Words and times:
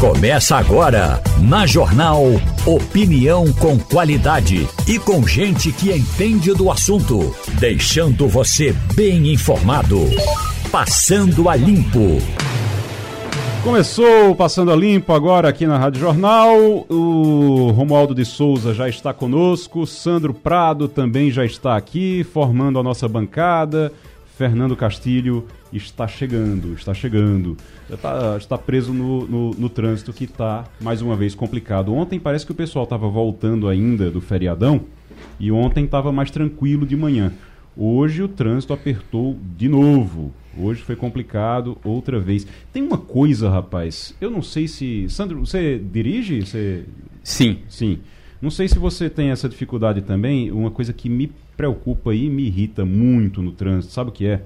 Começa 0.00 0.56
agora, 0.56 1.20
na 1.40 1.66
Jornal 1.66 2.22
Opinião 2.64 3.52
com 3.54 3.76
qualidade 3.76 4.64
e 4.86 4.96
com 4.96 5.26
gente 5.26 5.72
que 5.72 5.90
entende 5.90 6.54
do 6.54 6.70
assunto, 6.70 7.34
deixando 7.58 8.28
você 8.28 8.72
bem 8.94 9.32
informado. 9.32 9.98
Passando 10.70 11.48
a 11.48 11.56
Limpo. 11.56 12.22
Começou 13.64 14.36
Passando 14.36 14.70
a 14.70 14.76
Limpo 14.76 15.12
agora 15.12 15.48
aqui 15.48 15.66
na 15.66 15.76
Rádio 15.76 16.00
Jornal. 16.00 16.86
O 16.88 17.72
Romualdo 17.72 18.14
de 18.14 18.24
Souza 18.24 18.72
já 18.72 18.88
está 18.88 19.12
conosco, 19.12 19.84
Sandro 19.84 20.32
Prado 20.32 20.86
também 20.86 21.28
já 21.28 21.44
está 21.44 21.76
aqui, 21.76 22.22
formando 22.32 22.78
a 22.78 22.84
nossa 22.84 23.08
bancada. 23.08 23.92
Fernando 24.38 24.76
Castilho 24.76 25.44
está 25.72 26.06
chegando, 26.06 26.72
está 26.74 26.94
chegando. 26.94 27.56
Está, 27.90 28.36
está 28.38 28.56
preso 28.56 28.94
no, 28.94 29.26
no, 29.26 29.50
no 29.50 29.68
trânsito 29.68 30.12
que 30.12 30.26
está, 30.26 30.64
mais 30.80 31.02
uma 31.02 31.16
vez, 31.16 31.34
complicado. 31.34 31.92
Ontem 31.92 32.20
parece 32.20 32.46
que 32.46 32.52
o 32.52 32.54
pessoal 32.54 32.84
estava 32.84 33.08
voltando 33.08 33.66
ainda 33.66 34.12
do 34.12 34.20
feriadão 34.20 34.82
e 35.40 35.50
ontem 35.50 35.84
estava 35.84 36.12
mais 36.12 36.30
tranquilo 36.30 36.86
de 36.86 36.96
manhã. 36.96 37.32
Hoje 37.76 38.22
o 38.22 38.28
trânsito 38.28 38.72
apertou 38.72 39.36
de 39.56 39.68
novo. 39.68 40.32
Hoje 40.56 40.82
foi 40.82 40.94
complicado 40.94 41.76
outra 41.82 42.20
vez. 42.20 42.46
Tem 42.72 42.80
uma 42.80 42.98
coisa, 42.98 43.50
rapaz. 43.50 44.14
Eu 44.20 44.30
não 44.30 44.40
sei 44.40 44.68
se. 44.68 45.08
Sandro, 45.08 45.40
você 45.44 45.80
dirige? 45.80 46.42
Você... 46.42 46.84
Sim. 47.24 47.58
Sim. 47.68 47.98
Não 48.40 48.50
sei 48.50 48.68
se 48.68 48.78
você 48.78 49.10
tem 49.10 49.30
essa 49.30 49.48
dificuldade 49.48 50.00
também. 50.02 50.52
Uma 50.52 50.70
coisa 50.70 50.92
que 50.92 51.08
me 51.08 51.32
preocupa 51.58 52.14
e 52.14 52.30
me 52.30 52.44
irrita 52.44 52.84
muito 52.84 53.42
no 53.42 53.50
trânsito, 53.50 53.92
sabe 53.92 54.10
o 54.10 54.12
que 54.12 54.26
é? 54.26 54.42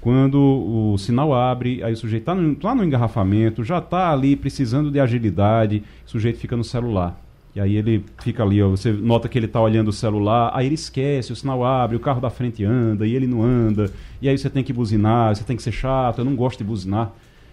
Quando 0.00 0.36
o 0.36 0.98
sinal 0.98 1.32
abre, 1.32 1.82
aí 1.82 1.92
o 1.92 1.96
sujeito 1.96 2.22
está 2.22 2.34
no, 2.34 2.54
tá 2.56 2.74
no 2.74 2.84
engarrafamento, 2.84 3.62
já 3.62 3.78
está 3.78 4.12
ali 4.12 4.34
precisando 4.34 4.90
de 4.90 4.98
agilidade, 4.98 5.82
o 6.04 6.10
sujeito 6.10 6.38
fica 6.38 6.56
no 6.56 6.64
celular. 6.64 7.20
E 7.54 7.60
aí 7.60 7.76
ele 7.76 8.04
fica 8.18 8.42
ali, 8.42 8.60
ó, 8.60 8.68
você 8.68 8.92
nota 8.92 9.28
que 9.28 9.38
ele 9.38 9.46
está 9.46 9.60
olhando 9.60 9.88
o 9.88 9.92
celular, 9.92 10.50
aí 10.52 10.66
ele 10.66 10.74
esquece, 10.74 11.32
o 11.32 11.36
sinal 11.36 11.64
abre, 11.64 11.96
o 11.96 12.00
carro 12.00 12.20
da 12.20 12.30
frente 12.30 12.64
anda 12.64 13.06
e 13.06 13.14
ele 13.14 13.26
não 13.26 13.42
anda, 13.42 13.90
e 14.20 14.28
aí 14.28 14.36
você 14.36 14.50
tem 14.50 14.62
que 14.62 14.72
buzinar, 14.72 15.34
você 15.34 15.44
tem 15.44 15.56
que 15.56 15.62
ser 15.62 15.72
chato, 15.72 16.18
eu 16.18 16.24
não 16.24 16.36
gosto 16.36 16.58
de 16.58 16.64
buzinar. 16.64 17.12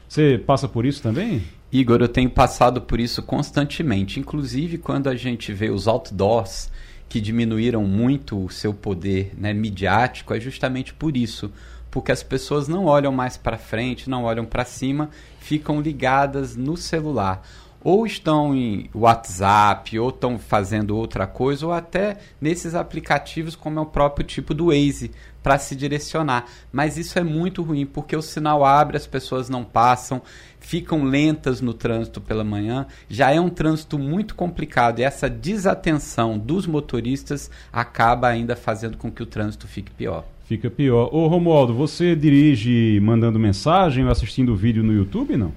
Você 0.10 0.42
passa 0.46 0.68
por 0.68 0.86
isso 0.86 1.02
também? 1.02 1.44
Igor, 1.72 2.02
eu 2.02 2.08
tenho 2.08 2.30
passado 2.30 2.82
por 2.82 3.00
isso 3.00 3.24
constantemente, 3.24 4.20
inclusive 4.20 4.78
quando 4.78 5.08
a 5.08 5.16
gente 5.16 5.54
vê 5.54 5.70
os 5.70 5.88
outdoors 5.88 6.70
que 7.14 7.22
diminuíram 7.22 7.84
muito 7.84 8.44
o 8.44 8.50
seu 8.50 8.74
poder 8.74 9.34
né, 9.38 9.54
midiático 9.54 10.34
é 10.34 10.40
justamente 10.40 10.96
por 10.96 11.16
isso. 11.16 11.52
Porque 11.92 12.12
as 12.12 12.24
pessoas 12.24 12.68
não 12.68 12.86
olham 12.86 13.12
mais 13.12 13.38
para 13.38 13.56
frente, 13.56 14.10
não 14.10 14.24
olham 14.24 14.46
para 14.46 14.66
cima, 14.66 15.12
ficam 15.40 15.80
ligadas 15.80 16.56
no 16.56 16.76
celular. 16.76 17.48
Ou 17.84 18.08
estão 18.08 18.56
em 18.56 18.90
WhatsApp, 18.96 20.00
ou 20.00 20.10
estão 20.10 20.40
fazendo 20.40 20.98
outra 20.98 21.28
coisa, 21.28 21.68
ou 21.68 21.72
até 21.72 22.18
nesses 22.42 22.74
aplicativos, 22.74 23.56
como 23.56 23.78
é 23.78 23.82
o 23.84 23.86
próprio 23.86 24.26
tipo 24.26 24.52
do 24.52 24.70
Waze, 24.70 25.12
para 25.44 25.60
se 25.60 25.76
direcionar. 25.76 26.46
Mas 26.72 26.98
isso 26.98 27.20
é 27.20 27.24
muito 27.24 27.62
ruim, 27.62 27.86
porque 27.86 28.16
o 28.16 28.22
sinal 28.22 28.64
abre, 28.64 28.98
as 28.98 29.06
pessoas 29.06 29.50
não 29.50 29.64
passam, 29.64 30.22
ficam 30.60 31.04
lentas 31.04 31.60
no 31.60 31.74
trânsito 31.74 32.22
pela 32.22 32.44
manhã. 32.44 32.88
Já 33.10 33.32
é 33.32 33.40
um 33.40 33.50
trânsito 33.50 34.00
muito 34.00 34.34
complicado 34.34 35.00
e 35.00 35.04
essa 35.04 35.30
desatenção 35.30 36.40
dos 36.40 36.66
motoristas 36.66 37.52
acaba 37.72 38.30
ainda 38.30 38.56
fazendo 38.56 38.98
com 38.98 39.12
que 39.12 39.22
o 39.22 39.26
trânsito 39.26 39.68
fique 39.68 39.92
pior. 39.92 40.26
Fica 40.48 40.70
pior. 40.70 41.10
Ô 41.14 41.28
Romualdo, 41.28 41.74
você 41.74 42.16
dirige 42.16 43.00
mandando 43.02 43.38
mensagem 43.38 44.06
ou 44.06 44.12
assistindo 44.12 44.56
vídeo 44.56 44.84
no 44.84 44.94
YouTube, 44.94 45.38
não? 45.38 45.54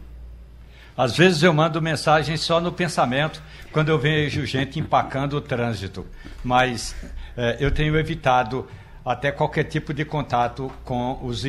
Às 0.97 1.15
vezes 1.15 1.43
eu 1.43 1.53
mando 1.53 1.83
mensagem 1.83 2.37
só 2.39 2.59
no 2.59 2.73
pensamento, 2.73 3.43
quando 3.71 3.91
eu 3.91 3.99
vejo 3.99 4.47
gente 4.47 4.81
empacando 4.81 5.35
o 5.35 5.41
trânsito. 5.41 6.07
Mas 6.43 6.97
é, 7.37 7.59
eu 7.61 7.71
tenho 7.71 7.99
evitado 7.99 8.67
até 9.07 9.31
qualquer 9.31 9.63
tipo 9.65 9.95
de 9.95 10.05
contato 10.05 10.71
com, 10.85 11.21
os, 11.23 11.45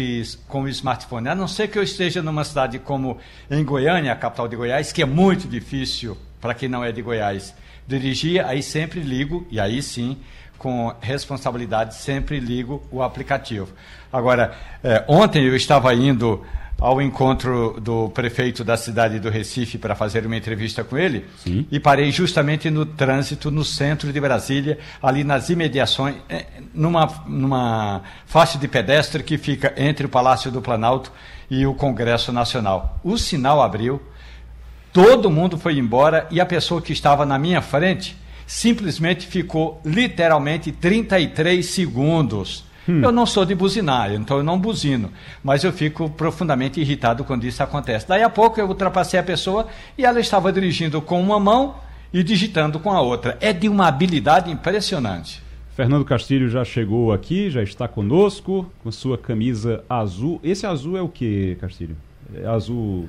com 0.48 0.62
o 0.62 0.70
smartphone. 0.70 1.28
A 1.28 1.34
não 1.34 1.48
ser 1.48 1.68
que 1.68 1.80
eu 1.80 1.82
esteja 1.82 2.22
numa 2.22 2.44
cidade 2.44 2.78
como 2.78 3.18
em 3.50 3.66
Goiânia, 3.66 4.14
a 4.14 4.16
capital 4.16 4.48
de 4.48 4.56
Goiás, 4.56 4.92
que 4.92 5.02
é 5.02 5.06
muito 5.06 5.48
difícil 5.48 6.16
para 6.40 6.54
quem 6.54 6.70
não 6.70 6.84
é 6.84 6.92
de 6.92 7.02
Goiás 7.02 7.56
dirigir, 7.88 8.46
aí 8.46 8.62
sempre 8.62 9.00
ligo, 9.00 9.48
e 9.50 9.60
aí 9.60 9.82
sim, 9.82 10.18
com 10.58 10.94
responsabilidade, 11.02 11.96
sempre 11.96 12.40
ligo 12.40 12.84
o 12.92 13.02
aplicativo. 13.02 13.70
Agora, 14.14 14.54
eh, 14.84 15.04
ontem 15.08 15.44
eu 15.46 15.56
estava 15.56 15.94
indo 15.96 16.46
ao 16.80 17.02
encontro 17.02 17.80
do 17.82 18.10
prefeito 18.10 18.64
da 18.64 18.78
cidade 18.78 19.20
do 19.20 19.30
Recife 19.30 19.78
para 19.78 19.96
fazer 19.96 20.26
uma 20.26 20.38
entrevista 20.38 20.84
com 20.84 20.98
ele 20.98 21.26
Sim. 21.38 21.66
e 21.72 21.80
parei 21.80 22.12
justamente 22.12 22.70
no 22.70 22.86
trânsito 22.86 23.50
no 23.50 23.66
centro 23.66 24.14
de 24.14 24.20
Brasília, 24.22 24.78
ali 25.02 25.24
nas 25.24 25.50
imediações, 25.50 26.16
eh, 26.30 26.46
numa, 26.74 27.24
numa 27.26 28.04
faixa 28.28 28.60
de 28.60 28.68
pedestre 28.68 29.24
que 29.24 29.38
fica 29.38 29.74
entre 29.76 30.06
o 30.06 30.10
Palácio 30.10 30.52
do 30.52 30.62
Planalto 30.62 31.12
e 31.50 31.66
o 31.66 31.74
Congresso 31.74 32.32
Nacional. 32.32 33.00
O 33.04 33.18
sinal 33.18 33.62
abriu, 33.62 34.00
todo 34.94 35.32
mundo 35.32 35.58
foi 35.58 35.80
embora 35.80 36.28
e 36.30 36.40
a 36.40 36.46
pessoa 36.46 36.82
que 36.82 36.94
estava 36.94 37.26
na 37.26 37.40
minha 37.40 37.62
frente 37.62 38.16
simplesmente 38.46 39.26
ficou 39.26 39.82
literalmente 39.84 40.72
33 40.72 41.66
segundos 41.66 42.67
Hum. 42.88 43.02
Eu 43.04 43.12
não 43.12 43.26
sou 43.26 43.46
de 43.46 43.54
buzinar, 43.54 44.14
então 44.14 44.38
eu 44.38 44.44
não 44.44 44.60
buzino. 44.60 45.12
Mas 45.44 45.64
eu 45.64 45.74
fico 45.74 46.10
profundamente 46.10 46.80
irritado 46.80 47.24
quando 47.24 47.46
isso 47.46 47.62
acontece. 47.62 48.08
Daí 48.08 48.24
a 48.24 48.30
pouco 48.30 48.60
eu 48.60 48.68
ultrapassei 48.68 49.20
a 49.20 49.24
pessoa 49.24 49.68
e 49.98 50.06
ela 50.06 50.20
estava 50.20 50.52
dirigindo 50.52 51.02
com 51.02 51.22
uma 51.22 51.40
mão 51.40 51.76
e 52.14 52.24
digitando 52.24 52.80
com 52.80 52.92
a 52.92 53.02
outra. 53.02 53.38
É 53.42 53.52
de 53.52 53.68
uma 53.68 53.88
habilidade 53.88 54.52
impressionante. 54.52 55.44
Fernando 55.76 56.04
Castilho 56.04 56.50
já 56.50 56.66
chegou 56.66 57.14
aqui, 57.14 57.52
já 57.52 57.62
está 57.62 57.88
conosco, 57.88 58.72
com 58.84 58.92
sua 58.92 59.18
camisa 59.18 59.84
azul. 59.88 60.40
Esse 60.44 60.66
azul 60.66 60.98
é 60.98 61.02
o 61.02 61.08
que, 61.08 61.56
Castilho? 61.62 61.96
É 62.34 62.48
azul 62.48 63.08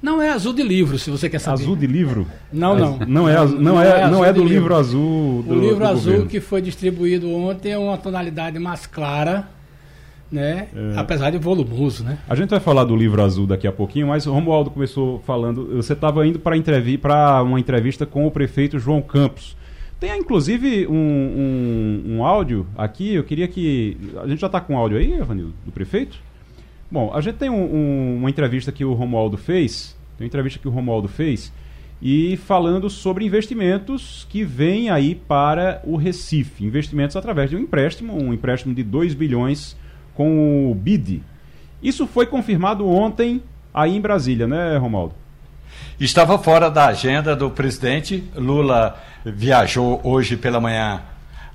não 0.00 0.20
é 0.20 0.30
azul 0.30 0.52
de 0.52 0.62
livro, 0.62 0.98
se 0.98 1.10
você 1.10 1.28
quer 1.28 1.38
saber. 1.38 1.62
Azul 1.62 1.76
de 1.76 1.86
livro? 1.86 2.26
Não, 2.52 2.76
não. 2.76 2.98
Não 3.06 3.28
é, 3.28 3.34
não, 3.36 3.46
não 3.46 3.82
é, 3.82 4.10
não 4.10 4.24
é 4.24 4.32
do 4.32 4.40
livro, 4.40 4.54
livro 4.54 4.74
azul 4.76 5.42
do 5.42 5.54
O 5.54 5.60
livro 5.60 5.84
azul 5.86 6.12
governo. 6.12 6.26
que 6.26 6.40
foi 6.40 6.60
distribuído 6.62 7.30
ontem 7.30 7.72
é 7.72 7.78
uma 7.78 7.96
tonalidade 7.96 8.58
mais 8.58 8.86
clara, 8.86 9.48
né? 10.30 10.68
É. 10.74 10.94
Apesar 10.96 11.30
de 11.30 11.38
volumoso, 11.38 12.04
né? 12.04 12.18
A 12.28 12.34
gente 12.34 12.50
vai 12.50 12.60
falar 12.60 12.84
do 12.84 12.96
livro 12.96 13.22
azul 13.22 13.46
daqui 13.46 13.66
a 13.66 13.72
pouquinho, 13.72 14.08
mas 14.08 14.26
o 14.26 14.32
Romualdo 14.32 14.70
começou 14.70 15.20
falando, 15.26 15.76
você 15.76 15.92
estava 15.92 16.26
indo 16.26 16.38
para 16.38 16.56
entrevi 16.56 17.00
uma 17.44 17.60
entrevista 17.60 18.06
com 18.06 18.26
o 18.26 18.30
prefeito 18.30 18.78
João 18.78 19.02
Campos. 19.02 19.56
Tem 20.00 20.18
inclusive 20.18 20.88
um, 20.88 20.94
um, 20.96 22.16
um 22.16 22.24
áudio 22.24 22.66
aqui, 22.76 23.14
eu 23.14 23.22
queria 23.22 23.46
que. 23.46 23.96
A 24.20 24.26
gente 24.26 24.40
já 24.40 24.48
está 24.48 24.60
com 24.60 24.76
áudio 24.76 24.98
aí, 24.98 25.12
Evanildo, 25.12 25.54
do 25.64 25.70
prefeito? 25.70 26.18
Bom, 26.92 27.10
a 27.14 27.22
gente 27.22 27.36
tem 27.36 27.48
um, 27.48 27.54
um, 27.54 28.16
uma 28.18 28.28
entrevista 28.28 28.70
que 28.70 28.84
o 28.84 28.92
Romualdo 28.92 29.38
fez, 29.38 29.96
tem 30.18 30.26
uma 30.26 30.28
entrevista 30.28 30.58
que 30.58 30.68
o 30.68 30.70
Romualdo 30.70 31.08
fez, 31.08 31.50
e 32.02 32.36
falando 32.36 32.90
sobre 32.90 33.24
investimentos 33.24 34.26
que 34.28 34.44
vêm 34.44 34.90
aí 34.90 35.14
para 35.14 35.80
o 35.84 35.96
Recife. 35.96 36.66
Investimentos 36.66 37.16
através 37.16 37.48
de 37.48 37.56
um 37.56 37.60
empréstimo, 37.60 38.14
um 38.14 38.30
empréstimo 38.34 38.74
de 38.74 38.82
2 38.82 39.14
bilhões 39.14 39.74
com 40.12 40.70
o 40.70 40.74
BID. 40.74 41.22
Isso 41.82 42.06
foi 42.06 42.26
confirmado 42.26 42.86
ontem 42.86 43.42
aí 43.72 43.96
em 43.96 44.00
Brasília, 44.00 44.46
né, 44.46 44.76
Romualdo? 44.76 45.14
Estava 45.98 46.38
fora 46.38 46.70
da 46.70 46.88
agenda 46.88 47.34
do 47.34 47.48
presidente. 47.48 48.22
Lula 48.36 49.02
viajou 49.24 49.98
hoje 50.04 50.36
pela 50.36 50.60
manhã 50.60 51.00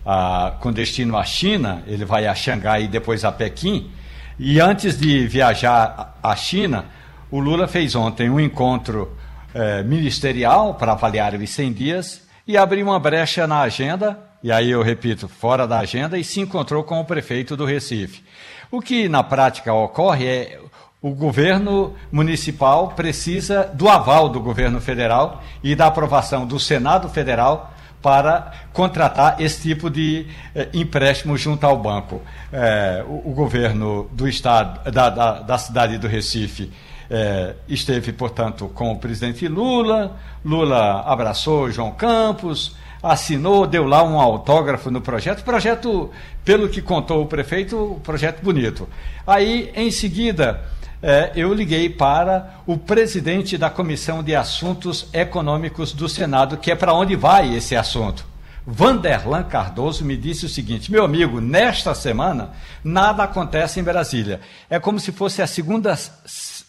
ah, 0.03 0.55
com 0.59 0.73
destino 0.73 1.15
à 1.15 1.23
China, 1.23 1.83
ele 1.85 2.05
vai 2.05 2.25
a 2.25 2.33
Xangai 2.33 2.85
e 2.85 2.87
depois 2.87 3.23
a 3.23 3.31
Pequim. 3.31 3.91
E 4.39 4.59
antes 4.59 4.99
de 4.99 5.25
viajar 5.27 6.15
à 6.21 6.35
China, 6.35 6.85
o 7.31 7.39
Lula 7.39 7.67
fez 7.67 7.95
ontem 7.95 8.29
um 8.29 8.39
encontro 8.39 9.17
eh, 9.51 9.81
ministerial 9.81 10.75
para 10.75 10.91
avaliar 10.91 11.33
os 11.33 11.49
100 11.49 11.73
dias 11.73 12.21
e 12.47 12.55
abriu 12.55 12.85
uma 12.85 12.99
brecha 12.99 13.47
na 13.47 13.61
agenda, 13.61 14.19
e 14.43 14.51
aí 14.51 14.69
eu 14.69 14.83
repito, 14.83 15.27
fora 15.27 15.67
da 15.67 15.79
agenda, 15.79 16.19
e 16.19 16.23
se 16.23 16.39
encontrou 16.39 16.83
com 16.83 16.99
o 16.99 17.05
prefeito 17.05 17.57
do 17.57 17.65
Recife. 17.65 18.23
O 18.69 18.79
que 18.79 19.09
na 19.09 19.23
prática 19.23 19.73
ocorre 19.73 20.27
é 20.27 20.59
o 21.01 21.15
governo 21.15 21.95
municipal 22.11 22.89
precisa 22.89 23.63
do 23.73 23.89
aval 23.89 24.29
do 24.29 24.39
governo 24.39 24.79
federal 24.79 25.41
e 25.63 25.75
da 25.75 25.87
aprovação 25.87 26.45
do 26.45 26.59
Senado 26.59 27.09
Federal 27.09 27.73
para 28.01 28.51
contratar 28.73 29.41
esse 29.41 29.61
tipo 29.69 29.89
de 29.89 30.27
eh, 30.55 30.69
empréstimo 30.73 31.37
junto 31.37 31.65
ao 31.65 31.77
banco. 31.77 32.21
Eh, 32.51 33.03
o, 33.07 33.31
o, 33.31 33.33
governo 33.33 34.09
do 34.11 34.27
estado, 34.27 34.91
da, 34.91 35.09
da, 35.09 35.39
da 35.41 35.57
cidade 35.57 35.97
do 35.97 36.07
Recife, 36.07 36.71
eh, 37.09 37.55
esteve, 37.67 38.11
portanto, 38.11 38.69
com 38.73 38.91
o 38.91 38.99
presidente 38.99 39.47
Lula. 39.47 40.17
Lula 40.43 41.01
abraçou 41.01 41.71
João 41.71 41.91
Campos, 41.91 42.75
assinou, 43.01 43.65
deu 43.65 43.85
lá 43.85 44.03
um 44.03 44.19
autógrafo 44.19 44.91
no 44.91 45.01
projeto. 45.01 45.43
Projeto, 45.43 46.11
pelo 46.43 46.69
que 46.69 46.81
contou 46.81 47.23
o 47.23 47.25
prefeito, 47.25 47.99
projeto 48.03 48.43
bonito. 48.43 48.87
Aí, 49.25 49.71
em 49.75 49.89
seguida, 49.91 50.61
é, 51.01 51.31
eu 51.35 51.53
liguei 51.53 51.89
para 51.89 52.55
o 52.65 52.77
presidente 52.77 53.57
da 53.57 53.69
Comissão 53.69 54.23
de 54.23 54.35
Assuntos 54.35 55.07
Econômicos 55.13 55.93
do 55.93 56.09
Senado, 56.09 56.57
que 56.57 56.71
é 56.71 56.75
para 56.75 56.93
onde 56.93 57.15
vai 57.15 57.55
esse 57.55 57.75
assunto. 57.75 58.25
Vanderlan 58.69 59.43
Cardoso 59.43 60.03
me 60.03 60.17
disse 60.17 60.45
o 60.45 60.49
seguinte: 60.49 60.91
meu 60.91 61.05
amigo, 61.05 61.39
nesta 61.39 61.95
semana 61.95 62.51
nada 62.83 63.23
acontece 63.23 63.79
em 63.79 63.83
Brasília. 63.83 64.41
É 64.69 64.77
como 64.77 64.99
se 64.99 65.13
fosse 65.13 65.41
a 65.41 65.47
segunda 65.47 65.97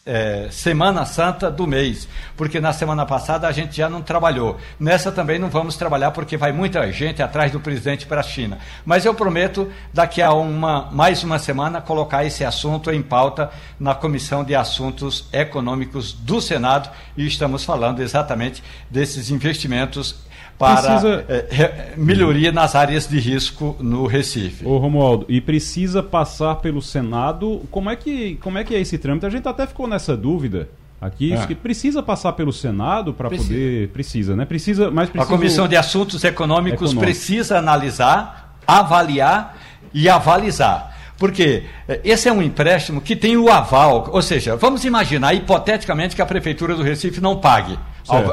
é, 0.06 0.46
Semana 0.48 1.04
Santa 1.04 1.50
do 1.50 1.66
mês, 1.66 2.06
porque 2.36 2.60
na 2.60 2.72
semana 2.72 3.04
passada 3.04 3.48
a 3.48 3.52
gente 3.52 3.76
já 3.76 3.90
não 3.90 4.00
trabalhou. 4.00 4.58
Nessa 4.78 5.10
também 5.10 5.40
não 5.40 5.50
vamos 5.50 5.76
trabalhar 5.76 6.12
porque 6.12 6.36
vai 6.36 6.52
muita 6.52 6.90
gente 6.92 7.20
atrás 7.20 7.50
do 7.50 7.58
presidente 7.58 8.06
para 8.06 8.20
a 8.20 8.24
China. 8.24 8.58
Mas 8.86 9.04
eu 9.04 9.12
prometo, 9.12 9.68
daqui 9.92 10.22
a 10.22 10.32
uma, 10.32 10.88
mais 10.92 11.24
uma 11.24 11.40
semana, 11.40 11.80
colocar 11.80 12.24
esse 12.24 12.44
assunto 12.44 12.92
em 12.92 13.02
pauta 13.02 13.50
na 13.78 13.92
Comissão 13.92 14.44
de 14.44 14.54
Assuntos 14.54 15.26
Econômicos 15.32 16.12
do 16.12 16.40
Senado 16.40 16.88
e 17.16 17.26
estamos 17.26 17.64
falando 17.64 18.00
exatamente 18.00 18.62
desses 18.88 19.32
investimentos 19.32 20.27
para 20.58 20.82
precisa... 20.82 21.24
é, 21.28 21.94
melhoria 21.96 22.50
nas 22.50 22.74
áreas 22.74 23.06
de 23.06 23.18
risco 23.20 23.76
no 23.78 24.06
Recife. 24.06 24.66
Ô 24.66 24.76
Romualdo, 24.78 25.24
e 25.28 25.40
precisa 25.40 26.02
passar 26.02 26.56
pelo 26.56 26.82
Senado. 26.82 27.62
Como 27.70 27.88
é 27.88 27.94
que, 27.94 28.34
como 28.42 28.58
é, 28.58 28.64
que 28.64 28.74
é 28.74 28.80
esse 28.80 28.98
trâmite? 28.98 29.24
A 29.24 29.30
gente 29.30 29.46
até 29.46 29.66
ficou 29.66 29.86
nessa 29.86 30.16
dúvida 30.16 30.68
aqui, 31.00 31.32
é. 31.32 31.46
que 31.46 31.54
precisa 31.54 32.02
passar 32.02 32.32
pelo 32.32 32.52
Senado 32.52 33.14
para 33.14 33.30
poder. 33.30 33.88
Precisa, 33.90 34.34
né? 34.34 34.44
Precisa, 34.44 34.90
mas 34.90 35.08
precisa. 35.08 35.32
A 35.32 35.36
Comissão 35.36 35.68
de 35.68 35.76
Assuntos 35.76 36.24
Econômicos 36.24 36.90
Econômico. 36.90 37.04
precisa 37.04 37.58
analisar, 37.58 38.58
avaliar 38.66 39.56
e 39.94 40.08
avalizar. 40.08 40.96
Porque 41.16 41.64
é, 41.86 42.00
esse 42.04 42.28
é 42.28 42.32
um 42.32 42.42
empréstimo 42.42 43.00
que 43.00 43.14
tem 43.14 43.36
o 43.36 43.48
aval, 43.48 44.08
ou 44.12 44.22
seja, 44.22 44.56
vamos 44.56 44.84
imaginar 44.84 45.34
hipoteticamente 45.34 46.16
que 46.16 46.22
a 46.22 46.26
Prefeitura 46.26 46.74
do 46.74 46.82
Recife 46.82 47.20
não 47.20 47.36
pague. 47.36 47.78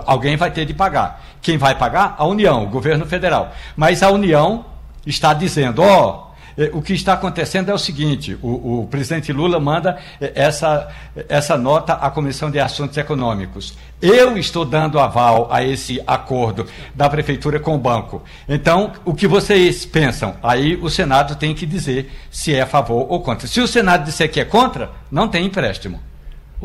Alguém 0.06 0.36
vai 0.36 0.51
ter 0.51 0.66
de 0.66 0.74
pagar. 0.74 1.24
Quem 1.42 1.57
vai 1.57 1.75
pagar? 1.75 2.16
A 2.18 2.25
União, 2.25 2.63
o 2.63 2.68
governo 2.68 3.06
federal. 3.06 3.54
Mas 3.75 4.01
a 4.01 4.10
União 4.10 4.66
está 5.06 5.33
dizendo: 5.33 5.81
ó, 5.81 6.10
oh, 6.10 6.25
o 6.74 6.81
que 6.81 6.94
está 6.94 7.13
acontecendo 7.13 7.69
é 7.69 7.74
o 7.74 7.77
seguinte: 7.77 8.38
o, 8.42 8.81
o, 8.81 8.88
presidente 8.88 9.33
Lula 9.33 9.60
manda 9.60 9.98
essa, 10.19 10.88
essa 11.27 11.57
nota 11.57 11.94
à 11.94 12.10
Comissão 12.10 12.50
de 12.50 12.60
Assuntos 12.60 12.98
Econômicos. 12.98 13.77
Eu 14.01 14.38
estou 14.38 14.63
dando 14.63 15.00
aval 15.00 15.48
a 15.51 15.63
esse 15.63 16.01
acordo 16.07 16.68
da 16.94 17.10
Prefeitura 17.10 17.60
com 17.60 17.75
o 17.75 17.80
banco. 17.80 18.24
Então, 18.48 18.94
o 19.04 19.13
que 19.13 19.27
vocês 19.27 19.86
pensam? 19.86 20.36
Aí 20.42 20.75
o 20.77 20.89
Senado 20.89 21.36
tem 21.36 21.54
que 21.54 21.66
dizer 21.66 22.12
se 22.31 22.54
é 22.54 22.62
a 22.62 22.68
favor 22.68 23.06
ou 23.10 23.19
contra. 23.22 23.48
Se 23.48 23.60
o 23.60 23.68
Senado 23.68 24.06
disser 24.06 24.31
que 24.31 24.39
é 24.39 24.45
contra, 24.45 24.92
não 25.12 25.27
tem 25.27 25.45
empréstimo. 25.45 26.00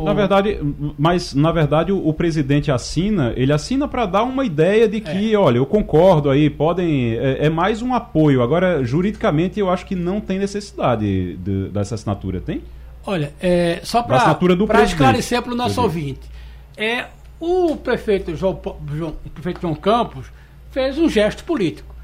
Na 0.05 0.13
verdade, 0.13 0.59
mas 0.99 1.35
na 1.35 1.53
verdade 1.53 1.93
o, 1.93 2.07
o 2.07 2.13
presidente 2.13 2.71
assina, 2.71 3.33
ele 3.37 3.53
assina 3.53 3.87
para 3.87 4.07
dar 4.07 4.23
uma 4.23 4.45
ideia 4.45 4.89
de 4.89 5.01
que, 5.01 5.35
é. 5.35 5.39
olha, 5.39 5.59
eu 5.59 5.67
concordo 5.67 6.31
aí, 6.31 6.49
podem. 6.49 7.15
É, 7.15 7.47
é, 7.47 7.51
mais 7.51 7.83
um 7.83 7.95
apoio. 7.95 8.43
Agora, 8.43 8.85
juridicamente, 8.85 9.59
eu 9.59 9.71
acho 9.71 9.87
que 9.87 9.95
não 9.95 10.21
tem 10.21 10.39
necessidade 10.39 11.37
de, 11.37 11.69
dessa 11.69 11.95
assinatura, 11.95 12.41
tem? 12.41 12.63
Olha, 13.07 13.33
é, 13.41 13.81
só 13.83 14.03
para 14.03 14.37
esclarecer 14.85 15.43
para 15.43 15.53
o 15.53 15.57
nosso 15.57 15.81
ouvinte, 15.81 16.29
é, 16.77 17.07
o 17.39 17.77
prefeito 17.77 18.37
João, 18.37 18.61
João, 18.95 19.17
o 19.25 19.31
prefeito 19.31 19.61
João 19.61 19.75
Campos 19.75 20.27
fez 20.71 20.99
um 20.99 21.09
gesto 21.09 21.45
político. 21.45 21.95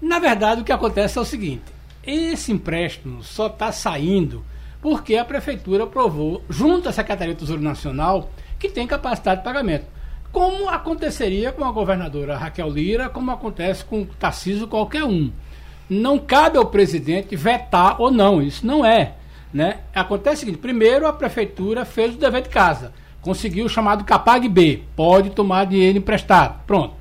Na 0.00 0.18
verdade, 0.18 0.60
o 0.60 0.64
que 0.64 0.72
acontece 0.72 1.18
é 1.18 1.20
o 1.20 1.24
seguinte: 1.24 1.64
esse 2.06 2.52
empréstimo 2.52 3.22
só 3.22 3.46
está 3.48 3.72
saindo 3.72 4.44
porque 4.84 5.16
a 5.16 5.24
prefeitura 5.24 5.84
aprovou, 5.84 6.42
junto 6.46 6.90
à 6.90 6.92
Secretaria 6.92 7.32
do 7.32 7.38
Tesouro 7.38 7.62
Nacional, 7.62 8.28
que 8.58 8.68
tem 8.68 8.86
capacidade 8.86 9.40
de 9.40 9.44
pagamento. 9.44 9.86
Como 10.30 10.68
aconteceria 10.68 11.52
com 11.52 11.64
a 11.64 11.72
governadora 11.72 12.36
Raquel 12.36 12.68
Lira, 12.68 13.08
como 13.08 13.30
acontece 13.30 13.82
com 13.82 14.02
o 14.02 14.06
Tarcísio 14.06 14.68
qualquer 14.68 15.04
um. 15.04 15.32
Não 15.88 16.18
cabe 16.18 16.58
ao 16.58 16.66
presidente 16.66 17.34
vetar 17.34 17.98
ou 17.98 18.10
não, 18.10 18.42
isso 18.42 18.66
não 18.66 18.84
é. 18.84 19.14
Né? 19.54 19.78
Acontece 19.94 20.36
o 20.36 20.40
seguinte: 20.40 20.58
primeiro, 20.58 21.06
a 21.06 21.14
prefeitura 21.14 21.86
fez 21.86 22.14
o 22.14 22.18
dever 22.18 22.42
de 22.42 22.50
casa, 22.50 22.92
conseguiu 23.22 23.64
o 23.64 23.70
chamado 23.70 24.04
Capag 24.04 24.46
B, 24.50 24.82
pode 24.94 25.30
tomar 25.30 25.64
dinheiro 25.64 25.96
emprestado. 25.96 26.62
Pronto. 26.66 26.92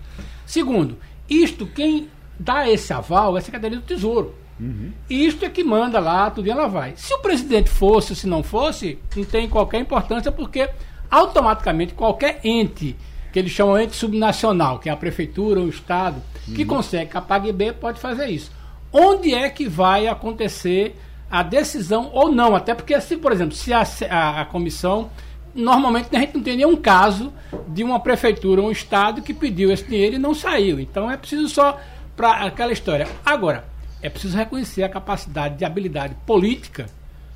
Segundo, 0.46 0.98
isto 1.30 1.66
quem 1.66 2.08
dá 2.40 2.66
esse 2.70 2.94
aval 2.94 3.36
é 3.36 3.40
a 3.40 3.44
Secretaria 3.44 3.78
do 3.78 3.86
Tesouro. 3.86 4.42
Uhum. 4.60 4.92
Isto 5.10 5.46
é 5.46 5.50
que 5.50 5.64
manda 5.64 6.00
lá, 6.00 6.30
tudo 6.30 6.48
e 6.48 6.52
ela 6.52 6.68
vai. 6.68 6.94
Se 6.96 7.14
o 7.14 7.20
presidente 7.20 7.70
fosse 7.70 8.16
se 8.16 8.28
não 8.28 8.44
fosse, 8.44 9.00
não 9.16 9.24
tem 9.24 9.50
qualquer 9.50 9.80
importância, 9.80 10.32
porque 10.32 10.70
automaticamente 11.10 11.94
qualquer 11.94 12.40
ente, 12.44 12.96
que 13.32 13.40
eles 13.40 13.52
chamam 13.52 13.80
ente 13.80 13.96
subnacional, 13.96 14.80
que 14.80 14.90
é 14.90 14.92
a 14.92 14.98
prefeitura 14.98 15.60
ou 15.60 15.66
o 15.66 15.70
Estado, 15.70 16.22
uhum. 16.48 16.54
que 16.54 16.66
consegue 16.66 17.12
Capag 17.12 17.52
B, 17.52 17.74
pode 17.74 18.00
fazer 18.00 18.28
isso. 18.28 18.52
Onde 18.92 19.34
é 19.34 19.50
que 19.50 19.68
vai 19.68 20.08
acontecer 20.08 20.96
a 21.30 21.42
decisão 21.42 22.12
ou 22.14 22.32
não? 22.32 22.56
Até 22.56 22.76
porque, 22.76 23.00
se, 23.02 23.18
por 23.18 23.32
exemplo, 23.32 23.56
se 23.56 23.74
a, 23.74 23.84
a, 24.10 24.42
a 24.42 24.46
comissão 24.46 25.10
normalmente 25.56 26.16
a 26.16 26.20
gente 26.20 26.36
não 26.36 26.44
tem 26.44 26.58
nenhum 26.58 26.76
caso 26.76 27.32
de 27.68 27.84
uma 27.84 28.00
prefeitura 28.00 28.62
ou 28.62 28.68
um 28.68 28.72
estado 28.72 29.22
que 29.22 29.34
pediu 29.34 29.72
esse 29.72 29.84
dinheiro 29.84 30.16
e 30.16 30.20
não 30.20 30.34
saiu. 30.34 30.80
Então 30.80 31.10
é 31.10 31.18
preciso 31.18 31.48
só 31.48 31.80
para 32.16 32.46
aquela 32.46 32.72
história. 32.72 33.08
Agora, 33.26 33.66
é 34.04 34.10
preciso 34.10 34.38
reconhecer 34.38 34.84
a 34.84 34.90
capacidade 34.90 35.58
de 35.58 35.64
habilidade 35.64 36.14
política 36.26 36.88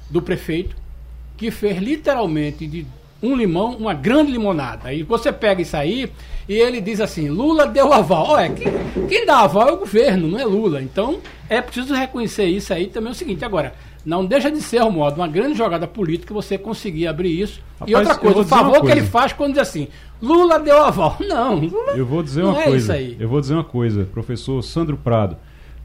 do 0.09 0.21
prefeito, 0.21 0.75
que 1.37 1.49
fez 1.49 1.77
literalmente 1.77 2.67
de 2.67 2.85
um 3.23 3.35
limão 3.35 3.75
uma 3.77 3.93
grande 3.93 4.31
limonada. 4.31 4.89
Aí 4.89 5.01
você 5.01 5.31
pega 5.31 5.61
isso 5.61 5.77
aí 5.77 6.11
e 6.47 6.53
ele 6.53 6.81
diz 6.81 6.99
assim: 6.99 7.29
Lula 7.29 7.65
deu 7.65 7.93
aval. 7.93 8.27
Olha, 8.31 8.49
quem, 8.49 8.67
quem 9.07 9.25
dá 9.25 9.39
aval 9.39 9.69
é 9.69 9.71
o 9.71 9.77
governo, 9.77 10.27
não 10.27 10.37
é 10.37 10.43
Lula. 10.43 10.81
Então 10.81 11.19
é 11.49 11.61
preciso 11.61 11.93
reconhecer 11.93 12.45
isso 12.45 12.73
aí 12.73 12.87
também. 12.87 13.09
É 13.09 13.11
o 13.11 13.15
seguinte: 13.15 13.45
agora, 13.45 13.73
não 14.05 14.25
deixa 14.25 14.51
de 14.51 14.61
ser, 14.61 14.83
modo 14.83 15.15
uma 15.17 15.27
grande 15.27 15.57
jogada 15.57 15.87
política 15.87 16.33
você 16.33 16.57
conseguir 16.57 17.07
abrir 17.07 17.41
isso. 17.41 17.61
Rapaz, 17.79 17.91
e 17.91 17.95
outra 17.95 18.15
coisa, 18.15 18.39
o 18.39 18.45
favor 18.45 18.81
que 18.81 18.91
ele 18.91 19.03
faz 19.03 19.31
quando 19.31 19.53
diz 19.53 19.61
assim: 19.61 19.87
Lula 20.21 20.59
deu 20.59 20.83
aval. 20.83 21.15
Não, 21.25 21.55
Lula, 21.55 21.93
eu 21.93 22.05
vou 22.05 22.21
dizer 22.21 22.43
uma 22.43 22.59
é 22.59 22.65
coisa. 22.65 22.99
Eu 22.99 23.29
vou 23.29 23.39
dizer 23.39 23.53
uma 23.53 23.63
coisa, 23.63 24.03
professor 24.03 24.61
Sandro 24.61 24.97
Prado. 24.97 25.37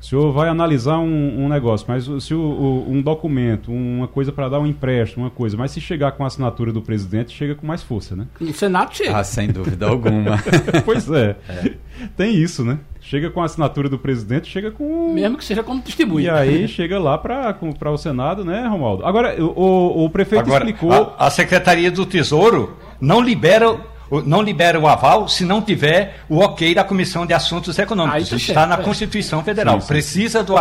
O 0.02 0.04
senhor 0.04 0.32
vai 0.32 0.48
analisar 0.48 0.98
um, 0.98 1.44
um 1.44 1.48
negócio, 1.48 1.86
mas 1.88 2.08
se 2.24 2.34
o, 2.34 2.40
o, 2.40 2.90
um 2.90 3.00
documento, 3.00 3.70
uma 3.70 4.08
coisa 4.08 4.32
para 4.32 4.48
dar 4.48 4.58
um 4.58 4.66
empréstimo, 4.66 5.22
uma 5.22 5.30
coisa, 5.30 5.56
mas 5.56 5.70
se 5.70 5.80
chegar 5.80 6.10
com 6.12 6.24
a 6.24 6.26
assinatura 6.26 6.72
do 6.72 6.82
presidente, 6.82 7.30
chega 7.30 7.54
com 7.54 7.64
mais 7.64 7.84
força, 7.84 8.16
né? 8.16 8.26
O 8.40 8.52
Senado 8.52 8.92
chega. 8.92 9.16
Ah, 9.16 9.22
sem 9.22 9.46
dúvida 9.46 9.86
alguma. 9.86 10.42
pois 10.84 11.08
é. 11.08 11.36
é. 11.48 11.74
Tem 12.16 12.34
isso, 12.34 12.64
né? 12.64 12.80
Chega 13.00 13.30
com 13.30 13.40
a 13.40 13.44
assinatura 13.44 13.88
do 13.88 13.96
presidente, 13.96 14.48
chega 14.48 14.72
com. 14.72 15.12
Mesmo 15.14 15.38
que 15.38 15.44
seja 15.44 15.62
como 15.62 15.80
testemunha. 15.80 16.26
E 16.26 16.30
aí 16.30 16.68
chega 16.68 16.98
lá 16.98 17.16
para 17.16 17.92
o 17.92 17.96
Senado, 17.96 18.44
né, 18.44 18.66
Romualdo? 18.66 19.06
Agora, 19.06 19.40
o, 19.40 20.04
o 20.04 20.10
prefeito 20.10 20.42
Agora, 20.42 20.64
explicou. 20.64 21.14
A, 21.16 21.26
a 21.26 21.30
Secretaria 21.30 21.92
do 21.92 22.04
Tesouro 22.04 22.76
não 23.00 23.20
libera 23.20 23.78
não 24.20 24.42
libera 24.42 24.78
o 24.78 24.86
aval 24.86 25.26
se 25.28 25.44
não 25.44 25.62
tiver 25.62 26.20
o 26.28 26.38
ok 26.40 26.74
da 26.74 26.84
Comissão 26.84 27.24
de 27.24 27.32
Assuntos 27.32 27.78
Econômicos. 27.78 28.24
Isso 28.24 28.36
está 28.36 28.66
na 28.66 28.74
é. 28.74 28.82
Constituição 28.82 29.42
Federal. 29.42 29.76
Sim, 29.76 29.80
sim. 29.80 29.86
Precisa 29.88 30.42
do, 30.42 30.54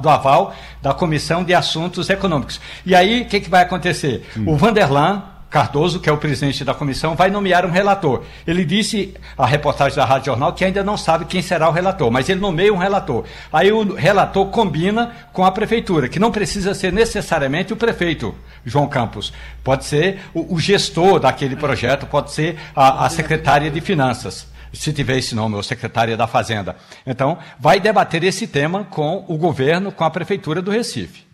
do, 0.00 0.08
aval 0.08 0.54
da 0.82 0.92
Comissão 0.92 1.42
de 1.42 1.54
Assuntos 1.54 2.10
Econômicos. 2.10 2.60
E 2.84 2.94
aí, 2.94 3.22
o 3.22 3.24
que, 3.24 3.40
que 3.40 3.48
vai 3.48 3.62
acontecer? 3.62 4.28
Hum. 4.36 4.44
O 4.48 4.56
Vanderlan 4.56 5.22
Cardoso, 5.50 5.98
que 5.98 6.08
é 6.08 6.12
o 6.12 6.16
presidente 6.16 6.64
da 6.64 6.72
comissão, 6.72 7.16
vai 7.16 7.28
nomear 7.28 7.66
um 7.66 7.70
relator. 7.70 8.22
Ele 8.46 8.64
disse 8.64 9.12
à 9.36 9.44
reportagem 9.44 9.96
da 9.96 10.04
Rádio 10.04 10.26
Jornal 10.26 10.52
que 10.52 10.64
ainda 10.64 10.84
não 10.84 10.96
sabe 10.96 11.24
quem 11.24 11.42
será 11.42 11.68
o 11.68 11.72
relator, 11.72 12.08
mas 12.08 12.28
ele 12.28 12.40
nomeia 12.40 12.72
um 12.72 12.76
relator. 12.76 13.24
Aí 13.52 13.72
o 13.72 13.94
relator 13.94 14.46
combina 14.46 15.10
com 15.32 15.44
a 15.44 15.50
prefeitura, 15.50 16.08
que 16.08 16.20
não 16.20 16.30
precisa 16.30 16.72
ser 16.72 16.92
necessariamente 16.92 17.72
o 17.72 17.76
prefeito, 17.76 18.32
João 18.64 18.86
Campos. 18.86 19.32
Pode 19.64 19.84
ser 19.86 20.20
o, 20.32 20.54
o 20.54 20.60
gestor 20.60 21.18
daquele 21.18 21.56
projeto, 21.56 22.06
pode 22.06 22.30
ser 22.30 22.56
a, 22.74 23.06
a 23.06 23.10
secretária 23.10 23.70
de 23.70 23.80
Finanças 23.80 24.48
se 24.72 24.92
tiver 24.92 25.18
esse 25.18 25.34
nome, 25.34 25.56
ou 25.56 25.62
secretária 25.64 26.16
da 26.16 26.28
Fazenda. 26.28 26.76
Então, 27.04 27.38
vai 27.58 27.80
debater 27.80 28.22
esse 28.22 28.46
tema 28.46 28.84
com 28.84 29.24
o 29.26 29.36
governo, 29.36 29.90
com 29.90 30.04
a 30.04 30.10
prefeitura 30.10 30.62
do 30.62 30.70
Recife. 30.70 31.24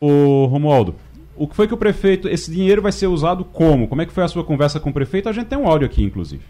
O 0.00 0.44
Romualdo, 0.44 0.94
o 1.38 1.46
que 1.46 1.54
foi 1.54 1.68
que 1.68 1.74
o 1.74 1.76
prefeito. 1.76 2.28
Esse 2.28 2.50
dinheiro 2.50 2.82
vai 2.82 2.92
ser 2.92 3.06
usado 3.06 3.44
como? 3.44 3.86
Como 3.88 4.02
é 4.02 4.06
que 4.06 4.12
foi 4.12 4.24
a 4.24 4.28
sua 4.28 4.44
conversa 4.44 4.80
com 4.80 4.90
o 4.90 4.92
prefeito? 4.92 5.28
A 5.28 5.32
gente 5.32 5.46
tem 5.46 5.58
um 5.58 5.66
áudio 5.66 5.86
aqui, 5.86 6.02
inclusive. 6.02 6.42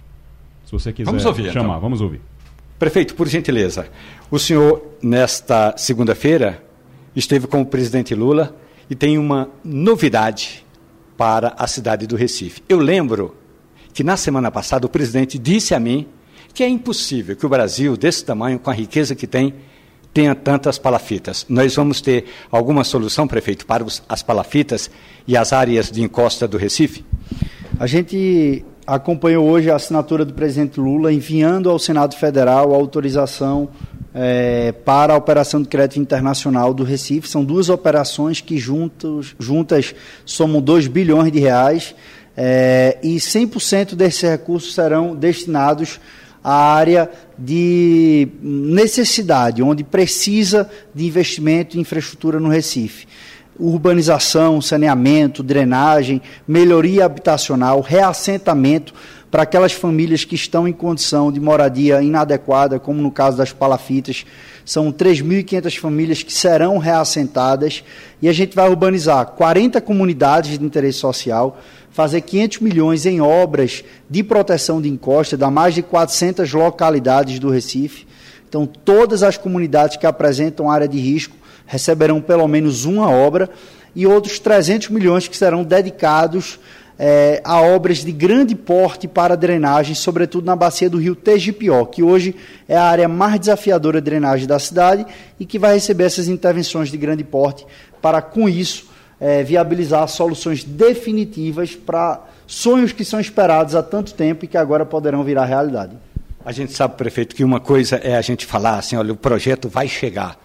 Se 0.64 0.72
você 0.72 0.92
quiser 0.92 1.06
vamos 1.06 1.24
ouvir, 1.24 1.52
chamar, 1.52 1.68
então. 1.68 1.80
vamos 1.80 2.00
ouvir. 2.00 2.20
Prefeito, 2.78 3.14
por 3.14 3.26
gentileza, 3.26 3.88
o 4.30 4.38
senhor, 4.38 4.82
nesta 5.02 5.74
segunda-feira, 5.76 6.62
esteve 7.14 7.46
com 7.46 7.60
o 7.60 7.66
presidente 7.66 8.14
Lula 8.14 8.54
e 8.88 8.94
tem 8.94 9.18
uma 9.18 9.48
novidade 9.64 10.64
para 11.16 11.54
a 11.58 11.66
cidade 11.66 12.06
do 12.06 12.16
Recife. 12.16 12.62
Eu 12.68 12.78
lembro 12.78 13.34
que 13.92 14.04
na 14.04 14.16
semana 14.16 14.50
passada 14.50 14.86
o 14.86 14.88
presidente 14.88 15.38
disse 15.38 15.74
a 15.74 15.80
mim 15.80 16.06
que 16.54 16.62
é 16.62 16.68
impossível 16.68 17.34
que 17.34 17.44
o 17.44 17.48
Brasil, 17.48 17.96
desse 17.96 18.24
tamanho, 18.24 18.58
com 18.58 18.70
a 18.70 18.74
riqueza 18.74 19.14
que 19.14 19.26
tem, 19.26 19.54
tenha 20.12 20.34
tantas 20.34 20.78
palafitas. 20.78 21.46
Nós 21.48 21.74
vamos 21.74 22.00
ter 22.00 22.24
alguma 22.50 22.84
solução, 22.84 23.28
prefeito, 23.28 23.66
para 23.66 23.84
as 24.08 24.22
palafitas 24.22 24.90
e 25.26 25.36
as 25.36 25.52
áreas 25.52 25.90
de 25.90 26.02
encosta 26.02 26.48
do 26.48 26.56
Recife? 26.56 27.04
A 27.78 27.86
gente 27.86 28.64
acompanhou 28.86 29.46
hoje 29.46 29.70
a 29.70 29.76
assinatura 29.76 30.24
do 30.24 30.32
presidente 30.32 30.80
Lula 30.80 31.12
enviando 31.12 31.70
ao 31.70 31.78
Senado 31.78 32.16
Federal 32.16 32.72
a 32.72 32.76
autorização 32.76 33.68
é, 34.14 34.72
para 34.72 35.12
a 35.12 35.16
operação 35.16 35.60
de 35.60 35.68
crédito 35.68 36.00
internacional 36.00 36.72
do 36.72 36.82
Recife. 36.82 37.28
São 37.28 37.44
duas 37.44 37.68
operações 37.68 38.40
que 38.40 38.56
juntos, 38.58 39.36
juntas 39.38 39.94
somam 40.24 40.60
2 40.60 40.86
bilhões 40.88 41.30
de 41.30 41.38
reais 41.38 41.94
é, 42.36 42.98
e 43.02 43.16
100% 43.16 43.94
desses 43.94 44.22
recursos 44.22 44.74
serão 44.74 45.14
destinados 45.14 46.00
à 46.42 46.74
área 46.74 47.10
de 47.38 48.28
necessidade, 48.42 49.62
onde 49.62 49.84
precisa 49.84 50.68
de 50.94 51.06
investimento 51.06 51.76
em 51.76 51.80
infraestrutura 51.80 52.40
no 52.40 52.48
Recife 52.48 53.06
urbanização, 53.58 54.60
saneamento, 54.60 55.42
drenagem, 55.42 56.22
melhoria 56.46 57.04
habitacional, 57.04 57.80
reassentamento 57.80 58.94
para 59.30 59.42
aquelas 59.42 59.72
famílias 59.72 60.24
que 60.24 60.34
estão 60.34 60.66
em 60.66 60.72
condição 60.72 61.30
de 61.30 61.38
moradia 61.38 62.00
inadequada, 62.02 62.78
como 62.78 63.02
no 63.02 63.10
caso 63.10 63.36
das 63.36 63.52
palafitas. 63.52 64.24
São 64.64 64.92
3.500 64.92 65.78
famílias 65.78 66.22
que 66.22 66.32
serão 66.32 66.78
reassentadas 66.78 67.84
e 68.22 68.28
a 68.28 68.32
gente 68.32 68.54
vai 68.54 68.68
urbanizar 68.68 69.26
40 69.26 69.80
comunidades 69.80 70.58
de 70.58 70.64
interesse 70.64 70.98
social, 70.98 71.58
fazer 71.90 72.20
500 72.20 72.60
milhões 72.60 73.06
em 73.06 73.20
obras 73.20 73.84
de 74.08 74.22
proteção 74.22 74.80
de 74.80 74.88
encosta 74.88 75.36
da 75.36 75.50
mais 75.50 75.74
de 75.74 75.82
400 75.82 76.52
localidades 76.52 77.38
do 77.38 77.50
Recife. 77.50 78.06
Então, 78.48 78.66
todas 78.66 79.22
as 79.22 79.36
comunidades 79.36 79.98
que 79.98 80.06
apresentam 80.06 80.70
área 80.70 80.88
de 80.88 80.98
risco 80.98 81.36
receberão 81.68 82.20
pelo 82.20 82.48
menos 82.48 82.84
uma 82.84 83.08
obra 83.08 83.48
e 83.94 84.06
outros 84.06 84.40
300 84.40 84.88
milhões 84.88 85.28
que 85.28 85.36
serão 85.36 85.62
dedicados 85.62 86.58
é, 86.98 87.40
a 87.44 87.60
obras 87.60 87.98
de 87.98 88.10
grande 88.10 88.56
porte 88.56 89.06
para 89.06 89.36
drenagem, 89.36 89.94
sobretudo 89.94 90.44
na 90.44 90.56
bacia 90.56 90.90
do 90.90 90.98
rio 90.98 91.14
Tegipió, 91.14 91.84
que 91.84 92.02
hoje 92.02 92.34
é 92.68 92.76
a 92.76 92.84
área 92.84 93.06
mais 93.06 93.38
desafiadora 93.38 94.00
de 94.00 94.06
drenagem 94.06 94.48
da 94.48 94.58
cidade 94.58 95.06
e 95.38 95.46
que 95.46 95.58
vai 95.58 95.74
receber 95.74 96.04
essas 96.04 96.26
intervenções 96.26 96.90
de 96.90 96.96
grande 96.96 97.22
porte 97.22 97.64
para, 98.02 98.20
com 98.20 98.48
isso, 98.48 98.88
é, 99.20 99.44
viabilizar 99.44 100.08
soluções 100.08 100.64
definitivas 100.64 101.76
para 101.76 102.20
sonhos 102.46 102.92
que 102.92 103.04
são 103.04 103.20
esperados 103.20 103.74
há 103.74 103.82
tanto 103.82 104.14
tempo 104.14 104.44
e 104.44 104.48
que 104.48 104.56
agora 104.56 104.84
poderão 104.84 105.22
virar 105.22 105.44
realidade. 105.44 105.92
A 106.44 106.50
gente 106.50 106.72
sabe, 106.72 106.96
prefeito, 106.96 107.36
que 107.36 107.44
uma 107.44 107.60
coisa 107.60 107.96
é 107.96 108.16
a 108.16 108.22
gente 108.22 108.46
falar 108.46 108.78
assim, 108.78 108.96
olha, 108.96 109.12
o 109.12 109.16
projeto 109.16 109.68
vai 109.68 109.86
chegar. 109.86 110.36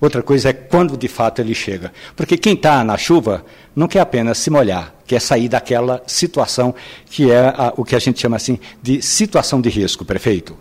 Outra 0.00 0.22
coisa 0.22 0.50
é 0.50 0.52
quando 0.52 0.96
de 0.96 1.08
fato 1.08 1.40
ele 1.40 1.54
chega. 1.54 1.92
Porque 2.14 2.36
quem 2.36 2.54
está 2.54 2.84
na 2.84 2.96
chuva 2.96 3.44
não 3.74 3.88
quer 3.88 4.00
apenas 4.00 4.38
se 4.38 4.48
molhar, 4.48 4.94
quer 5.06 5.20
sair 5.20 5.48
daquela 5.48 6.02
situação 6.06 6.74
que 7.06 7.30
é 7.30 7.48
a, 7.48 7.72
o 7.76 7.84
que 7.84 7.96
a 7.96 7.98
gente 7.98 8.20
chama 8.20 8.36
assim 8.36 8.58
de 8.80 9.02
situação 9.02 9.60
de 9.60 9.68
risco, 9.68 10.04
prefeito. 10.04 10.56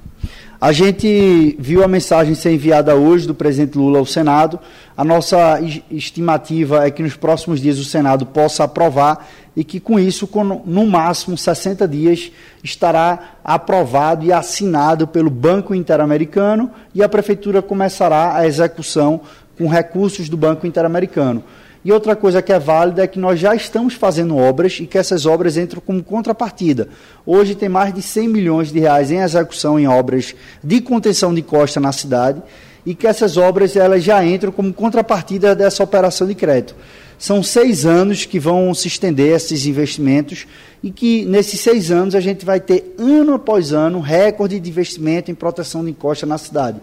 A 0.60 0.72
gente 0.72 1.56
viu 1.60 1.84
a 1.84 1.88
mensagem 1.88 2.34
ser 2.34 2.52
enviada 2.52 2.96
hoje 2.96 3.28
do 3.28 3.36
presidente 3.36 3.78
Lula 3.78 4.00
ao 4.00 4.08
Senado. 4.08 4.60
A 4.96 5.04
nossa 5.04 5.62
estimativa 5.92 6.88
é 6.88 6.90
que 6.90 7.04
nos 7.04 7.16
próximos 7.16 7.62
dias 7.62 7.78
o 7.78 7.86
Senado 7.86 8.26
possa 8.26 8.64
aprovar 8.64 9.30
e 9.58 9.64
que 9.64 9.80
com 9.80 10.00
isso, 10.00 10.28
com, 10.28 10.44
no 10.44 10.86
máximo 10.86 11.36
60 11.36 11.88
dias, 11.88 12.32
estará 12.64 13.40
aprovado 13.44 14.24
e 14.24 14.32
assinado 14.32 15.08
pelo 15.08 15.32
Banco 15.32 15.74
Interamericano 15.74 16.70
e 16.94 17.02
a 17.02 17.10
Prefeitura 17.10 17.60
começará 17.60 18.36
a 18.36 18.46
execução 18.46 19.20
com 19.58 19.68
recursos 19.68 20.30
do 20.30 20.38
Banco 20.38 20.68
Interamericano. 20.68 21.44
E 21.84 21.92
outra 21.92 22.16
coisa 22.16 22.40
que 22.40 22.54
é 22.54 22.60
válida 22.60 23.04
é 23.04 23.08
que 23.08 23.18
nós 23.18 23.40
já 23.40 23.56
estamos 23.56 23.96
fazendo 23.96 24.38
obras 24.38 24.78
e 24.80 24.86
que 24.86 24.98
essas 24.98 25.26
obras 25.26 25.58
entram 25.58 25.82
como 25.84 26.04
contrapartida. 26.04 26.90
Hoje 27.26 27.56
tem 27.56 27.68
mais 27.68 27.92
de 27.92 28.04
100 28.04 28.28
milhões 28.28 28.72
de 28.72 28.80
reais 28.80 29.10
em 29.10 29.22
execução 29.22 29.80
em 29.80 29.88
obras 29.88 30.36
de 30.64 30.82
contenção 30.82 31.34
de 31.34 31.42
costa 31.42 31.80
na 31.80 31.92
cidade 31.92 32.44
e 32.86 32.94
que 32.94 33.08
essas 33.08 33.38
obras 33.38 33.76
elas 33.76 34.04
já 34.04 34.24
entram 34.24 34.52
como 34.52 34.72
contrapartida 34.72 35.56
dessa 35.56 35.84
operação 35.84 36.28
de 36.28 36.36
crédito. 36.36 36.76
São 37.18 37.42
seis 37.42 37.86
anos 37.86 38.26
que 38.26 38.40
vão 38.40 38.74
se 38.74 38.88
estender 38.88 39.36
esses 39.36 39.66
investimentos 39.66 40.46
e 40.84 40.92
que 40.92 41.26
nesses 41.26 41.60
seis 41.60 41.90
anos 41.90 42.14
a 42.14 42.20
gente 42.20 42.46
vai 42.46 42.60
ter 42.60 42.96
ano 42.98 43.34
após 43.34 43.74
ano 43.74 44.00
recorde 44.00 44.60
de 44.60 44.70
investimento 44.70 45.32
em 45.32 45.36
proteção 45.36 45.84
de 45.84 45.92
encosta 45.92 46.26
na 46.26 46.38
cidade 46.38 46.80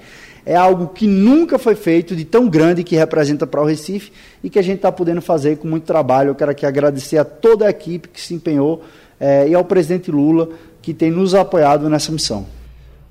é 0.47 0.55
algo 0.55 0.89
que 0.89 1.07
nunca 1.07 1.59
foi 1.59 1.75
feito, 1.75 2.15
de 2.15 2.25
tão 2.25 2.49
grande 2.49 2.85
que 2.85 2.95
representa 2.95 3.47
para 3.47 3.63
o 3.63 3.65
Recife 3.65 4.13
e 4.43 4.51
que 4.51 4.59
a 4.59 4.63
gente 4.63 4.77
está 4.77 4.93
podendo 4.93 5.23
fazer 5.23 5.57
com 5.57 5.67
muito 5.67 5.85
trabalho. 5.85 6.31
Eu 6.31 6.35
quero 6.35 6.51
aqui 6.51 6.67
agradecer 6.67 7.17
a 7.17 7.25
toda 7.25 7.67
a 7.67 7.71
equipe 7.71 8.09
que 8.09 8.21
se 8.21 8.35
empenhou 8.35 8.85
é, 9.19 9.49
e 9.49 9.55
ao 9.55 9.65
presidente 9.65 10.11
Lula 10.11 10.51
que 10.83 10.93
tem 10.93 11.11
nos 11.11 11.35
apoiado 11.35 11.89
nessa 11.89 12.13
missão. 12.13 12.47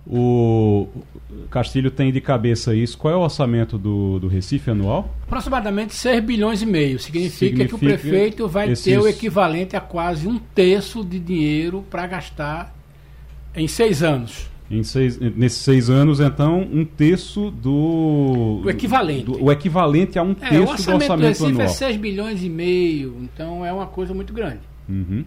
O 0.06 0.88
Castilho 1.50 1.90
tem 1.90 2.12
de 2.12 2.20
cabeça 2.20 2.76
isso. 2.76 2.98
Qual 2.98 3.14
é 3.14 3.16
o 3.16 3.22
orçamento 3.22 3.78
do, 3.78 4.20
do 4.20 4.28
Recife 4.28 4.70
anual? 4.70 5.16
Aproximadamente 5.24 5.96
6 5.96 6.24
bilhões 6.24 6.62
e 6.62 6.66
meio. 6.66 7.00
Significa, 7.00 7.52
Significa 7.52 7.68
que 7.70 7.76
o 7.76 7.80
prefeito 7.80 8.48
vai 8.48 8.72
esses... 8.72 8.84
ter 8.84 9.00
o 9.00 9.08
equivalente 9.08 9.78
a 9.78 9.82
quase 9.82 10.28
um 10.28 10.38
terço 10.38 11.06
de 11.06 11.20
dinheiro 11.20 11.86
para 11.90 12.06
gastar 12.06 12.76
em 13.56 13.68
seis 13.68 14.04
anos. 14.04 14.52
Em 14.70 14.84
seis, 14.84 15.20
nesses 15.20 15.60
seis 15.60 15.90
anos, 15.90 16.20
então, 16.20 16.62
um 16.62 16.84
terço 16.84 17.52
do. 17.52 18.62
O 18.64 18.70
equivalente. 18.70 19.26
Do, 19.26 19.44
o 19.44 19.52
equivalente 19.52 20.18
a 20.18 20.24
um 20.24 20.32
é, 20.32 20.50
terço 20.50 20.68
o 20.68 20.72
orçamento 20.72 21.00
do 21.00 21.04
orçamento 21.04 21.18
do 21.20 21.28
Recife 21.28 21.52
anual. 21.52 21.66
é 21.66 21.70
6 21.70 21.98
bilhões 21.98 22.44
e 22.44 22.50
meio, 22.50 23.18
então 23.22 23.66
é 23.66 23.72
uma 23.72 23.86
coisa 23.86 24.14
muito 24.14 24.34
grande. 24.34 24.62
Uhum. 24.90 25.24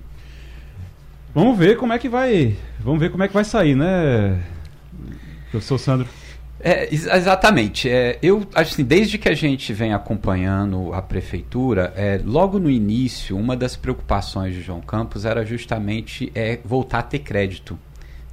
Vamos 1.34 1.58
ver 1.58 1.76
como 1.76 1.92
é 1.92 1.98
que 1.98 2.08
vai. 2.08 2.56
Vamos 2.80 2.98
ver 2.98 3.10
como 3.10 3.22
é 3.22 3.28
que 3.28 3.34
vai 3.34 3.44
sair, 3.44 3.76
né, 3.76 4.42
professor 5.50 5.78
Sandro? 5.78 6.08
É, 6.58 6.88
exatamente. 6.92 7.88
É, 7.88 8.18
eu 8.22 8.46
assim, 8.54 8.82
desde 8.82 9.18
que 9.18 9.28
a 9.28 9.34
gente 9.34 9.72
vem 9.72 9.92
acompanhando 9.92 10.92
a 10.92 11.02
prefeitura, 11.02 11.92
é, 11.94 12.20
logo 12.24 12.58
no 12.58 12.70
início, 12.70 13.36
uma 13.36 13.56
das 13.56 13.76
preocupações 13.76 14.54
de 14.54 14.62
João 14.62 14.80
Campos 14.80 15.24
era 15.24 15.44
justamente 15.44 16.32
é, 16.34 16.58
voltar 16.64 17.00
a 17.00 17.02
ter 17.02 17.18
crédito 17.18 17.78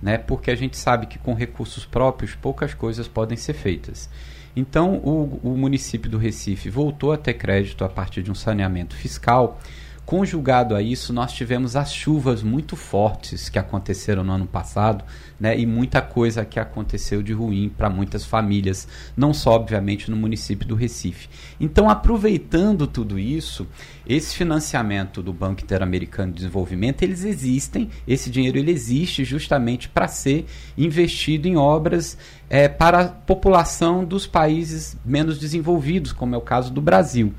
né? 0.03 0.17
Porque 0.17 0.51
a 0.51 0.55
gente 0.55 0.75
sabe 0.75 1.07
que 1.07 1.17
com 1.17 1.33
recursos 1.33 1.85
próprios 1.85 2.35
poucas 2.35 2.73
coisas 2.73 3.07
podem 3.07 3.37
ser 3.37 3.53
feitas. 3.53 4.09
Então, 4.53 4.95
o, 4.97 5.39
o 5.41 5.57
município 5.57 6.11
do 6.11 6.17
Recife 6.17 6.69
voltou 6.69 7.13
a 7.13 7.17
ter 7.17 7.35
crédito 7.35 7.85
a 7.85 7.89
partir 7.89 8.21
de 8.21 8.29
um 8.29 8.35
saneamento 8.35 8.95
fiscal 8.95 9.59
Conjugado 10.05 10.75
a 10.75 10.81
isso, 10.81 11.13
nós 11.13 11.31
tivemos 11.31 11.77
as 11.77 11.93
chuvas 11.93 12.43
muito 12.43 12.75
fortes 12.75 13.47
que 13.47 13.57
aconteceram 13.57 14.21
no 14.21 14.33
ano 14.33 14.45
passado, 14.45 15.05
né, 15.39 15.57
e 15.57 15.65
muita 15.65 16.01
coisa 16.01 16.43
que 16.43 16.59
aconteceu 16.59 17.23
de 17.23 17.31
ruim 17.31 17.69
para 17.69 17.89
muitas 17.89 18.25
famílias, 18.25 18.85
não 19.15 19.33
só 19.33 19.51
obviamente 19.51 20.11
no 20.11 20.17
município 20.17 20.67
do 20.67 20.75
Recife. 20.75 21.29
Então, 21.57 21.89
aproveitando 21.89 22.85
tudo 22.85 23.17
isso, 23.17 23.65
esse 24.05 24.35
financiamento 24.35 25.23
do 25.23 25.31
Banco 25.31 25.61
Interamericano 25.61 26.33
de 26.33 26.39
Desenvolvimento, 26.39 27.01
eles 27.01 27.23
existem, 27.23 27.89
esse 28.05 28.29
dinheiro 28.29 28.57
ele 28.57 28.71
existe 28.71 29.23
justamente 29.23 29.87
para 29.87 30.09
ser 30.09 30.45
investido 30.77 31.47
em 31.47 31.55
obras 31.55 32.17
é, 32.49 32.67
para 32.67 32.99
a 32.99 33.07
população 33.07 34.03
dos 34.03 34.27
países 34.27 34.97
menos 35.05 35.39
desenvolvidos, 35.39 36.11
como 36.11 36.35
é 36.35 36.37
o 36.37 36.41
caso 36.41 36.73
do 36.73 36.81
Brasil. 36.81 37.33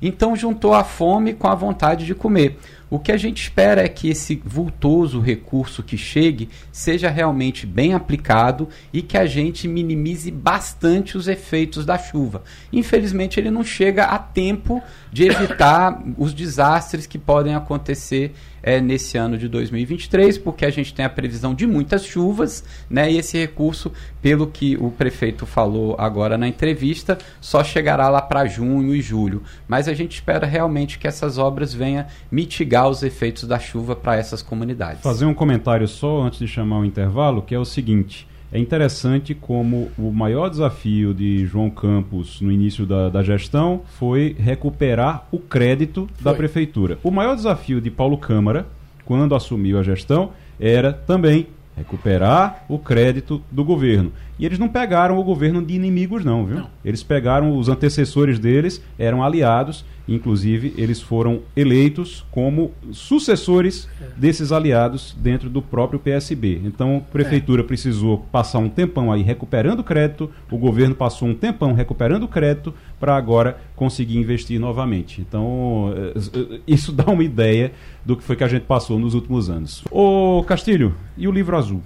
Então 0.00 0.34
juntou 0.36 0.72
a 0.74 0.84
fome 0.84 1.34
com 1.34 1.48
a 1.48 1.54
vontade 1.54 2.06
de 2.06 2.14
comer. 2.14 2.58
O 2.90 2.98
que 2.98 3.12
a 3.12 3.16
gente 3.16 3.40
espera 3.40 3.82
é 3.82 3.88
que 3.88 4.08
esse 4.08 4.42
vultoso 4.44 5.20
recurso 5.20 5.80
que 5.80 5.96
chegue 5.96 6.48
seja 6.72 7.08
realmente 7.08 7.64
bem 7.64 7.94
aplicado 7.94 8.68
e 8.92 9.00
que 9.00 9.16
a 9.16 9.26
gente 9.26 9.68
minimize 9.68 10.28
bastante 10.28 11.16
os 11.16 11.28
efeitos 11.28 11.86
da 11.86 11.96
chuva. 11.96 12.42
Infelizmente, 12.72 13.38
ele 13.38 13.50
não 13.50 13.62
chega 13.62 14.06
a 14.06 14.18
tempo 14.18 14.82
de 15.12 15.24
evitar 15.24 16.02
os 16.18 16.34
desastres 16.34 17.06
que 17.06 17.18
podem 17.18 17.54
acontecer 17.54 18.34
é, 18.62 18.80
nesse 18.80 19.16
ano 19.16 19.38
de 19.38 19.48
2023, 19.48 20.38
porque 20.38 20.64
a 20.64 20.70
gente 20.70 20.92
tem 20.92 21.04
a 21.04 21.10
previsão 21.10 21.54
de 21.54 21.66
muitas 21.66 22.04
chuvas, 22.04 22.64
né? 22.88 23.10
E 23.10 23.18
esse 23.18 23.38
recurso, 23.38 23.92
pelo 24.20 24.46
que 24.46 24.76
o 24.76 24.90
prefeito 24.90 25.46
falou 25.46 25.96
agora 25.98 26.36
na 26.36 26.46
entrevista, 26.46 27.18
só 27.40 27.64
chegará 27.64 28.08
lá 28.08 28.20
para 28.20 28.46
junho 28.46 28.94
e 28.94 29.00
julho. 29.00 29.42
Mas 29.66 29.88
a 29.88 29.94
gente 29.94 30.14
espera 30.14 30.46
realmente 30.46 30.98
que 30.98 31.08
essas 31.08 31.38
obras 31.38 31.72
venham 31.72 32.04
mitigar 32.30 32.79
os 32.88 33.02
efeitos 33.02 33.44
da 33.44 33.58
chuva 33.58 33.94
para 33.96 34.16
essas 34.16 34.42
comunidades. 34.42 35.02
Fazer 35.02 35.24
um 35.24 35.34
comentário 35.34 35.86
só 35.88 36.22
antes 36.22 36.38
de 36.38 36.48
chamar 36.48 36.78
o 36.78 36.84
intervalo, 36.84 37.42
que 37.42 37.54
é 37.54 37.58
o 37.58 37.64
seguinte. 37.64 38.28
É 38.52 38.58
interessante 38.58 39.32
como 39.32 39.90
o 39.96 40.10
maior 40.10 40.48
desafio 40.48 41.14
de 41.14 41.46
João 41.46 41.70
Campos 41.70 42.40
no 42.40 42.50
início 42.50 42.84
da, 42.84 43.08
da 43.08 43.22
gestão 43.22 43.82
foi 43.98 44.34
recuperar 44.36 45.28
o 45.30 45.38
crédito 45.38 46.08
foi. 46.14 46.24
da 46.24 46.34
prefeitura. 46.36 46.98
O 47.04 47.12
maior 47.12 47.36
desafio 47.36 47.80
de 47.80 47.90
Paulo 47.92 48.18
Câmara, 48.18 48.66
quando 49.04 49.36
assumiu 49.36 49.78
a 49.78 49.84
gestão, 49.84 50.32
era 50.58 50.92
também 50.92 51.46
recuperar 51.76 52.64
o 52.68 52.78
crédito 52.78 53.40
do 53.50 53.64
governo. 53.64 54.12
E 54.38 54.44
eles 54.44 54.58
não 54.58 54.68
pegaram 54.68 55.18
o 55.18 55.24
governo 55.24 55.64
de 55.64 55.74
inimigos, 55.74 56.24
não, 56.24 56.44
viu? 56.44 56.56
Não. 56.58 56.70
Eles 56.84 57.02
pegaram 57.02 57.56
os 57.56 57.68
antecessores 57.68 58.38
deles, 58.38 58.82
eram 58.98 59.22
aliados, 59.22 59.84
inclusive 60.10 60.74
eles 60.76 61.00
foram 61.00 61.40
eleitos 61.56 62.24
como 62.30 62.72
sucessores 62.92 63.88
desses 64.16 64.52
aliados 64.52 65.16
dentro 65.18 65.48
do 65.48 65.62
próprio 65.62 66.00
PSB. 66.00 66.60
Então, 66.64 66.98
a 66.98 67.12
prefeitura 67.12 67.62
é. 67.62 67.64
precisou 67.64 68.18
passar 68.32 68.58
um 68.58 68.68
tempão 68.68 69.12
aí 69.12 69.22
recuperando 69.22 69.84
crédito, 69.84 70.30
o 70.50 70.58
governo 70.58 70.94
passou 70.94 71.28
um 71.28 71.34
tempão 71.34 71.72
recuperando 71.72 72.26
crédito 72.26 72.74
para 72.98 73.16
agora 73.16 73.58
conseguir 73.76 74.18
investir 74.18 74.60
novamente. 74.60 75.20
Então, 75.20 75.94
eh, 75.96 76.12
eh, 76.34 76.60
isso 76.66 76.90
dá 76.92 77.04
uma 77.04 77.24
ideia 77.24 77.72
do 78.04 78.16
que 78.16 78.22
foi 78.22 78.36
que 78.36 78.44
a 78.44 78.48
gente 78.48 78.64
passou 78.64 78.98
nos 78.98 79.14
últimos 79.14 79.48
anos. 79.48 79.84
Ô 79.90 80.44
Castilho, 80.46 80.94
e 81.16 81.28
o 81.28 81.32
livro 81.32 81.56
azul? 81.56 81.82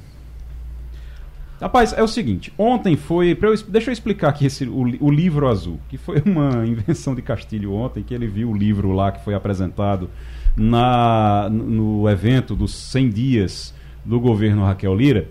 Rapaz, 1.60 1.92
é 1.92 2.02
o 2.02 2.08
seguinte, 2.08 2.52
ontem 2.58 2.96
foi. 2.96 3.38
Eu, 3.40 3.54
deixa 3.68 3.90
eu 3.90 3.92
explicar 3.92 4.28
aqui 4.28 4.46
esse, 4.46 4.64
o, 4.64 4.82
o, 5.00 5.10
livro 5.10 5.48
azul, 5.48 5.78
que 5.88 5.96
foi 5.96 6.20
uma 6.26 6.66
invenção 6.66 7.14
de 7.14 7.22
Castilho 7.22 7.72
ontem, 7.72 8.02
que 8.02 8.12
ele 8.12 8.26
viu 8.26 8.50
o 8.50 8.56
livro 8.56 8.92
lá 8.92 9.12
que 9.12 9.24
foi 9.24 9.34
apresentado 9.34 10.10
na, 10.56 11.48
no 11.50 12.08
evento 12.08 12.56
dos 12.56 12.74
100 12.74 13.08
dias 13.10 13.74
do 14.04 14.18
governo 14.18 14.64
Raquel 14.64 14.94
Lira. 14.94 15.28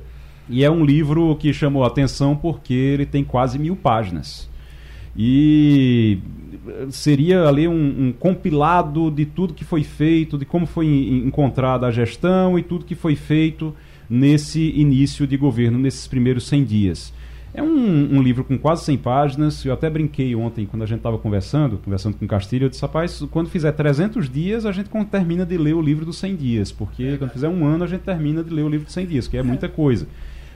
E 0.49 0.63
é 0.63 0.71
um 0.71 0.83
livro 0.83 1.35
que 1.35 1.53
chamou 1.53 1.83
a 1.83 1.87
atenção 1.87 2.35
porque 2.35 2.73
ele 2.73 3.05
tem 3.05 3.23
quase 3.23 3.59
mil 3.59 3.75
páginas. 3.75 4.49
E 5.15 6.19
seria 6.89 7.47
ali 7.47 7.67
um, 7.67 8.07
um, 8.07 8.13
compilado 8.13 9.11
de 9.11 9.25
tudo 9.25 9.53
que 9.53 9.63
foi 9.63 9.83
feito, 9.83 10.37
de 10.37 10.45
como 10.45 10.65
foi 10.65 10.87
encontrada 11.25 11.85
a 11.85 11.91
gestão 11.91 12.57
e 12.57 12.63
tudo 12.63 12.85
que 12.85 12.95
foi 12.95 13.15
feito 13.15 13.75
nesse 14.13 14.71
início 14.79 15.25
de 15.25 15.35
governo, 15.35 15.79
nesses 15.79 16.07
primeiros 16.07 16.47
100 16.47 16.63
dias. 16.65 17.13
É 17.51 17.63
um, 17.63 18.17
um 18.17 18.21
livro 18.21 18.43
com 18.43 18.57
quase 18.59 18.85
100 18.85 18.97
páginas. 18.97 19.65
Eu 19.65 19.73
até 19.73 19.89
brinquei 19.89 20.35
ontem, 20.35 20.67
quando 20.67 20.83
a 20.83 20.85
gente 20.85 20.99
estava 20.99 21.17
conversando, 21.17 21.77
conversando 21.77 22.15
com 22.15 22.25
o 22.25 22.27
Castilho, 22.27 22.65
eu 22.65 22.69
disse, 22.69 22.81
rapaz, 22.81 23.23
quando 23.31 23.49
fizer 23.49 23.71
300 23.71 24.29
dias, 24.29 24.67
a 24.67 24.71
gente 24.71 24.89
termina 25.09 25.43
de 25.43 25.57
ler 25.57 25.73
o 25.73 25.81
livro 25.81 26.05
dos 26.05 26.17
100 26.17 26.35
dias. 26.35 26.71
Porque 26.71 27.03
é 27.03 27.17
quando 27.17 27.31
fizer 27.31 27.49
um 27.49 27.65
ano, 27.65 27.83
a 27.83 27.87
gente 27.87 28.01
termina 28.01 28.43
de 28.43 28.53
ler 28.53 28.61
o 28.61 28.69
livro 28.69 28.85
dos 28.85 28.93
100 28.93 29.07
dias, 29.07 29.27
que 29.27 29.35
é 29.35 29.43
muita 29.43 29.67
coisa 29.67 30.07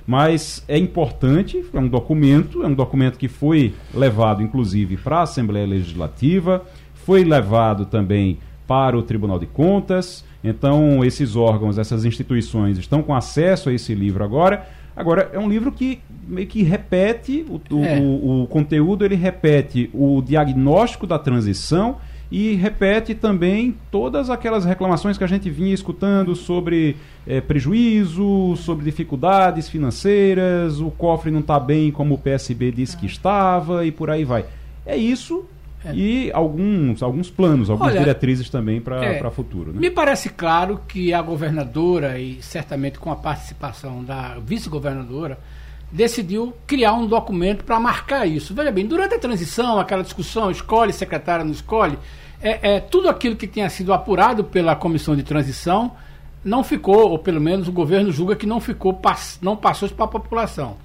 mas 0.10 0.64
é 0.70 0.78
importante, 0.78 1.66
é 1.74 1.78
um 1.78 1.90
documento, 1.90 2.64
é 2.64 2.68
um 2.68 2.74
documento 2.74 3.18
que 3.18 3.28
foi 3.28 3.74
levado 3.94 4.42
inclusive 4.42 4.96
para 4.96 5.18
a 5.18 5.22
Assembleia 5.24 5.68
Legislativa, 5.68 6.64
foi 6.94 7.26
levado 7.26 7.86
também 7.86 8.40
para 8.66 8.98
o 8.98 9.04
Tribunal 9.04 9.38
de 9.38 9.46
Contas. 9.46 10.24
Então, 10.44 11.04
esses 11.04 11.36
órgãos, 11.36 11.78
essas 11.78 12.06
instituições 12.06 12.78
estão 12.78 13.02
com 13.02 13.14
acesso 13.14 13.70
a 13.70 13.74
esse 13.74 13.94
livro 13.94 14.24
agora. 14.24 14.68
Agora, 14.96 15.30
é 15.34 15.40
um 15.40 15.50
livro 15.50 15.72
que 15.72 16.00
meio 16.28 16.48
que 16.48 16.64
repete 16.64 17.46
o, 17.50 17.84
é. 17.84 18.00
o, 18.00 18.44
o 18.44 18.48
conteúdo, 18.48 19.06
ele 19.06 19.16
repete 19.16 19.90
o 19.94 20.22
diagnóstico 20.22 21.06
da 21.06 21.20
transição 21.20 21.98
e 22.32 22.56
repete 22.56 23.16
também 23.16 23.76
todas 23.90 24.30
aquelas 24.30 24.66
reclamações 24.66 25.18
que 25.18 25.24
a 25.24 25.28
gente 25.28 25.50
vinha 25.50 25.74
escutando 25.74 26.36
sobre 26.36 26.98
é, 27.26 27.40
prejuízo, 27.40 28.56
sobre 28.58 28.84
dificuldades 28.84 29.70
financeiras, 29.70 30.82
o 30.82 30.92
cofre 30.92 31.32
não 31.32 31.40
está 31.40 31.60
bem 31.60 31.90
como 31.90 32.16
o 32.16 32.18
PSB 32.18 32.72
disse 32.72 32.98
que 32.98 33.06
estava 33.06 33.86
e 33.86 33.92
por 33.92 34.10
aí 34.10 34.26
vai. 34.26 34.46
É 34.86 34.98
isso 34.98 35.46
é. 35.86 35.94
e 35.94 36.32
alguns, 36.32 37.04
alguns 37.04 37.30
planos, 37.30 37.70
algumas 37.70 37.94
Olha, 37.94 38.00
diretrizes 38.00 38.50
também 38.50 38.82
para 38.82 39.04
é, 39.04 39.30
futuro. 39.30 39.72
Né? 39.72 39.80
Me 39.80 39.90
parece 39.90 40.30
claro 40.30 40.82
que 40.88 41.14
a 41.14 41.22
governadora, 41.22 42.20
e 42.20 42.42
certamente 42.42 43.00
com 43.00 43.12
a 43.12 43.16
participação 43.16 44.04
da 44.04 44.38
vice-governadora, 44.40 45.40
decidiu 45.92 46.54
criar 46.66 46.94
um 46.94 47.06
documento 47.06 47.64
para 47.64 47.80
marcar 47.80 48.26
isso. 48.26 48.54
Veja 48.54 48.72
bem, 48.72 48.86
durante 48.86 49.16
a 49.16 49.20
transição, 49.20 49.80
aquela 49.80 50.04
discussão, 50.04 50.52
escolhe 50.52 50.92
secretária, 50.92 51.46
não 51.46 51.52
escolhe, 51.52 51.98
é, 52.42 52.76
é, 52.76 52.80
tudo 52.80 53.10
aquilo 53.10 53.36
que 53.36 53.48
tinha 53.48 53.70
sido 53.70 53.94
apurado 53.94 54.44
pela 54.44 54.76
comissão 54.76 55.16
de 55.16 55.24
transição 55.24 55.92
não 56.44 56.64
ficou, 56.64 57.12
ou 57.12 57.20
pelo 57.20 57.42
menos 57.42 57.68
o 57.68 57.72
governo 57.72 58.12
julga 58.12 58.36
que 58.36 58.46
não 58.46 58.60
ficou, 58.60 59.00
não 59.42 59.56
passou 59.56 59.90
para 59.90 60.06
a 60.06 60.10
população. 60.10 60.78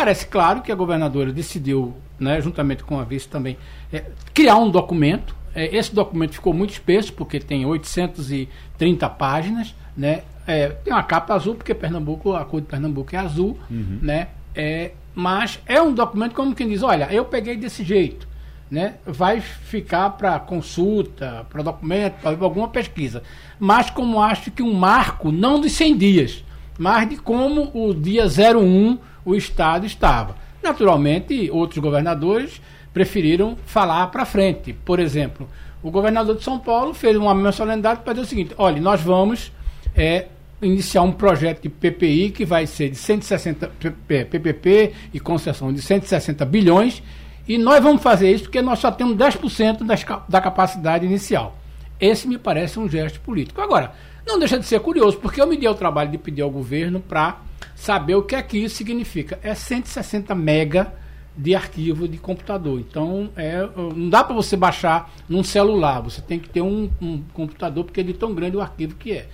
Parece 0.00 0.24
claro 0.24 0.62
que 0.62 0.72
a 0.72 0.74
governadora 0.74 1.30
decidiu, 1.30 1.94
né, 2.18 2.40
juntamente 2.40 2.82
com 2.82 2.98
a 2.98 3.04
vice 3.04 3.28
também, 3.28 3.58
é, 3.92 4.02
criar 4.32 4.56
um 4.56 4.70
documento. 4.70 5.36
É, 5.54 5.76
esse 5.76 5.94
documento 5.94 6.32
ficou 6.32 6.54
muito 6.54 6.70
espesso, 6.70 7.12
porque 7.12 7.38
tem 7.38 7.66
830 7.66 9.10
páginas, 9.10 9.74
né? 9.94 10.22
É, 10.46 10.68
tem 10.68 10.90
uma 10.90 11.02
capa 11.02 11.34
azul, 11.34 11.54
porque 11.54 11.74
Pernambuco, 11.74 12.32
a 12.32 12.46
cor 12.46 12.62
de 12.62 12.66
Pernambuco 12.66 13.14
é 13.14 13.18
azul, 13.18 13.58
uhum. 13.70 13.98
né? 14.00 14.28
É, 14.54 14.92
mas 15.14 15.60
é 15.66 15.82
um 15.82 15.92
documento 15.92 16.34
como 16.34 16.54
quem 16.54 16.66
diz, 16.66 16.82
olha, 16.82 17.12
eu 17.12 17.26
peguei 17.26 17.58
desse 17.58 17.84
jeito, 17.84 18.26
né? 18.70 18.94
Vai 19.04 19.42
ficar 19.42 20.08
para 20.08 20.40
consulta, 20.40 21.44
para 21.50 21.62
documento, 21.62 22.14
para 22.22 22.42
alguma 22.42 22.68
pesquisa. 22.68 23.22
Mas 23.58 23.90
como 23.90 24.22
acho 24.22 24.50
que 24.50 24.62
um 24.62 24.72
marco, 24.72 25.30
não 25.30 25.60
de 25.60 25.68
100 25.68 25.98
dias, 25.98 26.44
mas 26.78 27.06
de 27.06 27.18
como 27.18 27.70
o 27.74 27.92
dia 27.92 28.24
01 28.24 29.09
o 29.24 29.34
Estado 29.34 29.86
estava. 29.86 30.36
Naturalmente, 30.62 31.50
outros 31.50 31.78
governadores 31.78 32.60
preferiram 32.92 33.56
falar 33.66 34.06
para 34.08 34.24
frente. 34.24 34.72
Por 34.72 34.98
exemplo, 34.98 35.48
o 35.82 35.90
governador 35.90 36.36
de 36.36 36.44
São 36.44 36.58
Paulo 36.58 36.92
fez 36.92 37.16
uma 37.16 37.34
mensalidade 37.34 38.00
para 38.02 38.12
dizer 38.12 38.26
o 38.26 38.28
seguinte: 38.28 38.54
olha, 38.58 38.80
nós 38.80 39.00
vamos 39.00 39.52
é, 39.94 40.26
iniciar 40.60 41.02
um 41.02 41.12
projeto 41.12 41.62
de 41.62 41.68
PPI 41.68 42.30
que 42.30 42.44
vai 42.44 42.66
ser 42.66 42.90
de 42.90 42.96
160 42.96 43.70
PPP 44.06 44.92
e 45.14 45.20
concessão 45.20 45.72
de 45.72 45.80
160 45.80 46.44
bilhões 46.44 47.02
e 47.48 47.58
nós 47.58 47.82
vamos 47.82 48.02
fazer 48.02 48.30
isso 48.30 48.44
porque 48.44 48.62
nós 48.62 48.78
só 48.78 48.90
temos 48.90 49.16
10% 49.16 49.84
das, 49.84 50.04
da 50.28 50.40
capacidade 50.40 51.06
inicial. 51.06 51.56
Esse 51.98 52.28
me 52.28 52.38
parece 52.38 52.78
um 52.78 52.88
gesto 52.88 53.20
político. 53.20 53.60
Agora, 53.60 53.92
não 54.30 54.38
deixa 54.38 54.58
de 54.58 54.64
ser 54.64 54.80
curioso, 54.80 55.18
porque 55.18 55.40
eu 55.40 55.46
me 55.46 55.56
dei 55.56 55.68
o 55.68 55.74
trabalho 55.74 56.10
de 56.10 56.18
pedir 56.18 56.42
ao 56.42 56.50
governo 56.50 57.00
para 57.00 57.40
saber 57.74 58.14
o 58.14 58.22
que 58.22 58.34
é 58.34 58.42
que 58.42 58.58
isso 58.58 58.76
significa. 58.76 59.38
É 59.42 59.54
160 59.54 60.34
mega 60.34 60.92
de 61.36 61.54
arquivo 61.54 62.06
de 62.06 62.18
computador. 62.18 62.78
Então, 62.80 63.30
é, 63.36 63.68
não 63.76 64.08
dá 64.08 64.22
para 64.22 64.34
você 64.34 64.56
baixar 64.56 65.10
num 65.28 65.42
celular. 65.42 66.00
Você 66.00 66.20
tem 66.20 66.38
que 66.38 66.48
ter 66.48 66.60
um, 66.60 66.90
um 67.00 67.22
computador, 67.32 67.84
porque 67.84 68.00
é 68.00 68.04
de 68.04 68.12
tão 68.12 68.34
grande 68.34 68.56
o 68.56 68.60
arquivo 68.60 68.94
que 68.96 69.12
é. 69.12 69.28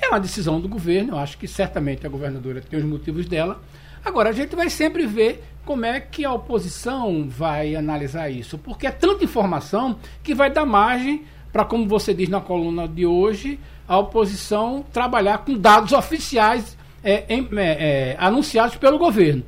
É 0.00 0.08
uma 0.08 0.18
decisão 0.18 0.60
do 0.60 0.68
governo, 0.68 1.12
eu 1.12 1.18
acho 1.18 1.38
que 1.38 1.46
certamente 1.46 2.04
a 2.04 2.10
governadora 2.10 2.60
tem 2.60 2.78
os 2.78 2.84
motivos 2.84 3.26
dela. 3.26 3.62
Agora, 4.04 4.30
a 4.30 4.32
gente 4.32 4.56
vai 4.56 4.68
sempre 4.68 5.06
ver 5.06 5.44
como 5.64 5.84
é 5.84 6.00
que 6.00 6.24
a 6.24 6.32
oposição 6.32 7.28
vai 7.28 7.76
analisar 7.76 8.28
isso, 8.28 8.58
porque 8.58 8.84
é 8.84 8.90
tanta 8.90 9.24
informação 9.24 9.96
que 10.22 10.34
vai 10.34 10.50
dar 10.50 10.66
margem 10.66 11.24
para, 11.52 11.64
como 11.64 11.86
você 11.86 12.14
diz 12.14 12.28
na 12.28 12.40
coluna 12.40 12.88
de 12.88 13.04
hoje, 13.04 13.58
a 13.86 13.98
oposição 13.98 14.84
trabalhar 14.92 15.38
com 15.38 15.56
dados 15.56 15.92
oficiais 15.92 16.76
é, 17.04 17.24
é, 17.28 17.44
é, 17.56 18.16
anunciados 18.18 18.76
pelo 18.76 18.98
governo. 18.98 19.42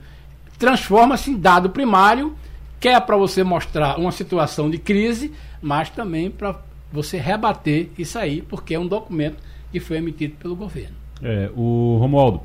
Transforma-se 0.59 1.31
em 1.31 1.37
dado 1.37 1.71
primário, 1.71 2.37
que 2.79 2.89
é 2.89 3.01
para 3.01 3.17
você 3.17 3.43
mostrar 3.43 3.99
uma 3.99 4.13
situação 4.13 4.69
de 4.69 4.79
crise, 4.79 5.33
mas 5.63 5.89
também 5.89 6.31
para 6.31 6.61
você 6.93 7.17
rebater 7.17 7.89
isso 7.99 8.19
aí, 8.19 8.43
porque 8.43 8.75
é 8.75 8.79
um 8.79 8.87
documento 8.87 9.39
que 9.73 9.81
foi 9.81 9.97
emitido 9.97 10.35
pelo 10.37 10.55
governo. 10.55 10.95
É, 11.23 11.51
o 11.57 11.97
Romualdo, 11.99 12.43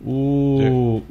o, 0.00 1.02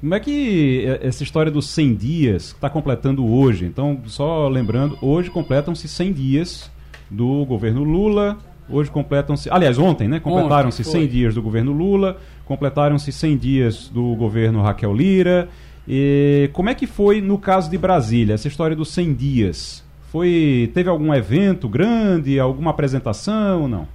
como 0.00 0.14
é 0.14 0.20
que 0.20 0.84
essa 1.00 1.22
história 1.22 1.50
dos 1.50 1.68
100 1.70 1.94
dias 1.94 2.44
está 2.48 2.68
completando 2.68 3.26
hoje? 3.26 3.64
Então, 3.64 4.00
só 4.06 4.46
lembrando, 4.48 4.98
hoje 5.00 5.30
completam-se 5.30 5.88
100 5.88 6.12
dias 6.12 6.70
do 7.10 7.44
governo 7.44 7.82
Lula. 7.82 8.38
Hoje 8.68 8.90
completam-se, 8.90 9.50
aliás, 9.50 9.78
ontem, 9.78 10.06
né? 10.06 10.20
Completaram-se 10.20 10.84
100 10.84 11.08
dias 11.08 11.34
do 11.34 11.42
governo 11.42 11.72
Lula, 11.72 12.18
completaram-se 12.44 13.10
100 13.10 13.36
dias 13.36 13.88
do 13.88 14.14
governo 14.14 14.62
Raquel 14.62 14.94
Lira. 14.94 15.48
E 15.88 16.48
como 16.52 16.68
é 16.68 16.74
que 16.74 16.86
foi 16.86 17.20
no 17.20 17.36
caso 17.36 17.68
de 17.68 17.76
Brasília, 17.76 18.34
essa 18.34 18.46
história 18.46 18.76
dos 18.76 18.90
100 18.92 19.14
dias? 19.14 19.84
Foi, 20.12 20.70
teve 20.72 20.88
algum 20.88 21.12
evento 21.12 21.68
grande, 21.68 22.38
alguma 22.38 22.70
apresentação 22.70 23.62
ou 23.62 23.68
não? 23.68 23.88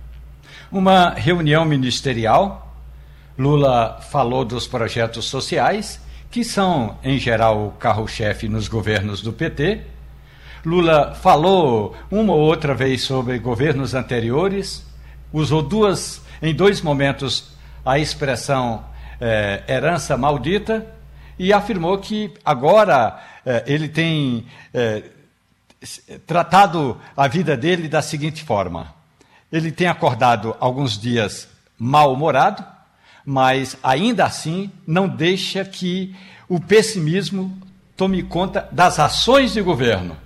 Uma 0.71 1.11
reunião 1.11 1.63
ministerial. 1.63 2.73
Lula 3.37 3.99
falou 4.09 4.43
dos 4.43 4.65
projetos 4.67 5.25
sociais, 5.25 6.01
que 6.31 6.43
são, 6.43 6.97
em 7.03 7.17
geral, 7.17 7.67
o 7.67 7.71
carro-chefe 7.71 8.47
nos 8.47 8.67
governos 8.67 9.21
do 9.21 9.31
PT. 9.31 9.81
Lula 10.65 11.13
falou 11.13 11.95
uma 12.09 12.33
ou 12.33 12.39
outra 12.39 12.73
vez 12.73 13.03
sobre 13.03 13.37
governos 13.37 13.93
anteriores, 13.93 14.83
usou 15.31 15.61
duas, 15.61 16.21
em 16.41 16.55
dois 16.55 16.81
momentos 16.81 17.51
a 17.85 17.99
expressão 17.99 18.83
eh, 19.21 19.63
herança 19.67 20.17
maldita 20.17 20.85
e 21.37 21.53
afirmou 21.53 21.99
que 21.99 22.33
agora 22.43 23.21
eh, 23.45 23.63
ele 23.67 23.87
tem 23.87 24.47
eh, 24.73 25.03
tratado 26.25 26.99
a 27.15 27.27
vida 27.27 27.55
dele 27.55 27.87
da 27.87 28.01
seguinte 28.01 28.43
forma: 28.43 28.91
ele 29.51 29.71
tem 29.71 29.87
acordado 29.87 30.55
alguns 30.59 30.97
dias 30.97 31.47
mal-humorado, 31.77 32.65
mas 33.23 33.77
ainda 33.83 34.25
assim 34.25 34.71
não 34.87 35.07
deixa 35.07 35.63
que 35.63 36.15
o 36.49 36.59
pessimismo 36.59 37.55
tome 37.95 38.23
conta 38.23 38.67
das 38.71 38.99
ações 38.99 39.53
de 39.53 39.61
governo. 39.61 40.24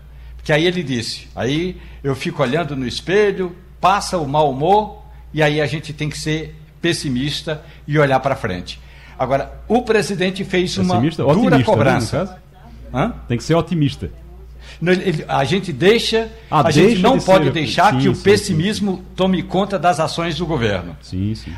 Que 0.49 0.53
aí 0.53 0.65
ele 0.65 0.81
disse, 0.81 1.27
aí 1.35 1.77
eu 2.03 2.15
fico 2.15 2.41
olhando 2.41 2.75
no 2.75 2.87
espelho, 2.87 3.55
passa 3.79 4.17
o 4.17 4.27
mau 4.27 4.49
humor 4.49 5.03
e 5.31 5.43
aí 5.43 5.61
a 5.61 5.67
gente 5.67 5.93
tem 5.93 6.09
que 6.09 6.17
ser 6.17 6.55
pessimista 6.81 7.63
e 7.87 7.99
olhar 7.99 8.19
para 8.19 8.35
frente. 8.35 8.81
Agora, 9.19 9.61
o 9.67 9.83
presidente 9.83 10.43
fez 10.43 10.75
uma 10.79 10.99
dura 10.99 11.59
né, 11.59 11.63
cobrança. 11.63 12.41
Né, 12.91 13.13
Tem 13.27 13.37
que 13.37 13.43
ser 13.43 13.53
otimista. 13.53 14.09
A 15.27 15.43
gente 15.43 15.71
deixa, 15.71 16.31
ah, 16.49 16.65
a 16.65 16.71
gente 16.71 16.99
não 16.99 17.19
de 17.19 17.25
pode 17.25 17.45
ser... 17.45 17.51
deixar 17.51 17.93
sim, 17.93 17.99
que 17.99 18.09
o 18.09 18.15
sim, 18.15 18.23
pessimismo 18.23 18.95
sim, 18.95 19.03
tome 19.15 19.43
conta 19.43 19.77
das 19.77 19.99
ações 19.99 20.35
do 20.35 20.47
governo. 20.47 20.97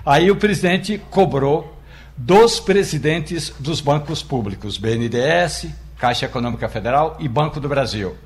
Aí 0.05 0.29
o 0.29 0.35
presidente 0.35 1.01
cobrou 1.09 1.79
dos 2.17 2.59
presidentes 2.59 3.53
dos 3.57 3.79
bancos 3.79 4.21
públicos, 4.21 4.77
BNDES, 4.77 5.67
Caixa 5.97 6.25
Econômica 6.25 6.67
Federal 6.67 7.15
e 7.21 7.29
Banco 7.29 7.57
do 7.57 7.69
Brasil. 7.69 8.17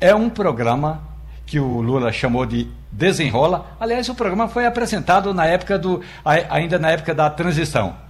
É 0.00 0.14
um 0.14 0.28
programa 0.28 1.02
que 1.46 1.58
o 1.58 1.80
Lula 1.80 2.12
chamou 2.12 2.46
de 2.46 2.68
Desenrola. 2.90 3.66
Aliás, 3.78 4.08
o 4.08 4.14
programa 4.14 4.48
foi 4.48 4.66
apresentado 4.66 5.34
na 5.34 5.46
época 5.46 5.78
do, 5.78 6.00
ainda 6.24 6.78
na 6.78 6.90
época 6.90 7.14
da 7.14 7.28
transição 7.28 8.03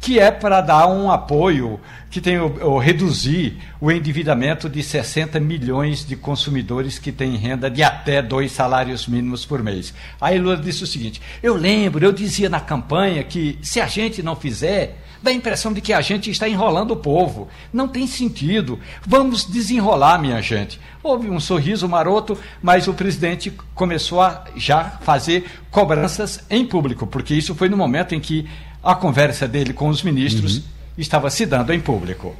que 0.00 0.18
é 0.18 0.30
para 0.30 0.60
dar 0.60 0.86
um 0.86 1.10
apoio, 1.10 1.80
que 2.10 2.20
tem 2.20 2.38
o, 2.38 2.46
o, 2.64 2.78
reduzir 2.78 3.58
o 3.80 3.90
endividamento 3.90 4.68
de 4.68 4.82
60 4.82 5.38
milhões 5.40 6.06
de 6.06 6.16
consumidores 6.16 6.98
que 6.98 7.12
têm 7.12 7.36
renda 7.36 7.70
de 7.70 7.82
até 7.82 8.22
dois 8.22 8.52
salários 8.52 9.06
mínimos 9.06 9.44
por 9.44 9.62
mês. 9.62 9.92
Aí 10.20 10.38
Lula 10.38 10.56
disse 10.56 10.84
o 10.84 10.86
seguinte: 10.86 11.20
eu 11.42 11.54
lembro, 11.54 12.04
eu 12.04 12.12
dizia 12.12 12.48
na 12.48 12.60
campanha 12.60 13.22
que 13.24 13.58
se 13.62 13.80
a 13.80 13.86
gente 13.86 14.22
não 14.22 14.36
fizer, 14.36 15.02
dá 15.22 15.30
a 15.30 15.34
impressão 15.34 15.72
de 15.72 15.80
que 15.80 15.92
a 15.92 16.00
gente 16.00 16.30
está 16.30 16.48
enrolando 16.48 16.92
o 16.92 16.96
povo. 16.96 17.48
Não 17.72 17.88
tem 17.88 18.06
sentido. 18.06 18.78
Vamos 19.06 19.44
desenrolar, 19.44 20.18
minha 20.18 20.40
gente. 20.40 20.80
Houve 21.02 21.28
um 21.28 21.40
sorriso 21.40 21.88
maroto, 21.88 22.38
mas 22.62 22.88
o 22.88 22.94
presidente 22.94 23.52
começou 23.74 24.20
a 24.20 24.44
já 24.56 24.84
fazer 24.84 25.44
cobranças 25.70 26.44
em 26.48 26.64
público, 26.64 27.06
porque 27.06 27.34
isso 27.34 27.54
foi 27.54 27.68
no 27.68 27.76
momento 27.76 28.14
em 28.14 28.20
que 28.20 28.48
a 28.86 28.94
conversa 28.94 29.48
dele 29.48 29.72
com 29.72 29.88
os 29.88 30.02
ministros 30.02 30.58
uhum. 30.58 30.64
estava 30.96 31.28
se 31.28 31.44
dando 31.44 31.72
em 31.72 31.80
público. 31.80 32.36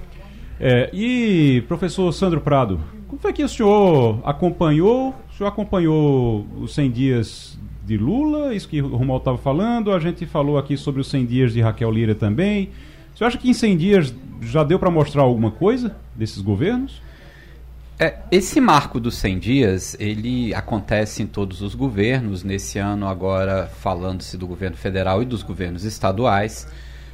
É, 0.60 0.88
e, 0.92 1.62
professor 1.66 2.12
Sandro 2.12 2.40
Prado, 2.40 2.80
como 3.08 3.20
foi 3.20 3.32
que 3.32 3.42
o 3.42 3.48
senhor 3.48 4.20
acompanhou? 4.24 5.14
O 5.28 5.36
senhor 5.36 5.48
acompanhou 5.48 6.46
os 6.60 6.72
100 6.72 6.90
dias 6.92 7.58
de 7.84 7.96
Lula, 7.96 8.54
isso 8.54 8.68
que 8.68 8.80
o 8.80 8.96
Romualdo 8.96 9.22
estava 9.22 9.38
falando, 9.38 9.92
a 9.92 9.98
gente 9.98 10.24
falou 10.24 10.56
aqui 10.56 10.76
sobre 10.76 11.00
os 11.00 11.08
100 11.08 11.26
dias 11.26 11.52
de 11.52 11.60
Raquel 11.60 11.90
Lira 11.90 12.14
também. 12.14 12.70
O 13.12 13.18
senhor 13.18 13.28
acha 13.28 13.38
que 13.38 13.50
em 13.50 13.54
100 13.54 13.76
dias 13.76 14.14
já 14.40 14.62
deu 14.62 14.78
para 14.78 14.90
mostrar 14.90 15.22
alguma 15.22 15.50
coisa 15.50 15.96
desses 16.14 16.40
governos? 16.40 17.02
É, 17.98 18.16
esse 18.30 18.60
marco 18.60 19.00
dos 19.00 19.14
100 19.16 19.38
dias, 19.38 19.96
ele 19.98 20.54
acontece 20.54 21.22
em 21.22 21.26
todos 21.26 21.62
os 21.62 21.74
governos. 21.74 22.44
Nesse 22.44 22.78
ano, 22.78 23.06
agora, 23.06 23.66
falando-se 23.66 24.36
do 24.36 24.46
governo 24.46 24.76
federal 24.76 25.22
e 25.22 25.24
dos 25.24 25.42
governos 25.42 25.84
estaduais. 25.84 26.68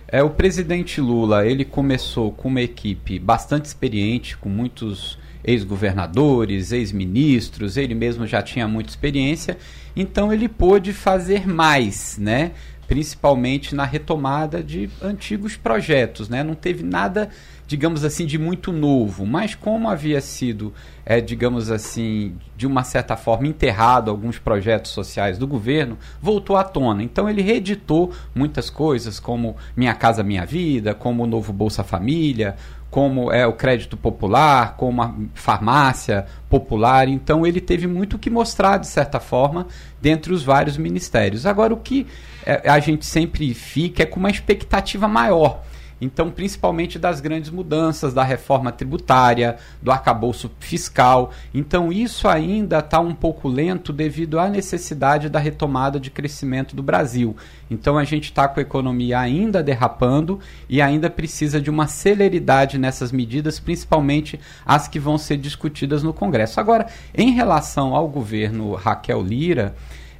É, 0.08 0.22
o 0.22 0.30
presidente 0.30 1.00
Lula, 1.00 1.46
ele 1.46 1.64
começou 1.64 2.32
com 2.32 2.48
uma 2.48 2.60
equipe 2.60 3.18
bastante 3.18 3.66
experiente, 3.66 4.36
com 4.36 4.48
muitos 4.48 5.18
ex-governadores, 5.44 6.72
ex-ministros, 6.72 7.76
ele 7.76 7.94
mesmo 7.94 8.26
já 8.26 8.42
tinha 8.42 8.68
muita 8.68 8.90
experiência, 8.90 9.56
então 9.96 10.32
ele 10.32 10.48
pôde 10.48 10.92
fazer 10.92 11.48
mais, 11.48 12.18
né? 12.18 12.52
Principalmente 12.86 13.74
na 13.74 13.84
retomada 13.84 14.62
de 14.62 14.90
antigos 15.00 15.56
projetos, 15.56 16.28
né? 16.28 16.42
Não 16.42 16.54
teve 16.54 16.82
nada 16.82 17.30
digamos 17.72 18.04
assim, 18.04 18.26
de 18.26 18.36
muito 18.36 18.70
novo, 18.70 19.24
mas 19.24 19.54
como 19.54 19.88
havia 19.88 20.20
sido, 20.20 20.74
é, 21.06 21.22
digamos 21.22 21.70
assim, 21.70 22.34
de 22.54 22.66
uma 22.66 22.84
certa 22.84 23.16
forma 23.16 23.48
enterrado 23.48 24.10
alguns 24.10 24.38
projetos 24.38 24.90
sociais 24.90 25.38
do 25.38 25.46
governo, 25.46 25.96
voltou 26.20 26.58
à 26.58 26.64
tona. 26.64 27.02
Então 27.02 27.30
ele 27.30 27.40
reeditou 27.40 28.12
muitas 28.34 28.68
coisas, 28.68 29.18
como 29.18 29.56
Minha 29.74 29.94
Casa 29.94 30.22
Minha 30.22 30.44
Vida, 30.44 30.94
como 30.94 31.22
o 31.22 31.26
novo 31.26 31.50
Bolsa 31.50 31.82
Família, 31.82 32.56
como 32.90 33.32
é 33.32 33.46
o 33.46 33.54
crédito 33.54 33.96
popular, 33.96 34.76
como 34.76 35.00
a 35.00 35.14
farmácia 35.32 36.26
popular. 36.50 37.08
Então 37.08 37.46
ele 37.46 37.58
teve 37.58 37.86
muito 37.86 38.18
que 38.18 38.28
mostrar, 38.28 38.76
de 38.76 38.86
certa 38.86 39.18
forma, 39.18 39.66
dentre 39.98 40.30
os 40.30 40.42
vários 40.42 40.76
ministérios. 40.76 41.46
Agora, 41.46 41.72
o 41.72 41.78
que 41.78 42.06
é, 42.44 42.68
a 42.68 42.78
gente 42.80 43.06
sempre 43.06 43.54
fica 43.54 44.02
é 44.02 44.06
com 44.06 44.20
uma 44.20 44.30
expectativa 44.30 45.08
maior 45.08 45.62
então, 46.02 46.32
principalmente 46.32 46.98
das 46.98 47.20
grandes 47.20 47.48
mudanças 47.48 48.12
da 48.12 48.24
reforma 48.24 48.72
tributária, 48.72 49.56
do 49.80 49.92
arcabouço 49.92 50.50
fiscal. 50.58 51.30
Então, 51.54 51.92
isso 51.92 52.26
ainda 52.26 52.80
está 52.80 52.98
um 52.98 53.14
pouco 53.14 53.48
lento 53.48 53.92
devido 53.92 54.40
à 54.40 54.48
necessidade 54.48 55.28
da 55.28 55.38
retomada 55.38 56.00
de 56.00 56.10
crescimento 56.10 56.74
do 56.74 56.82
Brasil. 56.82 57.36
Então, 57.70 57.96
a 57.96 58.02
gente 58.02 58.24
está 58.24 58.48
com 58.48 58.58
a 58.58 58.62
economia 58.64 59.20
ainda 59.20 59.62
derrapando 59.62 60.40
e 60.68 60.82
ainda 60.82 61.08
precisa 61.08 61.60
de 61.60 61.70
uma 61.70 61.86
celeridade 61.86 62.78
nessas 62.78 63.12
medidas, 63.12 63.60
principalmente 63.60 64.40
as 64.66 64.88
que 64.88 64.98
vão 64.98 65.16
ser 65.16 65.36
discutidas 65.36 66.02
no 66.02 66.12
Congresso. 66.12 66.58
Agora, 66.58 66.88
em 67.14 67.30
relação 67.30 67.94
ao 67.94 68.08
governo 68.08 68.74
Raquel 68.74 69.22
Lira. 69.22 69.72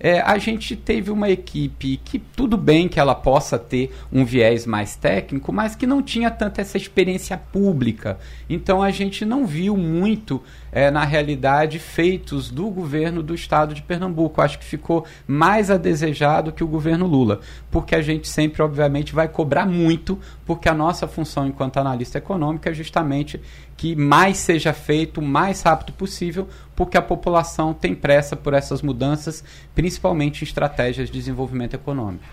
É, 0.04 0.20
a 0.20 0.36
gente 0.36 0.74
teve 0.74 1.12
uma 1.12 1.30
equipe 1.30 2.00
que 2.04 2.18
tudo 2.18 2.56
bem 2.56 2.88
que 2.88 2.98
ela 2.98 3.14
possa 3.14 3.56
ter 3.56 3.94
um 4.12 4.24
viés 4.24 4.66
mais 4.66 4.96
técnico, 4.96 5.52
mas 5.52 5.76
que 5.76 5.86
não 5.86 6.02
tinha 6.02 6.28
tanta 6.28 6.60
essa 6.60 6.76
experiência 6.76 7.38
pública. 7.38 8.18
Então 8.50 8.82
a 8.82 8.90
gente 8.90 9.24
não 9.24 9.46
viu 9.46 9.76
muito, 9.76 10.42
é, 10.72 10.90
na 10.90 11.04
realidade, 11.04 11.78
feitos 11.78 12.50
do 12.50 12.70
governo 12.70 13.22
do 13.22 13.34
estado 13.34 13.74
de 13.74 13.82
Pernambuco. 13.82 14.40
Acho 14.40 14.58
que 14.58 14.64
ficou 14.64 15.04
mais 15.26 15.70
a 15.70 15.76
desejado 15.76 16.50
que 16.50 16.64
o 16.64 16.66
governo 16.66 17.06
Lula, 17.06 17.40
porque 17.70 17.94
a 17.94 18.00
gente 18.00 18.26
sempre, 18.26 18.62
obviamente, 18.62 19.14
vai 19.14 19.28
cobrar 19.28 19.66
muito, 19.66 20.18
porque 20.46 20.70
a 20.70 20.74
nossa 20.74 21.06
função 21.06 21.46
enquanto 21.46 21.76
analista 21.76 22.16
econômica 22.16 22.70
é 22.70 22.74
justamente 22.74 23.38
que 23.76 23.94
mais 23.94 24.38
seja 24.38 24.72
feito 24.72 25.20
o 25.20 25.22
mais 25.22 25.60
rápido 25.62 25.92
possível, 25.92 26.48
porque 26.74 26.96
a 26.96 27.02
população 27.02 27.74
tem 27.74 27.94
pressa 27.94 28.34
por 28.34 28.54
essas 28.54 28.80
mudanças, 28.80 29.44
principalmente 29.74 30.42
em 30.42 30.44
estratégias 30.44 31.10
de 31.10 31.18
desenvolvimento 31.18 31.74
econômico. 31.74 32.24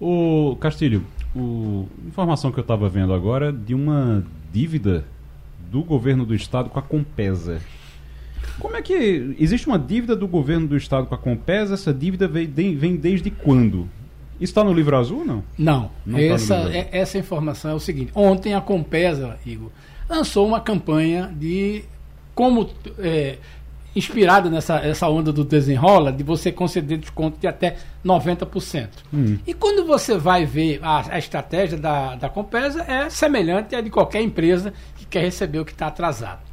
O 0.00 0.56
Castilho, 0.60 1.04
o 1.34 1.88
informação 2.06 2.52
que 2.52 2.58
eu 2.58 2.62
estava 2.62 2.88
vendo 2.88 3.12
agora 3.12 3.52
de 3.52 3.74
uma 3.74 4.24
dívida 4.52 5.04
do 5.70 5.82
governo 5.82 6.24
do 6.24 6.34
estado 6.34 6.70
com 6.70 6.78
a 6.78 6.82
Compesa. 6.82 7.60
Como 8.58 8.76
é 8.76 8.82
que 8.82 9.36
existe 9.38 9.66
uma 9.66 9.78
dívida 9.78 10.16
do 10.16 10.26
governo 10.26 10.66
do 10.66 10.76
estado 10.76 11.06
com 11.06 11.14
a 11.14 11.18
Compesa? 11.18 11.74
Essa 11.74 11.92
dívida 11.92 12.26
vem, 12.26 12.46
vem 12.46 12.96
desde 12.96 13.30
quando? 13.30 13.88
Isso 14.40 14.50
está 14.50 14.62
no 14.62 14.72
livro 14.72 14.96
azul, 14.96 15.24
não? 15.24 15.42
Não. 15.58 15.90
não 16.06 16.18
essa, 16.18 16.54
tá 16.54 16.72
é, 16.72 16.88
essa 16.92 17.18
informação 17.18 17.72
é 17.72 17.74
o 17.74 17.80
seguinte. 17.80 18.12
Ontem 18.14 18.54
a 18.54 18.60
Compesa, 18.60 19.36
Igor, 19.44 19.70
lançou 20.08 20.46
uma 20.46 20.60
campanha 20.60 21.32
de 21.36 21.84
como 22.34 22.70
é, 22.98 23.38
inspirada 23.96 24.48
nessa 24.48 24.76
essa 24.78 25.08
onda 25.08 25.32
do 25.32 25.44
desenrola, 25.44 26.12
de 26.12 26.22
você 26.22 26.52
conceder 26.52 26.98
desconto 26.98 27.38
de 27.40 27.48
até 27.48 27.76
90%. 28.04 28.88
Hum. 29.12 29.38
E 29.44 29.52
quando 29.52 29.84
você 29.84 30.16
vai 30.16 30.46
ver 30.46 30.78
a, 30.82 31.14
a, 31.14 31.18
estratégia 31.18 31.76
da, 31.76 32.14
da 32.14 32.28
Compesa, 32.28 32.82
é 32.82 33.10
semelhante 33.10 33.74
à 33.74 33.80
de 33.80 33.90
qualquer 33.90 34.22
empresa 34.22 34.72
que 34.96 35.04
quer 35.04 35.22
receber 35.22 35.58
o 35.58 35.64
que 35.64 35.72
está 35.72 35.88
atrasado. 35.88 36.47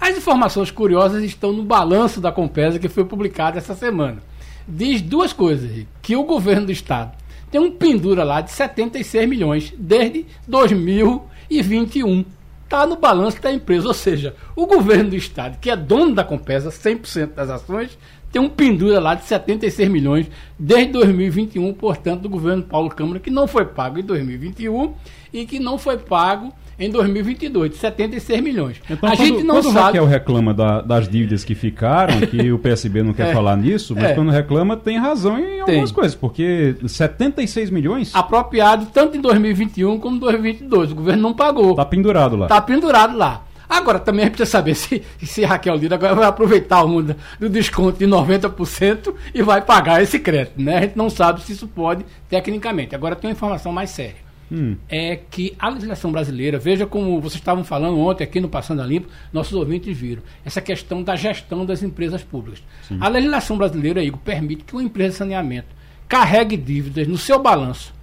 As 0.00 0.16
informações 0.16 0.70
curiosas 0.70 1.22
estão 1.24 1.52
no 1.52 1.62
balanço 1.62 2.20
da 2.20 2.32
Compesa 2.32 2.78
que 2.78 2.88
foi 2.88 3.04
publicado 3.04 3.58
essa 3.58 3.74
semana. 3.74 4.22
Diz 4.66 5.00
duas 5.00 5.32
coisas, 5.32 5.86
que 6.02 6.14
o 6.14 6.24
governo 6.24 6.66
do 6.66 6.72
estado 6.72 7.16
tem 7.50 7.60
um 7.60 7.70
pendura 7.70 8.24
lá 8.24 8.40
de 8.40 8.50
76 8.50 9.28
milhões 9.28 9.74
desde 9.78 10.26
2021 10.46 12.24
está 12.68 12.86
no 12.86 12.96
balanço 12.96 13.40
da 13.40 13.50
empresa. 13.50 13.88
Ou 13.88 13.94
seja, 13.94 14.36
o 14.54 14.66
governo 14.66 15.10
do 15.10 15.16
Estado, 15.16 15.58
que 15.58 15.70
é 15.70 15.76
dono 15.76 16.14
da 16.14 16.22
Compesa, 16.22 16.68
100% 16.68 17.34
das 17.34 17.48
ações, 17.48 17.98
tem 18.30 18.40
um 18.40 18.48
pendura 18.48 19.00
lá 19.00 19.14
de 19.14 19.24
76 19.24 19.88
milhões 19.88 20.30
desde 20.58 20.92
2021, 20.92 21.72
portanto, 21.72 22.22
do 22.22 22.28
governo 22.28 22.62
Paulo 22.62 22.90
Câmara, 22.90 23.18
que 23.18 23.30
não 23.30 23.48
foi 23.48 23.64
pago 23.64 23.98
em 23.98 24.02
2021 24.02 24.94
e 25.32 25.46
que 25.46 25.58
não 25.58 25.78
foi 25.78 25.96
pago 25.96 26.52
em 26.78 26.90
2022, 26.90 27.72
de 27.72 27.76
76 27.76 28.40
milhões. 28.40 28.80
Então, 28.88 29.08
a 29.08 29.16
quando, 29.16 29.26
gente 29.26 29.42
não 29.42 29.56
quando 29.56 29.72
sabe... 29.72 29.78
o 29.78 29.82
Raquel 29.82 30.06
reclama 30.06 30.54
da, 30.54 30.80
das 30.80 31.08
dívidas 31.08 31.44
que 31.44 31.54
ficaram, 31.54 32.20
que 32.20 32.52
o 32.52 32.58
PSB 32.58 33.02
não 33.02 33.12
quer 33.12 33.30
é, 33.30 33.32
falar 33.32 33.56
nisso, 33.56 33.94
mas 33.94 34.04
é. 34.04 34.14
quando 34.14 34.30
reclama 34.30 34.76
tem 34.76 34.98
razão 34.98 35.38
em 35.38 35.60
algumas 35.60 35.90
tem. 35.90 35.94
coisas, 35.94 36.14
porque 36.14 36.76
76 36.86 37.70
milhões... 37.70 38.14
Apropriado 38.14 38.86
tanto 38.92 39.16
em 39.16 39.20
2021 39.20 39.98
como 39.98 40.16
em 40.16 40.20
2022, 40.20 40.92
o 40.92 40.94
governo 40.94 41.22
não 41.22 41.34
pagou. 41.34 41.72
Está 41.72 41.84
pendurado 41.84 42.36
lá. 42.36 42.46
Está 42.46 42.60
pendurado 42.60 43.16
lá. 43.16 43.42
Agora, 43.68 43.98
também 43.98 44.22
a 44.22 44.24
gente 44.26 44.36
precisa 44.36 44.58
saber 44.58 44.74
se, 44.74 45.02
se 45.22 45.44
Raquel 45.44 45.76
Lira 45.76 45.96
agora 45.96 46.14
vai 46.14 46.26
aproveitar 46.26 46.82
o 46.82 46.88
mundo 46.88 47.14
do 47.38 47.50
desconto 47.50 47.98
de 47.98 48.06
90% 48.06 49.14
e 49.34 49.42
vai 49.42 49.60
pagar 49.60 50.02
esse 50.02 50.18
crédito, 50.18 50.60
né? 50.60 50.78
A 50.78 50.80
gente 50.82 50.96
não 50.96 51.10
sabe 51.10 51.42
se 51.42 51.52
isso 51.52 51.68
pode 51.68 52.06
tecnicamente. 52.30 52.94
Agora 52.94 53.14
tem 53.14 53.28
uma 53.28 53.34
informação 53.34 53.70
mais 53.70 53.90
séria. 53.90 54.27
Hum. 54.50 54.76
é 54.88 55.16
que 55.16 55.54
a 55.58 55.68
legislação 55.68 56.12
brasileira, 56.12 56.58
veja 56.58 56.86
como 56.86 57.20
vocês 57.20 57.40
estavam 57.40 57.64
falando 57.64 57.98
ontem 57.98 58.24
aqui 58.24 58.40
no 58.40 58.48
Passando 58.48 58.82
a 58.82 58.86
Limpo, 58.86 59.08
nossos 59.32 59.52
ouvintes 59.52 59.96
viram, 59.96 60.22
essa 60.44 60.60
questão 60.60 61.02
da 61.02 61.16
gestão 61.16 61.64
das 61.64 61.82
empresas 61.82 62.22
públicas. 62.22 62.62
Sim. 62.82 62.98
A 63.00 63.08
legislação 63.08 63.56
brasileira, 63.56 64.02
Igor, 64.02 64.20
permite 64.20 64.64
que 64.64 64.74
uma 64.74 64.82
empresa 64.82 65.10
de 65.10 65.16
saneamento 65.16 65.68
carregue 66.08 66.56
dívidas 66.56 67.06
no 67.06 67.18
seu 67.18 67.38
balanço 67.38 67.94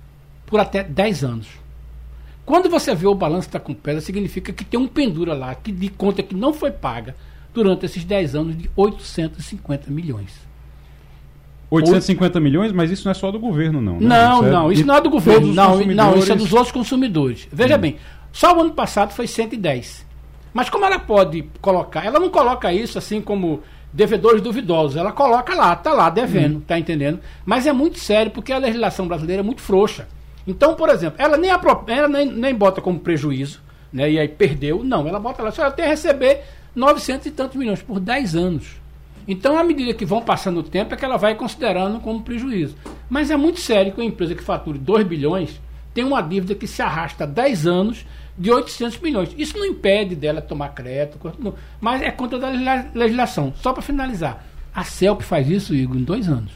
por 0.46 0.60
até 0.60 0.84
10 0.84 1.24
anos. 1.24 1.48
Quando 2.46 2.70
você 2.70 2.94
vê 2.94 3.08
o 3.08 3.16
balanço 3.16 3.48
está 3.48 3.60
com 3.60 3.74
pedra, 3.74 4.00
significa 4.02 4.54
que 4.54 4.64
tem 4.64 4.80
um 4.80 4.88
pendura 4.88 5.34
lá 5.34 5.56
que 5.56 5.72
de 5.72 5.90
conta 5.90 6.22
que 6.22 6.36
não 6.36 6.54
foi 6.54 6.70
paga 6.70 7.16
durante 7.52 7.86
esses 7.86 8.04
10 8.04 8.36
anos 8.36 8.58
de 8.58 8.70
850 8.76 9.90
milhões. 9.90 10.45
850 11.70 12.40
milhões, 12.40 12.72
mas 12.72 12.92
isso 12.92 13.06
não 13.06 13.12
é 13.12 13.14
só 13.14 13.32
do 13.32 13.40
governo, 13.40 13.82
não. 13.82 14.00
Né? 14.00 14.08
Não, 14.08 14.40
isso 14.40 14.46
é 14.46 14.52
não, 14.52 14.72
isso 14.72 14.86
não 14.86 14.96
é 14.96 15.02
do 15.02 15.10
governo. 15.10 15.54
Não, 15.54 15.80
não, 15.80 16.18
isso 16.18 16.32
é 16.32 16.36
dos 16.36 16.54
outros 16.54 16.72
consumidores. 16.72 17.48
Veja 17.52 17.76
hum. 17.76 17.80
bem, 17.80 17.98
só 18.32 18.56
o 18.56 18.62
ano 18.62 18.72
passado 18.72 19.12
foi 19.14 19.28
110. 19.28 20.06
Mas 20.54 20.70
como 20.70 20.86
ela 20.86 21.00
pode 21.00 21.44
colocar? 21.60 22.06
Ela 22.06 22.20
não 22.20 22.30
coloca 22.30 22.72
isso 22.72 22.98
assim 22.98 23.20
como 23.20 23.62
devedores 23.92 24.42
duvidosos. 24.42 24.96
Ela 24.96 25.12
coloca 25.12 25.56
lá, 25.56 25.76
tá 25.76 25.92
lá, 25.94 26.10
devendo, 26.10 26.58
hum. 26.58 26.64
tá 26.66 26.78
entendendo? 26.78 27.20
Mas 27.46 27.66
é 27.66 27.74
muito 27.74 27.98
sério, 27.98 28.32
porque 28.32 28.54
a 28.54 28.58
legislação 28.58 29.08
brasileira 29.08 29.42
é 29.42 29.46
muito 29.46 29.62
frouxa. 29.62 30.08
Então, 30.48 30.76
por 30.76 30.90
exemplo, 30.90 31.16
ela 31.18 31.38
nem, 31.38 31.50
ela 31.50 32.08
nem, 32.08 32.32
nem 32.32 32.54
bota 32.54 32.80
como 32.80 33.00
prejuízo, 33.00 33.62
né? 33.92 34.12
E 34.12 34.20
aí 34.20 34.28
perdeu. 34.28 34.84
Não, 34.84 35.08
ela 35.08 35.20
bota 35.20 35.42
lá, 35.42 35.52
só 35.52 35.64
ela 35.64 35.72
tem 35.72 35.86
a 35.86 35.90
receber 35.90 36.44
900 36.76 37.26
e 37.26 37.32
tantos 37.32 37.56
milhões 37.56 37.82
por 37.82 38.00
10 38.00 38.36
anos. 38.36 38.85
Então, 39.28 39.58
à 39.58 39.64
medida 39.64 39.94
que 39.94 40.06
vão 40.06 40.22
passando 40.22 40.60
o 40.60 40.64
tempo, 40.64 40.94
é 40.94 40.98
que 40.98 41.06
ela 41.06 41.18
vai 41.18 41.36
considerando 41.36 42.00
como 42.00 42.22
prejuízo. 42.22 42.76
Mas 43.10 43.32
é 43.32 43.38
muito 43.38 43.60
sério 43.60 43.92
que 43.92 44.00
uma 44.00 44.08
empresa 44.08 44.36
que 44.36 44.44
fature 44.44 44.78
2 44.78 45.08
bilhões 45.08 45.60
tem 45.94 46.04
uma 46.04 46.22
dívida 46.22 46.54
que 46.54 46.68
se 46.68 46.82
arrasta 46.82 47.24
há 47.24 47.28
10 47.28 47.66
anos 47.66 48.06
de 48.38 48.52
800 48.52 49.00
milhões. 49.00 49.34
Isso 49.38 49.58
não 49.58 49.66
impede 49.66 50.16
dela 50.16 50.42
tomar 50.42 50.70
crédito, 50.70 51.18
mas 51.80 52.02
é 52.02 52.12
contra 52.12 52.38
da 52.38 52.50
legislação. 52.94 53.54
Só 53.56 53.72
para 53.72 53.82
finalizar, 53.82 54.46
a 54.74 54.84
CELP 54.84 55.22
faz 55.22 55.50
isso, 55.50 55.74
Igor, 55.74 55.96
em 55.96 56.04
dois 56.04 56.28
anos. 56.28 56.52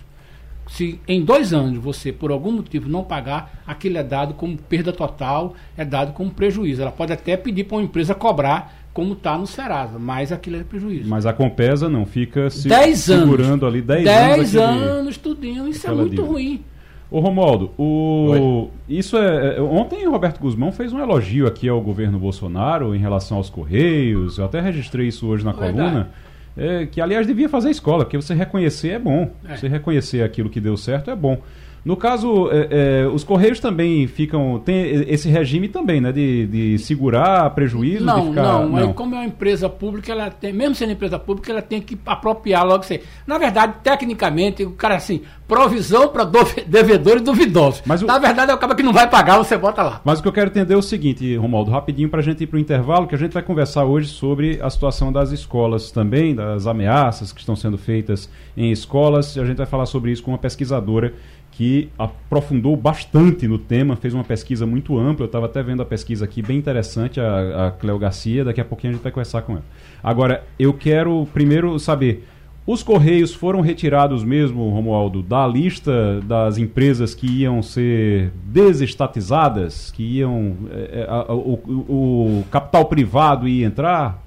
Se 0.68 1.00
em 1.08 1.24
dois 1.24 1.52
anos 1.52 1.80
você, 1.80 2.12
por 2.12 2.32
algum 2.32 2.52
motivo, 2.52 2.88
não 2.88 3.04
pagar, 3.04 3.64
aquilo 3.66 3.98
é 3.98 4.04
dado 4.04 4.36
como 4.36 4.56
perda 4.56 4.94
total, 4.94 5.56
é 5.76 5.84
dado 5.84 6.14
como 6.14 6.30
prejuízo. 6.30 6.82
Ela 6.82 6.92
pode 6.92 7.12
até 7.12 7.36
pedir 7.36 7.64
para 7.64 7.78
uma 7.78 7.84
empresa 7.84 8.14
cobrar 8.14 8.79
como 8.94 9.14
está 9.14 9.38
no 9.38 9.48
Serasa, 9.48 9.98
mas 10.00 10.32
aquilo 10.32 10.58
é 10.58 10.64
prejuízo. 10.64 11.10
Mas 11.10 11.26
a 11.26 11.34
Compesa 11.34 11.88
não 11.88 12.06
fica 12.06 12.50
se 12.50 12.68
dez 12.68 13.00
segurando 13.00 13.66
anos. 13.66 13.76
ali 13.76 13.82
10 13.82 14.08
anos. 14.08 14.52
10 14.52 14.56
anos, 14.56 15.18
tudinho, 15.18 15.68
isso 15.68 15.88
é 15.88 15.92
muito 15.92 16.10
dívida. 16.12 16.28
ruim. 16.28 16.64
Ô 17.12 17.20
Romualdo, 17.22 17.72
o... 17.76 18.70
isso 18.88 19.18
é, 19.18 19.58
é. 19.58 19.62
Ontem 19.62 20.06
o 20.08 20.12
Roberto 20.12 20.40
Guzmão 20.40 20.72
fez 20.72 20.94
um 20.94 21.00
elogio 21.00 21.48
aqui 21.48 21.68
ao 21.68 21.82
governo 21.82 22.20
Bolsonaro 22.20 22.94
em 22.94 23.00
relação 23.00 23.38
aos 23.38 23.50
Correios. 23.50 24.38
Eu 24.38 24.46
até 24.46 24.62
registrei 24.62 25.08
isso 25.08 25.26
hoje 25.26 25.44
na 25.44 25.52
Verdade. 25.52 25.78
coluna. 25.78 26.10
É, 26.56 26.86
que 26.86 27.00
aliás 27.00 27.26
devia 27.26 27.48
fazer 27.48 27.70
escola, 27.70 28.04
porque 28.04 28.18
você 28.18 28.34
reconhecer 28.34 28.90
é 28.90 29.00
bom. 29.00 29.32
É. 29.48 29.56
Você 29.56 29.68
reconhecer 29.68 30.22
aquilo 30.22 30.50
que 30.50 30.60
deu 30.60 30.78
certo 30.78 31.10
é 31.10 31.16
bom. 31.16 31.42
No 31.90 31.98
caso, 31.98 32.52
é, 32.52 32.68
é, 33.02 33.08
os 33.08 33.24
Correios 33.24 33.60
também 33.60 34.06
ficam. 34.06 34.62
Tem 34.64 35.06
esse 35.12 35.28
regime 35.28 35.68
também, 35.68 36.00
né? 36.00 36.12
De, 36.12 36.46
de 36.46 36.78
segurar 36.78 37.50
prejuízo? 37.56 38.06
Não, 38.06 38.28
ficar, 38.28 38.44
não, 38.44 38.70
não. 38.70 38.94
como 38.94 39.16
é 39.16 39.18
uma 39.18 39.26
empresa 39.26 39.68
pública, 39.68 40.12
ela 40.12 40.30
tem, 40.30 40.54
mesmo 40.54 40.76
sendo 40.76 40.92
empresa 40.92 41.18
pública, 41.18 41.52
ela 41.52 41.64
tem 41.64 41.82
que 41.82 41.98
apropriar 42.06 42.64
logo 42.64 42.84
isso 42.84 42.94
aí. 42.94 43.02
Na 43.26 43.40
verdade, 43.40 43.74
tecnicamente, 43.82 44.64
o 44.64 44.74
cara 44.74 44.98
assim, 44.98 45.22
provisão 45.48 46.10
para 46.10 46.30
devedores 46.68 47.24
duvidosos. 47.24 47.82
Mas 47.84 48.04
o... 48.04 48.06
Na 48.06 48.20
verdade, 48.20 48.52
é 48.52 48.54
o 48.54 48.58
cara 48.60 48.76
que 48.76 48.84
não 48.84 48.94
vai 48.94 49.10
pagar, 49.10 49.40
você 49.40 49.58
bota 49.58 49.82
lá. 49.82 50.02
Mas 50.06 50.20
o 50.20 50.22
que 50.22 50.28
eu 50.28 50.34
quero 50.34 50.52
entender 50.52 50.76
é 50.76 50.78
o 50.78 50.84
seguinte, 50.84 51.36
Romualdo, 51.38 51.72
rapidinho 51.72 52.08
para 52.08 52.20
a 52.20 52.24
gente 52.24 52.44
ir 52.44 52.46
para 52.46 52.58
o 52.58 52.60
intervalo, 52.60 53.08
que 53.08 53.16
a 53.16 53.18
gente 53.18 53.34
vai 53.34 53.42
conversar 53.42 53.84
hoje 53.86 54.10
sobre 54.10 54.60
a 54.62 54.70
situação 54.70 55.12
das 55.12 55.32
escolas 55.32 55.90
também, 55.90 56.36
das 56.36 56.68
ameaças 56.68 57.34
que 57.34 57.40
estão 57.40 57.56
sendo 57.56 57.80
feitas 57.80 58.30
em 58.56 58.72
escolas. 58.72 59.36
A 59.40 59.46
gente 59.46 59.58
vai 59.58 59.66
falar 59.66 59.88
sobre 59.88 60.12
isso 60.12 60.22
com 60.22 60.30
uma 60.30 60.38
pesquisadora 60.38 61.16
que 61.60 61.90
aprofundou 62.00 62.74
bastante 62.78 63.46
no 63.46 63.58
tema, 63.58 63.98
fez 63.98 64.14
uma 64.14 64.24
pesquisa 64.24 64.66
muito 64.66 64.98
ampla. 64.98 65.26
Eu 65.26 65.28
estava 65.28 65.46
até 65.46 65.62
vendo 65.62 65.82
a 65.82 65.86
pesquisa 65.86 66.24
aqui, 66.24 66.42
bem 66.42 66.58
interessante, 66.58 67.20
a, 67.20 67.68
a 67.68 67.72
Cleo 67.72 68.00
Garcia. 68.00 68.46
Daqui 68.46 68.62
a 68.62 68.64
pouquinho 68.64 68.92
a 68.92 68.94
gente 68.94 69.04
vai 69.04 69.12
conversar 69.12 69.42
com 69.42 69.52
ela. 69.52 69.66
Agora, 70.02 70.46
eu 70.58 70.72
quero 70.72 71.28
primeiro 71.34 71.78
saber: 71.78 72.26
os 72.66 72.82
Correios 72.82 73.34
foram 73.34 73.60
retirados 73.60 74.24
mesmo, 74.24 74.70
Romualdo, 74.70 75.22
da 75.22 75.46
lista 75.46 76.22
das 76.22 76.58
empresas 76.58 77.14
que 77.14 77.28
iam 77.28 77.62
ser 77.62 78.32
desestatizadas, 78.46 79.92
que 79.92 80.02
iam. 80.02 80.56
É, 80.72 81.06
a, 81.10 81.16
a, 81.16 81.34
o, 81.36 81.56
o 81.90 82.46
capital 82.50 82.86
privado 82.86 83.50
ia 83.50 83.68
entrar? 83.68 84.24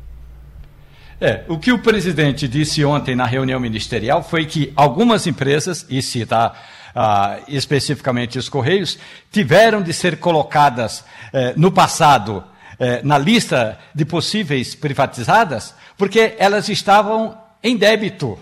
É, 1.19 1.45
o 1.49 1.57
que 1.57 1.73
o 1.73 1.79
presidente 1.79 2.47
disse 2.47 2.85
ontem 2.85 3.17
na 3.17 3.25
reunião 3.25 3.59
ministerial 3.59 4.23
foi 4.23 4.45
que 4.45 4.71
algumas 4.77 5.27
empresas, 5.27 5.87
e 5.89 6.03
cita 6.03 6.53
ah, 6.95 7.39
especificamente 7.49 8.39
os 8.39 8.49
Correios, 8.49 8.99
tiveram 9.31 9.83
de 9.83 9.93
ser 9.93 10.19
colocadas 10.19 11.05
eh, 11.33 11.55
no 11.57 11.71
passado 11.71 12.45
eh, 12.79 13.01
na 13.05 13.17
lista 13.17 13.79
de 13.95 14.05
possíveis 14.05 14.75
privatizadas, 14.75 15.75
porque 15.97 16.35
elas 16.37 16.69
estavam 16.69 17.39
em 17.63 17.77
débito. 17.77 18.37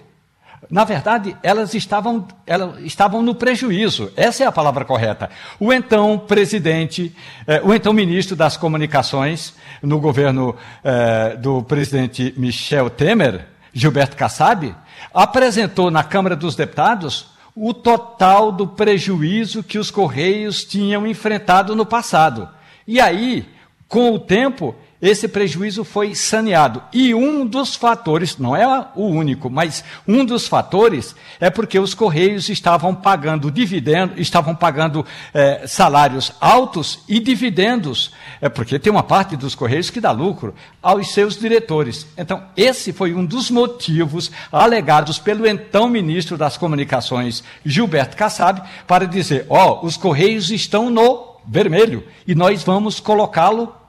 Na 0.70 0.84
verdade, 0.84 1.36
elas 1.42 1.74
estavam, 1.74 2.26
elas 2.46 2.78
estavam 2.80 3.22
no 3.22 3.34
prejuízo. 3.34 4.12
Essa 4.16 4.44
é 4.44 4.46
a 4.46 4.52
palavra 4.52 4.84
correta. 4.84 5.28
O 5.58 5.72
então 5.72 6.18
presidente, 6.18 7.14
eh, 7.46 7.60
o 7.64 7.74
então 7.74 7.92
ministro 7.92 8.36
das 8.36 8.56
Comunicações 8.56 9.54
no 9.82 9.98
governo 10.00 10.56
eh, 10.84 11.36
do 11.36 11.62
presidente 11.62 12.32
Michel 12.36 12.88
Temer, 12.88 13.46
Gilberto 13.72 14.16
Kassab, 14.16 14.74
apresentou 15.12 15.90
na 15.90 16.04
Câmara 16.04 16.36
dos 16.36 16.54
Deputados 16.54 17.29
o 17.54 17.74
total 17.74 18.52
do 18.52 18.66
prejuízo 18.66 19.62
que 19.62 19.78
os 19.78 19.90
Correios 19.90 20.64
tinham 20.64 21.06
enfrentado 21.06 21.74
no 21.74 21.84
passado. 21.84 22.48
E 22.86 23.00
aí, 23.00 23.48
com 23.88 24.12
o 24.12 24.18
tempo, 24.18 24.74
esse 25.00 25.26
prejuízo 25.26 25.82
foi 25.82 26.14
saneado. 26.14 26.82
E 26.92 27.14
um 27.14 27.46
dos 27.46 27.74
fatores, 27.74 28.36
não 28.36 28.54
é 28.54 28.86
o 28.94 29.06
único, 29.06 29.48
mas 29.48 29.82
um 30.06 30.24
dos 30.24 30.46
fatores 30.46 31.14
é 31.38 31.48
porque 31.48 31.78
os 31.78 31.94
Correios 31.94 32.48
estavam 32.48 32.94
pagando 32.94 33.50
dividendos, 33.50 34.18
estavam 34.18 34.54
pagando 34.54 35.04
é, 35.32 35.66
salários 35.66 36.32
altos 36.40 37.00
e 37.08 37.18
dividendos, 37.18 38.12
é 38.40 38.48
porque 38.48 38.78
tem 38.78 38.92
uma 38.92 39.02
parte 39.02 39.36
dos 39.36 39.54
Correios 39.54 39.88
que 39.88 40.00
dá 40.00 40.10
lucro 40.10 40.54
aos 40.82 41.12
seus 41.12 41.38
diretores. 41.38 42.06
Então, 42.16 42.42
esse 42.56 42.92
foi 42.92 43.14
um 43.14 43.24
dos 43.24 43.50
motivos 43.50 44.30
alegados 44.52 45.18
pelo 45.18 45.46
então 45.46 45.88
ministro 45.88 46.36
das 46.36 46.58
Comunicações, 46.58 47.42
Gilberto 47.64 48.16
Kassab, 48.16 48.62
para 48.86 49.06
dizer: 49.06 49.46
ó, 49.48 49.80
oh, 49.80 49.86
os 49.86 49.96
Correios 49.96 50.50
estão 50.50 50.90
no 50.90 51.30
vermelho 51.46 52.04
e 52.26 52.34
nós 52.34 52.62
vamos 52.62 53.00
colocá-lo 53.00 53.79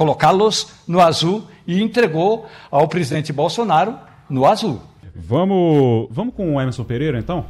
colocá-los 0.00 0.68
no 0.88 0.98
azul 0.98 1.44
e 1.66 1.82
entregou 1.82 2.46
ao 2.70 2.88
presidente 2.88 3.34
Bolsonaro 3.34 3.98
no 4.30 4.46
azul. 4.46 4.80
Vamos, 5.14 6.08
vamos 6.10 6.34
com 6.34 6.54
o 6.54 6.58
Emerson 6.58 6.84
Pereira, 6.84 7.18
então? 7.18 7.44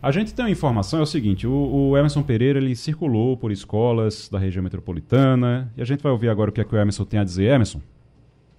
A 0.00 0.10
gente 0.10 0.32
tem 0.32 0.46
uma 0.46 0.50
informação, 0.50 1.00
é 1.00 1.02
o 1.02 1.06
seguinte, 1.06 1.46
o, 1.46 1.52
o, 1.52 1.98
Emerson 1.98 2.22
Pereira 2.22 2.58
ele 2.58 2.74
circulou 2.74 3.36
por 3.36 3.52
escolas 3.52 4.30
da 4.30 4.38
região 4.38 4.62
metropolitana 4.62 5.70
e 5.76 5.82
a 5.82 5.84
gente 5.84 6.02
vai 6.02 6.10
ouvir 6.10 6.30
agora 6.30 6.48
o 6.48 6.52
que, 6.54 6.62
é 6.62 6.64
que 6.64 6.74
o 6.74 6.78
Emerson 6.78 7.04
tem 7.04 7.20
a 7.20 7.24
dizer. 7.24 7.52
Emerson? 7.52 7.82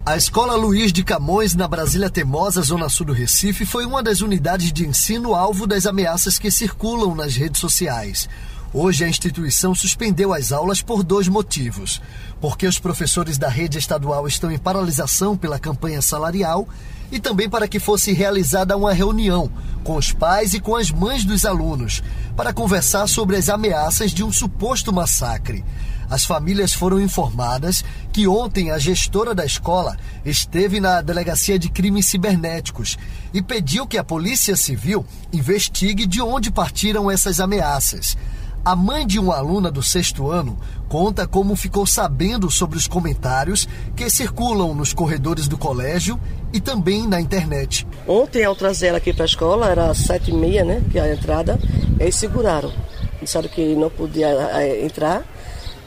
A 0.05 0.15
Escola 0.15 0.55
Luiz 0.55 0.93
de 0.93 1.03
Camões, 1.03 1.55
na 1.55 1.67
Brasília 1.67 2.11
Temosa, 2.11 2.61
zona 2.61 2.89
sul 2.89 3.07
do 3.07 3.13
Recife, 3.13 3.65
foi 3.65 3.87
uma 3.87 4.03
das 4.03 4.21
unidades 4.21 4.71
de 4.71 4.85
ensino 4.85 5.33
alvo 5.33 5.65
das 5.65 5.87
ameaças 5.87 6.37
que 6.37 6.51
circulam 6.51 7.15
nas 7.15 7.35
redes 7.35 7.59
sociais. 7.59 8.29
Hoje 8.77 9.05
a 9.05 9.07
instituição 9.07 9.73
suspendeu 9.73 10.33
as 10.33 10.51
aulas 10.51 10.81
por 10.81 11.01
dois 11.01 11.29
motivos. 11.29 12.01
Porque 12.41 12.67
os 12.67 12.77
professores 12.77 13.37
da 13.37 13.47
rede 13.47 13.77
estadual 13.77 14.27
estão 14.27 14.51
em 14.51 14.57
paralisação 14.57 15.37
pela 15.37 15.57
campanha 15.57 16.01
salarial 16.01 16.67
e 17.09 17.17
também 17.17 17.49
para 17.49 17.69
que 17.69 17.79
fosse 17.79 18.11
realizada 18.11 18.75
uma 18.75 18.91
reunião 18.91 19.49
com 19.81 19.95
os 19.95 20.11
pais 20.11 20.53
e 20.53 20.59
com 20.59 20.75
as 20.75 20.91
mães 20.91 21.23
dos 21.23 21.45
alunos 21.45 22.03
para 22.35 22.51
conversar 22.51 23.07
sobre 23.07 23.37
as 23.37 23.47
ameaças 23.47 24.11
de 24.11 24.25
um 24.25 24.33
suposto 24.33 24.91
massacre. 24.91 25.63
As 26.09 26.25
famílias 26.25 26.73
foram 26.73 26.99
informadas 26.99 27.81
que 28.11 28.27
ontem 28.27 28.71
a 28.71 28.77
gestora 28.77 29.33
da 29.33 29.45
escola 29.45 29.95
esteve 30.25 30.81
na 30.81 30.99
Delegacia 30.99 31.57
de 31.57 31.69
Crimes 31.69 32.07
Cibernéticos 32.07 32.97
e 33.33 33.41
pediu 33.41 33.87
que 33.87 33.97
a 33.97 34.03
Polícia 34.03 34.57
Civil 34.57 35.05
investigue 35.31 36.05
de 36.05 36.21
onde 36.21 36.51
partiram 36.51 37.09
essas 37.09 37.39
ameaças. 37.39 38.17
A 38.65 38.75
mãe 38.75 39.05
de 39.05 39.19
uma 39.19 39.37
aluna 39.37 39.69
do 39.69 39.83
sexto 39.83 40.31
ano 40.31 40.57
conta 40.89 41.27
como 41.27 41.55
ficou 41.55 41.85
sabendo 41.85 42.49
sobre 42.49 42.79
os 42.79 42.87
comentários 42.87 43.67
que 43.95 44.09
circulam 44.09 44.73
nos 44.73 44.91
corredores 44.91 45.47
do 45.47 45.55
colégio 45.55 46.19
e 46.51 46.59
também 46.59 47.07
na 47.07 47.21
internet. 47.21 47.85
Ontem, 48.07 48.43
ao 48.43 48.55
trazer 48.55 48.87
ela 48.87 48.97
aqui 48.97 49.13
para 49.13 49.23
a 49.23 49.27
escola, 49.27 49.69
era 49.69 49.93
sete 49.93 50.31
e 50.31 50.33
meia, 50.33 50.65
né, 50.65 50.81
que 50.91 50.97
é 50.97 51.03
a 51.03 51.13
entrada, 51.13 51.59
eles 51.99 52.15
seguraram. 52.15 52.73
Disseram 53.21 53.47
que 53.49 53.75
não 53.75 53.91
podia 53.91 54.29
é, 54.29 54.83
entrar 54.83 55.23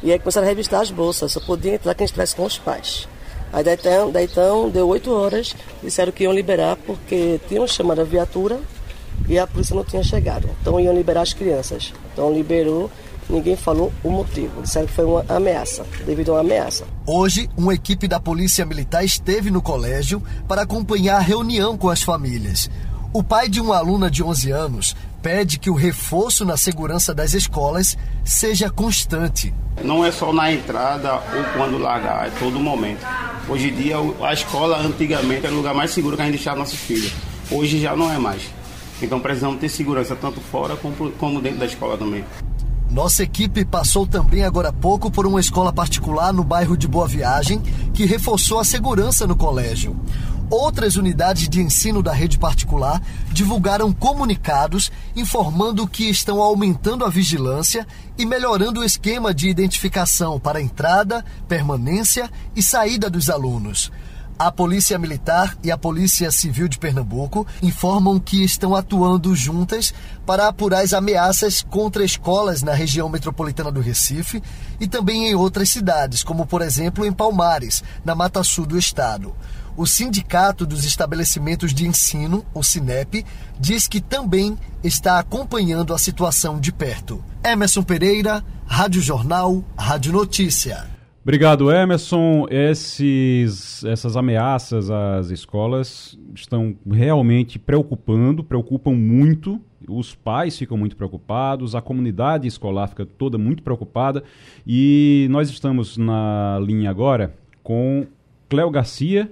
E 0.01 0.07
aí. 0.07 0.13
Aí 0.13 0.19
começaram 0.21 0.47
a 0.47 0.49
revistar 0.49 0.81
as 0.81 0.93
bolsas, 0.93 1.33
só 1.33 1.41
podia 1.41 1.75
entrar 1.75 1.97
quem 1.97 2.05
estivesse 2.05 2.37
com 2.37 2.45
os 2.45 2.59
pais. 2.59 3.09
Aí 3.53 3.65
daí 3.65 3.75
então, 3.75 4.13
daí 4.13 4.25
então 4.27 4.71
deu 4.71 4.87
oito 4.87 5.13
horas, 5.13 5.53
disseram 5.83 6.13
que 6.13 6.23
iam 6.23 6.33
liberar 6.33 6.77
porque 6.77 7.41
tinham 7.49 7.67
chamado 7.67 8.03
a 8.03 8.05
viatura 8.05 8.61
e 9.29 9.39
a 9.39 9.47
polícia 9.47 9.75
não 9.75 9.85
tinha 9.85 10.03
chegado. 10.03 10.49
Então 10.61 10.79
iam 10.79 10.95
liberar 10.95 11.23
as 11.23 11.33
crianças. 11.33 11.93
Então 12.13 12.33
liberou, 12.33 12.91
ninguém 13.29 13.57
falou 13.57 13.93
o 14.03 14.11
motivo. 14.11 14.63
Disseram 14.63 14.87
que 14.87 14.93
foi 14.93 15.05
uma 15.05 15.25
ameaça, 15.29 15.85
devido 16.05 16.31
a 16.31 16.35
uma 16.35 16.41
ameaça. 16.41 16.85
Hoje, 17.07 17.49
uma 17.57 17.75
equipe 17.75 18.07
da 18.07 18.21
Polícia 18.21 18.65
Militar 18.65 19.05
esteve 19.05 19.51
no 19.51 19.63
colégio 19.63 20.23
para 20.47 20.63
acompanhar 20.63 21.17
a 21.17 21.21
reunião 21.21 21.77
com 21.77 21.89
as 21.89 22.03
famílias. 22.03 22.71
O 23.13 23.23
pai 23.23 23.49
de 23.49 23.61
uma 23.61 23.77
aluna 23.79 24.11
de 24.11 24.23
11 24.23 24.51
anos 24.51 24.97
pede 25.23 25.59
que 25.59 25.71
o 25.71 25.75
reforço 25.75 26.45
na 26.45 26.57
segurança 26.57 27.15
das 27.15 27.35
escolas 27.35 27.97
seja 28.25 28.71
constante. 28.71 29.53
Não 29.83 30.05
é 30.05 30.13
só 30.13 30.33
na 30.33 30.53
entrada 30.53 31.15
ou 31.15 31.45
quando 31.57 31.79
largar, 31.79 32.29
é 32.29 32.31
todo 32.39 32.59
momento. 32.61 33.05
Hoje 33.49 33.69
em 33.69 33.75
dia, 33.75 33.97
a 34.23 34.33
escola 34.33 34.79
antigamente 34.79 35.47
era 35.47 35.55
o 35.55 35.57
lugar 35.57 35.75
mais 35.75 35.91
seguro 35.91 36.17
que 36.17 36.23
a 36.23 36.27
gente 36.27 36.35
deixava 36.35 36.59
nossos 36.59 36.79
filhos. 36.79 37.13
Hoje 37.51 37.81
já 37.81 37.97
não 37.97 38.13
é 38.13 38.19
mais. 38.19 38.43
Então 39.01 39.21
precisamos 39.21 39.61
ter 39.61 39.69
segurança 39.69 40.17
tanto 40.17 40.41
fora 40.41 40.77
como 41.19 41.41
dentro 41.41 41.61
da 41.61 41.67
escola 41.67 41.97
também. 41.97 42.25
Nossa 42.91 43.23
equipe 43.23 43.65
passou 43.67 44.07
também 44.07 44.43
agora 44.45 44.71
há 44.71 44.73
pouco 44.73 45.11
por 45.11 45.27
uma 45.27 45.41
escola 45.41 45.73
particular 45.73 46.33
no 46.33 46.43
bairro 46.43 46.77
de 46.77 46.89
Boa 46.89 47.07
Viagem, 47.07 47.61
que 47.93 48.07
reforçou 48.07 48.59
a 48.59 48.65
segurança 48.65 49.27
no 49.27 49.37
colégio. 49.37 49.95
Outras 50.51 50.97
unidades 50.97 51.47
de 51.51 51.61
ensino 51.61 52.03
da 52.03 52.13
rede 52.15 52.39
particular 52.39 53.03
divulgaram 53.31 53.93
comunicados 53.93 54.91
informando 55.15 55.87
que 55.87 56.09
estão 56.09 56.41
aumentando 56.41 57.05
a 57.05 57.11
vigilância 57.11 57.87
e 58.17 58.25
melhorando 58.25 58.81
o 58.81 58.85
esquema 58.85 59.35
de 59.35 59.51
identificação 59.51 60.41
para 60.41 60.63
entrada, 60.63 61.23
permanência 61.47 62.31
e 62.57 62.63
saída 62.63 63.11
dos 63.11 63.29
alunos. 63.29 63.93
A 64.39 64.53
Polícia 64.53 64.97
Militar 65.01 65.59
e 65.65 65.71
a 65.73 65.77
Polícia 65.77 66.31
Civil 66.31 66.69
de 66.69 66.79
Pernambuco 66.79 67.45
informam 67.61 68.21
que 68.21 68.45
estão 68.45 68.77
atuando 68.77 69.35
juntas 69.35 69.93
para 70.25 70.47
apurar 70.47 70.85
as 70.85 70.93
ameaças 70.93 71.61
contra 71.61 72.05
escolas 72.05 72.63
na 72.63 72.73
região 72.73 73.09
metropolitana 73.09 73.73
do 73.73 73.81
Recife 73.81 74.41
e 74.79 74.87
também 74.87 75.27
em 75.27 75.35
outras 75.35 75.71
cidades, 75.71 76.23
como 76.23 76.47
por 76.47 76.63
exemplo 76.63 77.05
em 77.05 77.13
Palmares, 77.13 77.83
na 78.05 78.15
Mata 78.15 78.45
Sul 78.45 78.65
do 78.65 78.79
estado. 78.79 79.35
O 79.77 79.85
Sindicato 79.87 80.65
dos 80.65 80.85
Estabelecimentos 80.85 81.75
de 81.75 81.85
Ensino, 81.85 82.47
o 82.55 82.63
SINEP, 82.63 83.27
diz 83.59 83.89
que 83.89 84.01
também 84.01 84.57
está 84.85 85.19
acompanhando 85.19 85.93
a 85.93 85.99
situação 85.99 86.61
de 86.61 86.71
perto. 86.71 87.25
Emerson 87.43 87.83
Pereira, 87.83 88.45
Rádio 88.65 89.03
Jornal, 89.03 89.65
Rádio 89.77 90.13
Notícia. 90.13 90.98
Obrigado, 91.29 91.71
Emerson. 91.71 92.47
Esses, 92.49 93.85
essas 93.85 94.17
ameaças 94.17 94.91
às 94.91 95.29
escolas 95.29 96.19
estão 96.35 96.75
realmente 96.91 97.59
preocupando, 97.59 98.43
preocupam 98.43 98.93
muito. 98.93 99.61
Os 99.87 100.15
pais 100.15 100.57
ficam 100.57 100.79
muito 100.79 100.97
preocupados, 100.97 101.75
a 101.75 101.83
comunidade 101.83 102.49
escolar 102.49 102.89
fica 102.89 103.05
toda 103.05 103.37
muito 103.37 103.63
preocupada. 103.63 104.25
E 104.67 105.27
nós 105.29 105.51
estamos 105.51 105.99
na 105.99 106.59
linha 106.65 106.89
agora 106.89 107.35
com 107.63 108.07
Cléo 108.49 108.71
Garcia. 108.71 109.31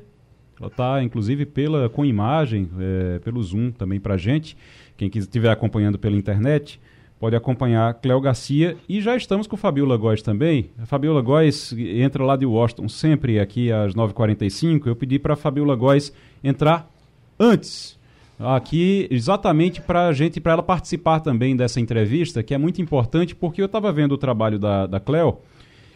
Ela 0.60 0.68
está, 0.68 1.02
inclusive, 1.02 1.46
pela, 1.46 1.88
com 1.88 2.04
imagem, 2.04 2.68
é, 2.78 3.20
pelo 3.20 3.42
Zoom 3.42 3.70
também 3.70 3.98
para 3.98 4.18
gente. 4.18 4.54
Quem 4.98 5.10
estiver 5.14 5.48
acompanhando 5.48 5.98
pela 5.98 6.14
internet 6.14 6.78
pode 7.18 7.34
acompanhar 7.34 7.94
Cléo 7.94 8.20
Garcia 8.20 8.76
e 8.88 9.00
já 9.00 9.16
estamos 9.16 9.46
com 9.46 9.56
Fabiola 9.56 9.96
Góes 9.96 10.22
também. 10.22 10.70
A 10.78 10.86
Fabiola 10.86 11.22
Góes 11.22 11.72
entra 11.72 12.24
lá 12.24 12.36
de 12.36 12.44
Washington 12.44 12.88
sempre 12.88 13.40
aqui 13.40 13.72
às 13.72 13.94
9h45. 13.94 14.86
Eu 14.86 14.96
pedi 14.96 15.18
para 15.18 15.34
a 15.34 15.36
Fabiola 15.36 15.74
Góes 15.74 16.12
entrar 16.44 16.90
antes 17.38 17.98
aqui 18.38 19.08
exatamente 19.10 19.80
para 19.80 20.08
a 20.08 20.12
gente, 20.12 20.40
para 20.40 20.52
ela 20.52 20.62
participar 20.62 21.20
também 21.20 21.56
dessa 21.56 21.80
entrevista, 21.80 22.42
que 22.42 22.54
é 22.54 22.58
muito 22.58 22.82
importante 22.82 23.34
porque 23.34 23.62
eu 23.62 23.66
estava 23.66 23.90
vendo 23.92 24.12
o 24.12 24.18
trabalho 24.18 24.58
da, 24.58 24.86
da 24.86 25.00
Cléo 25.00 25.38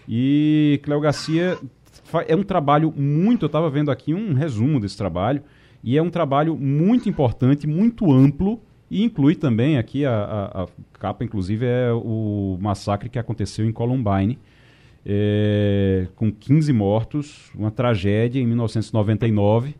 e 0.09 0.80
Cléo 0.83 1.00
Garcia 1.00 1.59
é 2.26 2.35
um 2.35 2.42
trabalho 2.42 2.92
muito, 2.96 3.44
eu 3.44 3.46
estava 3.46 3.70
vendo 3.70 3.90
aqui 3.90 4.14
um 4.14 4.33
resumo 4.33 4.80
desse 4.80 4.96
trabalho 4.96 5.42
e 5.85 5.96
é 5.96 6.02
um 6.02 6.11
trabalho 6.11 6.56
muito 6.56 7.09
importante, 7.09 7.66
muito 7.66 8.11
amplo 8.11 8.61
e 8.90 9.05
inclui 9.05 9.35
também 9.35 9.79
aqui 9.79 10.05
a, 10.05 10.12
a, 10.12 10.62
a, 10.62 10.68
capa, 10.98 11.24
inclusive, 11.24 11.64
é 11.64 11.92
o 11.92 12.59
massacre 12.61 13.09
que 13.09 13.18
aconteceu 13.18 13.64
em 13.64 13.72
Columbine, 13.72 14.38
é, 15.07 16.09
com 16.16 16.33
15 16.33 16.72
mortos, 16.72 17.50
uma 17.55 17.70
tragédia 17.70 18.40
em 18.40 18.46
1999, 18.46 19.76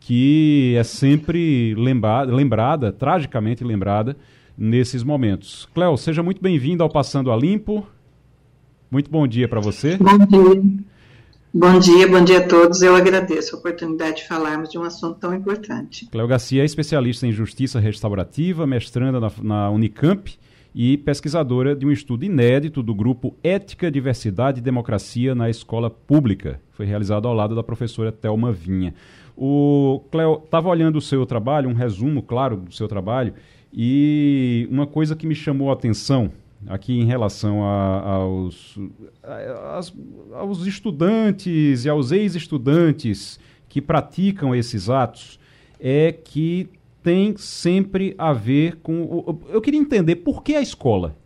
que 0.00 0.74
é 0.78 0.82
sempre 0.82 1.74
lembrada, 1.74 2.34
lembrada 2.34 2.92
tragicamente 2.92 3.62
lembrada, 3.62 4.16
nesses 4.56 5.04
momentos. 5.04 5.68
Cléo, 5.72 5.96
seja 5.96 6.22
muito 6.22 6.42
bem-vindo 6.42 6.82
ao 6.82 6.88
Passando 6.88 7.30
a 7.30 7.36
Limpo. 7.36 7.86
Muito 8.90 9.10
bom 9.10 9.26
dia 9.26 9.46
para 9.46 9.60
você. 9.60 9.96
Bom 9.96 10.18
dia. 10.18 10.97
Bom 11.52 11.78
dia, 11.78 12.06
bom 12.06 12.22
dia 12.22 12.40
a 12.40 12.46
todos. 12.46 12.82
Eu 12.82 12.94
agradeço 12.94 13.56
a 13.56 13.58
oportunidade 13.58 14.18
de 14.18 14.28
falarmos 14.28 14.68
de 14.68 14.76
um 14.76 14.82
assunto 14.82 15.18
tão 15.18 15.34
importante. 15.34 16.06
Cléo 16.06 16.28
Garcia 16.28 16.60
é 16.60 16.64
especialista 16.64 17.26
em 17.26 17.32
justiça 17.32 17.80
restaurativa, 17.80 18.66
mestranda 18.66 19.18
na, 19.18 19.32
na, 19.42 19.70
Unicamp 19.70 20.30
e 20.74 20.98
pesquisadora 20.98 21.74
de 21.74 21.86
um 21.86 21.90
estudo 21.90 22.22
inédito 22.22 22.82
do 22.82 22.94
grupo 22.94 23.34
Ética, 23.42 23.90
Diversidade 23.90 24.58
e 24.58 24.62
Democracia 24.62 25.34
na 25.34 25.48
Escola 25.48 25.88
Pública. 25.88 26.60
Foi 26.72 26.84
realizado 26.84 27.26
ao 27.26 27.32
lado 27.32 27.54
da 27.54 27.62
professora 27.62 28.12
Thelma 28.12 28.52
Vinha. 28.52 28.92
O 29.34 30.02
Cléo 30.12 30.42
estava 30.44 30.68
olhando 30.68 30.96
o 30.96 31.02
seu 31.02 31.24
trabalho, 31.24 31.70
um 31.70 31.74
resumo, 31.74 32.22
claro, 32.22 32.58
do 32.58 32.74
seu 32.74 32.86
trabalho, 32.86 33.32
e 33.72 34.68
uma 34.70 34.86
coisa 34.86 35.16
que 35.16 35.26
me 35.26 35.34
chamou 35.34 35.70
a 35.70 35.72
atenção 35.72 36.30
aqui 36.66 36.98
em 36.98 37.04
relação 37.04 37.64
a, 37.64 38.00
aos, 38.00 38.78
a, 39.22 39.80
aos 40.38 40.66
estudantes 40.66 41.84
e 41.84 41.88
aos 41.88 42.10
ex-estudantes 42.10 43.38
que 43.68 43.80
praticam 43.80 44.54
esses 44.54 44.88
atos 44.90 45.38
é 45.78 46.12
que 46.12 46.68
tem 47.02 47.36
sempre 47.36 48.14
a 48.18 48.32
ver 48.32 48.76
com. 48.82 49.40
Eu 49.48 49.60
queria 49.60 49.80
entender 49.80 50.16
por 50.16 50.42
que 50.42 50.54
a 50.54 50.60
escola? 50.60 51.16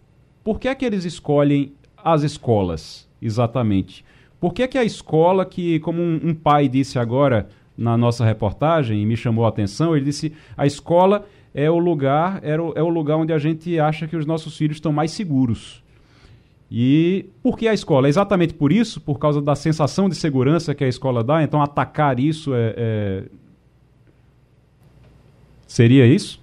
Por 0.45 0.61
que 0.61 0.69
é 0.69 0.75
que 0.75 0.85
eles 0.85 1.05
escolhem 1.05 1.73
as 1.97 2.23
escolas, 2.23 3.09
exatamente? 3.21 4.05
Por 4.39 4.53
que 4.53 4.63
é 4.63 4.69
que 4.69 4.77
a 4.77 4.85
escola, 4.85 5.47
que, 5.47 5.79
como 5.81 6.03
um, 6.03 6.21
um 6.23 6.35
pai 6.35 6.69
disse 6.69 6.99
agora 6.99 7.49
na 7.77 7.97
nossa 7.97 8.25
reportagem 8.25 9.01
e 9.01 9.07
me 9.07 9.17
chamou 9.17 9.45
a 9.45 9.49
atenção, 9.49 9.97
ele 9.97 10.07
disse: 10.07 10.33
a 10.57 10.67
escola 10.67 11.25
é 11.55 11.71
o 11.71 11.79
lugar 11.79 12.41
é 12.43 12.59
o, 12.59 12.73
é 12.75 12.83
o 12.83 12.89
lugar 12.89 13.17
onde 13.17 13.33
a 13.33 13.39
gente 13.39 13.79
acha 13.79 14.07
que 14.07 14.17
os 14.17 14.27
nossos 14.27 14.57
filhos 14.57 14.77
estão 14.77 14.93
mais 14.93 15.11
seguros. 15.11 15.83
E 16.75 17.27
por 17.43 17.59
que 17.59 17.69
a 17.69 17.75
escola? 17.75 18.09
É 18.09 18.11
exatamente 18.11 18.55
por 18.55 18.73
isso, 18.73 18.99
por 18.99 19.19
causa 19.19 19.43
da 19.43 19.55
sensação 19.55 20.09
de 20.09 20.15
segurança 20.15 20.75
que 20.75 20.83
a 20.83 20.89
escola 20.89 21.23
dá. 21.23 21.43
Então, 21.43 21.61
atacar 21.61 22.19
isso 22.19 22.55
é, 22.55 22.75
é... 22.75 23.25
seria 25.67 26.07
isso? 26.07 26.41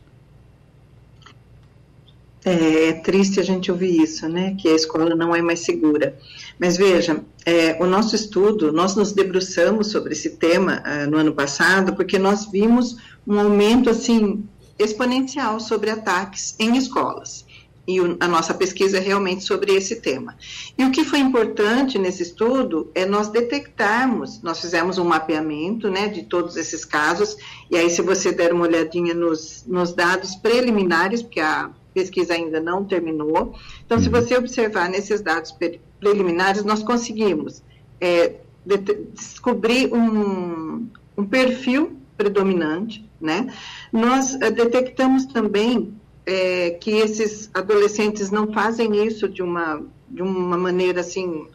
É, 2.46 2.90
é, 2.90 2.94
triste 2.94 3.40
a 3.40 3.44
gente 3.44 3.72
ouvir 3.72 4.02
isso, 4.02 4.30
né? 4.30 4.56
Que 4.58 4.70
a 4.70 4.76
escola 4.76 5.16
não 5.16 5.36
é 5.36 5.42
mais 5.42 5.62
segura. 5.62 6.16
Mas 6.60 6.78
veja, 6.78 7.22
é, 7.44 7.76
o 7.82 7.88
nosso 7.88 8.16
estudo, 8.16 8.72
nós 8.72 8.96
nos 8.96 9.12
debruçamos 9.12 9.88
sobre 9.88 10.14
esse 10.14 10.38
tema 10.38 10.84
uh, 10.86 11.10
no 11.10 11.18
ano 11.18 11.34
passado, 11.34 11.96
porque 11.96 12.20
nós 12.20 12.46
vimos 12.52 12.98
um 13.28 13.40
aumento 13.40 13.90
assim 13.90 14.44
exponencial 14.80 15.60
sobre 15.60 15.90
ataques 15.90 16.56
em 16.58 16.78
escolas. 16.78 17.46
E 17.90 18.00
o, 18.00 18.18
a 18.20 18.28
nossa 18.28 18.54
pesquisa 18.54 18.98
é 18.98 19.00
realmente 19.00 19.44
sobre 19.44 19.74
esse 19.74 19.96
tema. 19.96 20.38
E 20.78 20.86
o 20.86 20.92
que 20.92 21.04
foi 21.04 21.18
importante 21.18 21.98
nesse 21.98 22.22
estudo 22.22 22.92
é 22.94 23.04
nós 23.04 23.30
detectarmos, 23.30 24.44
nós 24.44 24.62
fizemos 24.62 25.00
um 25.00 25.04
mapeamento 25.04 25.90
né, 25.90 26.08
de 26.08 26.22
todos 26.22 26.56
esses 26.56 26.86
casos, 26.86 27.36
e 27.70 27.76
aí, 27.76 27.90
se 27.90 28.04
você 28.04 28.32
der 28.32 28.54
uma 28.54 28.66
olhadinha 28.66 29.16
nos, 29.16 29.66
nos 29.66 29.92
dados 29.92 30.36
preliminares, 30.36 31.24
porque 31.24 31.40
a 31.40 31.72
pesquisa 31.92 32.36
ainda 32.36 32.60
não 32.60 32.86
terminou, 32.86 33.56
então, 33.84 33.98
uhum. 33.98 34.04
se 34.04 34.10
você 34.10 34.38
observar 34.38 34.88
nesses 34.88 35.20
dados 35.22 35.52
preliminares, 36.00 36.64
nós 36.64 36.84
conseguimos 36.84 37.64
é, 38.00 38.36
de, 38.64 38.78
descobrir 39.16 39.92
um, 39.92 40.88
um 41.18 41.26
perfil 41.26 41.98
predominante, 42.16 43.09
né? 43.20 43.54
Nós 43.92 44.36
uh, 44.36 44.52
detectamos 44.52 45.26
também 45.26 45.94
é, 46.26 46.72
que 46.72 46.92
esses 46.92 47.50
adolescentes 47.54 48.30
não 48.30 48.52
fazem 48.54 49.06
isso 49.06 49.28
de 49.28 49.42
uma, 49.42 49.82
de 50.08 50.22
uma 50.22 50.58
maneira 50.58 51.02
assim, 51.02 51.48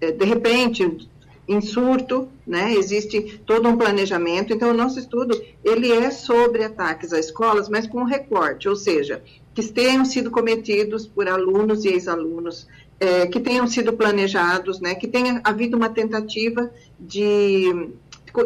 é, 0.00 0.12
de 0.12 0.24
repente, 0.24 1.08
em 1.48 1.60
surto, 1.60 2.28
né? 2.46 2.72
Existe 2.74 3.40
todo 3.44 3.68
um 3.68 3.76
planejamento. 3.76 4.52
Então, 4.52 4.70
o 4.70 4.74
nosso 4.74 4.98
estudo 4.98 5.40
ele 5.64 5.90
é 5.90 6.10
sobre 6.10 6.64
ataques 6.64 7.12
a 7.12 7.18
escolas, 7.18 7.68
mas 7.68 7.86
com 7.86 8.04
recorte, 8.04 8.68
ou 8.68 8.76
seja, 8.76 9.22
que 9.54 9.62
tenham 9.62 10.04
sido 10.04 10.30
cometidos 10.30 11.06
por 11.06 11.28
alunos 11.28 11.84
e 11.84 11.88
ex-alunos 11.88 12.66
é, 13.02 13.26
que 13.26 13.40
tenham 13.40 13.66
sido 13.66 13.92
planejados, 13.92 14.80
né, 14.80 14.94
que 14.94 15.08
tenha 15.08 15.40
havido 15.42 15.76
uma 15.76 15.88
tentativa 15.88 16.70
de, 16.98 17.90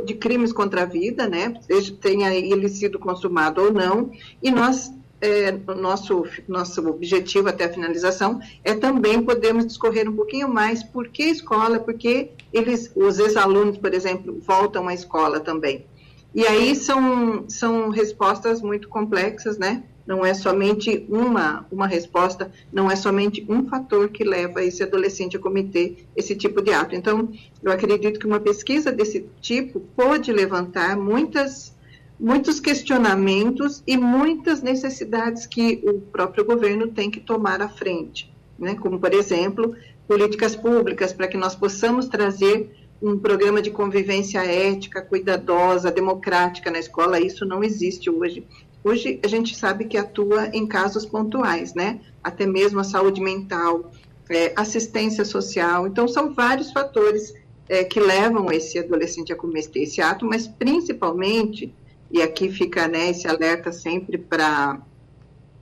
de 0.04 0.14
crimes 0.14 0.52
contra 0.52 0.82
a 0.82 0.86
vida, 0.86 1.28
né, 1.28 1.54
tenha 2.00 2.34
ele 2.34 2.68
sido 2.68 2.98
consumado 2.98 3.62
ou 3.62 3.72
não, 3.72 4.10
e 4.42 4.50
nós 4.50 4.92
é, 5.20 5.50
nosso, 5.74 6.24
nosso 6.46 6.86
objetivo 6.88 7.48
até 7.48 7.64
a 7.64 7.72
finalização 7.72 8.40
é 8.62 8.74
também 8.74 9.22
podermos 9.22 9.66
discorrer 9.66 10.08
um 10.08 10.14
pouquinho 10.14 10.48
mais 10.48 10.82
por 10.82 11.08
que 11.08 11.24
escola, 11.24 11.80
porque 11.80 12.30
eles, 12.52 12.92
os 12.94 13.18
ex-alunos, 13.18 13.78
por 13.78 13.94
exemplo, 13.94 14.38
voltam 14.46 14.88
à 14.88 14.94
escola 14.94 15.40
também. 15.40 15.86
E 16.34 16.46
aí 16.46 16.74
são, 16.74 17.48
são 17.48 17.88
respostas 17.88 18.60
muito 18.60 18.88
complexas, 18.88 19.56
né? 19.56 19.84
Não 20.06 20.24
é 20.24 20.32
somente 20.32 21.04
uma, 21.08 21.66
uma 21.70 21.86
resposta, 21.86 22.50
não 22.72 22.90
é 22.90 22.94
somente 22.94 23.44
um 23.48 23.68
fator 23.68 24.08
que 24.08 24.22
leva 24.22 24.62
esse 24.62 24.82
adolescente 24.82 25.36
a 25.36 25.40
cometer 25.40 26.06
esse 26.14 26.36
tipo 26.36 26.62
de 26.62 26.72
ato. 26.72 26.94
Então, 26.94 27.30
eu 27.62 27.72
acredito 27.72 28.20
que 28.20 28.26
uma 28.26 28.38
pesquisa 28.38 28.92
desse 28.92 29.26
tipo 29.40 29.80
pode 29.96 30.32
levantar 30.32 30.96
muitas 30.96 31.74
muitos 32.18 32.58
questionamentos 32.58 33.82
e 33.86 33.94
muitas 33.94 34.62
necessidades 34.62 35.46
que 35.46 35.82
o 35.84 36.00
próprio 36.00 36.46
governo 36.46 36.88
tem 36.88 37.10
que 37.10 37.20
tomar 37.20 37.60
à 37.60 37.68
frente, 37.68 38.32
né? 38.58 38.74
como, 38.74 38.98
por 38.98 39.12
exemplo, 39.12 39.76
políticas 40.08 40.56
públicas 40.56 41.12
para 41.12 41.28
que 41.28 41.36
nós 41.36 41.54
possamos 41.54 42.08
trazer 42.08 42.70
um 43.02 43.18
programa 43.18 43.60
de 43.60 43.70
convivência 43.70 44.44
ética, 44.44 45.02
cuidadosa, 45.02 45.90
democrática 45.90 46.70
na 46.70 46.78
escola. 46.78 47.20
Isso 47.20 47.44
não 47.44 47.62
existe 47.62 48.08
hoje. 48.08 48.46
Hoje 48.86 49.18
a 49.24 49.26
gente 49.26 49.56
sabe 49.56 49.86
que 49.86 49.98
atua 49.98 50.46
em 50.52 50.64
casos 50.64 51.04
pontuais, 51.04 51.74
né? 51.74 51.98
Até 52.22 52.46
mesmo 52.46 52.78
a 52.78 52.84
saúde 52.84 53.20
mental, 53.20 53.90
é, 54.30 54.52
assistência 54.54 55.24
social. 55.24 55.88
Então, 55.88 56.06
são 56.06 56.32
vários 56.32 56.70
fatores 56.70 57.34
é, 57.68 57.82
que 57.82 57.98
levam 57.98 58.46
esse 58.52 58.78
adolescente 58.78 59.32
a 59.32 59.36
cometer 59.36 59.80
esse 59.80 60.00
ato, 60.00 60.24
mas 60.24 60.46
principalmente 60.46 61.74
e 62.12 62.22
aqui 62.22 62.48
fica 62.48 62.86
né, 62.86 63.10
esse 63.10 63.26
alerta 63.26 63.72
sempre 63.72 64.18
para 64.18 64.80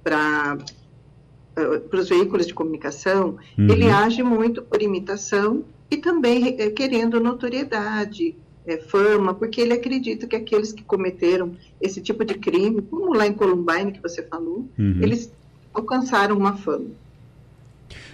para 0.03 0.59
uh, 1.57 1.97
os 1.97 2.09
veículos 2.11 2.47
de 2.47 2.53
comunicação, 2.53 3.39
uhum. 3.59 3.71
ele 3.71 3.89
age 3.89 4.23
muito 4.23 4.61
por 4.61 4.83
imitação 4.83 5.65
e 5.91 5.97
também 5.97 6.57
é, 6.59 6.69
querendo 6.69 7.19
notoriedade, 7.19 8.37
é, 8.67 8.79
fama, 8.79 9.35
porque 9.35 9.61
ele 9.61 9.73
acredita 9.73 10.27
que 10.27 10.37
aqueles 10.37 10.73
que 10.73 10.83
cometeram 10.83 11.55
esse 11.81 12.01
tipo 12.01 12.25
de 12.25 12.35
crime, 12.35 12.83
como 12.83 13.15
lá 13.15 13.27
em 13.27 13.33
Columbine 13.33 13.93
que 13.93 14.03
você 14.03 14.23
falou, 14.23 14.69
uhum. 14.79 14.99
eles 15.03 15.33
alcançaram 15.73 16.37
uma 16.37 16.57
fama. 16.57 16.87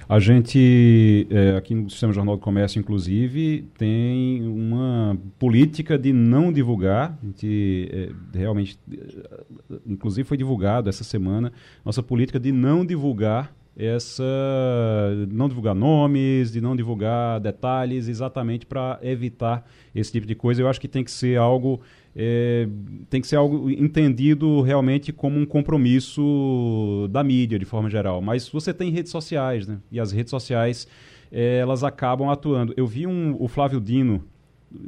A 0.09 0.19
gente, 0.19 1.29
é, 1.31 1.57
aqui 1.57 1.73
no 1.73 1.89
Sistema 1.89 2.13
Jornal 2.13 2.37
do 2.37 2.43
Comércio, 2.43 2.81
inclusive, 2.81 3.65
tem 3.79 4.45
uma 4.45 5.17
política 5.39 5.97
de 5.97 6.13
não 6.13 6.53
divulgar. 6.53 7.17
A 7.23 7.27
gente 7.27 7.89
é, 7.93 8.11
realmente, 8.37 8.77
é, 8.93 9.77
inclusive, 9.87 10.27
foi 10.27 10.37
divulgado 10.37 10.89
essa 10.89 11.05
semana 11.05 11.53
nossa 11.85 12.03
política 12.03 12.41
de 12.41 12.51
não 12.51 12.85
divulgar 12.85 13.55
essa 13.81 14.23
não 15.31 15.49
divulgar 15.49 15.75
nomes, 15.75 16.53
de 16.53 16.61
não 16.61 16.77
divulgar 16.77 17.41
detalhes, 17.41 18.09
exatamente 18.09 18.67
para 18.67 18.99
evitar 19.03 19.67
esse 19.95 20.13
tipo 20.13 20.27
de 20.27 20.35
coisa. 20.35 20.61
Eu 20.61 20.69
acho 20.69 20.81
que 20.81 20.89
tem 20.89 21.03
que 21.03 21.11
ser 21.11 21.39
algo 21.39 21.81
é, 22.15 22.69
tem 23.09 23.21
que 23.21 23.27
ser 23.27 23.37
algo 23.37 23.71
entendido 23.71 24.61
realmente 24.63 25.13
como 25.13 25.39
um 25.39 25.47
compromisso 25.47 27.09
da 27.11 27.23
mídia, 27.23 27.59
de 27.59 27.65
forma 27.65 27.89
geral. 27.89 28.21
Mas 28.21 28.49
você 28.49 28.75
tem 28.75 28.91
redes 28.91 29.13
sociais, 29.13 29.67
né? 29.67 29.79
E 29.91 30.01
as 30.01 30.13
redes 30.13 30.31
sociais, 30.31 30.89
é, 31.31 31.59
elas 31.59 31.85
acabam 31.85 32.29
atuando. 32.29 32.75
Eu 32.77 32.87
vi 32.87 33.07
um, 33.07 33.37
o 33.39 33.49
Flávio 33.49 33.81
Dino, 33.81 34.25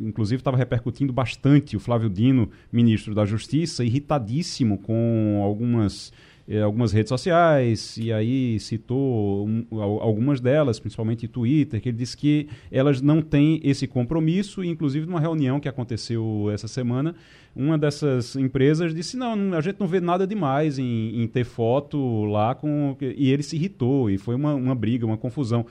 inclusive 0.00 0.40
estava 0.40 0.56
repercutindo 0.56 1.12
bastante, 1.12 1.76
o 1.76 1.80
Flávio 1.80 2.10
Dino, 2.10 2.50
ministro 2.72 3.14
da 3.14 3.24
Justiça, 3.24 3.84
irritadíssimo 3.84 4.78
com 4.78 5.40
algumas 5.44 6.12
algumas 6.62 6.92
redes 6.92 7.08
sociais, 7.08 7.96
e 7.96 8.12
aí 8.12 8.58
citou 8.58 9.46
um, 9.46 9.64
algumas 9.80 10.40
delas, 10.40 10.80
principalmente 10.80 11.28
Twitter, 11.28 11.80
que 11.80 11.88
ele 11.88 11.98
disse 11.98 12.16
que 12.16 12.48
elas 12.70 13.00
não 13.00 13.22
têm 13.22 13.60
esse 13.62 13.86
compromisso, 13.86 14.62
e 14.64 14.68
inclusive 14.68 15.06
numa 15.06 15.20
reunião 15.20 15.60
que 15.60 15.68
aconteceu 15.68 16.50
essa 16.52 16.66
semana, 16.66 17.14
uma 17.54 17.78
dessas 17.78 18.34
empresas 18.36 18.94
disse, 18.94 19.16
não, 19.16 19.54
a 19.54 19.60
gente 19.60 19.78
não 19.78 19.86
vê 19.86 20.00
nada 20.00 20.26
demais 20.26 20.78
em, 20.78 21.22
em 21.22 21.26
ter 21.26 21.44
foto 21.44 22.24
lá, 22.24 22.54
com 22.54 22.96
e 23.00 23.30
ele 23.30 23.42
se 23.42 23.56
irritou, 23.56 24.10
e 24.10 24.18
foi 24.18 24.34
uma, 24.34 24.54
uma 24.54 24.74
briga, 24.74 25.06
uma 25.06 25.18
confusão 25.18 25.66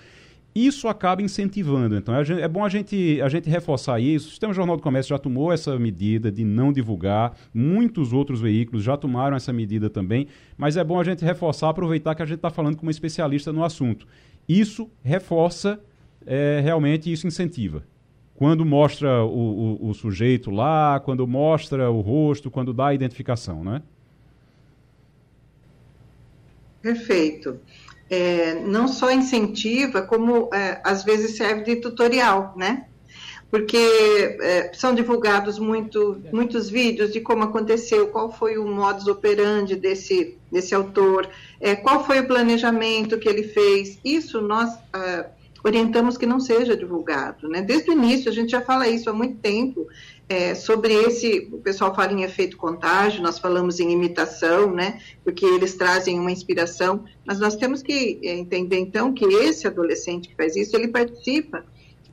isso 0.53 0.87
acaba 0.87 1.21
incentivando. 1.21 1.95
Então 1.95 2.13
é, 2.13 2.21
é 2.41 2.47
bom 2.47 2.63
a 2.63 2.69
gente, 2.69 3.21
a 3.21 3.29
gente 3.29 3.49
reforçar 3.49 3.99
isso. 3.99 4.27
O 4.27 4.29
Sistema 4.31 4.53
Jornal 4.53 4.75
do 4.75 4.83
Comércio 4.83 5.09
já 5.09 5.17
tomou 5.17 5.51
essa 5.51 5.77
medida 5.79 6.31
de 6.31 6.43
não 6.43 6.73
divulgar, 6.73 7.37
muitos 7.53 8.13
outros 8.13 8.41
veículos 8.41 8.83
já 8.83 8.97
tomaram 8.97 9.35
essa 9.37 9.53
medida 9.53 9.89
também, 9.89 10.27
mas 10.57 10.77
é 10.77 10.83
bom 10.83 10.99
a 10.99 11.03
gente 11.03 11.23
reforçar, 11.23 11.69
aproveitar 11.69 12.15
que 12.15 12.21
a 12.21 12.25
gente 12.25 12.37
está 12.37 12.49
falando 12.49 12.75
com 12.75 12.83
uma 12.83 12.91
especialista 12.91 13.53
no 13.53 13.63
assunto. 13.63 14.05
Isso 14.47 14.89
reforça, 15.03 15.79
é, 16.25 16.59
realmente, 16.61 17.11
isso 17.11 17.25
incentiva. 17.25 17.83
Quando 18.35 18.65
mostra 18.65 19.23
o, 19.23 19.77
o, 19.79 19.89
o 19.89 19.93
sujeito 19.93 20.49
lá, 20.49 20.99
quando 20.99 21.25
mostra 21.27 21.89
o 21.89 22.01
rosto, 22.01 22.49
quando 22.49 22.73
dá 22.73 22.87
a 22.87 22.93
identificação, 22.93 23.63
né? 23.63 23.81
Perfeito 26.81 27.59
é, 28.11 28.55
não 28.55 28.89
só 28.89 29.09
incentiva, 29.09 30.01
como 30.01 30.49
é, 30.53 30.81
às 30.83 31.01
vezes 31.01 31.37
serve 31.37 31.63
de 31.63 31.77
tutorial, 31.77 32.53
né? 32.57 32.87
Porque 33.49 33.77
é, 34.41 34.71
são 34.73 34.93
divulgados 34.93 35.57
muito, 35.57 36.21
muitos 36.31 36.69
vídeos 36.69 37.13
de 37.13 37.21
como 37.21 37.43
aconteceu, 37.43 38.07
qual 38.07 38.29
foi 38.29 38.57
o 38.57 38.67
modus 38.67 39.07
operandi 39.07 39.77
desse, 39.77 40.37
desse 40.51 40.75
autor, 40.75 41.29
é, 41.59 41.73
qual 41.73 42.05
foi 42.05 42.19
o 42.19 42.27
planejamento 42.27 43.17
que 43.17 43.29
ele 43.29 43.43
fez. 43.43 43.97
Isso 44.03 44.41
nós 44.41 44.69
ah, 44.93 45.27
orientamos 45.63 46.17
que 46.17 46.25
não 46.25 46.39
seja 46.39 46.75
divulgado, 46.75 47.47
né? 47.47 47.61
Desde 47.61 47.91
o 47.91 47.93
início, 47.93 48.29
a 48.29 48.33
gente 48.33 48.51
já 48.51 48.61
fala 48.61 48.87
isso 48.87 49.09
há 49.09 49.13
muito 49.13 49.37
tempo, 49.37 49.87
é, 50.31 50.55
sobre 50.55 50.93
esse, 50.93 51.49
o 51.51 51.57
pessoal 51.57 51.93
fala 51.93 52.13
em 52.13 52.23
efeito 52.23 52.55
contágio, 52.55 53.21
nós 53.21 53.37
falamos 53.37 53.81
em 53.81 53.91
imitação, 53.91 54.71
né? 54.71 55.01
Porque 55.25 55.45
eles 55.45 55.75
trazem 55.75 56.17
uma 56.17 56.31
inspiração, 56.31 57.03
mas 57.25 57.37
nós 57.37 57.57
temos 57.57 57.83
que 57.83 58.17
é, 58.23 58.37
entender 58.37 58.77
então 58.77 59.13
que 59.13 59.25
esse 59.25 59.67
adolescente 59.67 60.29
que 60.29 60.35
faz 60.35 60.55
isso, 60.55 60.73
ele 60.73 60.87
participa 60.87 61.65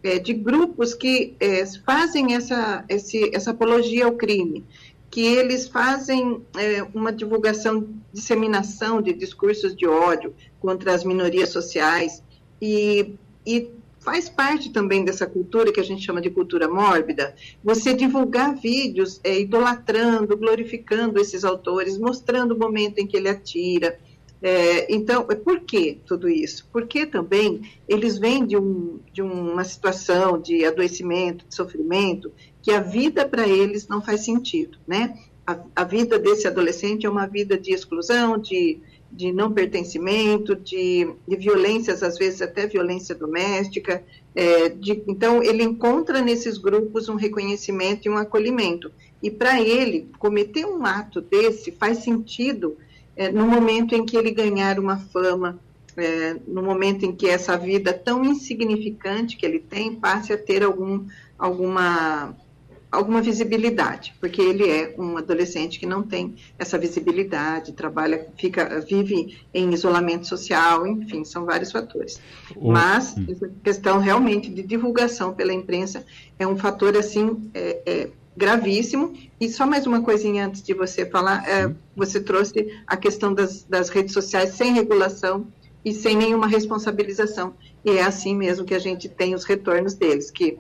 é, 0.03 0.19
de 0.19 0.33
grupos 0.33 0.95
que 0.95 1.37
é, 1.39 1.65
fazem 1.87 2.35
essa, 2.35 2.85
esse, 2.89 3.31
essa 3.33 3.53
apologia 3.53 4.07
ao 4.07 4.13
crime, 4.13 4.65
que 5.09 5.25
eles 5.25 5.69
fazem 5.69 6.43
é, 6.57 6.83
uma 6.93 7.13
divulgação, 7.13 7.89
disseminação 8.13 9.01
de 9.01 9.13
discursos 9.13 9.77
de 9.77 9.87
ódio 9.87 10.35
contra 10.59 10.93
as 10.93 11.05
minorias 11.05 11.51
sociais 11.51 12.21
e, 12.61 13.15
e 13.47 13.71
faz 14.09 14.27
parte 14.27 14.71
também 14.71 15.05
dessa 15.05 15.27
cultura 15.27 15.71
que 15.71 15.79
a 15.79 15.85
gente 15.85 16.03
chama 16.03 16.19
de 16.19 16.31
cultura 16.31 16.67
mórbida, 16.67 17.35
você 17.63 17.93
divulgar 17.93 18.57
vídeos 18.57 19.21
é, 19.23 19.39
idolatrando, 19.39 20.35
glorificando 20.35 21.21
esses 21.21 21.45
autores, 21.45 21.99
mostrando 21.99 22.55
o 22.55 22.59
momento 22.59 22.99
em 22.99 23.07
que 23.07 23.19
ele 23.19 23.29
atira. 23.29 23.99
É, 24.41 24.91
então, 24.91 25.27
é, 25.29 25.35
por 25.35 25.61
que 25.61 26.01
tudo 26.07 26.27
isso? 26.27 26.67
Porque 26.73 27.05
também 27.05 27.61
eles 27.87 28.17
vêm 28.17 28.47
de, 28.47 28.57
um, 28.57 28.99
de 29.13 29.21
uma 29.21 29.63
situação 29.63 30.41
de 30.41 30.65
adoecimento, 30.65 31.45
de 31.47 31.55
sofrimento, 31.55 32.33
que 32.63 32.71
a 32.71 32.81
vida 32.81 33.29
para 33.29 33.47
eles 33.47 33.89
não 33.89 34.01
faz 34.01 34.25
sentido, 34.25 34.79
né? 34.87 35.19
A, 35.47 35.59
a 35.77 35.85
vida 35.85 36.19
desse 36.19 36.49
adolescente 36.49 37.05
é 37.05 37.11
uma 37.11 37.27
vida 37.27 37.59
de 37.59 37.75
exclusão, 37.75 38.39
de 38.39 38.81
de 39.11 39.33
não 39.33 39.53
pertencimento, 39.53 40.55
de, 40.55 41.09
de 41.27 41.37
violências, 41.37 42.03
às 42.03 42.19
vezes 42.19 42.43
até 42.43 42.67
violência 42.67 43.15
doméstica. 43.15 44.03
É, 44.35 44.69
de, 44.69 45.03
então, 45.07 45.43
ele 45.43 45.63
encontra 45.63 46.21
nesses 46.21 46.59
grupos 46.59 47.09
um 47.09 47.17
reconhecimento 47.17 48.07
e 48.07 48.11
um 48.11 48.17
acolhimento. 48.17 48.93
E 49.23 49.31
para 49.31 49.61
ele, 49.61 50.09
cometer 50.19 50.65
um 50.67 50.85
ato 50.85 51.21
desse 51.21 51.73
faz 51.73 51.99
sentido 51.99 52.77
é, 53.17 53.31
no 53.33 53.47
momento 53.47 53.95
em 53.95 54.05
que 54.05 54.17
ele 54.17 54.31
ganhar 54.31 54.79
uma 54.79 54.97
fama, 54.97 55.59
é, 55.97 56.37
no 56.47 56.63
momento 56.63 57.05
em 57.05 57.13
que 57.13 57.27
essa 57.29 57.57
vida 57.57 57.93
tão 57.93 58.25
insignificante 58.25 59.37
que 59.37 59.45
ele 59.45 59.59
tem 59.59 59.95
passe 59.95 60.33
a 60.33 60.39
ter 60.39 60.63
algum, 60.63 61.05
alguma 61.37 62.37
alguma 62.91 63.21
visibilidade, 63.21 64.15
porque 64.21 64.41
ele 64.41 64.69
é 64.69 64.95
um 64.99 65.17
adolescente 65.19 65.79
que 65.79 65.87
não 65.87 66.03
tem 66.03 66.35
essa 66.59 66.79
visibilidade, 66.79 67.73
trabalha, 67.73 68.27
fica, 68.37 68.81
vive 68.81 69.39
em 69.53 69.73
isolamento 69.73 70.27
social, 70.27 70.87
enfim, 70.87 71.25
são 71.25 71.45
vários 71.45 71.71
fatores. 71.71 72.21
O... 72.57 72.73
Mas 72.73 73.15
essa 73.29 73.51
questão 73.63 73.99
realmente 73.99 74.51
de 74.51 74.63
divulgação 74.63 75.35
pela 75.35 75.53
imprensa 75.53 76.05
é 76.39 76.47
um 76.47 76.57
fator 76.57 76.97
assim 76.97 77.51
é, 77.53 77.83
é 77.85 78.11
gravíssimo. 78.37 79.13
E 79.41 79.49
só 79.49 79.67
mais 79.67 79.87
uma 79.87 80.01
coisinha 80.01 80.47
antes 80.47 80.63
de 80.63 80.73
você 80.73 81.05
falar, 81.05 81.47
é, 81.49 81.75
você 81.95 82.21
trouxe 82.21 82.83
a 82.87 82.97
questão 82.97 83.35
das, 83.35 83.65
das 83.65 83.89
redes 83.89 84.15
sociais 84.15 84.55
sem 84.55 84.73
regulação 84.73 85.49
e 85.85 85.93
sem 85.93 86.17
nenhuma 86.17 86.47
responsabilização. 86.47 87.55
E 87.85 87.91
é 87.91 88.03
assim 88.03 88.35
mesmo 88.37 88.65
que 88.65 88.75
a 88.75 88.79
gente 88.79 89.09
tem 89.09 89.35
os 89.35 89.45
retornos 89.45 89.95
deles, 89.95 90.31
que 90.31 90.59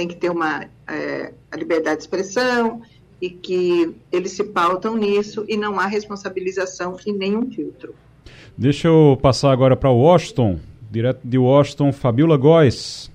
tem 0.00 0.08
que 0.08 0.16
ter 0.16 0.30
uma 0.30 0.64
é, 0.88 1.30
a 1.50 1.56
liberdade 1.58 1.98
de 1.98 2.04
expressão 2.04 2.80
e 3.20 3.28
que 3.28 3.94
eles 4.10 4.32
se 4.32 4.44
pautam 4.44 4.96
nisso 4.96 5.44
e 5.46 5.58
não 5.58 5.78
há 5.78 5.84
responsabilização 5.84 6.96
e 7.06 7.12
nenhum 7.12 7.50
filtro. 7.50 7.94
Deixa 8.56 8.88
eu 8.88 9.18
passar 9.20 9.52
agora 9.52 9.76
para 9.76 9.90
Washington, 9.90 10.58
direto 10.90 11.20
de 11.22 11.36
Washington, 11.36 11.92
Fabiola 11.92 12.38
Góes. 12.38 13.10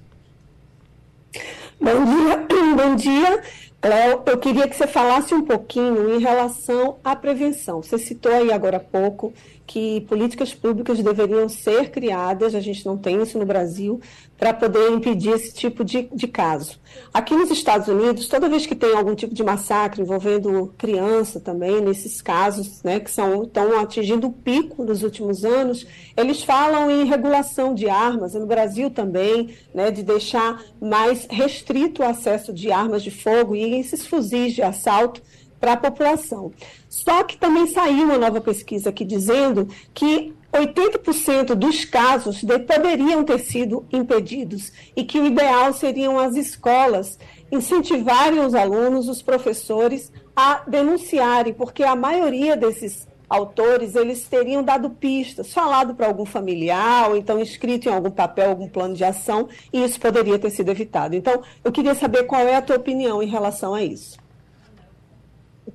Bom 1.82 2.06
dia, 2.06 2.46
bom 2.78 2.96
dia. 2.96 3.42
Léo, 3.84 4.22
eu 4.28 4.38
queria 4.38 4.68
que 4.68 4.76
você 4.76 4.86
falasse 4.86 5.34
um 5.34 5.44
pouquinho 5.44 6.16
em 6.16 6.20
relação 6.20 6.98
à 7.04 7.16
prevenção. 7.16 7.82
Você 7.82 7.98
citou 7.98 8.32
aí 8.32 8.52
agora 8.52 8.78
há 8.78 8.80
pouco 8.80 9.34
que 9.66 10.02
políticas 10.02 10.54
públicas 10.54 11.02
deveriam 11.02 11.50
ser 11.50 11.90
criadas, 11.90 12.54
a 12.54 12.60
gente 12.60 12.86
não 12.86 12.98
tem 12.98 13.22
isso 13.22 13.40
no 13.40 13.46
Brasil, 13.46 14.00
para 14.38 14.54
poder 14.54 14.92
impedir 14.92 15.32
esse 15.32 15.54
tipo 15.54 15.84
de, 15.84 16.10
de 16.14 16.28
caso. 16.28 16.78
Aqui 17.14 17.34
nos 17.36 17.50
Estados 17.50 17.88
Unidos, 17.88 18.28
toda 18.28 18.50
vez 18.50 18.66
que 18.66 18.76
tem 18.76 18.94
algum 18.94 19.16
tipo 19.16 19.34
de 19.34 19.44
massacre 19.44 20.02
envolvendo 20.02 20.74
criança 20.78 21.40
também, 21.40 21.82
nesses 21.82 22.22
casos 22.22 22.84
né, 22.84 23.00
que 23.00 23.10
são, 23.10 23.44
estão 23.44 23.80
atingindo 23.80 24.28
o 24.28 24.34
pico 24.34 24.84
nos 24.84 25.04
últimos 25.04 25.46
anos, 25.46 25.88
eles 26.16 26.44
falam 26.44 26.92
em 26.92 27.06
regulação 27.06 27.74
de 27.74 27.90
armas, 27.90 28.34
no 28.34 28.46
Brasil 28.46 28.92
também, 28.92 29.56
né, 29.74 29.90
de 29.90 30.04
deixar 30.04 30.62
mais 30.82 31.26
restrito 31.30 32.02
o 32.02 32.06
acesso 32.06 32.54
de 32.54 32.72
armas 32.72 33.04
de 33.04 33.12
fogo 33.12 33.56
e 33.56 33.80
esses 33.80 34.06
fuzis 34.06 34.54
de 34.54 34.62
assalto 34.62 35.22
para 35.60 35.74
a 35.74 35.78
população. 35.78 36.52
Só 36.96 37.26
que 37.26 37.36
também 37.36 37.68
saiu 37.68 38.06
uma 38.06 38.18
nova 38.18 38.40
pesquisa 38.40 38.90
aqui 38.90 39.04
dizendo 39.04 39.68
que 39.94 40.34
80% 40.54 41.54
dos 41.54 41.84
casos 41.84 42.42
poderiam 42.66 43.22
ter 43.26 43.40
sido 43.40 43.86
impedidos 43.92 44.72
e 44.96 45.04
que 45.04 45.20
o 45.20 45.26
ideal 45.26 45.74
seriam 45.74 46.18
as 46.18 46.38
escolas 46.38 47.20
incentivarem 47.52 48.40
os 48.40 48.56
alunos, 48.56 49.10
os 49.10 49.22
professores 49.22 50.10
a 50.34 50.64
denunciarem, 50.66 51.54
porque 51.54 51.84
a 51.84 51.98
maioria 51.98 52.56
desses 52.56 53.06
autores 53.30 53.96
eles 53.96 54.26
teriam 54.30 54.64
dado 54.64 54.90
pistas, 54.90 55.52
falado 55.52 55.96
para 55.96 56.08
algum 56.08 56.26
familiar 56.26 57.10
ou 57.10 57.18
então 57.18 57.42
escrito 57.42 57.90
em 57.90 57.92
algum 57.92 58.12
papel, 58.12 58.52
algum 58.52 58.70
plano 58.70 58.96
de 58.96 59.04
ação 59.04 59.50
e 59.74 59.84
isso 59.84 60.00
poderia 60.00 60.40
ter 60.40 60.50
sido 60.50 60.72
evitado. 60.72 61.14
Então, 61.14 61.42
eu 61.62 61.74
queria 61.74 61.94
saber 61.94 62.24
qual 62.24 62.48
é 62.48 62.56
a 62.56 62.62
tua 62.62 62.78
opinião 62.78 63.22
em 63.22 63.28
relação 63.28 63.74
a 63.74 63.84
isso. 63.84 64.24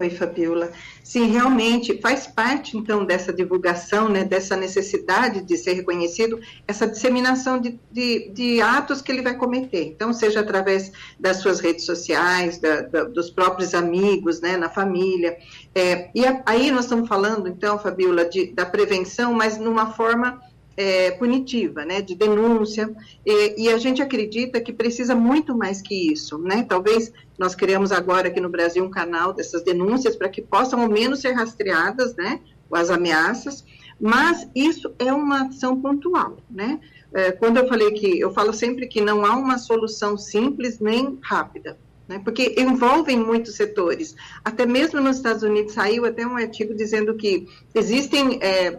Oi, 0.00 0.08
Fabiola. 0.08 0.72
Sim, 1.04 1.26
realmente 1.26 2.00
faz 2.00 2.26
parte, 2.26 2.74
então, 2.74 3.04
dessa 3.04 3.34
divulgação, 3.34 4.08
né, 4.08 4.24
dessa 4.24 4.56
necessidade 4.56 5.42
de 5.42 5.58
ser 5.58 5.74
reconhecido, 5.74 6.40
essa 6.66 6.88
disseminação 6.88 7.60
de, 7.60 7.78
de, 7.92 8.30
de 8.30 8.62
atos 8.62 9.02
que 9.02 9.12
ele 9.12 9.20
vai 9.20 9.36
cometer. 9.36 9.84
Então, 9.84 10.10
seja 10.14 10.40
através 10.40 10.90
das 11.18 11.36
suas 11.36 11.60
redes 11.60 11.84
sociais, 11.84 12.56
da, 12.56 12.80
da, 12.80 13.04
dos 13.04 13.28
próprios 13.28 13.74
amigos, 13.74 14.40
né, 14.40 14.56
na 14.56 14.70
família. 14.70 15.36
É, 15.74 16.08
e 16.14 16.24
a, 16.24 16.42
aí 16.46 16.70
nós 16.70 16.86
estamos 16.86 17.06
falando, 17.06 17.46
então, 17.46 17.78
Fabiola, 17.78 18.24
de, 18.24 18.54
da 18.54 18.64
prevenção, 18.64 19.34
mas 19.34 19.58
numa 19.58 19.92
forma 19.92 20.40
é, 20.80 21.10
punitiva, 21.10 21.84
né, 21.84 22.00
de 22.00 22.14
denúncia, 22.14 22.90
e, 23.26 23.64
e, 23.64 23.68
a 23.68 23.76
gente 23.76 24.00
acredita 24.00 24.62
que 24.62 24.72
precisa 24.72 25.14
muito 25.14 25.54
mais 25.54 25.82
que 25.82 26.10
isso, 26.10 26.38
né, 26.38 26.64
talvez 26.66 27.12
nós 27.38 27.54
criamos 27.54 27.92
agora 27.92 28.28
aqui 28.28 28.40
no 28.40 28.48
Brasil 28.48 28.82
um 28.82 28.88
canal 28.88 29.34
dessas 29.34 29.62
denúncias 29.62 30.16
para 30.16 30.30
que 30.30 30.40
possam 30.40 30.80
ao 30.80 30.88
menos 30.88 31.20
ser 31.20 31.32
rastreadas, 31.32 32.16
né, 32.16 32.40
as 32.72 32.88
ameaças, 32.88 33.62
mas 34.00 34.48
isso 34.54 34.94
é 34.98 35.12
uma 35.12 35.48
ação 35.48 35.78
pontual, 35.78 36.38
né, 36.50 36.80
é, 37.12 37.30
quando 37.30 37.58
eu 37.58 37.68
falei 37.68 37.90
que, 37.90 38.18
eu 38.18 38.32
falo 38.32 38.54
sempre 38.54 38.86
que 38.86 39.02
não 39.02 39.26
há 39.26 39.36
uma 39.36 39.58
solução 39.58 40.16
simples 40.16 40.80
nem 40.80 41.18
rápida, 41.20 41.76
né, 42.10 42.20
porque 42.24 42.56
envolvem 42.58 43.16
muitos 43.16 43.54
setores. 43.54 44.16
Até 44.44 44.66
mesmo 44.66 45.00
nos 45.00 45.18
Estados 45.18 45.44
Unidos 45.44 45.74
saiu 45.74 46.04
até 46.04 46.26
um 46.26 46.36
artigo 46.36 46.74
dizendo 46.74 47.14
que 47.14 47.46
existem, 47.72 48.40
é, 48.42 48.76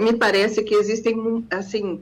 me 0.00 0.12
parece 0.16 0.62
que 0.62 0.72
existem, 0.72 1.44
assim, 1.50 2.00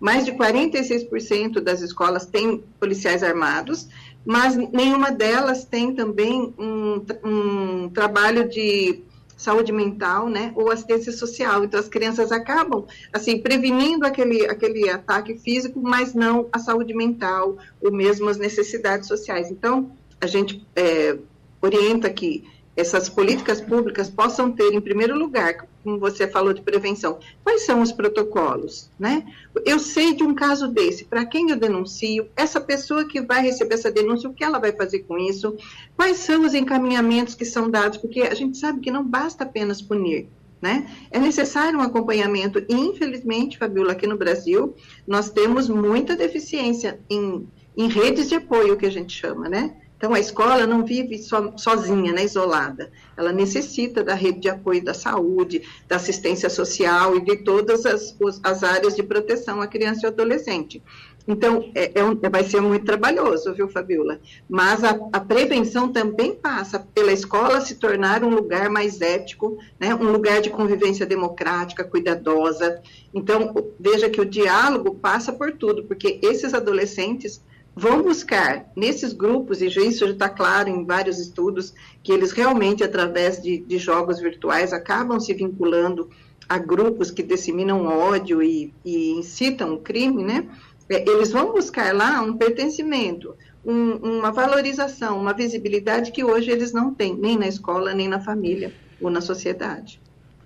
mais 0.00 0.24
de 0.24 0.32
46% 0.32 1.60
das 1.60 1.82
escolas 1.82 2.26
têm 2.26 2.64
policiais 2.80 3.22
armados, 3.22 3.88
mas 4.24 4.56
nenhuma 4.56 5.12
delas 5.12 5.64
tem 5.64 5.94
também 5.94 6.52
um, 6.58 7.06
um 7.24 7.88
trabalho 7.88 8.48
de 8.48 9.04
saúde 9.36 9.70
mental, 9.70 10.28
né, 10.28 10.52
ou 10.56 10.70
assistência 10.70 11.12
social. 11.12 11.62
Então, 11.64 11.78
as 11.78 11.88
crianças 11.88 12.32
acabam, 12.32 12.84
assim, 13.12 13.38
prevenindo 13.38 14.06
aquele, 14.06 14.46
aquele 14.46 14.88
ataque 14.88 15.38
físico, 15.38 15.80
mas 15.82 16.14
não 16.14 16.48
a 16.50 16.58
saúde 16.58 16.94
mental, 16.94 17.58
ou 17.80 17.92
mesmo 17.92 18.28
as 18.28 18.38
necessidades 18.38 19.06
sociais. 19.06 19.50
Então, 19.50 19.92
a 20.20 20.26
gente 20.26 20.66
é, 20.74 21.18
orienta 21.60 22.08
que 22.08 22.44
essas 22.74 23.08
políticas 23.08 23.60
públicas 23.60 24.08
possam 24.08 24.52
ter, 24.52 24.72
em 24.72 24.80
primeiro 24.80 25.18
lugar, 25.18 25.66
como 25.86 26.00
você 26.00 26.26
falou 26.26 26.52
de 26.52 26.62
prevenção, 26.62 27.20
quais 27.44 27.64
são 27.64 27.80
os 27.80 27.92
protocolos, 27.92 28.90
né? 28.98 29.24
Eu 29.64 29.78
sei 29.78 30.14
de 30.14 30.24
um 30.24 30.34
caso 30.34 30.66
desse, 30.66 31.04
para 31.04 31.24
quem 31.24 31.50
eu 31.50 31.56
denuncio, 31.56 32.28
essa 32.34 32.60
pessoa 32.60 33.06
que 33.06 33.20
vai 33.20 33.40
receber 33.40 33.74
essa 33.74 33.88
denúncia, 33.88 34.28
o 34.28 34.34
que 34.34 34.42
ela 34.42 34.58
vai 34.58 34.72
fazer 34.72 35.04
com 35.04 35.16
isso? 35.16 35.56
Quais 35.94 36.16
são 36.16 36.44
os 36.44 36.54
encaminhamentos 36.54 37.36
que 37.36 37.44
são 37.44 37.70
dados? 37.70 37.98
Porque 37.98 38.22
a 38.22 38.34
gente 38.34 38.58
sabe 38.58 38.80
que 38.80 38.90
não 38.90 39.06
basta 39.06 39.44
apenas 39.44 39.80
punir, 39.80 40.28
né? 40.60 40.90
É 41.08 41.20
necessário 41.20 41.78
um 41.78 41.82
acompanhamento. 41.82 42.58
E, 42.68 42.74
infelizmente, 42.74 43.56
Fabiola, 43.56 43.92
aqui 43.92 44.08
no 44.08 44.18
Brasil, 44.18 44.74
nós 45.06 45.30
temos 45.30 45.68
muita 45.68 46.16
deficiência 46.16 46.98
em, 47.08 47.46
em 47.76 47.86
redes 47.86 48.28
de 48.28 48.34
apoio, 48.34 48.76
que 48.76 48.86
a 48.86 48.90
gente 48.90 49.16
chama, 49.16 49.48
né? 49.48 49.76
Então, 49.96 50.12
a 50.12 50.20
escola 50.20 50.66
não 50.66 50.84
vive 50.84 51.18
so, 51.18 51.54
sozinha, 51.56 52.12
né, 52.12 52.24
isolada. 52.24 52.90
Ela 53.16 53.32
necessita 53.32 54.04
da 54.04 54.14
rede 54.14 54.40
de 54.40 54.48
apoio 54.48 54.84
da 54.84 54.92
saúde, 54.92 55.62
da 55.88 55.96
assistência 55.96 56.50
social 56.50 57.16
e 57.16 57.24
de 57.24 57.36
todas 57.38 57.86
as, 57.86 58.14
as 58.42 58.62
áreas 58.62 58.94
de 58.94 59.02
proteção 59.02 59.60
à 59.62 59.66
criança 59.66 60.02
e 60.02 60.06
ao 60.06 60.12
adolescente. 60.12 60.82
Então, 61.28 61.70
é, 61.74 61.90
é 61.94 62.28
vai 62.28 62.44
ser 62.44 62.60
muito 62.60 62.84
trabalhoso, 62.84 63.52
viu, 63.52 63.68
Fabiola? 63.68 64.20
Mas 64.48 64.84
a, 64.84 64.96
a, 65.12 65.18
prevenção 65.18 65.90
também 65.90 66.34
passa 66.34 66.78
pela 66.78 67.12
escola 67.12 67.60
se 67.60 67.76
tornar 67.76 68.22
um 68.22 68.30
lugar 68.30 68.70
mais 68.70 69.00
ético, 69.00 69.58
né, 69.80 69.94
um 69.94 70.12
lugar 70.12 70.40
de 70.40 70.50
convivência 70.50 71.04
democrática, 71.04 71.82
cuidadosa. 71.82 72.80
Então, 73.12 73.52
veja 73.80 74.08
que 74.08 74.20
o 74.20 74.26
diálogo 74.26 74.94
passa 74.94 75.32
por 75.32 75.52
tudo, 75.52 75.84
porque 75.84 76.20
esses 76.22 76.54
adolescentes 76.54 77.42
vão 77.76 78.02
buscar 78.02 78.72
nesses 78.74 79.12
grupos, 79.12 79.60
e 79.60 79.66
isso 79.66 80.06
já 80.06 80.12
está 80.12 80.30
claro 80.30 80.70
em 80.70 80.86
vários 80.86 81.18
estudos, 81.18 81.74
que 82.02 82.10
eles 82.10 82.32
realmente, 82.32 82.82
através 82.82 83.42
de, 83.42 83.58
de, 83.58 83.76
jogos 83.76 84.18
virtuais, 84.18 84.72
acabam 84.72 85.20
se 85.20 85.34
vinculando 85.34 86.08
a 86.48 86.56
grupos 86.56 87.10
que 87.10 87.22
disseminam 87.22 87.84
ódio 87.84 88.42
e, 88.42 88.72
e 88.82 89.10
incitam 89.10 89.74
o 89.74 89.78
crime, 89.78 90.24
né? 90.24 90.48
É, 90.88 91.06
eles 91.06 91.30
vão 91.30 91.52
buscar 91.52 91.94
lá 91.94 92.22
um 92.22 92.34
pertencimento, 92.34 93.34
um, 93.62 93.96
uma 93.96 94.32
valorização, 94.32 95.20
uma 95.20 95.34
visibilidade 95.34 96.12
que 96.12 96.24
hoje 96.24 96.50
eles 96.50 96.72
não 96.72 96.94
têm, 96.94 97.14
nem 97.14 97.36
na 97.36 97.46
escola, 97.46 97.92
nem 97.92 98.08
na 98.08 98.20
família 98.20 98.72
ou 99.00 99.10
na 99.10 99.20
sociedade. 99.20 100.00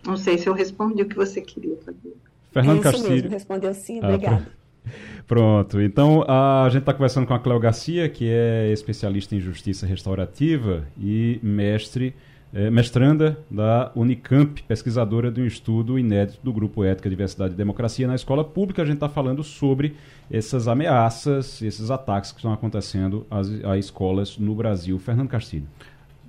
Não 0.04 0.16
sei 0.16 0.36
se 0.36 0.48
eu 0.48 0.54
respondi 0.54 1.02
o 1.02 1.06
que 1.06 1.14
você 1.14 1.40
queria 1.40 1.76
fazer. 1.84 2.16
Fernando 2.50 2.78
é 2.78 2.82
Castilho. 2.82 3.10
Mesmo, 3.10 3.28
respondeu 3.28 3.74
sim, 3.74 3.98
obrigada. 3.98 4.48
Ah, 4.50 4.59
Pronto, 5.26 5.80
então 5.80 6.24
a 6.28 6.68
gente 6.70 6.80
está 6.82 6.92
conversando 6.92 7.26
com 7.26 7.34
a 7.34 7.38
Cléo 7.38 7.58
Garcia, 7.60 8.08
que 8.08 8.28
é 8.28 8.72
especialista 8.72 9.34
em 9.34 9.40
justiça 9.40 9.86
restaurativa 9.86 10.86
e 11.00 11.38
mestre, 11.42 12.14
é, 12.52 12.68
mestranda 12.68 13.38
da 13.48 13.92
Unicamp, 13.94 14.62
pesquisadora 14.64 15.30
de 15.30 15.40
um 15.40 15.46
estudo 15.46 15.98
inédito 15.98 16.40
do 16.42 16.52
Grupo 16.52 16.82
Ética, 16.82 17.08
Diversidade 17.08 17.54
e 17.54 17.56
Democracia 17.56 18.08
na 18.08 18.14
Escola 18.14 18.44
Pública. 18.44 18.82
A 18.82 18.84
gente 18.84 18.96
está 18.96 19.08
falando 19.08 19.44
sobre 19.44 19.94
essas 20.30 20.66
ameaças, 20.66 21.62
esses 21.62 21.90
ataques 21.90 22.32
que 22.32 22.38
estão 22.38 22.52
acontecendo 22.52 23.24
às, 23.30 23.48
às 23.64 23.84
escolas 23.84 24.36
no 24.36 24.54
Brasil. 24.54 24.98
Fernando 24.98 25.28
Castilho. 25.28 25.66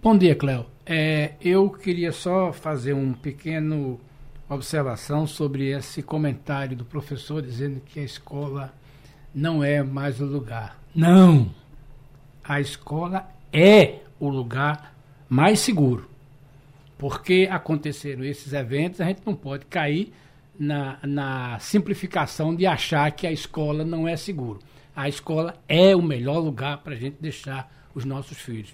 Bom 0.01 0.17
dia, 0.17 0.35
Cléo. 0.35 0.65
É, 0.85 1.33
eu 1.41 1.69
queria 1.69 2.11
só 2.11 2.51
fazer 2.51 2.93
um 2.93 3.13
pequeno 3.13 3.99
observação 4.55 5.25
sobre 5.25 5.69
esse 5.69 6.01
comentário 6.01 6.75
do 6.75 6.83
professor 6.83 7.41
dizendo 7.41 7.79
que 7.79 7.99
a 7.99 8.03
escola 8.03 8.73
não 9.33 9.63
é 9.63 9.81
mais 9.81 10.19
o 10.19 10.25
lugar. 10.25 10.77
Não! 10.93 11.49
A 12.43 12.59
escola 12.59 13.29
é 13.53 13.99
o 14.19 14.27
lugar 14.27 14.93
mais 15.29 15.59
seguro. 15.59 16.09
Porque 16.97 17.47
aconteceram 17.49 18.23
esses 18.23 18.53
eventos, 18.53 18.99
a 18.99 19.05
gente 19.05 19.21
não 19.25 19.33
pode 19.33 19.65
cair 19.65 20.13
na, 20.59 20.99
na 21.01 21.57
simplificação 21.59 22.55
de 22.55 22.65
achar 22.65 23.09
que 23.11 23.25
a 23.25 23.31
escola 23.31 23.85
não 23.85 24.07
é 24.07 24.15
seguro. 24.17 24.59
A 24.95 25.07
escola 25.07 25.55
é 25.67 25.95
o 25.95 26.01
melhor 26.01 26.39
lugar 26.39 26.79
para 26.79 26.93
a 26.93 26.97
gente 26.97 27.15
deixar 27.19 27.71
os 27.95 28.03
nossos 28.03 28.37
filhos. 28.37 28.73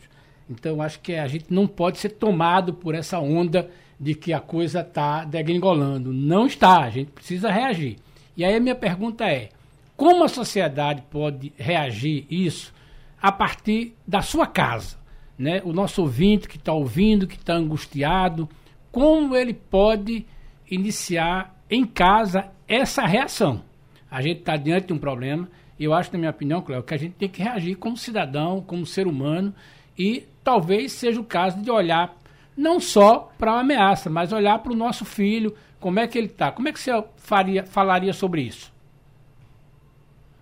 Então, 0.50 0.82
acho 0.82 1.00
que 1.02 1.14
a 1.16 1.28
gente 1.28 1.54
não 1.54 1.68
pode 1.68 2.00
ser 2.00 2.10
tomado 2.10 2.74
por 2.74 2.96
essa 2.96 3.20
onda 3.20 3.70
de 4.00 4.14
que 4.14 4.34
a 4.34 4.40
coisa 4.40 4.82
está 4.82 5.26
degringolando. 5.26 6.14
Não 6.14 6.46
está, 6.46 6.82
a 6.82 6.90
gente 6.90 7.12
precisa 7.12 7.52
reagir. 7.52 7.98
E 8.36 8.46
aí 8.46 8.56
a 8.56 8.60
minha 8.60 8.76
pergunta 8.76 9.26
é: 9.26 9.50
como 9.96 10.24
a 10.24 10.28
sociedade 10.28 11.04
pode 11.10 11.52
reagir 11.58 12.26
isso 12.30 12.74
a 13.22 13.32
partir 13.32 13.96
da 14.08 14.22
sua 14.22 14.46
casa? 14.46 14.98
Né? 15.38 15.62
O 15.64 15.74
nosso 15.74 16.02
ouvinte 16.02 16.48
que 16.48 16.58
está 16.58 16.74
ouvindo, 16.74 17.28
que 17.28 17.36
está 17.36 17.54
angustiado, 17.54 18.48
como 18.92 19.36
ele 19.36 19.54
pode 19.54 20.26
iniciar 20.70 21.56
em 21.70 21.86
casa 21.86 22.50
essa 22.68 23.06
reação? 23.06 23.64
A 24.10 24.22
gente 24.22 24.40
está 24.40 24.56
diante 24.56 24.88
de 24.88 24.94
um 24.94 24.98
problema, 24.98 25.50
e 25.78 25.84
eu 25.84 25.94
acho, 25.94 26.12
na 26.14 26.20
minha 26.20 26.32
opinião, 26.32 26.62
Cléo, 26.62 26.82
que 26.82 26.94
a 26.94 26.98
gente 26.98 27.14
tem 27.14 27.28
que 27.30 27.44
reagir 27.44 27.76
como 27.76 27.98
cidadão, 27.98 28.62
como 28.62 28.86
ser 28.86 29.06
humano, 29.06 29.54
e 29.98 30.24
talvez 30.44 30.94
seja 30.94 31.20
o 31.20 31.26
caso 31.26 31.62
de 31.62 31.70
olhar 31.70 32.16
não 32.58 32.80
só 32.80 33.32
para 33.38 33.54
a 33.54 33.60
ameaça, 33.60 34.10
mas 34.10 34.34
olhar 34.34 34.58
para 34.60 34.74
o 34.74 34.76
nosso 34.76 35.06
filho, 35.06 35.56
como 35.80 36.00
é 36.00 36.08
que 36.08 36.18
ele 36.18 36.28
está. 36.28 36.52
Como 36.52 36.68
é 36.68 36.74
que 36.74 36.80
você 36.80 36.92
faria, 37.16 37.64
falaria 37.64 38.12
sobre 38.12 38.42
isso? 38.42 38.74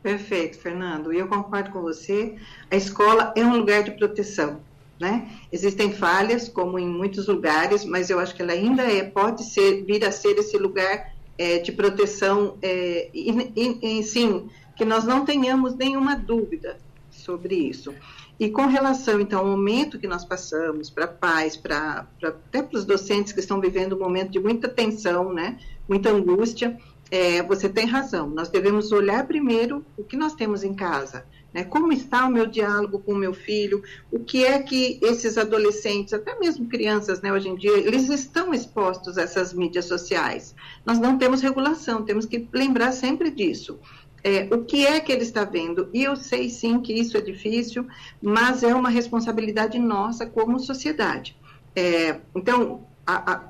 Perfeito, 0.02 0.58
Fernando. 0.58 1.12
E 1.12 1.18
eu 1.18 1.28
concordo 1.28 1.72
com 1.72 1.82
você. 1.82 2.36
A 2.72 2.76
escola 2.76 3.34
é 3.36 3.44
um 3.44 3.58
lugar 3.58 3.84
de 3.84 3.92
proteção. 3.92 4.62
Né? 5.00 5.30
Existem 5.52 5.92
falhas, 5.92 6.48
como 6.48 6.80
em 6.80 6.88
muitos 6.88 7.28
lugares, 7.28 7.84
mas 7.84 8.10
eu 8.10 8.18
acho 8.18 8.34
que 8.34 8.42
ela 8.42 8.54
ainda 8.54 8.84
é, 8.84 9.04
pode 9.04 9.44
ser, 9.44 9.84
vir 9.84 10.06
a 10.06 10.12
ser 10.12 10.38
esse 10.38 10.58
lugar 10.58 11.14
é, 11.38 11.60
de 11.60 11.72
proteção, 11.74 12.58
é, 12.62 13.10
e, 13.14 13.52
e, 13.56 14.00
e, 14.00 14.04
sim, 14.04 14.48
que 14.76 14.86
nós 14.86 15.04
não 15.04 15.26
tenhamos 15.26 15.76
nenhuma 15.76 16.16
dúvida 16.16 16.78
sobre 17.12 17.56
isso. 17.56 17.94
E 18.40 18.50
com 18.50 18.66
relação, 18.66 19.22
então, 19.22 19.40
ao 19.40 19.46
momento 19.46 19.98
que 19.98 20.08
nós 20.08 20.26
passamos, 20.26 20.90
para 20.90 21.08
pais, 21.08 21.56
para 21.56 22.06
até 22.22 22.62
para 22.62 22.78
os 22.78 22.86
docentes 22.86 23.32
que 23.32 23.40
estão 23.40 23.62
vivendo 23.62 23.96
um 23.96 24.00
momento 24.00 24.32
de 24.32 24.40
muita 24.40 24.68
tensão, 24.68 25.34
né, 25.34 25.58
muita 25.88 26.10
angústia, 26.10 26.78
é, 27.10 27.42
você 27.44 27.70
tem 27.70 27.86
razão. 27.86 28.30
Nós 28.30 28.50
devemos 28.50 28.92
olhar 28.92 29.26
primeiro 29.26 29.86
o 29.98 30.04
que 30.04 30.18
nós 30.18 30.34
temos 30.34 30.64
em 30.64 30.74
casa. 30.74 31.26
Né? 31.54 31.64
Como 31.64 31.94
está 31.94 32.26
o 32.26 32.32
meu 32.32 32.46
diálogo 32.46 33.00
com 33.00 33.14
o 33.14 33.18
meu 33.18 33.34
filho? 33.34 33.82
O 34.12 34.20
que 34.20 34.44
é 34.44 34.62
que 34.62 35.00
esses 35.02 35.38
adolescentes, 35.38 36.14
até 36.14 36.38
mesmo 36.38 36.68
crianças, 36.68 37.22
né, 37.22 37.32
hoje 37.32 37.48
em 37.48 37.56
dia, 37.56 37.78
eles 37.78 38.10
estão 38.10 38.54
expostos 38.54 39.18
a 39.18 39.22
essas 39.22 39.54
mídias 39.54 39.86
sociais. 39.86 40.54
Nós 40.86 41.00
não 41.00 41.18
temos 41.18 41.40
regulação, 41.40 42.04
temos 42.04 42.26
que 42.26 42.46
lembrar 42.52 42.92
sempre 42.92 43.32
disso 43.32 43.80
é, 44.26 44.48
o 44.52 44.66
que 44.66 44.88
é 44.88 45.00
que 45.00 45.12
ele 45.12 45.22
está 45.22 45.44
vendo. 45.44 45.88
E 45.94 46.04
eu 46.04 46.16
sei 46.16 46.50
sim 46.50 46.82
que 46.82 46.92
isso 46.92 47.16
é 47.16 47.22
difícil, 47.22 47.86
mas 48.20 48.64
é 48.64 48.74
uma 48.74 48.90
responsabilidade 48.90 49.78
nossa 49.78 50.26
como 50.26 50.60
sociedade. 50.60 51.38
É, 51.76 52.20
então, 52.34 52.88
a, 53.06 53.34
a, 53.34 53.44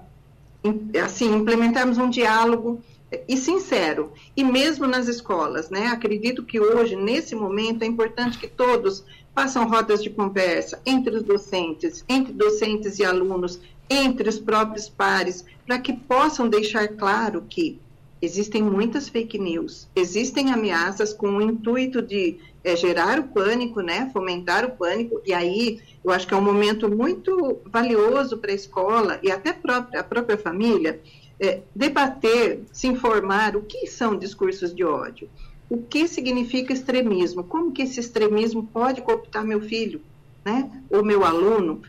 assim, 1.01 1.33
implementarmos 1.33 1.97
um 1.97 2.09
diálogo 2.09 2.81
e 3.25 3.37
sincero, 3.37 4.11
e 4.35 4.43
mesmo 4.43 4.85
nas 4.85 5.07
escolas, 5.07 5.69
né? 5.69 5.87
Acredito 5.87 6.43
que 6.43 6.59
hoje, 6.59 6.97
nesse 6.97 7.35
momento, 7.35 7.83
é 7.83 7.85
importante 7.85 8.37
que 8.37 8.47
todos 8.47 9.05
façam 9.33 9.69
rodas 9.69 10.03
de 10.03 10.09
conversa 10.09 10.81
entre 10.85 11.15
os 11.15 11.23
docentes, 11.23 12.03
entre 12.09 12.33
docentes 12.33 12.99
e 12.99 13.05
alunos, 13.05 13.61
entre 13.89 14.27
os 14.27 14.39
próprios 14.39 14.89
pares, 14.89 15.45
para 15.65 15.79
que 15.79 15.93
possam 15.93 16.49
deixar 16.49 16.89
claro 16.89 17.45
que 17.49 17.79
Existem 18.25 18.63
muitas 18.63 19.07
fake 19.07 19.37
news, 19.37 19.87
existem 19.95 20.51
ameaças 20.51 21.13
com 21.13 21.27
o 21.37 21.41
intuito 21.41 22.01
de 22.01 22.39
é, 22.63 22.75
gerar 22.75 23.19
o 23.19 23.27
pânico, 23.27 23.81
né, 23.81 24.09
fomentar 24.11 24.65
o 24.65 24.71
pânico, 24.71 25.21
e 25.23 25.31
aí 25.31 25.79
eu 26.03 26.11
acho 26.11 26.27
que 26.27 26.33
é 26.33 26.37
um 26.37 26.41
momento 26.41 26.89
muito 26.89 27.59
valioso 27.67 28.39
para 28.39 28.51
a 28.51 28.55
escola 28.55 29.19
e 29.21 29.31
até 29.31 29.53
própria, 29.53 29.99
a 29.99 30.03
própria 30.03 30.39
família 30.39 30.99
é, 31.39 31.61
debater, 31.75 32.63
se 32.71 32.87
informar 32.87 33.55
o 33.55 33.61
que 33.61 33.85
são 33.85 34.17
discursos 34.17 34.73
de 34.73 34.83
ódio, 34.83 35.29
o 35.69 35.77
que 35.77 36.07
significa 36.07 36.73
extremismo, 36.73 37.43
como 37.43 37.71
que 37.71 37.83
esse 37.83 37.99
extremismo 37.99 38.63
pode 38.73 39.03
cooptar 39.03 39.45
meu 39.45 39.61
filho, 39.61 40.01
né, 40.43 40.71
ou 40.89 41.05
meu 41.05 41.23
aluno, 41.23 41.83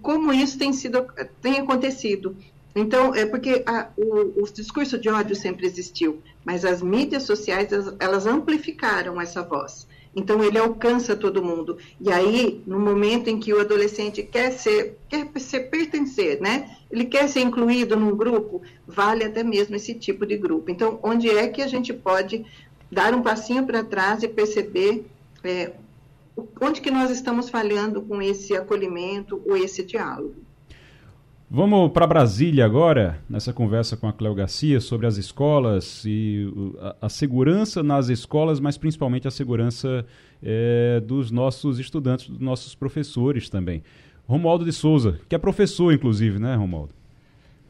como 0.00 0.32
isso 0.32 0.58
tem 0.58 0.72
sido 0.72 1.06
tem 1.42 1.58
acontecido 1.58 2.34
então, 2.78 3.14
é 3.14 3.24
porque 3.24 3.62
a, 3.64 3.88
o, 3.96 4.42
o, 4.42 4.52
discurso 4.52 4.98
de 4.98 5.08
ódio 5.08 5.34
sempre 5.34 5.66
existiu, 5.66 6.20
mas 6.44 6.62
as 6.62 6.82
mídias 6.82 7.22
sociais, 7.22 7.70
elas, 7.98 8.26
amplificaram 8.26 9.18
essa 9.18 9.42
voz. 9.42 9.88
Então, 10.14 10.44
ele 10.44 10.58
alcança 10.58 11.16
todo 11.16 11.42
mundo. 11.42 11.78
E 11.98 12.12
aí, 12.12 12.62
no 12.66 12.78
momento 12.78 13.28
em 13.28 13.40
que 13.40 13.52
o 13.52 13.60
adolescente 13.60 14.22
quer 14.22 14.50
ser, 14.52 14.98
quer 15.08 15.26
ser 15.40 15.70
pertencer, 15.70 16.38
né? 16.38 16.76
Ele 16.90 17.06
quer 17.06 17.28
ser 17.30 17.40
incluído 17.40 17.96
num 17.96 18.14
grupo, 18.14 18.60
vale 18.86 19.24
até 19.24 19.42
mesmo 19.42 19.74
esse 19.74 19.94
tipo 19.94 20.26
de 20.26 20.36
grupo. 20.36 20.70
Então, 20.70 21.00
onde 21.02 21.30
é 21.30 21.48
que 21.48 21.62
a 21.62 21.66
gente 21.66 21.94
pode 21.94 22.44
dar 22.92 23.14
um 23.14 23.22
passinho 23.22 23.64
para 23.64 23.82
trás 23.82 24.22
e 24.22 24.28
perceber 24.28 25.06
é, 25.42 25.72
onde 26.60 26.82
que 26.82 26.90
nós 26.90 27.10
estamos 27.10 27.48
falhando 27.48 28.02
com 28.02 28.20
esse 28.20 28.54
acolhimento 28.54 29.42
ou 29.46 29.56
esse 29.56 29.82
diálogo? 29.82 30.45
Vamos 31.48 31.92
para 31.92 32.08
Brasília 32.08 32.64
agora, 32.64 33.20
nessa 33.30 33.52
conversa 33.52 33.96
com 33.96 34.08
a 34.08 34.12
Cléo 34.12 34.34
Garcia 34.34 34.80
sobre 34.80 35.06
as 35.06 35.16
escolas 35.16 36.02
e 36.04 36.52
a, 36.80 37.06
a 37.06 37.08
segurança 37.08 37.84
nas 37.84 38.08
escolas, 38.08 38.58
mas 38.58 38.76
principalmente 38.76 39.28
a 39.28 39.30
segurança 39.30 40.04
é, 40.42 40.98
dos 40.98 41.30
nossos 41.30 41.78
estudantes, 41.78 42.28
dos 42.28 42.40
nossos 42.40 42.74
professores 42.74 43.48
também. 43.48 43.84
Romualdo 44.26 44.64
de 44.64 44.72
Souza, 44.72 45.20
que 45.28 45.36
é 45.36 45.38
professor, 45.38 45.94
inclusive, 45.94 46.40
né, 46.40 46.56
Romualdo? 46.56 46.92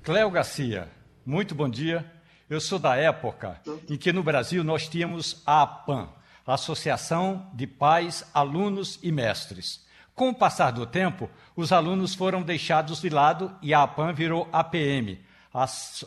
Cléo 0.02 0.30
Garcia, 0.30 0.88
muito 1.24 1.54
bom 1.54 1.68
dia. 1.68 2.02
Eu 2.48 2.62
sou 2.62 2.78
da 2.78 2.96
época 2.96 3.60
em 3.90 3.96
que 3.98 4.10
no 4.10 4.22
Brasil 4.22 4.64
nós 4.64 4.88
tínhamos 4.88 5.42
a 5.44 5.60
APAM, 5.60 6.08
Associação 6.46 7.50
de 7.52 7.66
Pais, 7.66 8.24
Alunos 8.32 8.98
e 9.02 9.12
Mestres. 9.12 9.85
Com 10.16 10.30
o 10.30 10.34
passar 10.34 10.70
do 10.70 10.86
tempo, 10.86 11.28
os 11.54 11.72
alunos 11.72 12.14
foram 12.14 12.40
deixados 12.40 13.02
de 13.02 13.10
lado 13.10 13.54
e 13.60 13.74
a 13.74 13.82
APAM 13.82 14.14
virou 14.14 14.48
APM, 14.50 15.20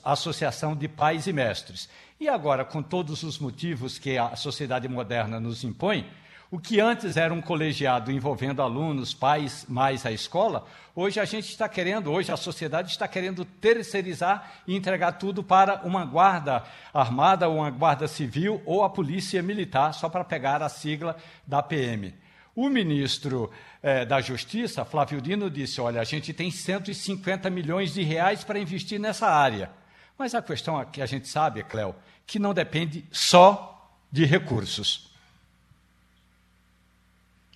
Associação 0.03 0.76
de 0.76 0.88
Pais 0.88 1.28
e 1.28 1.32
Mestres. 1.32 1.88
E 2.20 2.28
agora, 2.28 2.66
com 2.66 2.82
todos 2.82 3.22
os 3.22 3.38
motivos 3.38 3.99
que 3.99 4.18
a 4.18 4.36
sociedade 4.36 4.88
moderna 4.88 5.39
nos 5.39 5.64
impõe, 5.64 6.10
o 6.49 6.57
que 6.57 6.80
antes 6.80 7.18
era 7.18 7.32
um 7.32 7.39
colegiado 7.39 8.12
envolvendo 8.12 8.64
alunos, 8.64 9.14
pais, 9.14 9.68
mais 9.70 10.03
a 10.07 10.12
escola, 10.12 10.66
hoje 10.95 11.20
a 11.20 11.26
gente 11.26 11.47
está 11.47 11.70
querendo, 11.70 12.12
hoje 12.12 12.32
a 12.32 12.38
sociedade 12.38 12.89
está 12.89 13.07
querendo 13.07 13.45
terceirizar 13.45 14.53
e 14.66 14.76
entregar 14.76 15.12
tudo 15.20 15.43
para 15.43 15.82
uma 15.84 16.03
guarda 16.03 16.64
armada, 16.91 17.47
uma 17.47 17.70
guarda 17.70 18.07
civil 18.07 18.60
ou 18.66 18.84
a 18.84 18.89
polícia 18.89 19.43
militar, 19.43 19.93
só 19.93 20.10
para 20.10 20.24
pegar 20.24 20.64
a 20.64 20.68
sigla 20.68 21.16
da 21.45 21.62
PM. 21.62 22.12
O 22.60 22.68
ministro 22.68 23.49
eh, 23.82 24.03
da 24.03 24.20
Justiça, 24.20 24.84
Flávio 24.84 25.22
Dino, 25.22 25.49
disse: 25.49 25.80
olha, 25.80 26.01
a 26.01 26.03
gente 26.03 26.34
tem 26.34 26.51
150 26.51 27.49
milhões 27.49 27.93
de 27.93 28.03
reais 28.03 28.43
para 28.43 28.60
investir 28.60 28.99
nessa 28.99 29.28
área. 29.28 29.72
Mas 30.18 30.36
a 30.36 30.41
questão 30.41 30.84
que 30.84 31.01
a 31.01 31.05
gente 31.05 31.30
sabe, 31.30 31.64
Cléo, 31.64 31.95
que 32.28 32.38
não 32.38 32.53
depende 32.53 33.05
só 33.14 33.97
de 34.12 34.26
recursos. 34.26 35.09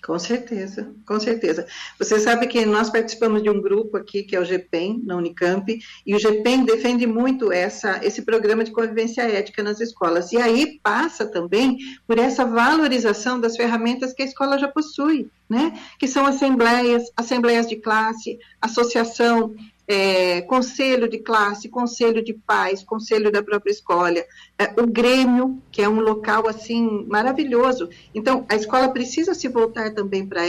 Com 0.04 0.18
certeza, 0.18 0.92
com 1.06 1.18
certeza. 1.18 1.66
Você 1.98 2.20
sabe 2.20 2.46
que 2.46 2.66
nós 2.66 2.90
participamos 2.90 3.42
de 3.42 3.48
um 3.48 3.58
grupo 3.58 3.96
aqui, 3.96 4.22
que 4.22 4.36
é 4.36 4.40
o 4.40 4.44
GPEM, 4.44 5.02
na 5.02 5.16
Unicamp, 5.16 5.80
e 6.04 6.14
o 6.14 6.18
GPEM 6.18 6.66
defende 6.66 7.06
muito 7.06 7.50
essa, 7.50 8.04
esse 8.04 8.20
programa 8.20 8.62
de 8.62 8.70
convivência 8.70 9.22
ética 9.22 9.62
nas 9.62 9.80
escolas. 9.80 10.30
E 10.30 10.36
aí 10.36 10.78
passa 10.82 11.24
também 11.24 11.78
por 12.06 12.18
essa 12.18 12.44
valorização 12.44 13.40
das 13.40 13.56
ferramentas 13.56 14.12
que 14.12 14.22
a 14.22 14.26
escola 14.26 14.58
já 14.58 14.68
possui, 14.68 15.30
né? 15.48 15.72
Que 15.98 16.06
são 16.06 16.26
assembleias, 16.26 17.04
assembleias 17.16 17.66
de 17.66 17.76
classe, 17.76 18.38
associação 18.60 19.54
é, 19.86 20.40
conselho 20.42 21.08
de 21.08 21.18
classe, 21.18 21.68
conselho 21.68 22.22
de 22.22 22.32
pais, 22.32 22.82
conselho 22.82 23.30
da 23.30 23.42
própria 23.42 23.70
escola, 23.70 24.18
é, 24.58 24.80
o 24.80 24.86
Grêmio, 24.86 25.60
que 25.70 25.82
é 25.82 25.88
um 25.88 26.00
local 26.00 26.48
assim 26.48 27.06
maravilhoso. 27.06 27.88
Então, 28.14 28.46
a 28.48 28.54
escola 28.54 28.88
precisa 28.88 29.34
se 29.34 29.48
voltar 29.48 29.92
também 29.92 30.26
para 30.26 30.42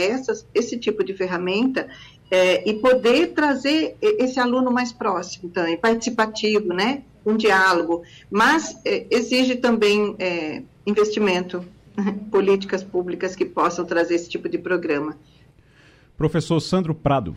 esse 0.54 0.78
tipo 0.78 1.04
de 1.04 1.14
ferramenta 1.14 1.88
é, 2.30 2.68
e 2.68 2.74
poder 2.74 3.28
trazer 3.28 3.96
esse 4.00 4.40
aluno 4.40 4.70
mais 4.70 4.92
próximo 4.92 5.50
também, 5.50 5.76
participativo, 5.76 6.68
né? 6.68 7.02
Um 7.24 7.36
diálogo, 7.36 8.02
mas 8.30 8.80
é, 8.84 9.06
exige 9.10 9.56
também 9.56 10.14
é, 10.18 10.62
investimento, 10.86 11.64
políticas 12.30 12.82
públicas 12.82 13.34
que 13.34 13.44
possam 13.44 13.84
trazer 13.84 14.14
esse 14.14 14.28
tipo 14.28 14.48
de 14.48 14.58
programa. 14.58 15.16
Professor 16.16 16.60
Sandro 16.60 16.94
Prado. 16.94 17.36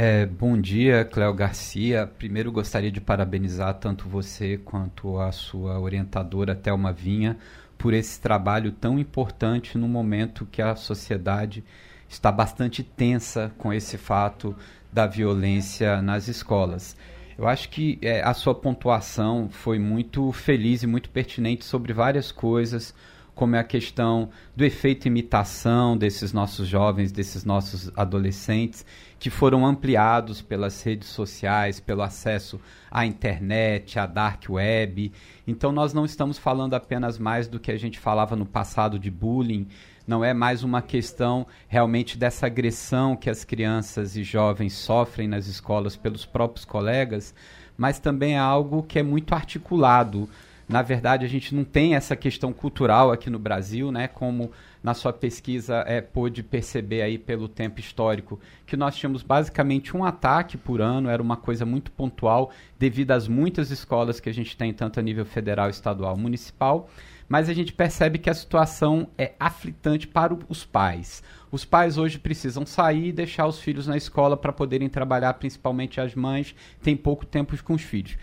É, 0.00 0.24
bom 0.26 0.56
dia, 0.56 1.04
Cléo 1.04 1.34
Garcia. 1.34 2.06
Primeiro 2.06 2.52
gostaria 2.52 2.88
de 2.88 3.00
parabenizar 3.00 3.74
tanto 3.74 4.08
você 4.08 4.56
quanto 4.56 5.18
a 5.18 5.32
sua 5.32 5.80
orientadora 5.80 6.54
Thelma 6.54 6.92
Vinha 6.92 7.36
por 7.76 7.92
esse 7.92 8.20
trabalho 8.20 8.70
tão 8.70 8.96
importante 8.96 9.76
no 9.76 9.88
momento 9.88 10.46
que 10.46 10.62
a 10.62 10.76
sociedade 10.76 11.64
está 12.08 12.30
bastante 12.30 12.84
tensa 12.84 13.52
com 13.58 13.72
esse 13.72 13.98
fato 13.98 14.54
da 14.92 15.04
violência 15.04 16.00
nas 16.00 16.28
escolas. 16.28 16.96
Eu 17.36 17.48
acho 17.48 17.68
que 17.68 17.98
é, 18.00 18.22
a 18.22 18.34
sua 18.34 18.54
pontuação 18.54 19.48
foi 19.50 19.80
muito 19.80 20.30
feliz 20.30 20.84
e 20.84 20.86
muito 20.86 21.10
pertinente 21.10 21.64
sobre 21.64 21.92
várias 21.92 22.30
coisas, 22.30 22.94
como 23.38 23.54
é 23.54 23.60
a 23.60 23.64
questão 23.64 24.30
do 24.56 24.64
efeito 24.64 25.06
imitação 25.06 25.96
desses 25.96 26.32
nossos 26.32 26.66
jovens, 26.66 27.12
desses 27.12 27.44
nossos 27.44 27.88
adolescentes, 27.96 28.84
que 29.16 29.30
foram 29.30 29.64
ampliados 29.64 30.42
pelas 30.42 30.82
redes 30.82 31.08
sociais, 31.08 31.78
pelo 31.78 32.02
acesso 32.02 32.60
à 32.90 33.06
internet, 33.06 33.96
à 33.96 34.06
dark 34.06 34.42
web. 34.50 35.12
Então 35.46 35.70
nós 35.70 35.94
não 35.94 36.04
estamos 36.04 36.36
falando 36.36 36.74
apenas 36.74 37.16
mais 37.16 37.46
do 37.46 37.60
que 37.60 37.70
a 37.70 37.78
gente 37.78 38.00
falava 38.00 38.34
no 38.34 38.44
passado 38.44 38.98
de 38.98 39.08
bullying, 39.08 39.68
não 40.04 40.24
é 40.24 40.34
mais 40.34 40.64
uma 40.64 40.82
questão 40.82 41.46
realmente 41.68 42.18
dessa 42.18 42.46
agressão 42.46 43.14
que 43.14 43.30
as 43.30 43.44
crianças 43.44 44.16
e 44.16 44.24
jovens 44.24 44.72
sofrem 44.72 45.28
nas 45.28 45.46
escolas 45.46 45.94
pelos 45.94 46.26
próprios 46.26 46.64
colegas, 46.64 47.32
mas 47.76 48.00
também 48.00 48.34
é 48.34 48.38
algo 48.38 48.82
que 48.82 48.98
é 48.98 49.02
muito 49.04 49.32
articulado. 49.32 50.28
Na 50.68 50.82
verdade, 50.82 51.24
a 51.24 51.28
gente 51.28 51.54
não 51.54 51.64
tem 51.64 51.94
essa 51.94 52.14
questão 52.14 52.52
cultural 52.52 53.10
aqui 53.10 53.30
no 53.30 53.38
Brasil, 53.38 53.90
né? 53.90 54.06
Como 54.06 54.52
na 54.82 54.92
sua 54.92 55.12
pesquisa 55.12 55.82
é, 55.86 56.00
pôde 56.00 56.42
perceber 56.42 57.00
aí 57.00 57.16
pelo 57.18 57.48
tempo 57.48 57.80
histórico, 57.80 58.38
que 58.66 58.76
nós 58.76 58.94
tínhamos 58.94 59.22
basicamente 59.22 59.96
um 59.96 60.04
ataque 60.04 60.58
por 60.58 60.80
ano, 60.80 61.08
era 61.08 61.22
uma 61.22 61.36
coisa 61.36 61.64
muito 61.64 61.90
pontual, 61.90 62.50
devido 62.78 63.12
às 63.12 63.26
muitas 63.26 63.70
escolas 63.70 64.20
que 64.20 64.28
a 64.28 64.34
gente 64.34 64.56
tem, 64.56 64.72
tanto 64.72 65.00
a 65.00 65.02
nível 65.02 65.24
federal, 65.24 65.70
estadual, 65.70 66.16
municipal 66.16 66.88
mas 67.28 67.48
a 67.48 67.52
gente 67.52 67.72
percebe 67.72 68.18
que 68.18 68.30
a 68.30 68.34
situação 68.34 69.08
é 69.18 69.32
aflitante 69.38 70.08
para 70.08 70.36
os 70.48 70.64
pais. 70.64 71.22
Os 71.52 71.64
pais 71.64 71.98
hoje 71.98 72.18
precisam 72.18 72.64
sair 72.64 73.08
e 73.08 73.12
deixar 73.12 73.46
os 73.46 73.60
filhos 73.60 73.86
na 73.86 73.96
escola 73.96 74.36
para 74.36 74.52
poderem 74.52 74.88
trabalhar, 74.88 75.34
principalmente 75.34 76.00
as 76.00 76.14
mães, 76.14 76.54
têm 76.82 76.96
pouco 76.96 77.26
tempo 77.26 77.62
com 77.62 77.74
os 77.74 77.82
filhos. 77.82 78.16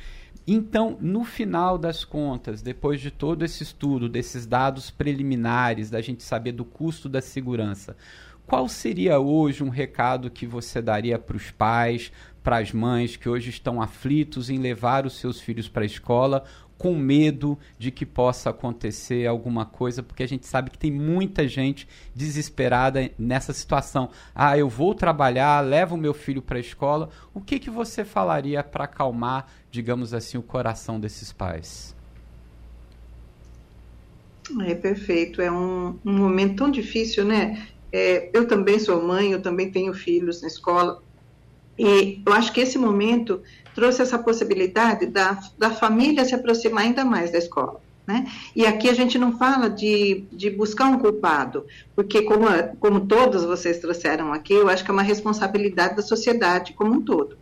Então, 0.48 0.96
no 1.02 1.24
final 1.24 1.76
das 1.78 2.06
contas, 2.06 2.62
depois 2.62 3.02
de 3.02 3.10
todo 3.10 3.44
esse 3.44 3.64
estudo, 3.64 4.08
desses 4.08 4.46
dados 4.46 4.92
preliminares, 4.92 5.90
da 5.90 6.02
gente 6.02 6.22
saber 6.22 6.52
do 6.52 6.64
custo 6.64 7.10
da 7.10 7.20
segurança, 7.20 7.98
qual 8.46 8.68
seria 8.70 9.20
hoje 9.20 9.64
um 9.64 9.70
recado 9.70 10.30
que 10.30 10.46
você 10.46 10.82
daria 10.82 11.18
para 11.18 11.36
os 11.36 11.50
pais, 11.50 12.12
para 12.44 12.58
as 12.58 12.72
mães 12.72 13.16
que 13.16 13.28
hoje 13.28 13.50
estão 13.50 13.82
aflitos 13.82 14.52
em 14.52 14.60
levar 14.60 15.08
os 15.08 15.14
seus 15.14 15.42
filhos 15.42 15.68
para 15.68 15.82
a 15.82 15.88
escola 15.88 16.44
com 16.78 16.94
medo 16.94 17.58
de 17.78 17.90
que 17.90 18.06
possa 18.06 18.50
acontecer 18.50 19.26
alguma 19.26 19.66
coisa, 19.66 20.04
porque 20.04 20.24
a 20.24 20.28
gente 20.28 20.46
sabe 20.46 20.70
que 20.70 20.78
tem 20.78 20.92
muita 20.92 21.48
gente 21.48 21.88
desesperada 22.14 23.10
nessa 23.18 23.54
situação. 23.54 24.10
Ah, 24.34 24.58
eu 24.58 24.68
vou 24.68 24.94
trabalhar, 24.94 25.62
levo 25.62 25.96
meu 25.96 26.14
filho 26.14 26.42
para 26.42 26.58
a 26.58 26.62
escola. 26.62 27.10
O 27.34 27.40
que, 27.40 27.60
que 27.60 27.70
você 27.70 28.04
falaria 28.04 28.64
para 28.64 28.84
acalmar, 28.84 29.48
digamos 29.72 30.14
assim, 30.14 30.38
o 30.38 30.44
coração 30.44 31.00
desses 31.00 31.32
pais? 31.32 31.96
É 34.68 34.76
perfeito, 34.76 35.42
é 35.42 35.52
um, 35.52 35.98
um 36.06 36.14
momento 36.14 36.58
tão 36.58 36.70
difícil, 36.70 37.26
né? 37.26 37.68
É, 37.92 38.30
eu 38.34 38.48
também 38.48 38.78
sou 38.78 39.02
mãe, 39.02 39.32
eu 39.32 39.42
também 39.42 39.72
tenho 39.72 39.94
filhos 39.94 40.42
na 40.42 40.48
escola, 40.48 41.02
e 41.78 42.22
eu 42.26 42.34
acho 42.34 42.54
que 42.54 42.62
esse 42.62 42.78
momento 42.78 43.42
trouxe 43.76 44.02
essa 44.02 44.18
possibilidade 44.18 45.06
da, 45.06 45.38
da 45.58 45.70
família 45.70 46.24
se 46.24 46.34
aproximar 46.34 46.86
ainda 46.86 47.04
mais 47.04 47.32
da 47.32 47.38
escola. 47.38 47.82
Né? 48.08 48.26
E 48.56 48.66
aqui 48.66 48.88
a 48.88 48.94
gente 48.94 49.18
não 49.18 49.38
fala 49.38 49.68
de, 49.68 50.24
de 50.32 50.50
buscar 50.50 50.86
um 50.86 51.00
culpado, 51.00 51.66
porque, 51.96 52.22
como, 52.22 52.46
como 52.80 53.08
todos 53.08 53.44
vocês 53.44 53.80
trouxeram 53.80 54.32
aqui, 54.32 54.54
eu 54.54 54.70
acho 54.70 54.86
que 54.86 54.92
é 54.92 54.94
uma 54.94 55.02
responsabilidade 55.02 55.96
da 55.96 56.02
sociedade 56.02 56.74
como 56.74 56.94
um 56.94 57.02
todo. 57.02 57.36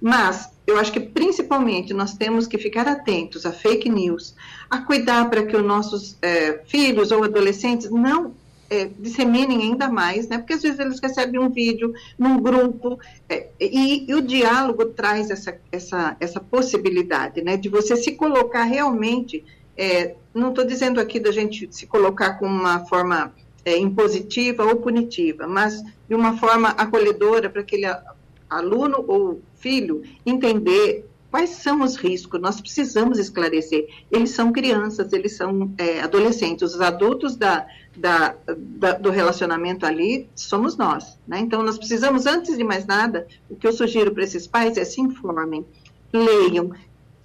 Mas 0.00 0.50
eu 0.66 0.78
acho 0.78 0.92
que 0.92 1.00
principalmente 1.00 1.94
nós 1.94 2.14
temos 2.14 2.46
que 2.46 2.58
ficar 2.58 2.86
atentos 2.86 3.46
a 3.46 3.52
fake 3.52 3.88
news, 3.88 4.34
a 4.68 4.78
cuidar 4.78 5.30
para 5.30 5.44
que 5.44 5.56
os 5.56 5.64
nossos 5.64 6.16
é, 6.20 6.60
filhos 6.66 7.10
ou 7.10 7.24
adolescentes 7.24 7.90
não 7.90 8.34
é, 8.70 8.84
disseminem 8.98 9.62
ainda 9.62 9.88
mais, 9.88 10.28
né? 10.28 10.38
Porque 10.38 10.52
às 10.52 10.62
vezes 10.62 10.78
eles 10.78 11.00
recebem 11.00 11.40
um 11.40 11.48
vídeo 11.48 11.92
num 12.18 12.40
grupo 12.40 12.98
é, 13.28 13.48
e, 13.58 14.10
e, 14.10 14.14
o 14.14 14.20
diálogo 14.20 14.86
traz 14.86 15.30
essa, 15.30 15.58
essa, 15.72 16.16
essa 16.20 16.40
possibilidade, 16.40 17.42
né? 17.42 17.56
De 17.56 17.68
você 17.68 17.96
se 17.96 18.12
colocar 18.12 18.64
realmente, 18.64 19.44
é, 19.76 20.14
não 20.34 20.50
estou 20.50 20.64
dizendo 20.64 21.00
aqui 21.00 21.18
da 21.18 21.30
gente 21.30 21.68
se 21.70 21.86
colocar 21.86 22.34
com 22.34 22.46
uma 22.46 22.84
forma 22.86 23.32
é, 23.64 23.76
impositiva 23.78 24.64
ou 24.64 24.76
punitiva, 24.76 25.46
mas 25.46 25.82
de 26.08 26.14
uma 26.14 26.36
forma 26.36 26.68
acolhedora 26.70 27.48
para 27.48 27.62
aquele 27.62 27.86
aluno 28.50 29.04
ou 29.06 29.40
filho 29.56 30.02
entender 30.24 31.04
Quais 31.30 31.50
são 31.50 31.82
os 31.82 31.96
riscos? 31.96 32.40
Nós 32.40 32.58
precisamos 32.58 33.18
esclarecer. 33.18 33.86
Eles 34.10 34.30
são 34.30 34.50
crianças, 34.50 35.12
eles 35.12 35.36
são 35.36 35.70
é, 35.76 36.00
adolescentes. 36.00 36.74
Os 36.74 36.80
adultos 36.80 37.36
da, 37.36 37.66
da, 37.98 38.34
da, 38.56 38.92
do 38.92 39.10
relacionamento 39.10 39.84
ali 39.84 40.28
somos 40.34 40.76
nós. 40.76 41.18
Né? 41.26 41.40
Então, 41.40 41.62
nós 41.62 41.78
precisamos, 41.78 42.26
antes 42.26 42.56
de 42.56 42.64
mais 42.64 42.86
nada, 42.86 43.26
o 43.50 43.56
que 43.56 43.66
eu 43.66 43.72
sugiro 43.72 44.12
para 44.12 44.24
esses 44.24 44.46
pais 44.46 44.76
é 44.76 44.84
se 44.84 45.00
informem, 45.00 45.64
leiam, 46.12 46.70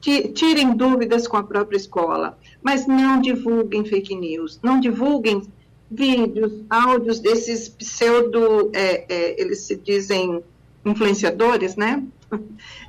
tirem 0.02 0.76
dúvidas 0.76 1.28
com 1.28 1.38
a 1.38 1.44
própria 1.44 1.78
escola, 1.78 2.38
mas 2.62 2.86
não 2.86 3.22
divulguem 3.22 3.86
fake 3.86 4.16
news, 4.16 4.60
não 4.62 4.80
divulguem 4.80 5.44
vídeos, 5.90 6.52
áudios 6.70 7.20
desses 7.20 7.70
pseudo, 7.70 8.72
é, 8.74 9.06
é, 9.08 9.42
eles 9.42 9.60
se 9.60 9.76
dizem 9.76 10.44
influenciadores, 10.86 11.76
né? 11.76 12.04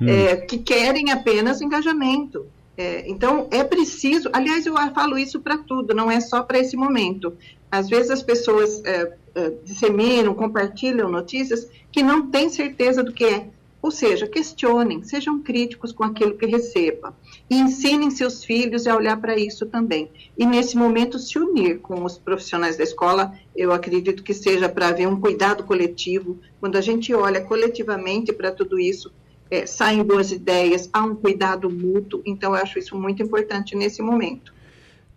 Hum. 0.01 0.07
É, 0.07 0.37
que 0.37 0.57
querem 0.57 1.11
apenas 1.11 1.61
engajamento. 1.61 2.47
É, 2.77 3.09
então, 3.09 3.47
é 3.51 3.63
preciso. 3.63 4.29
Aliás, 4.33 4.65
eu 4.65 4.75
falo 4.93 5.17
isso 5.17 5.39
para 5.39 5.57
tudo, 5.57 5.93
não 5.93 6.11
é 6.11 6.19
só 6.19 6.43
para 6.43 6.59
esse 6.59 6.75
momento. 6.75 7.33
Às 7.75 7.89
vezes 7.89 8.11
as 8.11 8.23
pessoas 8.23 8.83
é, 8.85 9.13
é, 9.35 9.49
disseminam, 9.63 10.33
compartilham 10.33 11.09
notícias 11.09 11.67
que 11.91 12.01
não 12.01 12.29
têm 12.29 12.49
certeza 12.49 13.03
do 13.03 13.11
que 13.11 13.25
é. 13.25 13.49
Ou 13.81 13.91
seja, 13.91 14.25
questionem, 14.25 15.03
sejam 15.03 15.43
críticos 15.43 15.91
com 15.91 16.03
aquilo 16.03 16.35
que 16.35 16.47
receba 16.47 17.15
e 17.47 17.55
ensinem 17.55 18.09
seus 18.09 18.43
filhos 18.43 18.87
a 18.87 18.95
olhar 18.95 19.15
para 19.21 19.37
isso 19.37 19.67
também. 19.67 20.09
E 20.35 20.43
nesse 20.43 20.75
momento 20.75 21.19
se 21.19 21.37
unir 21.37 21.79
com 21.79 22.03
os 22.03 22.17
profissionais 22.17 22.77
da 22.77 22.83
escola, 22.83 23.37
eu 23.55 23.71
acredito 23.71 24.23
que 24.23 24.33
seja 24.33 24.67
para 24.67 24.87
haver 24.87 25.07
um 25.07 25.19
cuidado 25.19 25.63
coletivo. 25.65 26.39
Quando 26.59 26.77
a 26.77 26.81
gente 26.81 27.13
olha 27.13 27.41
coletivamente 27.41 28.33
para 28.33 28.51
tudo 28.51 28.79
isso, 28.79 29.11
é, 29.51 29.67
saem 29.67 30.03
boas 30.03 30.31
ideias, 30.31 30.89
há 30.91 31.03
um 31.03 31.13
cuidado 31.13 31.69
mútuo, 31.69 32.23
então 32.25 32.55
eu 32.55 32.61
acho 32.63 32.79
isso 32.79 32.97
muito 32.97 33.21
importante 33.21 33.75
nesse 33.75 34.01
momento. 34.01 34.54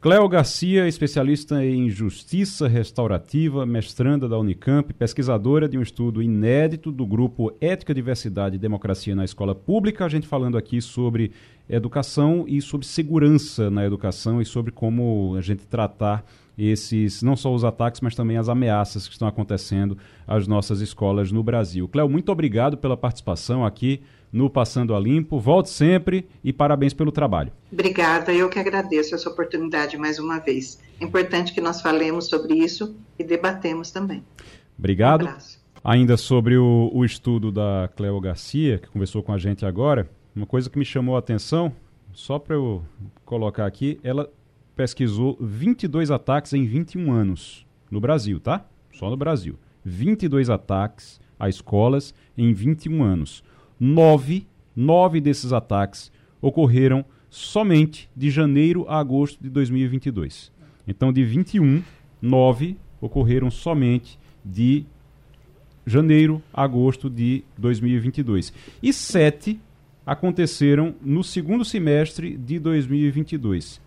Cléo 0.01 0.29
Garcia, 0.29 0.87
especialista 0.87 1.65
em 1.65 1.91
justiça 1.91 2.69
restaurativa, 2.69 3.67
mestranda 3.67 4.29
da 4.29 4.39
Unicamp, 4.39 4.95
pesquisadora 4.95 5.69
de 5.69 5.77
um 5.77 5.83
estudo 5.83 6.23
inédito 6.23 6.93
do 6.93 7.05
grupo 7.05 7.53
Ética, 7.61 7.93
Diversidade 7.93 8.55
e 8.55 8.61
Democracia 8.61 9.17
na 9.17 9.25
Escola 9.25 9.57
Pública. 9.57 10.05
A 10.05 10.09
gente 10.09 10.29
falando 10.29 10.57
aqui 10.57 10.81
sobre 10.81 11.33
educação 11.69 12.45
e 12.47 12.63
sobre 12.63 12.87
segurança 12.87 13.73
na 13.73 13.85
educação 13.85 14.41
e 14.41 14.45
sobre 14.45 14.71
como 14.71 15.35
a 15.37 15.41
gente 15.41 15.67
tratar 15.67 16.25
esses, 16.57 17.21
não 17.21 17.35
só 17.35 17.53
os 17.53 17.65
ataques, 17.65 18.01
mas 18.01 18.15
também 18.15 18.37
as 18.37 18.49
ameaças 18.49 19.09
que 19.09 19.15
estão 19.15 19.27
acontecendo 19.27 19.99
às 20.29 20.47
nossas 20.47 20.81
escolas 20.81 21.33
no 21.33 21.43
Brasil. 21.43 21.89
Cléo, 21.89 22.09
muito 22.09 22.31
obrigado 22.31 22.77
pela 22.77 22.97
participação 22.97 23.67
aqui 23.67 24.01
no 24.33 24.51
Passando 24.51 24.95
a 24.95 25.01
Limpo. 25.01 25.39
Volte 25.39 25.71
sempre 25.71 26.29
e 26.43 26.53
parabéns 26.53 26.93
pelo 26.93 27.13
trabalho. 27.13 27.53
Obrigada, 27.73 28.33
eu 28.33 28.49
que 28.49 28.59
agradeço 28.59 29.15
essa 29.15 29.29
oportunidade 29.29 29.97
mais 29.97 30.19
uma 30.19 30.39
vez. 30.39 30.81
É 31.01 31.05
importante 31.05 31.53
que 31.53 31.61
nós 31.61 31.81
falemos 31.81 32.29
sobre 32.29 32.55
isso 32.55 32.97
e 33.19 33.25
debatemos 33.25 33.91
também. 33.91 34.23
Obrigado. 34.79 35.27
Um 35.27 35.59
Ainda 35.85 36.17
sobre 36.17 36.57
o, 36.57 36.91
o 36.93 37.05
estudo 37.05 37.53
da 37.53 37.89
Cleo 37.97 38.21
Garcia, 38.21 38.79
que 38.79 38.89
conversou 38.89 39.23
com 39.23 39.33
a 39.33 39.39
gente 39.39 39.65
agora, 39.65 40.11
uma 40.35 40.47
coisa 40.47 40.69
que 40.69 40.79
me 40.79 40.85
chamou 40.85 41.17
a 41.17 41.21
atenção, 41.21 41.73
só 42.13 42.39
para 42.39 42.57
eu 42.57 42.85
colocar 43.25 43.65
aqui, 43.65 43.99
ela 44.03 44.31
pesquisou 44.75 45.37
22 45.41 46.11
ataques 46.11 46.53
em 46.53 46.65
21 46.67 47.13
anos 47.13 47.67
no 47.91 48.01
Brasil, 48.01 48.39
tá? 48.39 48.67
Só 48.93 49.09
no 49.09 49.17
Brasil. 49.17 49.59
22 49.85 50.51
ataques 50.51 51.21
a 51.39 51.49
escolas 51.49 52.15
em 52.37 52.53
21 52.53 53.03
anos. 53.03 53.43
Nove, 53.79 54.47
nove 54.75 55.21
desses 55.21 55.53
ataques 55.53 56.11
ocorreram 56.41 57.05
somente 57.31 58.09
de 58.17 58.31
janeiro 58.31 58.87
a 58.89 58.99
agosto 58.99 59.43
de 59.43 59.51
2022. 59.51 60.51
Então, 60.87 61.13
de 61.13 61.25
21, 61.25 61.83
nove 62.21 62.77
ocorreram 63.01 63.51
somente 63.51 64.19
de 64.45 64.85
janeiro 65.87 66.43
a 66.53 66.63
agosto 66.63 67.09
de 67.09 67.45
2022. 67.57 68.53
E 68.83 68.93
sete 68.93 69.61
aconteceram 70.07 70.95
no 71.03 71.23
segundo 71.23 71.65
semestre 71.65 72.37
de 72.37 72.59
2022. 72.59 73.81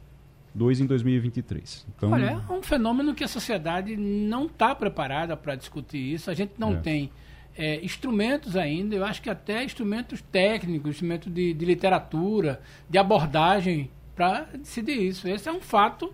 dois 0.54 0.80
em 0.80 0.86
2023. 0.86 1.88
Então, 1.96 2.12
Olha, 2.12 2.44
é 2.48 2.54
um 2.54 2.62
fenômeno 2.62 3.16
que 3.16 3.24
a 3.24 3.28
sociedade 3.28 3.96
não 3.96 4.46
está 4.46 4.76
preparada 4.76 5.36
para 5.36 5.56
discutir 5.56 6.14
isso. 6.14 6.30
A 6.30 6.34
gente 6.34 6.54
não 6.58 6.74
é. 6.74 6.78
tem 6.78 7.12
é, 7.58 7.84
instrumentos 7.84 8.56
ainda, 8.56 8.96
eu 8.96 9.06
acho 9.06 9.22
que 9.22 9.30
até 9.30 9.64
instrumentos 9.64 10.22
técnicos, 10.32 10.92
instrumentos 10.92 11.32
de, 11.34 11.54
de 11.54 11.66
literatura, 11.66 12.62
de 12.90 12.98
abordagem 12.98 13.90
para 14.16 14.48
decidir 14.56 15.02
isso. 15.02 15.28
Esse 15.28 15.50
é 15.50 15.52
um 15.52 15.62
fato 15.62 16.14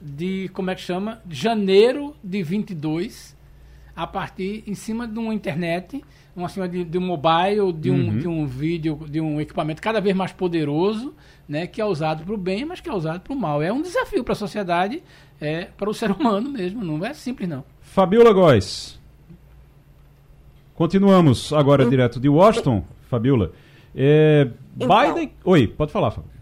de, 0.00 0.48
como 0.52 0.70
é 0.70 0.74
que 0.74 0.80
chama, 0.80 1.22
janeiro 1.28 2.14
de 2.22 2.42
22, 2.42 3.36
a 3.94 4.06
partir, 4.06 4.62
em 4.66 4.74
cima 4.74 5.08
de 5.08 5.18
uma 5.18 5.32
internet, 5.32 6.04
em 6.36 6.48
cima 6.48 6.68
de, 6.68 6.84
de 6.84 6.98
um 6.98 7.00
mobile, 7.00 7.72
de 7.72 7.90
um, 7.90 8.08
uhum. 8.08 8.18
de 8.18 8.28
um 8.28 8.46
vídeo, 8.46 9.00
de 9.08 9.20
um 9.20 9.40
equipamento 9.40 9.80
cada 9.80 10.00
vez 10.00 10.14
mais 10.14 10.32
poderoso, 10.32 11.14
né, 11.48 11.66
que 11.66 11.80
é 11.80 11.84
usado 11.84 12.24
para 12.24 12.34
o 12.34 12.36
bem, 12.36 12.64
mas 12.64 12.80
que 12.80 12.90
é 12.90 12.92
usado 12.92 13.20
para 13.20 13.32
o 13.32 13.36
mal. 13.36 13.62
É 13.62 13.72
um 13.72 13.80
desafio 13.80 14.22
para 14.22 14.32
a 14.32 14.36
sociedade, 14.36 15.02
é, 15.40 15.64
para 15.64 15.88
o 15.88 15.94
ser 15.94 16.10
humano 16.10 16.50
mesmo, 16.50 16.84
não 16.84 17.04
é 17.04 17.14
simples 17.14 17.48
não. 17.48 17.64
Fabiola 17.80 18.32
Góes. 18.32 18.95
Continuamos 20.76 21.52
agora 21.54 21.84
eu... 21.84 21.90
direto 21.90 22.20
de 22.20 22.28
Washington, 22.28 22.84
Fabiola. 23.08 23.50
É, 23.94 24.48
então, 24.76 24.88
Biden. 24.88 25.32
Oi, 25.42 25.66
pode 25.66 25.90
falar, 25.90 26.10
Fabiola. 26.10 26.36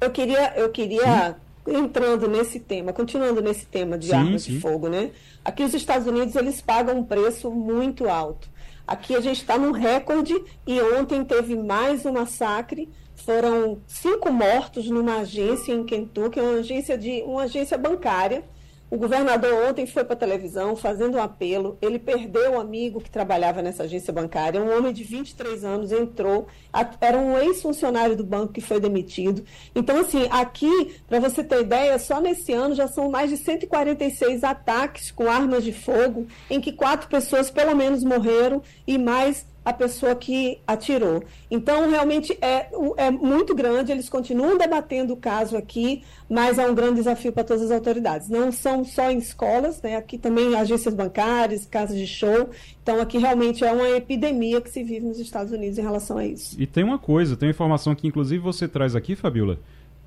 Eu 0.00 0.10
queria, 0.10 0.54
eu 0.56 0.70
queria 0.70 1.36
entrando 1.68 2.26
nesse 2.26 2.58
tema, 2.58 2.90
continuando 2.90 3.42
nesse 3.42 3.66
tema 3.66 3.98
de 3.98 4.06
sim, 4.06 4.14
armas 4.14 4.42
sim. 4.42 4.54
de 4.54 4.60
fogo, 4.60 4.88
né? 4.88 5.10
Aqui 5.44 5.62
os 5.62 5.74
Estados 5.74 6.06
Unidos 6.06 6.34
eles 6.34 6.62
pagam 6.62 6.98
um 6.98 7.04
preço 7.04 7.50
muito 7.50 8.08
alto. 8.08 8.48
Aqui 8.86 9.14
a 9.14 9.20
gente 9.20 9.36
está 9.36 9.58
num 9.58 9.72
recorde 9.72 10.34
e 10.66 10.80
ontem 10.80 11.22
teve 11.22 11.54
mais 11.54 12.06
um 12.06 12.12
massacre. 12.12 12.88
Foram 13.14 13.78
cinco 13.86 14.32
mortos 14.32 14.88
numa 14.88 15.18
agência 15.18 15.72
em 15.72 15.84
Kentucky, 15.84 16.40
uma 16.40 16.60
agência 16.60 16.96
de 16.96 17.22
uma 17.26 17.42
agência 17.42 17.76
bancária 17.76 18.42
o 18.90 18.96
governador 18.96 19.68
ontem 19.68 19.86
foi 19.86 20.02
para 20.02 20.14
a 20.14 20.18
televisão 20.18 20.74
fazendo 20.74 21.16
um 21.16 21.22
apelo. 21.22 21.78
Ele 21.80 21.96
perdeu 21.96 22.54
um 22.54 22.60
amigo 22.60 23.00
que 23.00 23.08
trabalhava 23.08 23.62
nessa 23.62 23.84
agência 23.84 24.12
bancária. 24.12 24.60
Um 24.60 24.76
homem 24.76 24.92
de 24.92 25.04
23 25.04 25.64
anos 25.64 25.92
entrou, 25.92 26.48
era 27.00 27.16
um 27.16 27.38
ex-funcionário 27.38 28.16
do 28.16 28.24
banco 28.24 28.52
que 28.52 28.60
foi 28.60 28.80
demitido. 28.80 29.44
Então, 29.76 30.00
assim, 30.00 30.26
aqui, 30.28 30.96
para 31.06 31.20
você 31.20 31.44
ter 31.44 31.60
ideia, 31.60 31.96
só 32.00 32.20
nesse 32.20 32.52
ano 32.52 32.74
já 32.74 32.88
são 32.88 33.08
mais 33.08 33.30
de 33.30 33.36
146 33.36 34.42
ataques 34.42 35.12
com 35.12 35.30
armas 35.30 35.62
de 35.62 35.72
fogo, 35.72 36.26
em 36.50 36.60
que 36.60 36.72
quatro 36.72 37.08
pessoas 37.08 37.48
pelo 37.48 37.76
menos 37.76 38.02
morreram 38.02 38.60
e 38.86 38.98
mais 38.98 39.46
a 39.70 39.74
pessoa 39.74 40.14
que 40.14 40.58
atirou. 40.66 41.22
Então, 41.50 41.88
realmente 41.88 42.36
é, 42.40 42.68
é 42.96 43.10
muito 43.10 43.54
grande, 43.54 43.90
eles 43.90 44.08
continuam 44.08 44.58
debatendo 44.58 45.14
o 45.14 45.16
caso 45.16 45.56
aqui, 45.56 46.02
mas 46.28 46.58
é 46.58 46.68
um 46.68 46.74
grande 46.74 46.96
desafio 46.96 47.32
para 47.32 47.44
todas 47.44 47.62
as 47.62 47.70
autoridades. 47.70 48.28
Não 48.28 48.52
são 48.52 48.84
só 48.84 49.10
em 49.10 49.18
escolas, 49.18 49.80
né? 49.82 49.96
aqui 49.96 50.18
também 50.18 50.54
agências 50.54 50.94
bancárias, 50.94 51.64
casas 51.66 51.96
de 51.96 52.06
show. 52.06 52.50
Então, 52.82 53.00
aqui 53.00 53.18
realmente 53.18 53.64
é 53.64 53.72
uma 53.72 53.88
epidemia 53.90 54.60
que 54.60 54.70
se 54.70 54.82
vive 54.82 55.06
nos 55.06 55.18
Estados 55.18 55.52
Unidos 55.52 55.78
em 55.78 55.82
relação 55.82 56.18
a 56.18 56.26
isso. 56.26 56.60
E 56.60 56.66
tem 56.66 56.84
uma 56.84 56.98
coisa, 56.98 57.36
tem 57.36 57.48
uma 57.48 57.52
informação 57.52 57.94
que 57.94 58.06
inclusive 58.06 58.42
você 58.42 58.68
traz 58.68 58.94
aqui, 58.94 59.16
Fabiola. 59.16 59.58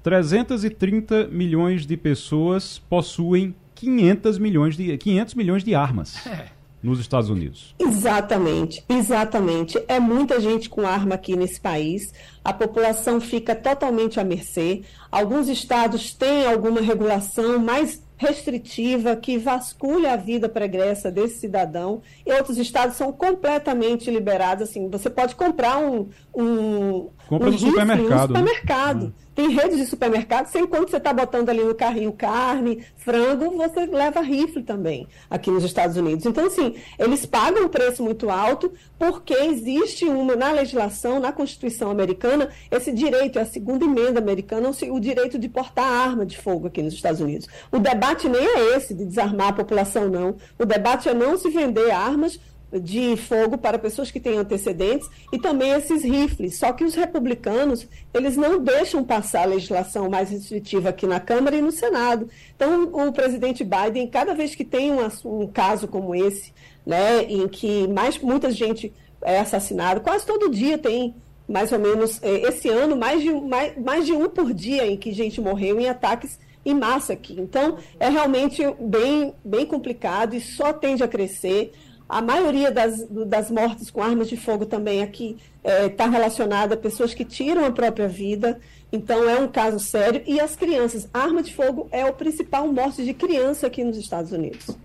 330 0.04 1.28
milhões 1.28 1.86
de 1.86 1.96
pessoas 1.96 2.78
possuem 2.78 3.56
500 3.76 4.38
milhões 4.38 4.76
de, 4.76 4.98
500 4.98 5.34
milhões 5.34 5.64
de 5.64 5.74
armas. 5.74 6.26
É 6.28 6.53
nos 6.84 7.00
Estados 7.00 7.30
Unidos. 7.30 7.74
Exatamente, 7.80 8.84
exatamente. 8.90 9.82
É 9.88 10.00
muita 10.00 10.42
gente 10.42 10.70
com 10.70 10.86
arma 10.86 11.16
aqui 11.16 11.36
nesse 11.36 11.60
país. 11.60 12.14
A 12.44 12.52
população 12.52 13.22
fica 13.22 13.56
totalmente 13.56 14.20
à 14.20 14.24
mercê. 14.24 14.82
Alguns 15.10 15.48
estados 15.48 16.14
têm 16.14 16.46
alguma 16.46 16.82
regulação 16.82 17.58
mais 17.58 18.04
restritiva 18.18 19.16
que 19.16 19.38
vasculha 19.38 20.14
a 20.14 20.18
vida 20.18 20.48
pregressa 20.48 21.12
desse 21.12 21.40
cidadão 21.40 22.02
e 22.26 22.32
outros 22.32 22.58
estados 22.58 22.96
são 22.96 23.12
completamente 23.12 24.10
liberados 24.10 24.70
assim 24.70 24.88
você 24.88 25.10
pode 25.10 25.36
comprar 25.36 25.78
um 25.78 26.08
um 26.36 27.10
compra 27.28 27.52
no 27.52 27.58
supermercado, 27.58 28.30
no 28.30 28.38
supermercado. 28.38 29.06
Né? 29.06 29.12
Tem 29.36 29.50
redes 29.50 29.78
de 29.78 29.86
supermercado, 29.88 30.46
sem 30.48 30.64
enquanto 30.64 30.92
você 30.92 30.98
está 30.98 31.12
botando 31.12 31.50
ali 31.50 31.64
no 31.64 31.74
carrinho 31.74 32.14
carne, 32.14 32.86
frango, 32.96 33.50
você 33.58 33.88
leva 33.88 34.22
rifle 34.22 34.62
também 34.62 35.08
aqui 35.28 35.50
nos 35.50 35.64
Estados 35.64 35.98
Unidos. 35.98 36.24
Então, 36.26 36.46
assim, 36.46 36.76
eles 37.00 37.26
pagam 37.26 37.66
um 37.66 37.68
preço 37.68 38.04
muito 38.04 38.30
alto 38.30 38.72
porque 39.00 39.34
existe 39.34 40.06
uma, 40.06 40.36
na 40.36 40.52
legislação, 40.52 41.20
na 41.20 41.32
Constituição 41.32 41.90
americana, 41.90 42.50
esse 42.70 42.92
direito, 42.92 43.40
é 43.40 43.42
a 43.42 43.46
segunda 43.46 43.86
emenda 43.86 44.20
americana, 44.20 44.70
o 44.70 45.00
direito 45.00 45.40
de 45.40 45.50
portar 45.50 45.86
arma 45.86 46.28
de 46.28 46.38
fogo 46.38 46.68
aqui 46.68 46.84
nos 46.84 46.94
Estados 46.94 47.20
Unidos. 47.20 47.48
O 47.72 47.80
debate 47.80 48.30
nem 48.30 48.46
é 48.46 48.78
esse 48.78 48.94
de 48.94 49.04
desarmar 49.04 49.48
a 49.48 49.54
população, 49.54 50.10
não. 50.10 50.36
O 50.60 50.66
debate 50.66 51.10
é 51.10 51.14
não 51.14 51.38
se 51.38 51.50
vender 51.50 51.90
armas 51.90 52.40
de 52.82 53.16
fogo 53.16 53.58
para 53.58 53.78
pessoas 53.78 54.12
que 54.12 54.20
têm 54.20 54.38
antecedentes 54.38 55.08
e 55.32 55.38
também 55.38 55.72
esses 55.72 56.04
rifles. 56.04 56.58
Só 56.58 56.72
que 56.74 56.84
os 56.84 56.96
republicanos, 56.96 57.88
eles 58.14 58.36
não 58.36 58.60
deixam 58.60 59.04
passar 59.04 59.44
a 59.44 59.48
legislação 59.48 60.10
mais 60.10 60.30
restritiva 60.30 60.90
aqui 60.90 61.06
na 61.06 61.20
Câmara 61.20 61.56
e 61.56 61.62
no 61.62 61.72
Senado. 61.72 62.30
Então, 62.56 62.84
o 62.86 63.12
presidente 63.12 63.64
Biden, 63.64 64.08
cada 64.08 64.34
vez 64.34 64.56
que 64.56 64.64
tem 64.64 64.92
um, 64.92 65.00
um 65.26 65.48
caso 65.48 65.88
como 65.88 66.16
esse, 66.16 66.54
né, 66.86 67.24
em 67.24 67.48
que 67.48 67.88
mais 67.88 68.18
muita 68.20 68.52
gente 68.52 68.94
é 69.22 69.40
assassinada, 69.40 70.00
quase 70.00 70.26
todo 70.26 70.50
dia 70.50 70.78
tem 70.78 71.16
mais 71.48 71.72
ou 71.72 71.80
menos, 71.80 72.22
é, 72.24 72.48
esse 72.48 72.70
ano, 72.70 72.96
mais 72.96 73.22
de, 73.22 73.32
mais, 73.32 73.78
mais 73.78 74.06
de 74.06 74.14
um 74.14 74.30
por 74.30 74.54
dia 74.54 74.88
em 74.88 74.98
que 74.98 75.12
gente 75.12 75.42
morreu 75.42 75.80
em 75.80 75.90
ataques 75.90 76.40
em 76.66 76.74
massa 76.74 77.14
aqui. 77.14 77.36
Então, 77.40 77.78
é 78.00 78.10
realmente 78.10 78.64
bem, 78.80 79.34
bem 79.44 79.66
complicado 79.66 80.34
e 80.34 80.42
só 80.42 80.72
tende 80.72 81.04
a 81.04 81.08
crescer. 81.08 81.74
A 82.14 82.22
maioria 82.22 82.70
das, 82.70 83.08
das 83.10 83.50
mortes 83.50 83.90
com 83.90 84.04
armas 84.04 84.30
de 84.30 84.38
fogo 84.38 84.68
também 84.68 85.02
aqui 85.02 85.36
está 85.64 86.04
é, 86.04 86.10
relacionada 86.10 86.76
a 86.76 86.78
pessoas 86.78 87.12
que 87.12 87.26
tiram 87.26 87.66
a 87.66 87.72
própria 87.72 88.08
vida. 88.08 88.60
Então 88.92 89.28
é 89.28 89.40
um 89.40 89.48
caso 89.48 89.80
sério. 89.80 90.22
E 90.28 90.40
as 90.40 90.56
crianças, 90.56 91.10
a 91.12 91.22
arma 91.22 91.42
de 91.42 91.52
fogo 91.52 91.88
é 91.92 92.06
o 92.06 92.14
principal 92.14 92.72
morte 92.72 93.04
de 93.04 93.16
criança 93.16 93.66
aqui 93.66 93.84
nos 93.84 93.98
Estados 93.98 94.32
Unidos. 94.32 94.78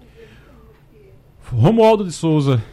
Romualdo 1.44 2.02
de 2.02 2.12
Souza. 2.12 2.64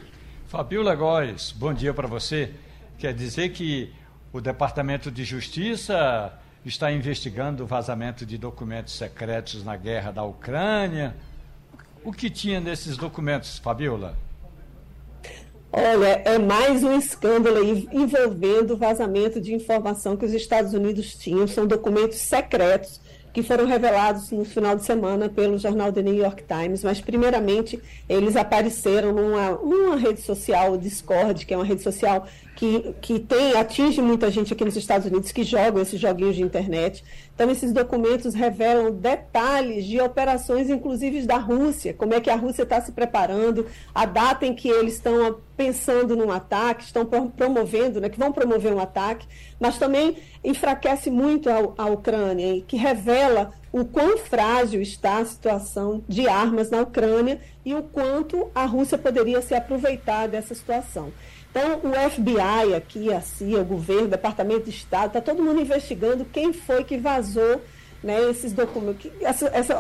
Fabiola 0.47 0.95
Góes, 0.95 1.51
bom 1.51 1.73
dia 1.73 1.93
para 1.93 2.07
você. 2.07 2.53
Quer 2.97 3.13
dizer 3.13 3.49
que 3.49 3.91
o 4.31 4.39
Departamento 4.39 5.11
de 5.11 5.25
Justiça 5.25 6.31
está 6.63 6.93
investigando 6.93 7.65
o 7.65 7.67
vazamento 7.67 8.25
de 8.25 8.37
documentos 8.37 8.93
secretos 8.93 9.65
na 9.65 9.75
guerra 9.75 10.11
da 10.11 10.23
Ucrânia. 10.23 11.13
O 12.05 12.13
que 12.13 12.29
tinha 12.29 12.61
nesses 12.61 12.95
documentos, 12.95 13.59
Fabiola? 13.59 14.23
Olha, 15.77 16.21
é 16.23 16.39
mais 16.39 16.85
um 16.85 16.97
escândalo 16.97 17.61
envolvendo 17.91 18.75
o 18.75 18.77
vazamento 18.77 19.41
de 19.41 19.53
informação 19.53 20.15
que 20.15 20.23
os 20.23 20.31
Estados 20.31 20.73
Unidos 20.73 21.15
tinham. 21.15 21.45
São 21.49 21.67
documentos 21.67 22.17
secretos 22.19 23.01
que 23.33 23.43
foram 23.43 23.65
revelados 23.65 24.31
no 24.31 24.45
final 24.45 24.77
de 24.77 24.85
semana 24.85 25.27
pelo 25.27 25.57
jornal 25.57 25.91
The 25.91 26.01
New 26.01 26.15
York 26.15 26.45
Times. 26.47 26.81
Mas, 26.81 27.01
primeiramente, 27.01 27.77
eles 28.07 28.37
apareceram 28.37 29.11
numa, 29.11 29.51
numa 29.51 29.97
rede 29.97 30.21
social, 30.21 30.71
o 30.71 30.77
Discord, 30.77 31.45
que 31.45 31.53
é 31.53 31.57
uma 31.57 31.65
rede 31.65 31.83
social 31.83 32.25
que, 32.55 32.95
que 33.01 33.19
tem, 33.19 33.53
atinge 33.57 34.01
muita 34.01 34.31
gente 34.31 34.53
aqui 34.53 34.63
nos 34.63 34.77
Estados 34.77 35.05
Unidos 35.05 35.31
que 35.31 35.43
jogam 35.43 35.81
esses 35.81 35.99
joguinhos 35.99 36.35
de 36.35 36.41
internet. 36.41 37.03
Então, 37.33 37.51
esses 37.51 37.73
documentos 37.73 38.33
revelam 38.33 38.91
detalhes 38.91 39.85
de 39.85 39.99
operações, 39.99 40.69
inclusive 40.69 41.23
da 41.23 41.37
Rússia, 41.37 41.93
como 41.93 42.13
é 42.13 42.21
que 42.21 42.29
a 42.29 42.35
Rússia 42.35 42.63
está 42.63 42.79
se 42.79 42.93
preparando, 42.93 43.65
a 43.93 44.05
data 44.05 44.45
em 44.45 44.55
que 44.55 44.69
eles 44.69 44.93
estão 44.93 45.37
pensando 45.57 46.15
num 46.15 46.31
ataque, 46.31 46.85
estão 46.85 47.05
promovendo, 47.05 47.99
né, 47.99 48.07
que 48.07 48.19
vão 48.19 48.31
promover 48.31 48.73
um 48.73 48.79
ataque, 48.79 49.27
mas 49.59 49.77
também 49.77 50.17
enfraquece 50.43 51.11
muito 51.11 51.49
a, 51.49 51.83
a 51.83 51.85
Ucrânia, 51.87 52.61
que 52.65 52.77
revela 52.77 53.51
o 53.71 53.83
quão 53.83 54.17
frágil 54.17 54.81
está 54.81 55.17
a 55.17 55.25
situação 55.25 56.01
de 56.07 56.29
armas 56.29 56.69
na 56.69 56.79
Ucrânia 56.79 57.41
e 57.65 57.75
o 57.75 57.83
quanto 57.83 58.49
a 58.55 58.65
Rússia 58.65 58.97
poderia 58.97 59.41
se 59.41 59.53
aproveitar 59.53 60.27
dessa 60.27 60.55
situação. 60.55 61.11
Então, 61.55 61.79
o 61.89 62.09
FBI 62.11 62.75
aqui, 62.75 63.13
a 63.13 63.21
CIA, 63.21 63.61
o 63.61 63.63
governo, 63.63 64.03
o 64.03 64.09
Departamento 64.09 64.65
de 64.65 64.71
Estado, 64.71 65.07
está 65.07 65.21
todo 65.21 65.41
mundo 65.41 65.61
investigando 65.61 66.25
quem 66.25 66.51
foi 66.51 66.83
que 66.83 66.97
vazou 66.97 67.61
né, 68.03 68.29
esses 68.29 68.51
documentos. 68.51 69.09
Essa, 69.21 69.47
essa, 69.53 69.79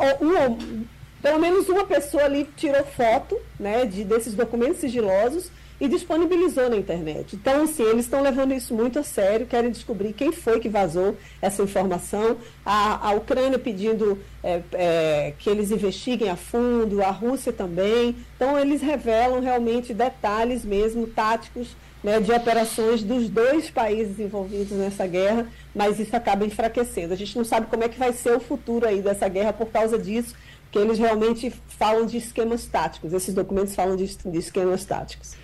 pelo 1.21 1.37
menos 1.37 1.67
uma 1.67 1.83
pessoa 1.83 2.23
ali 2.23 2.49
tirou 2.55 2.81
foto 2.85 3.37
né, 3.59 3.85
de, 3.85 4.05
desses 4.05 4.33
documentos 4.33 4.77
sigilosos 4.77 5.51
e 5.79 5.87
disponibilizou 5.87 6.69
na 6.69 6.77
internet. 6.77 7.35
Então, 7.35 7.63
assim, 7.63 7.83
eles 7.83 8.05
estão 8.05 8.21
levando 8.21 8.53
isso 8.53 8.73
muito 8.73 8.99
a 8.99 9.03
sério, 9.03 9.45
querem 9.45 9.71
descobrir 9.71 10.13
quem 10.13 10.31
foi 10.31 10.59
que 10.59 10.69
vazou 10.69 11.17
essa 11.41 11.61
informação. 11.61 12.37
A, 12.65 13.09
a 13.09 13.11
Ucrânia 13.13 13.59
pedindo 13.59 14.17
é, 14.43 14.61
é, 14.73 15.33
que 15.37 15.49
eles 15.49 15.71
investiguem 15.71 16.29
a 16.29 16.35
fundo, 16.35 17.01
a 17.01 17.11
Rússia 17.11 17.51
também. 17.51 18.15
Então, 18.35 18.57
eles 18.57 18.81
revelam 18.81 19.41
realmente 19.41 19.93
detalhes 19.93 20.63
mesmo, 20.63 21.07
táticos, 21.07 21.75
né, 22.03 22.19
de 22.19 22.31
operações 22.31 23.01
dos 23.01 23.27
dois 23.27 23.69
países 23.69 24.19
envolvidos 24.19 24.77
nessa 24.77 25.07
guerra, 25.07 25.47
mas 25.73 25.99
isso 25.99 26.15
acaba 26.15 26.45
enfraquecendo. 26.45 27.13
A 27.13 27.17
gente 27.17 27.35
não 27.35 27.43
sabe 27.43 27.65
como 27.65 27.83
é 27.83 27.89
que 27.89 27.97
vai 27.97 28.13
ser 28.13 28.37
o 28.37 28.39
futuro 28.39 28.87
aí 28.87 29.01
dessa 29.01 29.27
guerra 29.27 29.51
por 29.51 29.67
causa 29.67 29.97
disso, 29.97 30.35
porque 30.61 30.77
eles 30.77 30.99
realmente 30.99 31.51
falam 31.67 32.05
de 32.05 32.17
esquemas 32.17 32.65
táticos. 32.67 33.11
Esses 33.11 33.33
documentos 33.33 33.73
falam 33.73 33.95
de, 33.95 34.05
de 34.05 34.37
esquemas 34.37 34.85
táticos. 34.85 35.35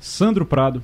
Sandro 0.00 0.46
Prado. 0.46 0.82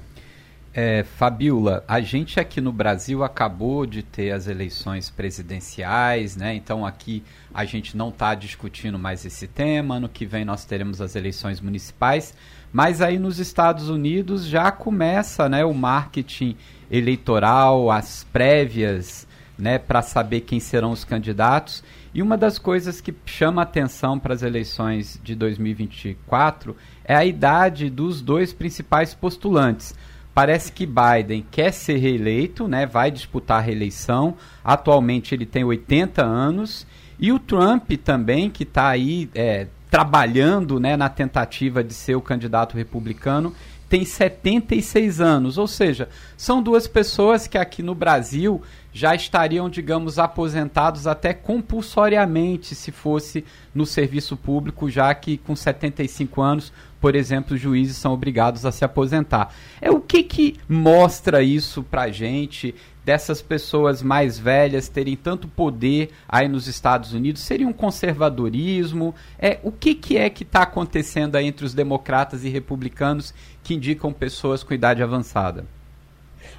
É, 0.76 1.04
Fabiola, 1.04 1.84
a 1.86 2.00
gente 2.00 2.40
aqui 2.40 2.60
no 2.60 2.72
Brasil 2.72 3.22
acabou 3.22 3.86
de 3.86 4.02
ter 4.02 4.32
as 4.32 4.48
eleições 4.48 5.08
presidenciais, 5.08 6.36
né? 6.36 6.52
Então 6.52 6.84
aqui 6.84 7.22
a 7.54 7.64
gente 7.64 7.96
não 7.96 8.08
está 8.08 8.34
discutindo 8.34 8.98
mais 8.98 9.24
esse 9.24 9.46
tema. 9.46 9.94
Ano 9.94 10.08
que 10.08 10.26
vem 10.26 10.44
nós 10.44 10.64
teremos 10.64 11.00
as 11.00 11.14
eleições 11.14 11.60
municipais. 11.60 12.34
Mas 12.72 13.00
aí 13.00 13.20
nos 13.20 13.38
Estados 13.38 13.88
Unidos 13.88 14.46
já 14.46 14.72
começa 14.72 15.48
né, 15.48 15.64
o 15.64 15.72
marketing 15.72 16.56
eleitoral, 16.90 17.88
as 17.88 18.24
prévias, 18.32 19.28
né, 19.56 19.78
para 19.78 20.02
saber 20.02 20.40
quem 20.40 20.58
serão 20.58 20.90
os 20.90 21.04
candidatos. 21.04 21.84
E 22.14 22.22
uma 22.22 22.38
das 22.38 22.60
coisas 22.60 23.00
que 23.00 23.12
chama 23.26 23.62
atenção 23.62 24.20
para 24.20 24.32
as 24.32 24.42
eleições 24.44 25.20
de 25.24 25.34
2024 25.34 26.76
é 27.04 27.16
a 27.16 27.24
idade 27.24 27.90
dos 27.90 28.22
dois 28.22 28.52
principais 28.52 29.12
postulantes. 29.12 29.96
Parece 30.32 30.70
que 30.70 30.86
Biden 30.86 31.44
quer 31.50 31.72
ser 31.72 31.96
reeleito, 31.96 32.68
né, 32.68 32.86
vai 32.86 33.10
disputar 33.10 33.58
a 33.58 33.60
reeleição. 33.60 34.36
Atualmente 34.62 35.34
ele 35.34 35.44
tem 35.44 35.64
80 35.64 36.24
anos. 36.24 36.86
E 37.18 37.32
o 37.32 37.38
Trump 37.40 37.90
também, 38.04 38.48
que 38.48 38.62
está 38.62 38.88
aí 38.88 39.28
é, 39.34 39.66
trabalhando 39.90 40.78
né, 40.78 40.96
na 40.96 41.08
tentativa 41.08 41.82
de 41.82 41.94
ser 41.94 42.14
o 42.14 42.20
candidato 42.20 42.76
republicano, 42.76 43.52
tem 43.88 44.04
76 44.04 45.20
anos. 45.20 45.58
Ou 45.58 45.66
seja, 45.66 46.08
são 46.36 46.62
duas 46.62 46.86
pessoas 46.86 47.46
que 47.46 47.58
aqui 47.58 47.82
no 47.82 47.94
Brasil 47.94 48.62
já 48.94 49.12
estariam, 49.12 49.68
digamos, 49.68 50.20
aposentados 50.20 51.08
até 51.08 51.34
compulsoriamente 51.34 52.76
se 52.76 52.92
fosse 52.92 53.44
no 53.74 53.84
serviço 53.84 54.36
público, 54.36 54.88
já 54.88 55.12
que 55.12 55.36
com 55.36 55.56
75 55.56 56.40
anos, 56.40 56.72
por 57.00 57.16
exemplo, 57.16 57.56
os 57.56 57.60
juízes 57.60 57.96
são 57.96 58.12
obrigados 58.12 58.64
a 58.64 58.70
se 58.70 58.84
aposentar. 58.84 59.52
É 59.80 59.90
o 59.90 60.00
que 60.00 60.22
que 60.22 60.56
mostra 60.68 61.42
isso 61.42 61.82
pra 61.82 62.08
gente? 62.08 62.72
dessas 63.04 63.42
pessoas 63.42 64.02
mais 64.02 64.38
velhas 64.38 64.88
terem 64.88 65.14
tanto 65.14 65.46
poder 65.46 66.10
aí 66.26 66.48
nos 66.48 66.66
Estados 66.66 67.12
Unidos? 67.12 67.42
Seria 67.42 67.68
um 67.68 67.72
conservadorismo? 67.72 69.14
É, 69.38 69.60
o 69.62 69.70
que, 69.70 69.94
que 69.94 70.16
é 70.16 70.30
que 70.30 70.42
está 70.42 70.62
acontecendo 70.62 71.36
aí 71.36 71.46
entre 71.46 71.66
os 71.66 71.74
democratas 71.74 72.44
e 72.44 72.48
republicanos 72.48 73.34
que 73.62 73.74
indicam 73.74 74.10
pessoas 74.10 74.62
com 74.62 74.72
idade 74.72 75.02
avançada? 75.02 75.66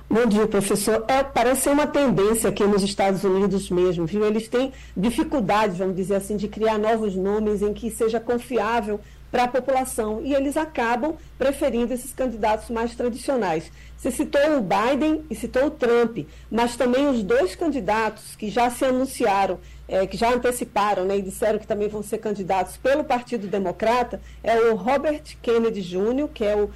Bom 0.07 0.27
dia, 0.27 0.47
professor. 0.47 1.03
É, 1.07 1.23
parece 1.23 1.61
ser 1.61 1.71
uma 1.71 1.87
tendência 1.87 2.49
aqui 2.49 2.63
nos 2.63 2.83
Estados 2.83 3.23
Unidos 3.23 3.71
mesmo, 3.71 4.05
viu? 4.05 4.23
Eles 4.23 4.47
têm 4.47 4.71
dificuldade, 4.95 5.79
vamos 5.79 5.95
dizer 5.95 6.15
assim, 6.15 6.37
de 6.37 6.47
criar 6.47 6.77
novos 6.77 7.15
nomes 7.15 7.63
em 7.63 7.73
que 7.73 7.89
seja 7.89 8.19
confiável 8.19 8.99
para 9.31 9.45
a 9.45 9.47
população 9.47 10.21
e 10.23 10.35
eles 10.35 10.55
acabam 10.55 11.15
preferindo 11.39 11.91
esses 11.91 12.13
candidatos 12.13 12.69
mais 12.69 12.95
tradicionais. 12.95 13.71
Você 13.97 14.11
citou 14.11 14.59
o 14.59 14.61
Biden 14.61 15.25
e 15.29 15.35
citou 15.35 15.65
o 15.65 15.71
Trump, 15.71 16.19
mas 16.51 16.75
também 16.75 17.09
os 17.09 17.23
dois 17.23 17.55
candidatos 17.55 18.35
que 18.35 18.49
já 18.49 18.69
se 18.69 18.85
anunciaram, 18.85 19.59
é, 19.87 20.05
que 20.07 20.17
já 20.17 20.33
anteciparam 20.33 21.05
né, 21.05 21.17
e 21.17 21.21
disseram 21.21 21.59
que 21.59 21.67
também 21.67 21.87
vão 21.87 22.01
ser 22.01 22.17
candidatos 22.17 22.77
pelo 22.77 23.03
Partido 23.03 23.47
Democrata, 23.47 24.19
é 24.43 24.59
o 24.59 24.75
Robert 24.75 25.23
Kennedy 25.41 25.81
Jr., 25.81 26.27
que 26.33 26.43
é 26.43 26.55
o, 26.55 26.69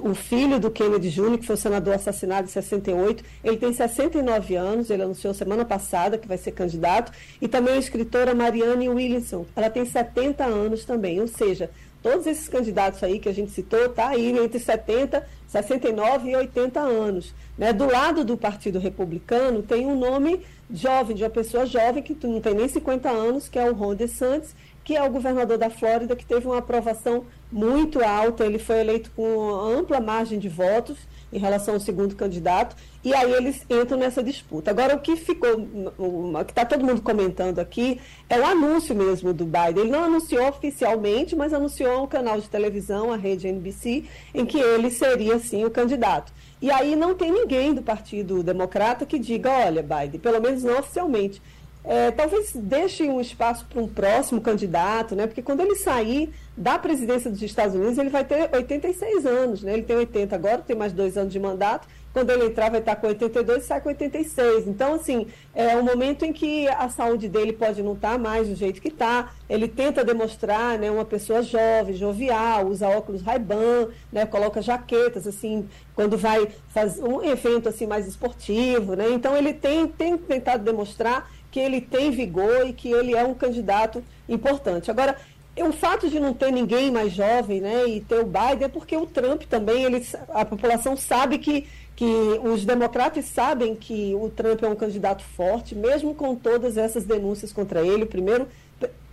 o 0.00 0.14
filho 0.14 0.58
do 0.58 0.70
Kennedy 0.70 1.10
Jr., 1.10 1.38
que 1.38 1.46
foi 1.46 1.54
o 1.54 1.58
senador 1.58 1.94
assassinado 1.94 2.46
em 2.46 2.50
68. 2.50 3.24
Ele 3.44 3.56
tem 3.56 3.72
69 3.72 4.56
anos, 4.56 4.90
ele 4.90 5.02
anunciou 5.02 5.32
semana 5.32 5.64
passada 5.64 6.18
que 6.18 6.26
vai 6.26 6.38
ser 6.38 6.52
candidato, 6.52 7.12
e 7.40 7.46
também 7.46 7.74
a 7.74 7.78
escritora 7.78 8.34
Marianne 8.34 8.88
Williamson, 8.88 9.46
ela 9.54 9.70
tem 9.70 9.84
70 9.84 10.44
anos 10.44 10.84
também, 10.84 11.20
ou 11.20 11.28
seja, 11.28 11.70
Todos 12.06 12.24
esses 12.28 12.48
candidatos 12.48 13.02
aí 13.02 13.18
que 13.18 13.28
a 13.28 13.34
gente 13.34 13.50
citou, 13.50 13.88
tá 13.88 14.10
aí 14.10 14.30
entre 14.38 14.60
70, 14.60 15.26
69 15.48 16.30
e 16.30 16.36
80 16.36 16.78
anos. 16.78 17.34
Né? 17.56 17.72
Do 17.72 17.86
lado 17.86 18.24
do 18.24 18.36
Partido 18.36 18.78
Republicano 18.78 19.62
tem 19.62 19.86
um 19.86 19.98
nome 19.98 20.40
jovem, 20.70 21.16
de 21.16 21.22
uma 21.22 21.30
pessoa 21.30 21.64
jovem 21.64 22.02
que 22.02 22.16
não 22.26 22.40
tem 22.40 22.54
nem 22.54 22.68
50 22.68 23.08
anos, 23.08 23.48
que 23.48 23.58
é 23.58 23.70
o 23.70 23.74
Ron 23.74 23.94
DeSantis, 23.94 24.54
que 24.84 24.96
é 24.96 25.02
o 25.02 25.10
governador 25.10 25.58
da 25.58 25.68
Flórida, 25.68 26.14
que 26.14 26.24
teve 26.24 26.46
uma 26.46 26.58
aprovação 26.58 27.24
muito 27.50 28.04
alta, 28.04 28.44
ele 28.44 28.58
foi 28.58 28.80
eleito 28.80 29.10
com 29.16 29.50
ampla 29.50 30.00
margem 30.00 30.38
de 30.38 30.48
votos 30.48 30.96
em 31.32 31.38
relação 31.38 31.74
ao 31.74 31.80
segundo 31.80 32.14
candidato, 32.14 32.76
e 33.02 33.12
aí 33.12 33.32
eles 33.32 33.64
entram 33.68 33.98
nessa 33.98 34.22
disputa. 34.22 34.70
Agora, 34.70 34.94
o 34.94 35.00
que 35.00 35.16
ficou, 35.16 35.66
o 35.98 36.44
que 36.44 36.52
está 36.52 36.64
todo 36.64 36.84
mundo 36.84 37.02
comentando 37.02 37.58
aqui, 37.58 38.00
é 38.28 38.38
o 38.38 38.44
anúncio 38.44 38.94
mesmo 38.94 39.32
do 39.32 39.44
Biden. 39.44 39.82
Ele 39.82 39.90
não 39.90 40.04
anunciou 40.04 40.48
oficialmente, 40.48 41.34
mas 41.34 41.52
anunciou 41.52 42.04
um 42.04 42.06
canal 42.06 42.40
de 42.40 42.48
televisão, 42.48 43.12
a 43.12 43.16
rede 43.16 43.48
NBC, 43.48 44.04
em 44.32 44.46
que 44.46 44.58
ele 44.58 44.90
seria, 44.90 45.38
sim, 45.38 45.64
o 45.64 45.70
candidato. 45.70 46.32
E 46.60 46.70
aí 46.70 46.96
não 46.96 47.14
tem 47.14 47.30
ninguém 47.30 47.74
do 47.74 47.82
Partido 47.82 48.42
Democrata 48.42 49.04
que 49.04 49.18
diga, 49.18 49.50
olha, 49.50 49.82
Biden, 49.82 50.20
pelo 50.20 50.40
menos 50.40 50.62
não 50.62 50.78
oficialmente, 50.78 51.42
é, 51.84 52.10
talvez 52.10 52.52
deixe 52.52 53.04
um 53.04 53.20
espaço 53.20 53.64
para 53.66 53.80
um 53.80 53.86
próximo 53.86 54.40
candidato, 54.40 55.14
né? 55.14 55.26
Porque 55.26 55.40
quando 55.40 55.60
ele 55.60 55.76
sair 55.76 56.32
da 56.56 56.76
presidência 56.78 57.30
dos 57.30 57.40
Estados 57.40 57.76
Unidos, 57.76 57.96
ele 57.96 58.10
vai 58.10 58.24
ter 58.24 58.50
86 58.52 59.24
anos, 59.24 59.62
né? 59.62 59.74
Ele 59.74 59.84
tem 59.84 59.96
80 59.96 60.34
agora, 60.34 60.58
tem 60.58 60.74
mais 60.74 60.92
dois 60.92 61.16
anos 61.16 61.32
de 61.32 61.38
mandato. 61.38 61.86
Quando 62.16 62.30
ele 62.30 62.46
entrar, 62.46 62.70
vai 62.70 62.80
estar 62.80 62.96
com 62.96 63.08
82 63.08 63.62
e 63.62 63.66
sai 63.66 63.78
com 63.78 63.90
86. 63.90 64.66
Então, 64.66 64.94
assim, 64.94 65.26
é 65.54 65.76
um 65.76 65.82
momento 65.82 66.24
em 66.24 66.32
que 66.32 66.66
a 66.66 66.88
saúde 66.88 67.28
dele 67.28 67.52
pode 67.52 67.82
não 67.82 67.92
estar 67.92 68.18
mais 68.18 68.48
do 68.48 68.54
jeito 68.54 68.80
que 68.80 68.88
está. 68.88 69.34
Ele 69.50 69.68
tenta 69.68 70.02
demonstrar, 70.02 70.78
né, 70.78 70.90
uma 70.90 71.04
pessoa 71.04 71.42
jovem, 71.42 71.94
jovial, 71.94 72.68
usa 72.68 72.88
óculos 72.88 73.20
Ray-Ban, 73.20 73.88
né, 74.10 74.24
coloca 74.24 74.62
jaquetas, 74.62 75.26
assim, 75.26 75.68
quando 75.94 76.16
vai 76.16 76.48
fazer 76.68 77.04
um 77.04 77.22
evento 77.22 77.68
assim 77.68 77.86
mais 77.86 78.06
esportivo, 78.08 78.94
né? 78.94 79.10
Então, 79.10 79.36
ele 79.36 79.52
tem, 79.52 79.86
tem 79.86 80.16
tentado 80.16 80.64
demonstrar 80.64 81.30
que 81.50 81.60
ele 81.60 81.82
tem 81.82 82.10
vigor 82.10 82.66
e 82.66 82.72
que 82.72 82.90
ele 82.90 83.14
é 83.14 83.24
um 83.24 83.34
candidato 83.34 84.02
importante. 84.26 84.90
Agora, 84.90 85.18
o 85.64 85.72
fato 85.72 86.08
de 86.08 86.20
não 86.20 86.34
ter 86.34 86.50
ninguém 86.50 86.90
mais 86.90 87.12
jovem, 87.12 87.60
né, 87.60 87.86
e 87.86 88.00
ter 88.00 88.20
o 88.20 88.26
Biden 88.26 88.64
é 88.64 88.68
porque 88.68 88.96
o 88.96 89.06
Trump 89.06 89.42
também, 89.44 89.84
ele, 89.84 90.06
a 90.28 90.44
população 90.44 90.96
sabe 90.96 91.38
que, 91.38 91.66
que 91.96 92.04
os 92.44 92.64
democratas 92.64 93.24
sabem 93.24 93.74
que 93.74 94.14
o 94.14 94.28
Trump 94.28 94.62
é 94.62 94.68
um 94.68 94.76
candidato 94.76 95.24
forte, 95.24 95.74
mesmo 95.74 96.14
com 96.14 96.36
todas 96.36 96.76
essas 96.76 97.04
denúncias 97.04 97.52
contra 97.52 97.80
ele. 97.84 98.04
O 98.04 98.06
primeiro 98.06 98.46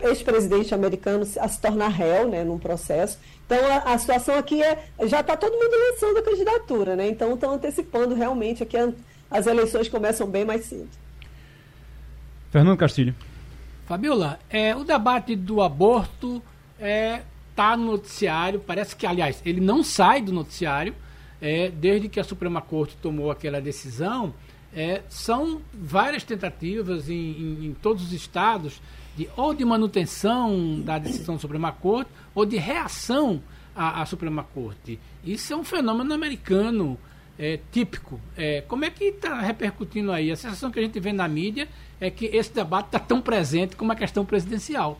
ex-presidente 0.01 0.75
americano 0.75 1.25
a 1.39 1.47
se 1.47 1.61
tornar 1.61 1.87
réu, 1.87 2.27
né, 2.27 2.43
num 2.43 2.59
processo. 2.59 3.17
Então 3.45 3.57
a, 3.65 3.93
a 3.93 3.97
situação 3.97 4.37
aqui 4.37 4.61
é 4.61 4.85
já 5.05 5.21
está 5.21 5.37
todo 5.37 5.53
mundo 5.53 5.73
lançando 5.91 6.17
a 6.17 6.21
candidatura, 6.21 6.95
né? 6.97 7.07
Então 7.07 7.33
estão 7.33 7.53
antecipando 7.53 8.13
realmente 8.13 8.61
aqui 8.63 8.77
a, 8.77 8.91
as 9.31 9.47
eleições 9.47 9.87
começam 9.87 10.27
bem 10.27 10.43
mais 10.43 10.65
cedo. 10.65 10.89
Fernando 12.51 12.77
Castilho. 12.77 13.15
Fabiola, 13.85 14.39
é, 14.49 14.75
o 14.75 14.83
debate 14.83 15.35
do 15.35 15.61
aborto 15.61 16.41
está 16.75 16.85
é, 16.85 17.21
tá 17.55 17.75
no 17.75 17.91
noticiário, 17.91 18.59
parece 18.59 18.95
que, 18.95 19.05
aliás, 19.05 19.41
ele 19.45 19.59
não 19.59 19.83
sai 19.83 20.21
do 20.21 20.31
noticiário, 20.31 20.95
é, 21.43 21.69
desde 21.69 22.07
que 22.07 22.21
a 22.21 22.23
Suprema 22.23 22.61
Corte 22.61 22.95
tomou 23.01 23.29
aquela 23.29 23.59
decisão, 23.59 24.33
é, 24.73 25.01
são 25.09 25.61
várias 25.73 26.23
tentativas 26.23 27.09
em, 27.09 27.13
em, 27.13 27.65
em, 27.65 27.73
todos 27.73 28.01
os 28.01 28.13
estados 28.13 28.81
de 29.17 29.29
ou 29.35 29.53
de 29.53 29.65
manutenção 29.65 30.79
da 30.79 30.97
decisão 30.97 31.35
da 31.35 31.41
Suprema 31.41 31.73
Corte 31.73 32.09
ou 32.33 32.45
de 32.45 32.55
reação 32.55 33.43
à, 33.75 34.01
à 34.01 34.05
Suprema 34.05 34.43
Corte. 34.53 34.97
Isso 35.21 35.51
é 35.51 35.55
um 35.57 35.65
fenômeno 35.65 36.13
americano 36.13 36.97
é, 37.37 37.59
típico. 37.73 38.21
É, 38.37 38.61
como 38.61 38.85
é 38.85 38.89
que 38.89 39.03
está 39.03 39.41
repercutindo 39.41 40.13
aí? 40.13 40.31
A 40.31 40.37
sensação 40.37 40.71
que 40.71 40.79
a 40.79 40.81
gente 40.81 40.97
vê 40.97 41.11
na 41.11 41.27
mídia 41.27 41.67
é 41.99 42.09
que 42.09 42.25
esse 42.27 42.53
debate 42.53 42.85
está 42.85 42.99
tão 42.99 43.21
presente 43.21 43.75
como 43.75 43.91
a 43.91 43.95
questão 43.95 44.23
presidencial. 44.23 44.97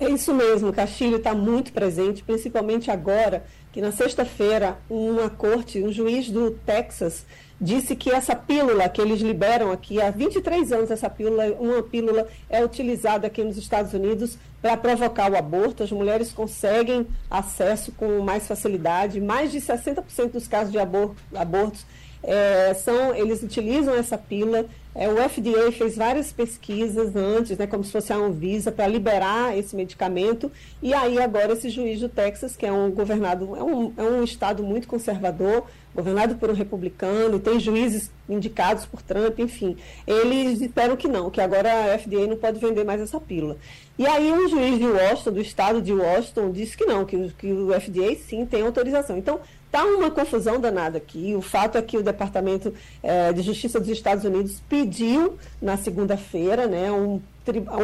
É 0.00 0.08
isso 0.10 0.34
mesmo, 0.34 0.72
Castilho 0.72 1.18
está 1.18 1.34
muito 1.34 1.72
presente, 1.72 2.22
principalmente 2.22 2.90
agora 2.90 3.44
que 3.74 3.80
na 3.80 3.90
sexta-feira 3.90 4.78
uma 4.88 5.28
corte, 5.28 5.82
um 5.82 5.90
juiz 5.90 6.30
do 6.30 6.52
Texas 6.52 7.26
disse 7.60 7.96
que 7.96 8.08
essa 8.08 8.36
pílula 8.36 8.88
que 8.88 9.00
eles 9.00 9.20
liberam 9.20 9.72
aqui 9.72 10.00
há 10.00 10.12
23 10.12 10.70
anos 10.70 10.92
essa 10.92 11.10
pílula, 11.10 11.46
uma 11.58 11.82
pílula 11.82 12.28
é 12.48 12.64
utilizada 12.64 13.26
aqui 13.26 13.42
nos 13.42 13.56
Estados 13.56 13.92
Unidos 13.92 14.38
para 14.62 14.76
provocar 14.76 15.28
o 15.28 15.36
aborto. 15.36 15.82
As 15.82 15.90
mulheres 15.90 16.30
conseguem 16.30 17.04
acesso 17.28 17.90
com 17.90 18.20
mais 18.20 18.46
facilidade. 18.46 19.20
Mais 19.20 19.50
de 19.50 19.58
60% 19.60 20.30
dos 20.30 20.46
casos 20.46 20.70
de 20.70 20.78
abortos 20.78 21.84
é, 22.22 22.74
são, 22.74 23.12
eles 23.12 23.42
utilizam 23.42 23.96
essa 23.96 24.16
pílula. 24.16 24.66
É, 24.94 25.08
o 25.08 25.16
FDA 25.28 25.72
fez 25.72 25.96
várias 25.96 26.32
pesquisas 26.32 27.16
antes, 27.16 27.58
né, 27.58 27.66
como 27.66 27.82
se 27.82 27.90
fosse 27.90 28.12
a 28.12 28.16
Anvisa, 28.16 28.70
para 28.70 28.86
liberar 28.86 29.56
esse 29.58 29.74
medicamento. 29.74 30.52
E 30.80 30.94
aí 30.94 31.20
agora 31.20 31.52
esse 31.52 31.68
juiz 31.68 32.00
do 32.00 32.08
Texas, 32.08 32.54
que 32.56 32.64
é 32.64 32.72
um 32.72 32.90
governado, 32.90 33.56
é 33.56 33.62
um, 33.62 33.92
é 33.96 34.02
um 34.02 34.22
estado 34.22 34.62
muito 34.62 34.86
conservador, 34.86 35.64
governado 35.94 36.36
por 36.36 36.50
um 36.50 36.54
republicano, 36.54 37.38
tem 37.38 37.58
juízes 37.58 38.10
indicados 38.28 38.84
por 38.86 39.02
Trump, 39.02 39.38
enfim. 39.38 39.76
Eles 40.06 40.58
disseram 40.58 40.96
que 40.96 41.08
não, 41.08 41.30
que 41.30 41.40
agora 41.40 41.94
a 41.94 41.98
FDA 41.98 42.26
não 42.26 42.36
pode 42.36 42.58
vender 42.58 42.84
mais 42.84 43.00
essa 43.00 43.20
pílula. 43.20 43.56
E 43.96 44.06
aí 44.06 44.32
um 44.32 44.48
juiz 44.48 44.78
de 44.78 44.86
Washington, 44.86 45.32
do 45.32 45.40
estado 45.40 45.82
de 45.82 45.92
Washington, 45.92 46.50
disse 46.50 46.76
que 46.76 46.84
não, 46.84 47.04
que, 47.04 47.32
que 47.38 47.52
o 47.52 47.68
FDA 47.80 48.16
sim 48.16 48.44
tem 48.44 48.62
autorização. 48.62 49.16
Então, 49.16 49.40
Está 49.74 49.84
uma 49.86 50.08
confusão 50.08 50.60
danada 50.60 50.98
aqui. 50.98 51.34
O 51.34 51.42
fato 51.42 51.76
é 51.76 51.82
que 51.82 51.98
o 51.98 52.02
Departamento 52.02 52.72
é, 53.02 53.32
de 53.32 53.42
Justiça 53.42 53.80
dos 53.80 53.88
Estados 53.88 54.24
Unidos 54.24 54.62
pediu 54.68 55.36
na 55.60 55.76
segunda-feira, 55.76 56.68
né, 56.68 56.92
um, 56.92 57.20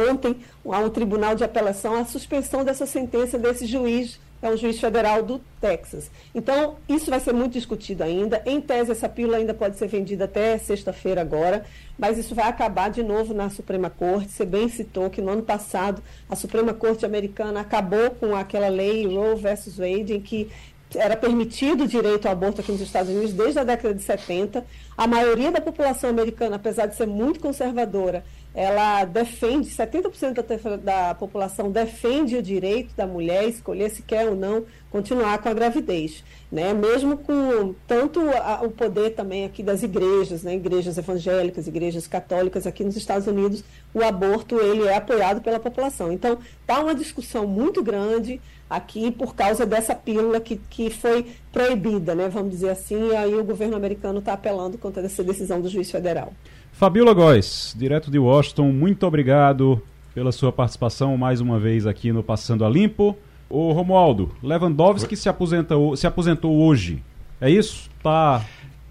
ontem, 0.09 0.37
a 0.65 0.79
um 0.79 0.89
tribunal 0.89 1.35
de 1.35 1.43
apelação 1.43 1.95
a 1.95 2.05
suspensão 2.05 2.63
dessa 2.63 2.85
sentença 2.85 3.37
desse 3.37 3.65
juiz, 3.65 4.17
é 4.41 4.49
um 4.49 4.57
juiz 4.57 4.79
federal 4.79 5.21
do 5.21 5.39
Texas. 5.59 6.09
Então, 6.33 6.77
isso 6.89 7.11
vai 7.11 7.19
ser 7.19 7.31
muito 7.31 7.53
discutido 7.53 8.03
ainda. 8.03 8.41
Em 8.45 8.59
tese, 8.59 8.91
essa 8.91 9.07
pílula 9.07 9.37
ainda 9.37 9.53
pode 9.53 9.77
ser 9.77 9.87
vendida 9.87 10.25
até 10.25 10.57
sexta-feira 10.57 11.21
agora, 11.21 11.63
mas 11.99 12.17
isso 12.17 12.33
vai 12.33 12.47
acabar 12.47 12.89
de 12.89 13.03
novo 13.03 13.35
na 13.35 13.49
Suprema 13.51 13.89
Corte. 13.89 14.31
Você 14.31 14.45
bem 14.45 14.67
citou 14.67 15.11
que 15.11 15.21
no 15.21 15.29
ano 15.29 15.43
passado 15.43 16.01
a 16.27 16.35
Suprema 16.35 16.73
Corte 16.73 17.05
americana 17.05 17.59
acabou 17.59 18.09
com 18.11 18.35
aquela 18.35 18.67
lei 18.67 19.05
Roe 19.05 19.35
versus 19.35 19.77
Wade, 19.77 20.13
em 20.15 20.21
que 20.21 20.49
era 20.95 21.15
permitido 21.15 21.83
o 21.83 21.87
direito 21.87 22.25
ao 22.25 22.33
aborto 22.33 22.61
aqui 22.61 22.71
nos 22.71 22.81
Estados 22.81 23.09
Unidos 23.09 23.33
desde 23.33 23.59
a 23.59 23.63
década 23.63 23.93
de 23.93 24.01
70. 24.01 24.65
A 24.97 25.07
maioria 25.07 25.51
da 25.51 25.61
população 25.61 26.09
americana, 26.09 26.57
apesar 26.57 26.85
de 26.85 26.95
ser 26.95 27.07
muito 27.07 27.39
conservadora, 27.39 28.23
ela 28.53 29.05
defende, 29.05 29.69
70% 29.69 30.77
da, 30.77 31.15
população 31.15 31.71
defende 31.71 32.35
o 32.35 32.43
direito 32.43 32.93
da 32.95 33.07
mulher 33.07 33.47
escolher 33.47 33.89
se 33.89 34.01
quer 34.01 34.27
ou 34.27 34.35
não 34.35 34.65
continuar 34.89 35.37
com 35.37 35.47
a 35.47 35.53
gravidez, 35.53 36.21
né? 36.51 36.73
Mesmo 36.73 37.17
com 37.17 37.73
tanto 37.87 38.19
a, 38.19 38.61
o 38.61 38.69
poder 38.69 39.11
também 39.11 39.45
aqui 39.45 39.63
das 39.63 39.83
igrejas, 39.83 40.43
né? 40.43 40.55
Igrejas 40.55 40.97
evangélicas, 40.97 41.65
igrejas 41.65 42.07
católicas 42.07 42.67
aqui 42.67 42.83
nos 42.83 42.97
Estados 42.97 43.25
Unidos, 43.25 43.63
o 43.93 44.03
aborto 44.03 44.59
ele 44.59 44.85
é 44.85 44.97
apoiado 44.97 45.41
pela 45.41 45.59
população. 45.59 46.11
Então, 46.11 46.37
tá 46.67 46.81
uma 46.81 46.93
discussão 46.93 47.47
muito 47.47 47.81
grande 47.81 48.41
aqui 48.71 49.11
por 49.11 49.35
causa 49.35 49.65
dessa 49.65 49.93
pílula 49.93 50.39
que, 50.39 50.55
que 50.69 50.89
foi 50.89 51.25
proibida, 51.51 52.15
né? 52.15 52.29
Vamos 52.29 52.51
dizer 52.51 52.69
assim, 52.69 53.09
e 53.09 53.15
aí 53.15 53.35
o 53.35 53.43
governo 53.43 53.75
americano 53.75 54.19
está 54.19 54.31
apelando 54.31 54.77
contra 54.77 55.03
essa 55.03 55.21
decisão 55.21 55.59
do 55.59 55.67
juiz 55.67 55.91
federal. 55.91 56.31
Fabiola 56.71 57.13
Góes, 57.13 57.75
direto 57.77 58.09
de 58.09 58.17
Washington, 58.17 58.71
muito 58.71 59.05
obrigado 59.05 59.81
pela 60.15 60.31
sua 60.31 60.53
participação 60.53 61.17
mais 61.17 61.41
uma 61.41 61.59
vez 61.59 61.85
aqui 61.85 62.13
no 62.13 62.23
Passando 62.23 62.63
a 62.63 62.69
Limpo. 62.69 63.17
O 63.49 63.73
Romualdo, 63.73 64.33
Lewandowski 64.41 65.17
se 65.17 65.27
aposentou, 65.27 65.97
se 65.97 66.07
aposentou 66.07 66.55
hoje. 66.55 67.03
É 67.41 67.49
isso? 67.49 67.89
Tá 68.01 68.45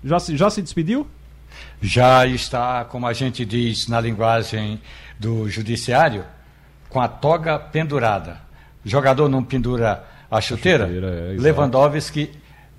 já 0.05 0.21
se, 0.21 0.37
já 0.37 0.51
se 0.51 0.61
despediu? 0.61 1.07
Já 1.81 2.27
está, 2.27 2.85
como 2.85 3.07
a 3.07 3.15
gente 3.15 3.47
diz 3.47 3.89
na 3.89 3.99
linguagem 3.99 4.79
do 5.19 5.49
judiciário, 5.49 6.25
com 6.91 7.01
a 7.01 7.09
toga 7.09 7.59
pendurada 7.59 8.50
jogador 8.85 9.29
não 9.29 9.43
pendura 9.43 10.05
a 10.31 10.41
chuteira, 10.41 10.85
a 10.85 10.89
chuteira 10.89 11.35
é, 11.35 11.37
Lewandowski 11.39 12.31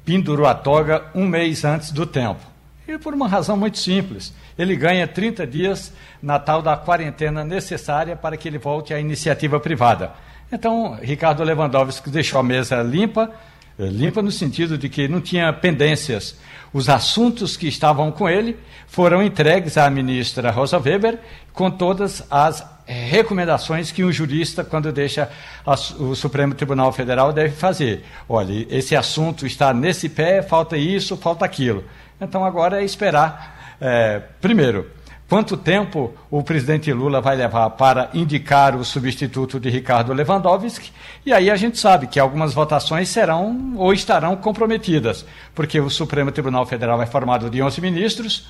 pendurou 0.05 0.45
a 0.45 0.53
toga 0.53 1.05
um 1.13 1.27
mês 1.27 1.63
antes 1.63 1.91
do 1.91 2.05
tempo. 2.05 2.39
E 2.87 2.97
por 2.97 3.13
uma 3.13 3.27
razão 3.27 3.55
muito 3.55 3.77
simples. 3.77 4.33
Ele 4.57 4.75
ganha 4.75 5.07
30 5.07 5.47
dias 5.47 5.93
na 6.21 6.39
tal 6.39 6.61
da 6.61 6.75
quarentena 6.75 7.43
necessária 7.43 8.15
para 8.15 8.35
que 8.35 8.47
ele 8.47 8.57
volte 8.57 8.93
à 8.93 8.99
iniciativa 8.99 9.59
privada. 9.59 10.11
Então, 10.51 10.97
Ricardo 11.01 11.43
Lewandowski 11.43 12.09
deixou 12.09 12.39
a 12.39 12.43
mesa 12.43 12.81
limpa, 12.81 13.31
eh, 13.79 13.85
limpa 13.85 14.21
no 14.21 14.31
sentido 14.31 14.77
de 14.77 14.89
que 14.89 15.07
não 15.07 15.21
tinha 15.21 15.51
pendências. 15.53 16.37
Os 16.73 16.89
assuntos 16.89 17.55
que 17.55 17.67
estavam 17.67 18.11
com 18.11 18.27
ele 18.27 18.57
foram 18.87 19.23
entregues 19.23 19.77
à 19.77 19.89
ministra 19.89 20.51
Rosa 20.51 20.77
Weber 20.77 21.19
com 21.53 21.71
todas 21.71 22.25
as 22.29 22.65
recomendações 22.85 23.91
que 23.91 24.03
um 24.03 24.11
jurista, 24.11 24.63
quando 24.63 24.91
deixa 24.91 25.29
a, 25.65 25.73
o 25.73 26.15
Supremo 26.15 26.53
Tribunal 26.53 26.91
Federal, 26.91 27.31
deve 27.31 27.55
fazer. 27.55 28.03
Olha, 28.27 28.65
esse 28.69 28.95
assunto 28.95 29.45
está 29.45 29.73
nesse 29.73 30.09
pé, 30.09 30.41
falta 30.41 30.77
isso, 30.77 31.15
falta 31.17 31.45
aquilo. 31.45 31.83
Então 32.19 32.45
agora 32.45 32.81
é 32.81 32.85
esperar, 32.85 33.75
é, 33.79 34.21
primeiro, 34.39 34.91
quanto 35.27 35.57
tempo 35.57 36.13
o 36.29 36.43
presidente 36.43 36.93
Lula 36.93 37.19
vai 37.19 37.35
levar 37.35 37.69
para 37.71 38.09
indicar 38.13 38.75
o 38.75 38.85
substituto 38.85 39.59
de 39.59 39.69
Ricardo 39.69 40.13
Lewandowski, 40.13 40.91
e 41.25 41.33
aí 41.33 41.49
a 41.49 41.55
gente 41.55 41.79
sabe 41.79 42.05
que 42.05 42.19
algumas 42.19 42.53
votações 42.53 43.09
serão 43.09 43.73
ou 43.77 43.91
estarão 43.91 44.35
comprometidas, 44.35 45.25
porque 45.55 45.79
o 45.79 45.89
Supremo 45.89 46.31
Tribunal 46.31 46.65
Federal 46.65 47.01
é 47.01 47.05
formado 47.05 47.49
de 47.49 47.61
11 47.61 47.81
ministros, 47.81 48.49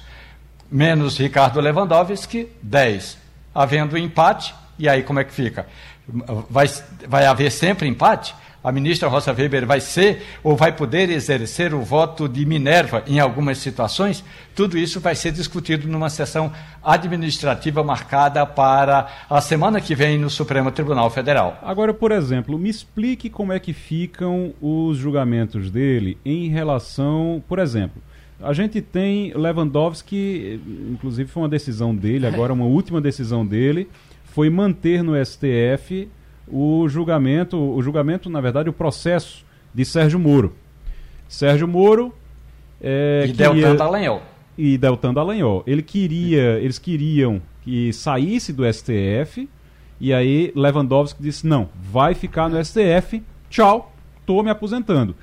menos 0.69 1.17
Ricardo 1.17 1.61
Lewandowski, 1.61 2.49
10 2.61 3.20
havendo 3.53 3.97
empate, 3.97 4.53
e 4.77 4.87
aí 4.87 5.03
como 5.03 5.19
é 5.19 5.23
que 5.23 5.33
fica? 5.33 5.65
Vai, 6.49 6.69
vai 7.07 7.25
haver 7.25 7.51
sempre 7.51 7.87
empate? 7.87 8.35
A 8.63 8.71
ministra 8.71 9.09
Rosa 9.09 9.33
Weber 9.33 9.65
vai 9.65 9.79
ser 9.79 10.23
ou 10.43 10.55
vai 10.55 10.71
poder 10.71 11.09
exercer 11.09 11.73
o 11.73 11.81
voto 11.81 12.29
de 12.29 12.45
Minerva 12.45 13.03
em 13.07 13.19
algumas 13.19 13.57
situações? 13.57 14.23
Tudo 14.53 14.77
isso 14.77 14.99
vai 14.99 15.15
ser 15.15 15.31
discutido 15.31 15.87
numa 15.87 16.11
sessão 16.11 16.51
administrativa 16.83 17.83
marcada 17.83 18.45
para 18.45 19.07
a 19.27 19.41
semana 19.41 19.81
que 19.81 19.95
vem 19.95 20.19
no 20.19 20.29
Supremo 20.29 20.69
Tribunal 20.69 21.09
Federal. 21.09 21.57
Agora, 21.63 21.91
por 21.91 22.11
exemplo, 22.11 22.55
me 22.59 22.69
explique 22.69 23.31
como 23.31 23.51
é 23.51 23.59
que 23.59 23.73
ficam 23.73 24.53
os 24.61 24.97
julgamentos 24.97 25.71
dele 25.71 26.19
em 26.23 26.49
relação, 26.49 27.43
por 27.47 27.57
exemplo, 27.57 27.99
a 28.41 28.53
gente 28.53 28.81
tem 28.81 29.33
Lewandowski, 29.33 30.59
inclusive 30.91 31.29
foi 31.29 31.43
uma 31.43 31.49
decisão 31.49 31.95
dele, 31.95 32.25
agora 32.25 32.51
uma 32.53 32.65
última 32.65 32.99
decisão 32.99 33.45
dele, 33.45 33.87
foi 34.23 34.49
manter 34.49 35.03
no 35.03 35.13
STF 35.23 36.07
o 36.47 36.87
julgamento, 36.89 37.57
o 37.57 37.81
julgamento, 37.81 38.29
na 38.29 38.41
verdade, 38.41 38.69
o 38.69 38.73
processo 38.73 39.45
de 39.73 39.85
Sérgio 39.85 40.19
Moro. 40.19 40.53
Sérgio 41.27 41.67
Moro 41.67 42.13
é, 42.81 43.25
e 43.27 43.31
queria, 43.31 43.53
Deltan 43.53 43.75
Dallagnol. 43.75 44.21
E 44.57 44.77
Deltan 44.77 45.13
Dallagnol. 45.13 45.63
Ele 45.65 45.81
queria, 45.81 46.59
eles 46.59 46.77
queriam 46.77 47.41
que 47.61 47.93
saísse 47.93 48.51
do 48.51 48.63
STF 48.71 49.47
e 49.99 50.13
aí 50.13 50.51
Lewandowski 50.55 51.21
disse, 51.21 51.45
não, 51.45 51.69
vai 51.79 52.15
ficar 52.15 52.49
no 52.49 52.63
STF, 52.63 53.21
tchau, 53.49 53.93
estou 54.19 54.43
me 54.43 54.49
aposentando. 54.49 55.15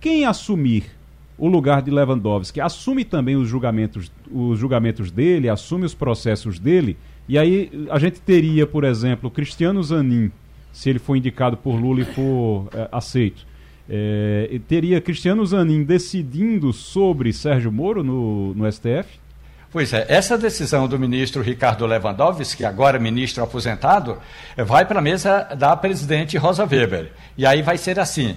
Quem 0.00 0.26
assumir 0.26 0.90
o 1.36 1.48
lugar 1.48 1.82
de 1.82 1.90
Lewandowski, 1.90 2.60
assume 2.60 3.04
também 3.04 3.36
os 3.36 3.48
julgamentos, 3.48 4.10
os 4.30 4.58
julgamentos 4.58 5.10
dele, 5.10 5.48
assume 5.48 5.84
os 5.84 5.94
processos 5.94 6.58
dele, 6.58 6.96
e 7.28 7.38
aí 7.38 7.88
a 7.90 7.98
gente 7.98 8.20
teria, 8.20 8.66
por 8.66 8.84
exemplo, 8.84 9.30
Cristiano 9.30 9.82
Zanin, 9.82 10.30
se 10.72 10.90
ele 10.90 10.98
for 10.98 11.16
indicado 11.16 11.56
por 11.56 11.74
Lula 11.74 12.02
e 12.02 12.04
for 12.04 12.68
é, 12.72 12.88
aceito, 12.92 13.46
é, 13.88 14.60
teria 14.66 15.00
Cristiano 15.00 15.44
Zanin 15.44 15.82
decidindo 15.82 16.72
sobre 16.72 17.32
Sérgio 17.32 17.70
Moro 17.70 18.02
no, 18.02 18.54
no 18.54 18.70
STF? 18.70 19.24
Pois 19.70 19.92
é, 19.92 20.06
essa 20.08 20.38
decisão 20.38 20.86
do 20.86 20.98
ministro 20.98 21.42
Ricardo 21.42 21.84
Lewandowski, 21.84 22.64
agora 22.64 22.98
ministro 22.98 23.42
aposentado, 23.42 24.18
vai 24.56 24.84
para 24.84 25.00
a 25.00 25.02
mesa 25.02 25.42
da 25.58 25.76
presidente 25.76 26.36
Rosa 26.38 26.64
Weber. 26.64 27.10
E 27.36 27.44
aí 27.44 27.60
vai 27.60 27.76
ser 27.76 27.98
assim: 27.98 28.36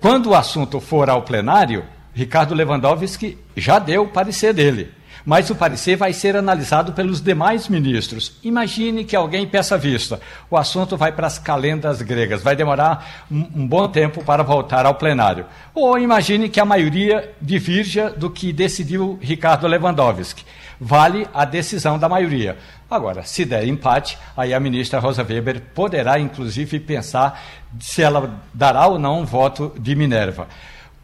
quando 0.00 0.30
o 0.30 0.34
assunto 0.34 0.80
for 0.80 1.10
ao 1.10 1.22
plenário, 1.22 1.84
Ricardo 2.14 2.54
Lewandowski 2.54 3.38
já 3.56 3.78
deu 3.78 4.02
o 4.02 4.08
parecer 4.08 4.52
dele. 4.52 4.92
mas 5.24 5.50
o 5.50 5.54
parecer 5.54 5.96
vai 5.96 6.12
ser 6.12 6.36
analisado 6.36 6.92
pelos 6.92 7.20
demais 7.20 7.68
ministros. 7.68 8.38
Imagine 8.42 9.04
que 9.04 9.16
alguém 9.16 9.46
peça 9.46 9.78
vista. 9.78 10.20
O 10.50 10.56
assunto 10.56 10.96
vai 10.96 11.12
para 11.12 11.26
as 11.26 11.38
calendas 11.38 12.02
gregas, 12.02 12.42
vai 12.42 12.56
demorar 12.56 13.24
um, 13.30 13.48
um 13.54 13.66
bom 13.66 13.88
tempo 13.88 14.24
para 14.24 14.42
voltar 14.42 14.84
ao 14.84 14.94
plenário. 14.94 15.46
Ou 15.74 15.98
imagine 15.98 16.48
que 16.48 16.60
a 16.60 16.64
maioria 16.64 17.32
divirja 17.40 18.10
do 18.10 18.30
que 18.30 18.52
decidiu 18.52 19.18
Ricardo 19.20 19.66
Lewandowski. 19.66 20.44
Vale 20.80 21.28
a 21.32 21.44
decisão 21.44 21.98
da 21.98 22.08
maioria. 22.08 22.58
Agora, 22.90 23.22
se 23.22 23.44
der 23.44 23.66
empate, 23.66 24.18
aí 24.36 24.52
a 24.52 24.58
ministra 24.58 24.98
Rosa 24.98 25.22
Weber 25.22 25.62
poderá, 25.72 26.18
inclusive, 26.18 26.80
pensar 26.80 27.40
se 27.80 28.02
ela 28.02 28.40
dará 28.52 28.86
ou 28.88 28.98
não 28.98 29.20
um 29.20 29.24
voto 29.24 29.72
de 29.78 29.94
Minerva. 29.94 30.48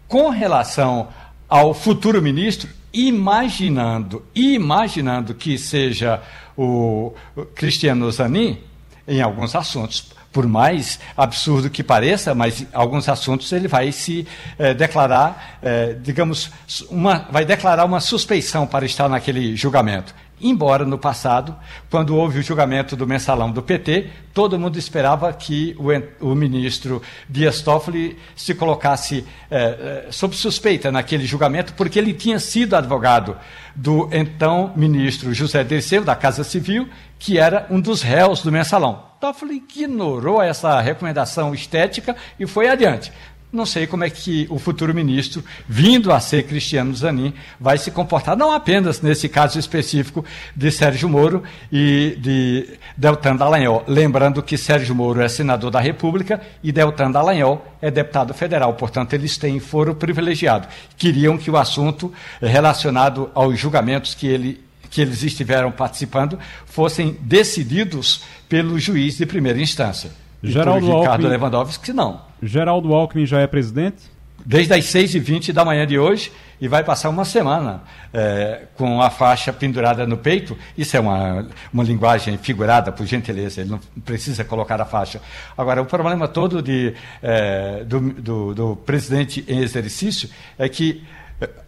Com 0.08 0.30
relação 0.30 1.08
ao 1.46 1.74
futuro 1.74 2.22
ministro, 2.22 2.68
imaginando, 2.92 4.24
imaginando 4.34 5.34
que 5.34 5.58
seja 5.58 6.22
o 6.56 7.12
Cristiano 7.54 8.10
Zanin, 8.10 8.58
em 9.06 9.20
alguns 9.20 9.54
assuntos, 9.54 10.10
por 10.32 10.46
mais 10.46 10.98
absurdo 11.16 11.68
que 11.68 11.82
pareça, 11.82 12.34
mas 12.34 12.66
alguns 12.72 13.08
assuntos 13.08 13.52
ele 13.52 13.68
vai 13.68 13.92
se 13.92 14.26
eh, 14.58 14.72
declarar, 14.72 15.58
eh, 15.62 15.96
digamos, 16.00 16.50
uma, 16.90 17.26
vai 17.30 17.44
declarar 17.44 17.84
uma 17.84 18.00
suspeição 18.00 18.66
para 18.66 18.86
estar 18.86 19.08
naquele 19.08 19.56
julgamento. 19.56 20.14
Embora 20.40 20.84
no 20.84 20.98
passado, 20.98 21.56
quando 21.90 22.16
houve 22.16 22.38
o 22.38 22.42
julgamento 22.42 22.94
do 22.94 23.06
mensalão 23.06 23.50
do 23.50 23.62
PT, 23.62 24.10
todo 24.32 24.58
mundo 24.58 24.78
esperava 24.78 25.32
que 25.32 25.76
o, 25.78 26.30
o 26.30 26.34
ministro 26.34 27.02
Dias 27.28 27.60
Toffoli 27.60 28.16
se 28.36 28.54
colocasse 28.54 29.24
eh, 29.50 30.06
sob 30.10 30.36
suspeita 30.36 30.92
naquele 30.92 31.26
julgamento, 31.26 31.74
porque 31.74 31.98
ele 31.98 32.14
tinha 32.14 32.38
sido 32.38 32.76
advogado 32.76 33.36
do 33.74 34.08
então 34.12 34.72
ministro 34.76 35.34
José 35.34 35.64
Dirceu, 35.64 36.04
da 36.04 36.14
Casa 36.14 36.44
Civil, 36.44 36.88
que 37.18 37.38
era 37.38 37.66
um 37.70 37.80
dos 37.80 38.02
réus 38.02 38.42
do 38.42 38.52
mensalão. 38.52 39.02
Toffoli 39.20 39.56
ignorou 39.56 40.40
essa 40.40 40.80
recomendação 40.80 41.52
estética 41.52 42.14
e 42.38 42.46
foi 42.46 42.68
adiante. 42.68 43.12
Não 43.50 43.64
sei 43.64 43.86
como 43.86 44.04
é 44.04 44.10
que 44.10 44.46
o 44.50 44.58
futuro 44.58 44.94
ministro, 44.94 45.42
vindo 45.66 46.12
a 46.12 46.20
ser 46.20 46.42
Cristiano 46.42 46.94
Zanin, 46.94 47.32
vai 47.58 47.78
se 47.78 47.90
comportar, 47.90 48.36
não 48.36 48.52
apenas 48.52 49.00
nesse 49.00 49.26
caso 49.26 49.58
específico 49.58 50.22
de 50.54 50.70
Sérgio 50.70 51.08
Moro 51.08 51.42
e 51.72 52.18
de 52.20 52.78
Deltan 52.94 53.36
Dallagnol. 53.36 53.84
Lembrando 53.88 54.42
que 54.42 54.58
Sérgio 54.58 54.94
Moro 54.94 55.22
é 55.22 55.28
senador 55.28 55.70
da 55.70 55.80
República 55.80 56.42
e 56.62 56.70
Deltan 56.70 57.10
Dallagnol 57.10 57.64
é 57.80 57.90
deputado 57.90 58.34
federal, 58.34 58.74
portanto, 58.74 59.14
eles 59.14 59.38
têm 59.38 59.58
foro 59.58 59.94
privilegiado. 59.94 60.68
Queriam 60.98 61.38
que 61.38 61.50
o 61.50 61.56
assunto 61.56 62.12
relacionado 62.42 63.30
aos 63.34 63.58
julgamentos 63.58 64.14
que 64.14 64.26
ele 64.26 64.68
que 64.90 65.02
eles 65.02 65.22
estiveram 65.22 65.70
participando 65.70 66.38
fossem 66.64 67.16
decididos 67.20 68.22
pelo 68.48 68.78
juiz 68.78 69.18
de 69.18 69.26
primeira 69.26 69.60
instância. 69.60 70.10
Geraldo 70.42 70.86
Ricardo 70.86 71.10
Alckmin, 71.10 71.28
Lewandowski, 71.28 71.92
não. 71.92 72.20
Geraldo 72.42 72.94
Alckmin 72.94 73.26
já 73.26 73.40
é 73.40 73.46
presidente? 73.46 74.02
Desde 74.46 74.72
as 74.72 74.84
6h20 74.84 75.52
da 75.52 75.64
manhã 75.64 75.86
de 75.86 75.98
hoje 75.98 76.30
e 76.60 76.68
vai 76.68 76.84
passar 76.84 77.08
uma 77.08 77.24
semana 77.24 77.82
é, 78.12 78.62
com 78.76 79.02
a 79.02 79.10
faixa 79.10 79.52
pendurada 79.52 80.06
no 80.06 80.16
peito. 80.16 80.56
Isso 80.76 80.96
é 80.96 81.00
uma, 81.00 81.46
uma 81.72 81.82
linguagem 81.82 82.38
figurada, 82.38 82.92
por 82.92 83.04
gentileza, 83.04 83.60
ele 83.60 83.70
não 83.70 83.80
precisa 84.04 84.44
colocar 84.44 84.80
a 84.80 84.84
faixa. 84.84 85.20
Agora, 85.56 85.82
o 85.82 85.86
problema 85.86 86.28
todo 86.28 86.62
de, 86.62 86.94
é, 87.20 87.82
do, 87.84 88.00
do, 88.00 88.54
do 88.54 88.76
presidente 88.76 89.44
em 89.48 89.58
exercício 89.58 90.30
é 90.56 90.68
que 90.68 91.02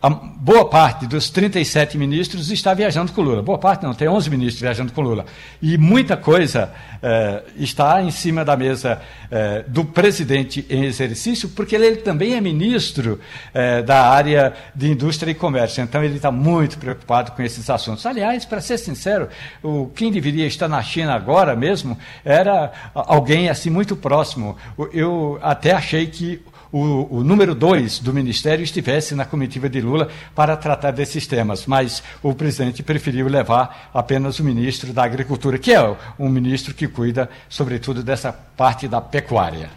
a 0.02 0.10
boa 0.10 0.68
parte 0.68 1.06
dos 1.06 1.30
37 1.30 1.96
ministros 1.96 2.50
está 2.50 2.74
viajando 2.74 3.12
com 3.12 3.22
Lula. 3.22 3.40
Boa 3.40 3.58
parte 3.58 3.84
não, 3.84 3.94
tem 3.94 4.08
11 4.08 4.28
ministros 4.28 4.60
viajando 4.60 4.92
com 4.92 5.00
Lula. 5.00 5.26
E 5.62 5.78
muita 5.78 6.16
coisa 6.16 6.72
eh, 7.00 7.42
está 7.56 8.02
em 8.02 8.10
cima 8.10 8.44
da 8.44 8.56
mesa 8.56 9.00
eh, 9.30 9.64
do 9.68 9.84
presidente 9.84 10.66
em 10.68 10.86
exercício, 10.86 11.50
porque 11.50 11.76
ele, 11.76 11.86
ele 11.86 11.96
também 11.98 12.34
é 12.34 12.40
ministro 12.40 13.20
eh, 13.54 13.82
da 13.82 14.08
área 14.08 14.54
de 14.74 14.90
indústria 14.90 15.30
e 15.30 15.34
comércio. 15.34 15.84
Então 15.84 16.02
ele 16.02 16.16
está 16.16 16.32
muito 16.32 16.76
preocupado 16.76 17.30
com 17.32 17.42
esses 17.42 17.70
assuntos. 17.70 18.04
Aliás, 18.04 18.44
para 18.44 18.60
ser 18.60 18.78
sincero, 18.78 19.28
o, 19.62 19.86
quem 19.94 20.10
deveria 20.10 20.46
estar 20.46 20.66
na 20.66 20.82
China 20.82 21.14
agora 21.14 21.54
mesmo 21.54 21.96
era 22.24 22.72
alguém 22.92 23.48
assim 23.48 23.70
muito 23.70 23.94
próximo. 23.94 24.56
Eu 24.92 25.38
até 25.42 25.72
achei 25.72 26.06
que 26.08 26.42
o, 26.72 27.18
o 27.18 27.24
número 27.24 27.54
dois 27.54 27.98
do 27.98 28.12
Ministério 28.12 28.62
estivesse 28.62 29.14
na 29.14 29.24
comitiva 29.24 29.68
de 29.68 29.80
Lula 29.80 30.08
para 30.34 30.56
tratar 30.56 30.92
desses 30.92 31.26
temas, 31.26 31.66
mas 31.66 32.02
o 32.22 32.34
presidente 32.34 32.82
preferiu 32.82 33.28
levar 33.28 33.90
apenas 33.92 34.38
o 34.38 34.44
ministro 34.44 34.92
da 34.92 35.04
Agricultura, 35.04 35.58
que 35.58 35.72
é 35.72 35.96
um 36.18 36.28
ministro 36.28 36.74
que 36.74 36.86
cuida, 36.86 37.28
sobretudo, 37.48 38.02
dessa 38.02 38.32
parte 38.32 38.86
da 38.86 39.00
pecuária. 39.00 39.70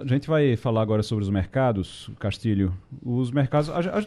A 0.00 0.06
gente 0.06 0.28
vai 0.28 0.56
falar 0.56 0.82
agora 0.82 1.02
sobre 1.02 1.24
os 1.24 1.30
mercados, 1.30 2.10
Castilho. 2.18 2.74
Os 3.02 3.30
mercados. 3.30 3.70
A, 3.70 3.78
a, 3.78 4.02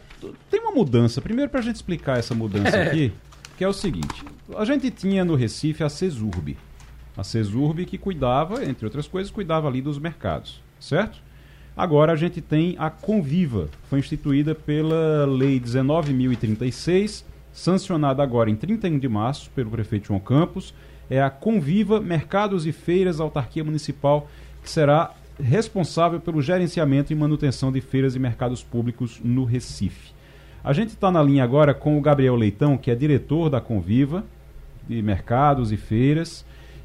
tem 0.50 0.60
uma 0.60 0.72
mudança. 0.72 1.20
Primeiro, 1.20 1.50
para 1.50 1.60
a 1.60 1.62
gente 1.62 1.76
explicar 1.76 2.18
essa 2.18 2.34
mudança 2.34 2.76
aqui, 2.80 3.12
que 3.56 3.64
é 3.64 3.68
o 3.68 3.72
seguinte: 3.72 4.24
a 4.56 4.64
gente 4.64 4.90
tinha 4.90 5.24
no 5.24 5.34
Recife 5.34 5.82
a 5.82 5.88
CESURB. 5.88 6.56
A 7.16 7.22
CESURB 7.22 7.84
que 7.84 7.98
cuidava, 7.98 8.64
entre 8.64 8.86
outras 8.86 9.06
coisas, 9.06 9.30
cuidava 9.30 9.68
ali 9.68 9.82
dos 9.82 9.98
mercados, 9.98 10.62
certo? 10.80 11.20
Agora 11.76 12.12
a 12.12 12.16
gente 12.16 12.40
tem 12.40 12.76
a 12.78 12.90
Conviva, 12.90 13.68
foi 13.88 13.98
instituída 13.98 14.54
pela 14.54 15.24
Lei 15.24 15.58
19.036, 15.58 17.24
sancionada 17.50 18.22
agora 18.22 18.50
em 18.50 18.56
31 18.56 18.98
de 18.98 19.08
março 19.08 19.50
pelo 19.50 19.70
prefeito 19.70 20.08
João 20.08 20.20
Campos. 20.20 20.74
É 21.08 21.22
a 21.22 21.30
Conviva 21.30 22.00
Mercados 22.00 22.66
e 22.66 22.72
Feiras 22.72 23.20
Autarquia 23.20 23.64
Municipal, 23.64 24.28
que 24.62 24.68
será 24.68 25.12
responsável 25.42 26.20
pelo 26.20 26.42
gerenciamento 26.42 27.12
e 27.12 27.16
manutenção 27.16 27.72
de 27.72 27.80
feiras 27.80 28.14
e 28.14 28.18
mercados 28.18 28.62
públicos 28.62 29.18
no 29.24 29.44
Recife. 29.44 30.12
A 30.62 30.72
gente 30.72 30.90
está 30.90 31.10
na 31.10 31.22
linha 31.22 31.42
agora 31.42 31.74
com 31.74 31.98
o 31.98 32.00
Gabriel 32.00 32.36
Leitão, 32.36 32.76
que 32.76 32.90
é 32.90 32.94
diretor 32.94 33.48
da 33.48 33.60
Conviva, 33.60 34.24
de 34.86 35.00
mercados 35.02 35.72
e 35.72 35.76
feiras. 35.76 36.44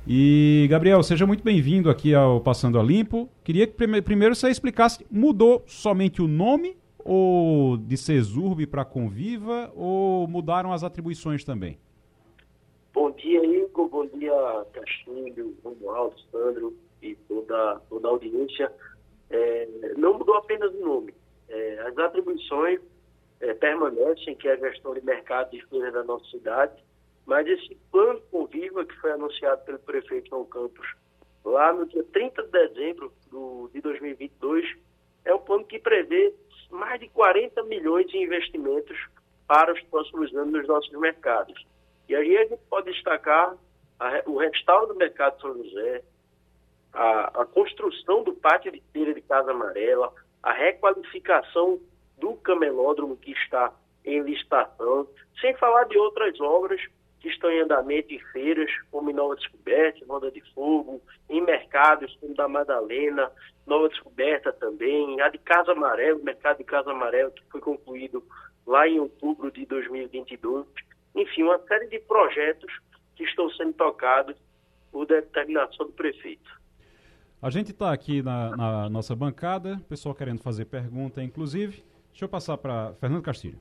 E, 0.10 0.66
Gabriel, 0.70 1.04
seja 1.04 1.28
muito 1.28 1.44
bem-vindo 1.44 1.90
aqui 1.90 2.16
ao 2.16 2.40
Passando 2.40 2.80
a 2.80 2.84
Limpo. 2.84 3.30
Queria 3.44 3.68
que 3.68 3.74
primeiro 3.74 4.34
você 4.34 4.48
explicasse, 4.48 5.06
mudou 5.12 5.64
somente 5.68 6.22
o 6.22 6.30
nome 6.30 6.78
ou 7.04 7.76
de 7.76 7.98
Cesurb 7.98 8.66
para 8.68 8.86
Conviva 8.86 9.70
ou 9.76 10.26
mudaram 10.26 10.72
as 10.72 10.82
atribuições 10.82 11.44
também? 11.44 11.78
Bom 12.94 13.12
dia, 13.12 13.46
Igor. 13.46 13.90
Bom 13.90 14.06
dia, 14.06 14.32
Castilho, 14.72 15.54
Romualdo, 15.62 16.16
Sandro 16.32 16.74
e 17.02 17.14
toda, 17.28 17.82
toda 17.90 18.08
a 18.08 18.12
audiência. 18.12 18.72
É, 19.30 19.68
não 19.98 20.18
mudou 20.18 20.36
apenas 20.36 20.74
o 20.74 20.86
nome. 20.86 21.14
É, 21.50 21.80
as 21.80 21.98
atribuições 21.98 22.80
é, 23.42 23.54
permanecem, 23.56 24.38
que 24.38 24.48
é 24.48 24.54
a 24.54 24.56
gestão 24.56 24.94
de 24.94 25.02
mercado 25.02 25.52
de 25.52 25.62
feira 25.66 25.92
da 25.92 26.06
nossa 26.06 26.24
cidade, 26.30 26.82
mas 27.28 27.46
esse 27.46 27.76
plano 27.92 28.22
Conviva, 28.32 28.86
que 28.86 28.96
foi 28.96 29.12
anunciado 29.12 29.64
pelo 29.66 29.80
prefeito 29.80 30.30
João 30.30 30.46
Campos 30.46 30.96
lá 31.44 31.74
no 31.74 31.86
dia 31.86 32.04
30 32.04 32.44
de 32.44 32.50
dezembro 32.50 33.14
do, 33.30 33.70
de 33.74 33.82
2022, 33.82 34.66
é 35.26 35.36
um 35.36 35.40
plano 35.40 35.66
que 35.66 35.78
prevê 35.78 36.34
mais 36.72 37.00
de 37.00 37.10
40 37.10 37.64
milhões 37.64 38.08
de 38.08 38.18
investimentos 38.18 38.98
para 39.46 39.74
os 39.74 39.82
próximos 39.84 40.34
anos 40.34 40.54
nos 40.54 40.68
nossos 40.68 40.92
mercados. 40.98 41.66
E 42.08 42.16
aí 42.16 42.38
a 42.38 42.46
gente 42.46 42.62
pode 42.70 42.92
destacar 42.92 43.56
a, 44.00 44.24
o 44.26 44.38
restauro 44.38 44.88
do 44.88 44.96
mercado 44.96 45.40
São 45.42 45.54
José, 45.54 46.04
a, 46.94 47.42
a, 47.42 47.46
construção 47.46 48.24
do 48.24 48.34
pátio 48.34 48.72
de 48.72 48.82
feira 48.94 49.14
de 49.14 49.22
Casa 49.22 49.52
Amarela, 49.52 50.14
a 50.42 50.54
requalificação 50.54 51.80
do 52.18 52.36
camelódromo 52.38 53.18
que 53.18 53.32
está 53.32 53.74
em 54.06 54.22
licitação, 54.22 55.08
sem 55.42 55.54
falar 55.58 55.86
de 55.86 55.98
outras 55.98 56.40
obras 56.40 56.82
que 57.20 57.30
estão 57.30 57.50
em 57.50 57.62
andamento 57.62 58.14
em 58.14 58.20
feiras, 58.32 58.70
como 58.92 59.10
em 59.10 59.14
Nova 59.14 59.36
Descoberta, 59.36 60.06
Roda 60.08 60.32
de 60.32 60.42
Fogo, 60.54 61.02
em 61.30 61.42
mercados 61.42 62.16
como 62.22 62.36
da 62.36 62.48
Madalena, 62.48 63.32
Nova 63.66 63.90
Descoberta 63.90 64.54
também, 64.54 65.20
a 65.22 65.30
de 65.30 65.38
Casa 65.40 65.72
Amarela, 65.72 66.20
o 66.20 66.24
mercado 66.24 66.58
de 66.58 66.64
Casa 66.64 66.92
Amarela, 66.92 67.32
que 67.32 67.44
foi 67.50 67.60
concluído 67.60 68.24
lá 68.66 68.88
em 68.88 69.00
outubro 69.00 69.52
de 69.52 69.66
2022. 69.66 70.66
Enfim, 71.16 71.44
uma 71.44 71.60
série 71.68 71.88
de 71.88 72.00
projetos 72.00 72.72
que 73.16 73.24
estão 73.24 73.50
sendo 73.52 73.74
tocados 73.74 74.36
por 74.92 75.06
determinação 75.06 75.88
do 75.88 75.94
prefeito. 75.94 76.58
A 77.42 77.50
gente 77.50 77.72
está 77.72 77.92
aqui 77.92 78.22
na, 78.22 78.56
na, 78.56 78.90
nossa 78.90 79.16
bancada, 79.16 79.80
pessoal 79.88 80.16
querendo 80.16 80.42
fazer 80.42 80.66
pergunta, 80.66 81.22
inclusive. 81.22 81.84
Deixa 82.10 82.26
eu 82.26 82.30
passar 82.30 82.58
para 82.58 82.94
Fernando 82.96 83.22
Castilho. 83.22 83.60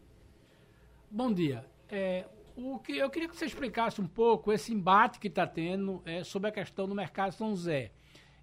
Bom 1.10 1.32
dia. 1.32 1.64
É, 1.90 2.24
o 2.56 2.78
que 2.78 2.96
eu 2.96 3.10
queria 3.10 3.28
que 3.28 3.36
você 3.36 3.46
explicasse 3.46 4.00
um 4.00 4.06
pouco 4.06 4.52
esse 4.52 4.72
embate 4.72 5.18
que 5.18 5.28
está 5.28 5.46
tendo 5.46 6.02
é, 6.04 6.24
sobre 6.24 6.48
a 6.48 6.52
questão 6.52 6.88
do 6.88 6.94
mercado 6.94 7.32
São 7.32 7.50
José. 7.50 7.92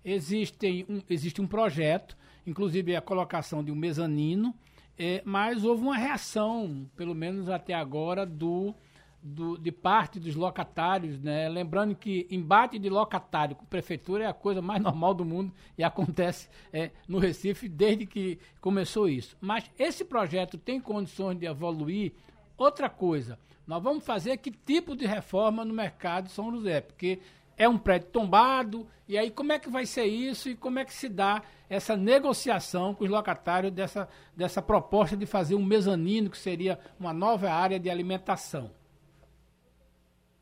Existem 0.06 0.86
um, 0.88 1.02
existe 1.10 1.42
um 1.42 1.48
projeto, 1.48 2.16
inclusive 2.46 2.96
a 2.96 3.02
colocação 3.02 3.64
de 3.64 3.72
um 3.72 3.76
mezanino, 3.76 4.54
é, 4.98 5.22
mas 5.26 5.64
houve 5.66 5.82
uma 5.82 5.98
reação, 5.98 6.90
pelo 6.96 7.16
menos 7.16 7.50
até 7.50 7.74
agora, 7.74 8.26
do 8.26 8.76
do, 9.24 9.58
de 9.58 9.72
parte 9.72 10.20
dos 10.20 10.36
locatários, 10.36 11.18
né? 11.22 11.48
Lembrando 11.48 11.96
que 11.96 12.28
embate 12.30 12.78
de 12.78 12.90
locatário 12.90 13.56
com 13.56 13.66
prefeitura 13.66 14.26
é 14.26 14.28
a 14.28 14.34
coisa 14.34 14.62
mais 14.62 14.82
normal 14.84 15.14
do 15.14 15.24
mundo 15.24 15.54
e 15.78 15.84
acontece 15.84 16.50
é, 16.74 16.92
no 17.08 17.20
Recife 17.20 17.70
desde 17.70 18.06
que 18.06 18.38
começou 18.60 19.08
isso. 19.08 19.38
Mas 19.40 19.72
esse 19.80 20.04
projeto 20.04 20.58
tem 20.58 20.82
condições 20.82 21.40
de 21.40 21.46
evoluir. 21.46 22.12
Outra 22.58 22.90
coisa, 22.90 23.40
nós 23.68 23.82
vamos 23.82 24.06
fazer 24.06 24.38
que 24.38 24.52
tipo 24.52 24.96
de 24.96 25.06
reforma 25.06 25.66
no 25.66 25.74
mercado 25.74 26.26
de 26.26 26.32
São 26.32 26.52
José? 26.52 26.82
Porque 26.82 27.20
é 27.58 27.68
um 27.68 27.78
prédio 27.78 28.10
tombado, 28.10 28.88
e 29.08 29.18
aí 29.18 29.30
como 29.32 29.52
é 29.52 29.60
que 29.60 29.70
vai 29.70 29.86
ser 29.86 30.06
isso 30.06 30.50
e 30.50 30.56
como 30.56 30.80
é 30.80 30.86
que 30.86 30.94
se 30.94 31.08
dá 31.08 31.42
essa 31.70 31.96
negociação 31.96 32.94
com 32.94 33.04
os 33.04 33.10
locatários 33.10 33.72
dessa, 33.72 34.08
dessa 34.36 34.62
proposta 34.62 35.16
de 35.16 35.26
fazer 35.26 35.56
um 35.56 35.64
mezanino, 35.64 36.30
que 36.30 36.38
seria 36.38 36.80
uma 37.00 37.14
nova 37.14 37.50
área 37.50 37.80
de 37.80 37.90
alimentação? 37.90 38.72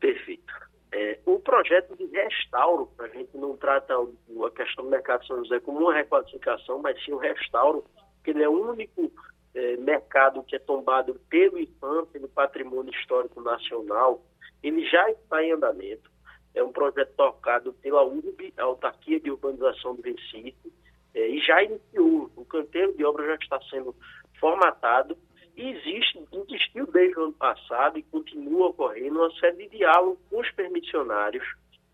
Perfeito. 0.00 0.52
É, 0.92 1.18
o 1.24 1.38
projeto 1.38 1.96
de 1.96 2.06
restauro, 2.06 2.90
a 2.98 3.08
gente 3.08 3.36
não 3.36 3.56
trata 3.56 3.94
a 3.94 4.50
questão 4.50 4.84
do 4.84 4.90
mercado 4.90 5.22
de 5.22 5.26
São 5.28 5.38
José 5.38 5.60
como 5.60 5.80
uma 5.80 5.94
requalificação, 5.94 6.80
mas 6.80 7.02
sim 7.04 7.12
um 7.12 7.18
restauro, 7.18 7.84
porque 8.16 8.30
ele 8.30 8.42
é 8.42 8.48
o 8.48 8.70
único 8.70 9.10
é, 9.54 9.76
mercado 9.76 10.42
que 10.42 10.56
é 10.56 10.58
tombado 10.58 11.14
pelo 11.28 11.58
IPAM, 11.58 12.06
pelo 12.06 12.28
Patrimônio 12.28 12.92
Histórico 12.92 13.40
Nacional, 13.40 14.22
ele 14.62 14.84
já 14.88 15.10
está 15.10 15.42
em 15.42 15.52
andamento. 15.52 16.10
É 16.54 16.62
um 16.62 16.72
projeto 16.72 17.12
tocado 17.16 17.72
pela 17.74 18.04
URB, 18.04 18.52
a 18.56 18.64
Autarquia 18.64 19.18
de 19.18 19.30
Urbanização 19.30 19.94
do 19.94 20.02
Recife, 20.02 20.72
é, 21.14 21.28
e 21.28 21.40
já 21.40 21.62
iniciou. 21.62 22.30
O 22.36 22.44
canteiro 22.44 22.92
de 22.94 23.04
obra 23.04 23.26
já 23.26 23.34
está 23.36 23.60
sendo 23.70 23.94
formatado 24.38 25.16
e 25.56 25.70
existe, 25.70 26.24
existiu 26.32 26.86
desde 26.86 27.18
o 27.18 27.24
ano 27.24 27.32
passado 27.32 27.98
e 27.98 28.02
continua 28.02 28.68
ocorrendo 28.68 29.18
uma 29.18 29.30
série 29.38 29.68
de 29.68 29.78
diálogo 29.78 30.18
com 30.30 30.40
os 30.40 30.50
permissionários. 30.52 31.44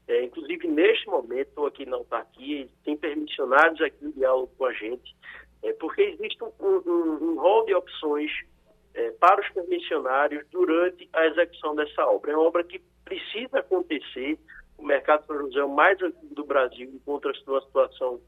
É, 0.06 0.24
inclusive, 0.24 0.66
neste 0.68 1.06
momento, 1.06 1.66
aqui 1.66 1.84
na 1.84 1.96
autarquia 1.96 2.66
tem 2.84 2.96
permissionários 2.96 3.80
aqui 3.80 4.04
em 4.04 4.10
diálogo 4.12 4.50
com 4.56 4.64
a 4.64 4.72
gente, 4.72 5.14
é, 5.62 5.72
porque 5.74 6.02
existe 6.02 6.42
um, 6.42 6.52
um, 6.60 7.18
um 7.22 7.40
rol 7.40 7.64
de 7.66 7.74
opções 7.74 8.30
é, 8.94 9.10
para 9.12 9.40
os 9.40 9.48
permissionários 9.50 10.44
durante 10.50 11.08
a 11.12 11.26
execução 11.26 11.74
dessa 11.74 12.06
obra. 12.06 12.32
É 12.32 12.36
uma 12.36 12.46
obra 12.46 12.64
que 12.64 12.80
precisa 13.04 13.58
acontecer. 13.58 14.38
O 14.76 14.84
mercado 14.84 15.26
São 15.26 15.38
José 15.38 15.58
é 15.60 15.64
o 15.64 15.68
mais 15.68 16.00
antigo 16.02 16.34
do 16.34 16.44
Brasil, 16.44 16.88
encontra-se 16.88 17.44
numa 17.46 17.60
situação 17.62 18.20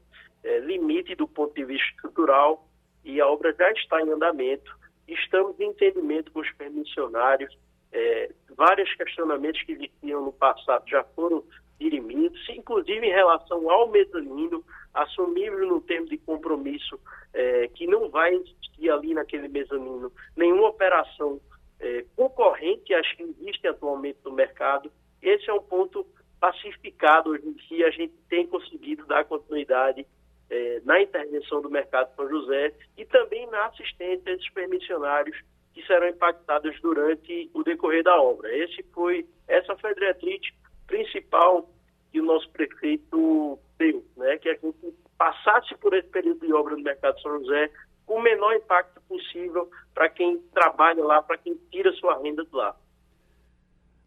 é, 0.43 0.59
limite 0.59 1.15
do 1.15 1.27
ponto 1.27 1.53
de 1.53 1.63
vista 1.63 1.87
estrutural 1.95 2.67
e 3.03 3.19
a 3.21 3.27
obra 3.27 3.53
já 3.53 3.71
está 3.71 4.01
em 4.01 4.09
andamento. 4.09 4.71
Estamos 5.07 5.59
em 5.59 5.69
entendimento 5.69 6.31
com 6.31 6.39
os 6.39 6.51
permissionários. 6.53 7.57
É, 7.91 8.31
vários 8.55 8.93
questionamentos 8.95 9.61
que 9.63 9.73
existiam 9.73 10.23
no 10.23 10.31
passado 10.33 10.87
já 10.87 11.03
foram 11.15 11.43
dirimidos, 11.79 12.39
inclusive 12.49 13.05
em 13.05 13.11
relação 13.11 13.69
ao 13.69 13.89
mezanino, 13.89 14.63
assumível 14.93 15.67
no 15.67 15.81
termo 15.81 16.07
de 16.07 16.17
compromisso 16.17 16.99
é, 17.33 17.67
que 17.69 17.87
não 17.87 18.09
vai 18.09 18.33
existir 18.33 18.89
ali 18.89 19.13
naquele 19.13 19.47
mezanino 19.47 20.11
nenhuma 20.35 20.69
operação 20.69 21.39
é, 21.79 22.05
concorrente 22.15 22.93
às 22.93 23.11
que 23.13 23.23
existem 23.23 23.71
atualmente 23.71 24.19
no 24.23 24.31
mercado. 24.31 24.91
Esse 25.21 25.49
é 25.49 25.53
um 25.53 25.61
ponto 25.61 26.05
pacificado 26.39 27.29
hoje 27.29 27.47
em 27.47 27.53
dia, 27.53 27.87
a 27.87 27.91
gente 27.91 28.13
tem 28.29 28.47
conseguido 28.47 29.05
dar 29.05 29.25
continuidade 29.25 30.05
é, 30.49 30.81
na 30.83 31.01
intervenção 31.01 31.61
do 31.61 31.69
mercado 31.69 32.13
São 32.15 32.27
José 32.27 32.73
e 32.97 33.05
também 33.05 33.47
na 33.47 33.67
assistência 33.67 34.31
a 34.31 34.35
esses 34.35 34.49
permissionários 34.51 35.37
que 35.73 35.85
serão 35.85 36.09
impactados 36.09 36.79
durante 36.81 37.49
o 37.53 37.63
decorrer 37.63 38.03
da 38.03 38.19
obra. 38.21 38.53
Esse 38.55 38.83
foi, 38.91 39.25
essa 39.47 39.75
foi 39.77 39.91
a 39.91 39.93
diretriz 39.93 40.41
principal 40.85 41.69
que 42.11 42.19
o 42.19 42.25
nosso 42.25 42.49
prefeito 42.49 43.57
deu, 43.77 44.03
né, 44.17 44.37
que 44.37 44.49
a 44.49 44.53
gente 44.53 44.80
passasse 45.21 45.75
por 45.77 45.93
esse 45.93 46.07
período 46.07 46.43
de 46.43 46.51
obra 46.51 46.75
no 46.75 46.81
mercado 46.81 47.21
São 47.21 47.39
José 47.39 47.69
com 48.07 48.15
o 48.15 48.23
menor 48.23 48.55
impacto 48.55 48.99
possível 49.01 49.69
para 49.93 50.09
quem 50.09 50.39
trabalha 50.51 51.03
lá, 51.03 51.21
para 51.21 51.37
quem 51.37 51.55
tira 51.69 51.93
sua 51.93 52.19
renda 52.23 52.43
de 52.43 52.51
lá. 52.51 52.75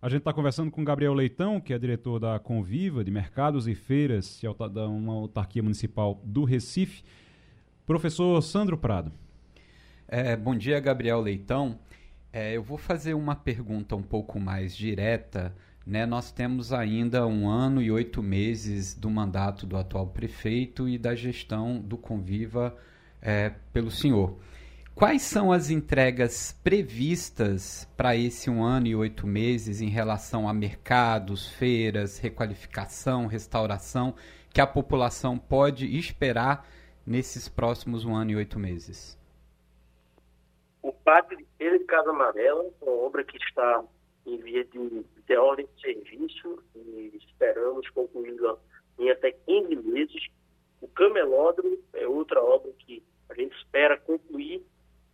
A 0.03 0.09
gente 0.09 0.19
está 0.19 0.33
conversando 0.33 0.73
com 0.73 0.83
Gabriel 0.83 1.15
Leitão, 1.15 1.61
que 1.61 1.73
é 1.73 1.79
diretor 1.79 2.19
da 2.19 2.37
Conviva, 2.41 3.05
de 3.05 3.13
Mercados 3.13 3.69
e 3.69 3.77
Feiras, 3.77 4.43
da 4.73 4.89
uma 4.89 5.15
autarquia 5.15 5.63
municipal 5.63 6.21
do 6.25 6.43
Recife. 6.43 7.05
Professor 7.87 8.43
Sandro 8.43 8.77
Prado. 8.77 9.13
É, 10.09 10.37
bom 10.37 10.57
dia, 10.57 10.81
Gabriel 10.81 11.21
Leitão. 11.21 11.79
É, 12.33 12.57
eu 12.57 12.63
vou 12.63 12.77
fazer 12.77 13.15
uma 13.15 13.37
pergunta 13.37 13.95
um 13.95 14.03
pouco 14.03 14.41
mais 14.41 14.77
direta. 14.77 15.55
Né? 15.87 16.07
Nós 16.07 16.33
temos 16.33 16.73
ainda 16.73 17.27
um 17.27 17.49
ano 17.49 17.83
e 17.83 17.91
oito 17.91 18.23
meses 18.23 18.95
do 18.95 19.11
mandato 19.11 19.67
do 19.67 19.77
atual 19.77 20.07
prefeito 20.07 20.89
e 20.89 20.97
da 20.97 21.15
gestão 21.15 21.79
do 21.79 21.99
Conviva 21.99 22.77
é, 23.21 23.51
pelo 23.73 23.91
senhor. 23.91 24.39
Quais 24.95 25.23
são 25.23 25.51
as 25.51 25.71
entregas 25.71 26.59
previstas 26.63 27.85
para 27.97 28.15
esse 28.15 28.49
um 28.49 28.63
ano 28.63 28.87
e 28.87 28.95
oito 28.95 29.27
meses 29.27 29.81
em 29.81 29.89
relação 29.89 30.49
a 30.49 30.55
mercados, 30.55 31.49
feiras, 31.49 32.19
requalificação, 32.19 33.27
restauração, 33.27 34.15
que 34.53 34.61
a 34.61 34.67
população 34.67 35.37
pode 35.37 35.99
esperar 35.99 36.65
nesses 37.05 37.49
próximos 37.49 38.05
um 38.05 38.15
ano 38.15 38.31
e 38.31 38.37
oito 38.37 38.57
meses? 38.57 39.19
O 40.81 40.93
Feira 41.59 41.79
de 41.79 41.85
Casa 41.87 42.11
Amarela, 42.11 42.65
uma 42.81 42.93
obra 42.93 43.25
que 43.25 43.37
está 43.37 43.83
em 44.27 44.37
via 44.39 44.65
de, 44.65 45.05
de 45.27 45.37
ordem 45.37 45.67
de 45.75 45.81
serviço 45.81 46.63
e 46.75 47.13
esperamos 47.17 47.89
concluí-la 47.91 48.59
em 48.99 49.11
até 49.11 49.33
15 49.33 49.77
meses. 49.77 50.27
O 50.81 50.89
Camelódromo 50.89 51.79
é 51.93 52.07
outra 52.07 52.43
obra 52.43 52.73
que 52.79 53.03
a 53.29 53.35
gente 53.35 53.57
espera 53.57 53.99
concluir 53.99 54.63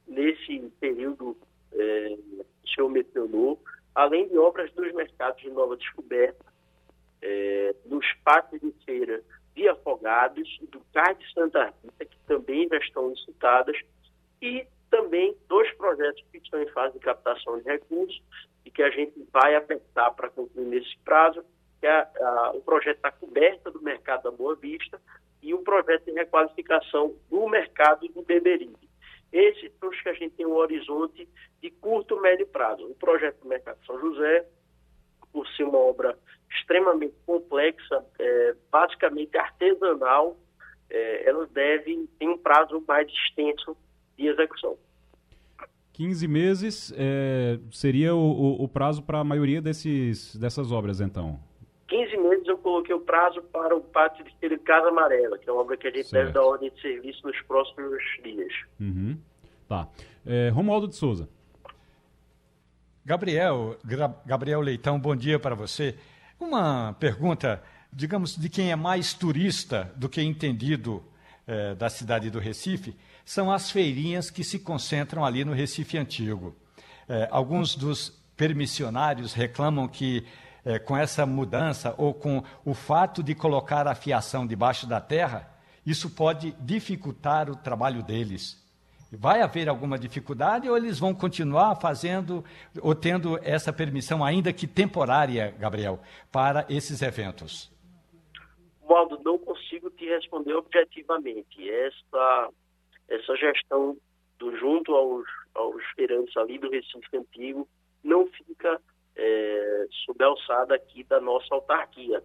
nesse 0.07 0.59
período 0.81 1.37
é, 1.73 2.17
que 2.65 2.83
o 2.83 2.89
mencionou, 2.89 3.61
além 3.95 4.29
de 4.29 4.39
obras 4.39 4.73
dos 4.73 4.93
mercados 4.93 5.41
de 5.43 5.51
nova 5.51 5.77
descoberta, 5.77 6.45
é, 7.23 7.75
dos 7.85 8.07
pátios 8.25 8.61
de 8.61 8.73
feira 8.85 9.23
de 9.55 9.69
Afogados, 9.69 10.49
do 10.71 10.81
CAR 10.93 11.15
de 11.15 11.33
Santa 11.33 11.73
Rita, 11.83 12.05
que 12.05 12.19
também 12.27 12.69
já 12.69 12.79
estão 12.79 13.11
licitadas, 13.11 13.77
e 14.41 14.67
também 14.91 15.37
dois 15.49 15.71
projetos 15.77 16.23
que 16.31 16.39
estão 16.39 16.63
em 16.63 16.69
fase 16.69 16.95
de 16.95 17.01
captação 17.01 17.59
de 17.59 17.65
recursos 17.65 18.23
e 18.71 18.73
que 18.73 18.83
a 18.83 18.91
gente 18.91 19.27
vai 19.33 19.55
apertar 19.57 20.11
para 20.13 20.31
concluir 20.31 20.67
nesse 20.67 20.97
prazo, 21.05 21.45
que 21.81 21.87
é 21.87 21.91
a, 21.91 22.53
o 22.55 22.61
projeto 22.63 23.01
da 23.01 23.11
coberta 23.11 23.71
do 23.71 23.83
mercado 23.83 24.23
da 24.23 24.31
Boa 24.31 24.55
Vista 24.55 25.01
e 25.43 25.53
o 25.53 25.59
projeto 25.59 26.05
de 26.05 26.13
requalificação 26.13 27.15
do 27.29 27.49
mercado 27.49 28.07
do 28.09 28.23
Beberibe. 28.23 28.89
Esses 29.33 29.73
são 29.79 29.89
os 29.89 30.01
que 30.01 30.09
a 30.09 30.13
gente 30.13 30.35
tem 30.37 30.47
um 30.47 30.55
horizonte 30.57 31.29
de 31.61 31.71
curto, 31.71 32.21
médio 32.21 32.47
prazo. 32.47 32.85
O 32.87 32.95
projeto 32.95 33.41
do 33.41 33.49
Mercado 33.49 33.79
São 33.87 33.99
José, 34.01 34.47
por 35.33 35.47
ser 35.49 35.65
uma 35.65 35.79
obra 35.79 36.19
extremamente 36.51 37.15
complexa, 37.25 38.05
é, 38.19 38.55
basicamente 38.71 39.37
artesanal, 39.37 40.37
é, 40.91 41.29
ela 41.29 41.47
deve 41.47 42.09
ter 42.19 42.29
um 42.29 42.37
prazo 42.37 42.83
mais 42.87 43.09
extenso 43.09 43.77
de 44.17 44.27
execução. 44.27 44.77
15 45.93 46.29
meses 46.29 46.93
é, 46.97 47.59
seria 47.71 48.15
o, 48.15 48.19
o, 48.19 48.65
o 48.65 48.69
prazo 48.69 49.03
para 49.03 49.19
a 49.19 49.25
maioria 49.25 49.61
desses, 49.61 50.35
dessas 50.37 50.73
obras, 50.73 51.01
então? 51.01 51.39
15 51.89 52.17
meses 52.19 52.47
eu 52.47 52.57
coloquei 52.59 52.95
o 52.95 53.01
prazo 53.01 53.43
para 53.53 53.77
o 53.77 53.81
pátio 53.81 54.25
de 54.25 54.59
Casa 54.59 54.89
Amarela, 54.89 55.37
que 55.39 55.51
é 55.51 55.53
uma 55.53 55.63
obra 55.63 55.77
que 55.77 55.89
a 55.89 55.91
gente 55.91 56.07
certo. 56.07 56.25
deve 56.25 56.33
dar 56.33 56.45
ordem 56.45 56.71
de 56.71 56.81
serviço 56.81 57.27
nos 57.27 57.41
próximos 57.43 58.01
dias. 58.23 58.53
Uhum. 58.79 59.19
Tá. 59.69 59.89
É, 60.25 60.49
Romualdo 60.51 60.87
de 60.87 60.95
Souza. 60.95 61.29
Gabriel, 63.05 63.77
Gabriel 64.25 64.61
Leitão, 64.61 65.01
bom 65.01 65.17
dia 65.17 65.39
para 65.39 65.55
você. 65.55 65.97
Uma 66.39 66.93
pergunta, 66.95 67.63
digamos, 67.93 68.37
de 68.37 68.49
quem 68.49 68.71
é 68.71 68.77
mais 68.77 69.13
turista 69.13 69.93
do 69.97 70.09
que 70.09 70.23
entendido 70.23 71.03
é, 71.47 71.75
da 71.75 71.89
cidade 71.89 72.31
do 72.31 72.39
Recife, 72.39 72.97
são 73.25 73.51
as 73.51 73.71
feirinhas 73.71 74.31
que 74.31 74.45
se 74.45 74.59
concentram 74.59 75.25
ali 75.25 75.45
no 75.45 75.53
Recife 75.53 75.99
Antigo. 75.99 76.55
É, 77.09 77.29
alguns 77.31 77.75
dos 77.75 78.11
permissionários 78.37 79.33
reclamam 79.33 79.87
que 79.87 80.25
é, 80.65 80.79
com 80.79 80.97
essa 80.97 81.25
mudança 81.25 81.95
ou 81.97 82.13
com 82.13 82.43
o 82.65 82.75
fato 82.75 83.23
de 83.23 83.35
colocar 83.35 83.87
a 83.87 83.95
fiação 83.95 84.47
debaixo 84.47 84.87
da 84.87 85.01
terra, 85.01 85.49
isso 85.87 86.11
pode 86.11 86.53
dificultar 86.61 87.51
o 87.51 87.57
trabalho 87.57 88.03
deles. 88.03 88.61
Vai 89.13 89.43
haver 89.43 89.69
alguma 89.69 89.99
dificuldade 89.99 90.69
ou 90.69 90.77
eles 90.77 90.99
vão 90.99 91.13
continuar 91.13 91.75
fazendo 91.77 92.45
ou 92.81 92.95
tendo 92.95 93.41
essa 93.43 93.73
permissão, 93.73 94.25
ainda 94.25 94.53
que 94.53 94.69
temporária, 94.69 95.53
Gabriel, 95.59 95.99
para 96.31 96.65
esses 96.69 97.03
eventos? 97.03 97.73
Waldo, 98.83 99.21
não 99.25 99.39
consigo 99.39 99.91
te 99.91 100.05
responder 100.07 100.55
objetivamente. 100.55 101.69
Essa, 101.69 102.51
essa 103.11 103.37
gestão 103.37 103.97
do, 104.39 104.57
junto 104.57 104.95
aos, 104.95 105.27
aos 105.55 105.85
feirantes 105.97 106.35
ali 106.37 106.59
do 106.59 106.71
Recife 106.71 107.17
Antigo 107.17 107.69
não 108.03 108.27
fica 108.29 108.81
é, 109.17 109.87
sob 110.07 110.25
a 110.25 110.29
alçada 110.29 110.75
aqui 110.75 111.05
da 111.05 111.21
nossa 111.21 111.55
autarquia. 111.55 112.23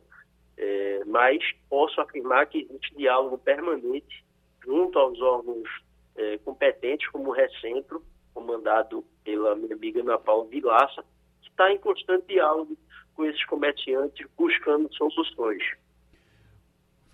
É, 0.57 1.03
mas 1.05 1.43
posso 1.69 1.99
afirmar 1.99 2.45
que 2.45 2.59
existe 2.59 2.95
diálogo 2.95 3.37
permanente 3.37 4.23
junto 4.63 4.97
aos 4.97 5.19
órgãos 5.19 5.69
é, 6.15 6.37
competentes, 6.37 7.09
como 7.09 7.29
o 7.29 7.33
Recentro, 7.33 8.01
comandado 8.33 9.03
pela 9.23 9.55
minha 9.55 9.75
amiga 9.75 9.99
Ana 9.99 10.17
Paula 10.17 10.47
Vilaça, 10.47 11.03
que 11.41 11.49
está 11.49 11.71
em 11.71 11.77
constante 11.77 12.27
diálogo 12.27 12.77
com 13.15 13.25
esses 13.25 13.43
comerciantes, 13.45 14.25
buscando 14.37 14.93
soluções. 14.93 15.63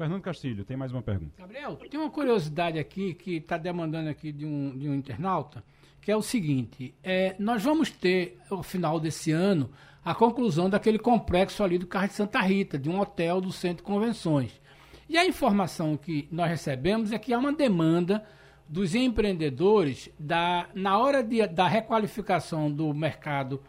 Fernando 0.01 0.23
Castilho, 0.23 0.65
tem 0.65 0.75
mais 0.75 0.91
uma 0.91 1.03
pergunta. 1.03 1.33
Gabriel, 1.37 1.75
tem 1.75 1.99
uma 1.99 2.09
curiosidade 2.09 2.79
aqui 2.79 3.13
que 3.13 3.35
está 3.35 3.55
demandando 3.55 4.09
aqui 4.09 4.31
de 4.31 4.47
um, 4.47 4.75
de 4.75 4.89
um 4.89 4.95
internauta, 4.95 5.63
que 6.01 6.11
é 6.11 6.15
o 6.15 6.23
seguinte: 6.23 6.95
é, 7.03 7.35
nós 7.37 7.61
vamos 7.61 7.91
ter, 7.91 8.39
ao 8.49 8.63
final 8.63 8.99
desse 8.99 9.31
ano, 9.31 9.69
a 10.03 10.15
conclusão 10.15 10.67
daquele 10.67 10.97
complexo 10.97 11.63
ali 11.63 11.77
do 11.77 11.85
Carro 11.85 12.07
de 12.07 12.15
Santa 12.15 12.41
Rita, 12.41 12.79
de 12.79 12.89
um 12.89 12.99
hotel 12.99 13.39
do 13.39 13.51
Centro 13.51 13.77
de 13.77 13.83
Convenções. 13.83 14.59
E 15.07 15.19
a 15.19 15.23
informação 15.23 15.95
que 15.95 16.27
nós 16.31 16.49
recebemos 16.49 17.11
é 17.11 17.19
que 17.19 17.31
há 17.31 17.37
uma 17.37 17.53
demanda 17.53 18.25
dos 18.67 18.95
empreendedores 18.95 20.09
da, 20.17 20.67
na 20.73 20.97
hora 20.97 21.21
de, 21.21 21.45
da 21.45 21.67
requalificação 21.67 22.71
do 22.71 22.91
mercado 22.91 23.61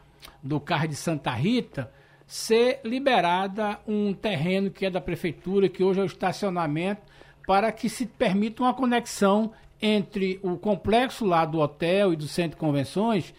do 0.42 0.58
Carro 0.58 0.88
de 0.88 0.96
Santa 0.96 1.32
Rita 1.32 1.92
ser 2.32 2.80
liberada 2.82 3.78
um 3.86 4.14
terreno 4.14 4.70
que 4.70 4.86
é 4.86 4.90
da 4.90 5.02
prefeitura, 5.02 5.68
que 5.68 5.84
hoje 5.84 6.00
é 6.00 6.02
o 6.02 6.06
estacionamento, 6.06 7.02
para 7.46 7.70
que 7.70 7.90
se 7.90 8.06
permita 8.06 8.62
uma 8.62 8.72
conexão 8.72 9.52
entre 9.82 10.40
o 10.42 10.56
complexo 10.56 11.26
lá 11.26 11.44
do 11.44 11.58
hotel 11.58 12.10
e 12.10 12.16
do 12.16 12.26
centro 12.26 12.52
de 12.52 12.56
convenções 12.56 13.34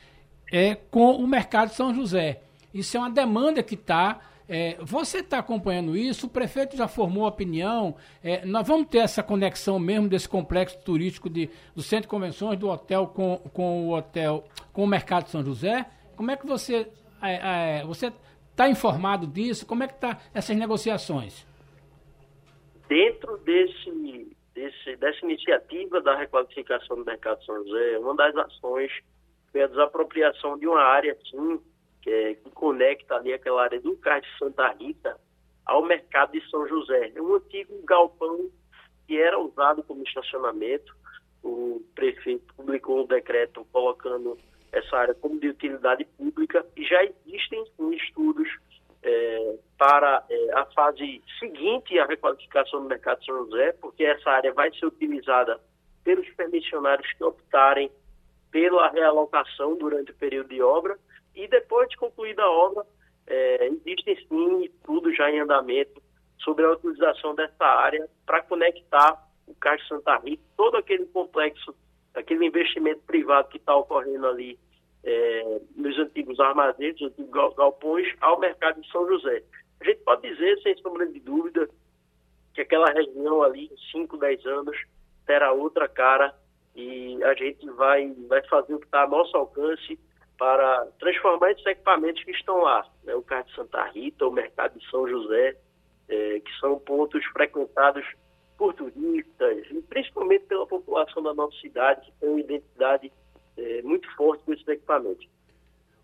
é, 0.51 0.75
com 0.75 1.15
o 1.15 1.25
mercado 1.25 1.69
de 1.69 1.75
São 1.75 1.91
José. 1.91 2.41
Isso 2.71 2.95
é 2.95 2.99
uma 2.99 3.09
demanda 3.09 3.63
que 3.63 3.73
está 3.73 4.19
é, 4.47 4.77
você 4.79 5.21
está 5.21 5.39
acompanhando 5.39 5.97
isso? 5.97 6.27
O 6.27 6.29
prefeito 6.29 6.77
já 6.77 6.87
formou 6.87 7.25
opinião? 7.25 7.95
É, 8.23 8.45
nós 8.45 8.67
vamos 8.67 8.89
ter 8.89 8.99
essa 8.99 9.23
conexão 9.23 9.79
mesmo 9.79 10.07
desse 10.07 10.29
complexo 10.29 10.77
turístico 10.85 11.31
de, 11.31 11.49
do 11.75 11.81
centro 11.81 12.03
de 12.03 12.09
convenções, 12.09 12.59
do 12.59 12.69
hotel 12.69 13.07
com, 13.07 13.37
com 13.51 13.87
o 13.87 13.95
hotel, 13.95 14.43
com 14.71 14.83
o 14.83 14.87
mercado 14.87 15.23
de 15.23 15.31
São 15.31 15.43
José? 15.43 15.83
Como 16.15 16.29
é 16.29 16.37
que 16.37 16.45
você 16.45 16.87
é, 17.23 17.79
é 17.79 17.85
você 17.85 18.13
está 18.53 18.69
informado 18.69 19.27
disso? 19.27 19.65
Como 19.65 19.83
é 19.83 19.87
que 19.87 19.95
está 19.95 20.19
essas 20.33 20.55
negociações? 20.55 21.45
Dentro 22.87 23.37
desse, 23.39 24.35
desse, 24.53 24.95
dessa 24.97 25.25
iniciativa 25.25 25.99
da 25.99 26.15
requalificação 26.15 26.97
do 26.97 27.05
mercado 27.05 27.39
de 27.39 27.45
São 27.45 27.63
José, 27.63 27.97
uma 27.97 28.15
das 28.15 28.35
ações 28.35 28.91
foi 29.51 29.63
a 29.63 29.67
desapropriação 29.67 30.57
de 30.57 30.67
uma 30.67 30.81
área, 30.81 31.17
sim, 31.29 31.59
que, 32.01 32.09
é, 32.09 32.35
que 32.35 32.49
conecta 32.51 33.15
ali 33.15 33.33
aquela 33.33 33.63
área 33.63 33.81
do 33.81 33.95
Cais 33.97 34.23
de 34.23 34.37
Santa 34.37 34.67
Rita 34.73 35.19
ao 35.65 35.83
mercado 35.83 36.33
de 36.33 36.49
São 36.49 36.67
José. 36.67 37.11
É 37.15 37.21
um 37.21 37.35
antigo 37.35 37.73
galpão 37.85 38.49
que 39.07 39.17
era 39.17 39.39
usado 39.39 39.83
como 39.83 40.03
estacionamento. 40.03 40.95
O 41.41 41.83
prefeito 41.95 42.53
publicou 42.55 43.03
um 43.03 43.07
decreto 43.07 43.65
colocando 43.71 44.37
essa 44.73 44.97
área 44.97 45.13
como 45.13 45.39
de 45.39 45.47
utilidade 45.47 46.03
pública 46.17 46.65
e 46.75 46.83
já 46.83 47.03
existem 47.03 47.63
estudos 47.93 48.49
é, 49.03 49.55
para 49.77 50.25
é, 50.29 50.53
a 50.53 50.65
fase 50.65 51.21
seguinte 51.39 51.97
à 51.99 52.05
requalificação 52.05 52.81
do 52.81 52.89
mercado 52.89 53.19
de 53.19 53.25
São 53.25 53.45
José, 53.45 53.73
porque 53.73 54.03
essa 54.03 54.29
área 54.29 54.51
vai 54.53 54.73
ser 54.73 54.87
utilizada 54.87 55.59
pelos 56.03 56.27
permissionários 56.31 57.11
que 57.13 57.23
optarem 57.23 57.91
pela 58.51 58.89
realocação 58.89 59.75
durante 59.77 60.11
o 60.11 60.15
período 60.15 60.49
de 60.49 60.61
obra. 60.61 60.97
E 61.35 61.47
depois 61.47 61.89
de 61.89 61.97
concluída 61.97 62.43
a 62.43 62.51
obra, 62.51 62.85
é, 63.27 63.67
existem 63.67 64.15
sim 64.27 64.65
estudos 64.65 65.15
já 65.15 65.29
em 65.29 65.39
andamento 65.39 66.01
sobre 66.39 66.65
a 66.65 66.71
utilização 66.71 67.35
dessa 67.35 67.65
área 67.65 68.07
para 68.25 68.43
conectar 68.43 69.21
o 69.47 69.55
Caixa 69.55 69.85
Santa 69.87 70.17
Rita, 70.17 70.43
todo 70.55 70.77
aquele 70.77 71.05
complexo, 71.07 71.75
aquele 72.13 72.45
investimento 72.45 73.01
privado 73.01 73.49
que 73.49 73.57
está 73.57 73.75
ocorrendo 73.75 74.27
ali 74.27 74.59
é, 75.03 75.61
nos 75.75 75.97
antigos 75.97 76.39
armazéns, 76.39 76.99
nos 76.99 77.11
antigos 77.11 77.55
galpões, 77.55 78.07
ao 78.21 78.39
mercado 78.39 78.81
de 78.81 78.89
São 78.91 79.07
José. 79.07 79.43
A 79.81 79.85
gente 79.85 79.99
pode 80.03 80.21
dizer, 80.21 80.59
sem 80.61 80.77
sombra 80.77 81.05
de 81.05 81.19
dúvida, 81.19 81.69
que 82.53 82.61
aquela 82.61 82.91
região 82.91 83.43
ali, 83.43 83.65
em 83.65 83.91
5, 83.91 84.17
10 84.17 84.45
anos, 84.45 84.77
terá 85.25 85.51
outra 85.51 85.87
cara 85.87 86.33
e 86.75 87.21
a 87.23 87.33
gente 87.33 87.69
vai, 87.71 88.13
vai 88.27 88.41
fazer 88.47 88.73
o 88.73 88.79
que 88.79 88.85
está 88.85 89.03
a 89.03 89.07
nosso 89.07 89.35
alcance 89.35 89.99
para 90.37 90.85
transformar 90.99 91.51
esses 91.51 91.65
equipamentos 91.65 92.23
que 92.23 92.31
estão 92.31 92.57
lá, 92.57 92.85
né? 93.03 93.13
o 93.15 93.21
Carro 93.21 93.45
de 93.45 93.55
Santa 93.55 93.83
Rita, 93.85 94.27
o 94.27 94.31
Mercado 94.31 94.77
de 94.79 94.89
São 94.89 95.07
José, 95.07 95.55
é, 96.09 96.39
que 96.39 96.59
são 96.59 96.79
pontos 96.79 97.23
frequentados 97.27 98.05
por 98.63 98.73
turistas 98.75 99.65
e 99.71 99.81
principalmente 99.81 100.45
pela 100.45 100.65
população 100.65 101.21
da 101.21 101.33
nossa 101.33 101.53
cidade, 101.59 102.05
que 102.05 102.13
tem 102.17 102.29
uma 102.29 102.39
identidade 102.39 103.11
é, 103.57 103.81
muito 103.81 104.09
forte 104.15 104.41
com 104.45 104.53
esses 104.53 104.65
equipamentos. 104.65 105.27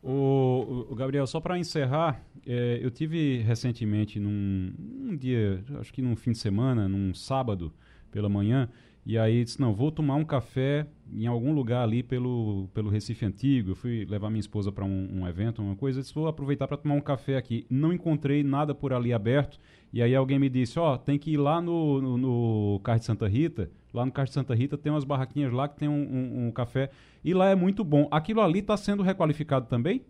O, 0.03 0.88
o 0.90 0.95
Gabriel, 0.95 1.26
só 1.26 1.40
para 1.40 1.57
encerrar, 1.57 2.22
é, 2.45 2.80
eu 2.81 2.91
tive 2.91 3.38
recentemente 3.38 4.19
num 4.19 4.73
um 4.77 5.15
dia, 5.15 5.64
acho 5.80 5.94
que 5.94 6.02
num 6.02 6.18
fim 6.18 6.31
de 6.31 6.38
semana, 6.38 6.90
num 6.90 7.14
sábado 7.14 7.72
pela 8.11 8.27
manhã, 8.27 8.69
e 9.10 9.18
aí 9.18 9.44
disse, 9.44 9.60
não, 9.60 9.73
vou 9.73 9.91
tomar 9.91 10.14
um 10.18 10.23
café 10.23 10.86
em 11.11 11.26
algum 11.26 11.52
lugar 11.52 11.81
ali 11.81 12.03
pelo, 12.03 12.69
pelo 12.76 12.91
Recife 12.91 13.26
Antigo. 13.26 13.72
Eu 13.72 13.76
fui 13.76 14.06
levar 14.06 14.30
minha 14.30 14.40
esposa 14.40 14.72
para 14.72 14.86
um, 14.86 15.10
um, 15.11 15.27
evento, 15.27 15.64
uma 15.64 15.76
coisa, 15.76 15.99
disse, 15.99 16.14
vou 16.14 16.27
aproveitar 16.27 16.68
para 16.68 16.77
tomar 16.77 16.94
um 16.94 17.02
café 17.02 17.36
aqui. 17.36 17.65
Não 17.72 17.91
encontrei 17.91 18.44
nada 18.44 18.76
por 18.76 18.94
ali 18.94 19.11
aberto. 19.11 19.60
E 19.91 20.03
aí 20.03 20.14
alguém 20.14 20.38
me 20.38 20.48
disse, 20.48 20.77
ó, 20.77 20.94
oh, 20.94 20.98
tem 20.99 21.18
que 21.18 21.31
ir 21.31 21.38
lá 21.38 21.60
no, 21.60 21.99
no, 21.99 22.18
no 22.19 22.80
Carro 22.84 22.99
de 22.99 23.06
Santa 23.06 23.27
Rita. 23.27 23.72
Lá 23.91 24.06
no 24.06 24.11
Carro 24.11 24.27
de 24.27 24.34
Santa 24.36 24.53
Rita 24.53 24.77
tem 24.77 24.91
umas 24.91 25.03
barraquinhas 25.03 25.52
lá 25.52 25.68
que 25.68 25.80
tem 25.80 25.90
um, 25.90 26.03
um, 26.03 26.45
um 26.45 26.52
café. 26.52 26.91
E 27.26 27.34
lá 27.34 27.49
é 27.49 27.56
muito 27.56 27.84
bom. 27.84 28.07
Aquilo 28.11 28.41
ali 28.41 28.60
está 28.60 28.77
sendo 28.77 29.02
requalificado 29.02 29.65
também? 29.65 30.06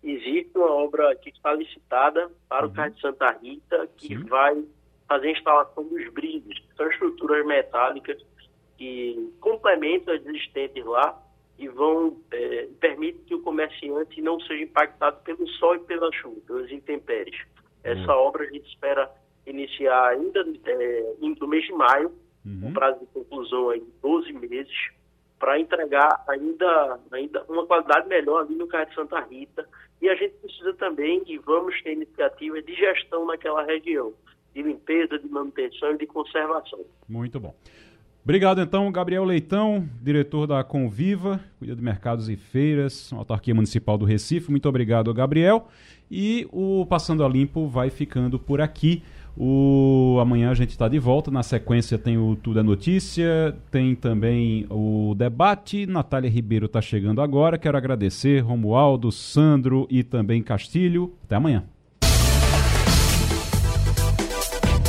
Existe 0.00 0.56
uma 0.56 0.70
obra 0.70 1.12
que 1.16 1.30
está 1.30 1.52
licitada 1.52 2.30
para 2.48 2.66
uhum. 2.66 2.70
o 2.70 2.74
Carro 2.76 2.94
de 2.94 3.00
Santa 3.00 3.32
Rita, 3.42 3.88
que 3.96 4.16
Sim. 4.16 4.22
vai 4.26 4.64
fazer 5.08 5.28
a 5.28 5.32
instalação 5.32 5.84
dos 5.84 6.12
brilhos, 6.12 6.58
que 6.58 6.76
são 6.76 6.88
estruturas 6.88 7.44
metálicas 7.46 8.22
que 8.76 9.32
complementam 9.40 10.14
as 10.14 10.24
existentes 10.26 10.84
lá 10.84 11.20
e 11.58 11.68
vão 11.68 12.16
é, 12.32 12.68
permitem 12.80 13.22
que 13.24 13.34
o 13.34 13.42
comerciante 13.42 14.20
não 14.20 14.40
seja 14.40 14.64
impactado 14.64 15.22
pelo 15.22 15.46
sol 15.50 15.76
e 15.76 15.80
pela 15.80 16.12
chuva, 16.12 16.40
pelas 16.46 16.70
intempéries. 16.70 17.40
Essa 17.82 18.12
uhum. 18.12 18.26
obra 18.26 18.44
a 18.44 18.50
gente 18.50 18.68
espera 18.68 19.10
iniciar 19.46 20.08
ainda 20.08 20.44
é, 20.66 21.14
no 21.20 21.46
mês 21.46 21.64
de 21.64 21.72
maio, 21.72 22.12
uhum. 22.44 22.60
com 22.62 22.72
prazo 22.72 23.00
de 23.00 23.06
conclusão 23.06 23.70
aí 23.70 23.82
12 24.02 24.32
meses, 24.32 24.90
para 25.38 25.60
entregar 25.60 26.24
ainda, 26.26 26.98
ainda 27.12 27.44
uma 27.48 27.66
qualidade 27.66 28.08
melhor 28.08 28.42
ali 28.42 28.54
no 28.54 28.66
Carro 28.66 28.86
de 28.86 28.94
Santa 28.94 29.20
Rita. 29.20 29.68
E 30.00 30.08
a 30.08 30.14
gente 30.16 30.34
precisa 30.36 30.72
também, 30.74 31.22
e 31.26 31.38
vamos 31.38 31.80
ter 31.82 31.92
iniciativas 31.92 32.64
de 32.64 32.74
gestão 32.74 33.26
naquela 33.26 33.62
região 33.62 34.12
de 34.54 34.62
limpeza, 34.62 35.18
de 35.18 35.28
manutenção 35.28 35.92
e 35.94 35.98
de 35.98 36.06
conservação. 36.06 36.80
Muito 37.08 37.40
bom. 37.40 37.54
Obrigado 38.24 38.62
então, 38.62 38.90
Gabriel 38.90 39.22
Leitão, 39.22 39.86
diretor 40.00 40.46
da 40.46 40.64
Conviva, 40.64 41.38
cuida 41.58 41.76
de 41.76 41.82
mercados 41.82 42.30
e 42.30 42.36
feiras, 42.36 43.12
autarquia 43.12 43.54
municipal 43.54 43.98
do 43.98 44.06
Recife. 44.06 44.50
Muito 44.50 44.66
obrigado, 44.66 45.12
Gabriel. 45.12 45.68
E 46.10 46.48
o 46.50 46.86
Passando 46.86 47.22
a 47.22 47.28
Limpo 47.28 47.66
vai 47.68 47.90
ficando 47.90 48.38
por 48.38 48.62
aqui. 48.62 49.02
O 49.36 50.16
amanhã 50.22 50.50
a 50.50 50.54
gente 50.54 50.70
está 50.70 50.88
de 50.88 50.98
volta. 50.98 51.30
Na 51.30 51.42
sequência 51.42 51.98
tem 51.98 52.16
o 52.16 52.34
Tudo 52.36 52.60
é 52.60 52.62
Notícia, 52.62 53.58
tem 53.70 53.94
também 53.94 54.66
o 54.70 55.14
debate. 55.14 55.84
Natália 55.84 56.30
Ribeiro 56.30 56.64
está 56.66 56.80
chegando 56.80 57.20
agora. 57.20 57.58
Quero 57.58 57.76
agradecer 57.76 58.40
Romualdo, 58.40 59.12
Sandro 59.12 59.86
e 59.90 60.02
também 60.02 60.42
Castilho. 60.42 61.12
Até 61.24 61.36
amanhã. 61.36 61.64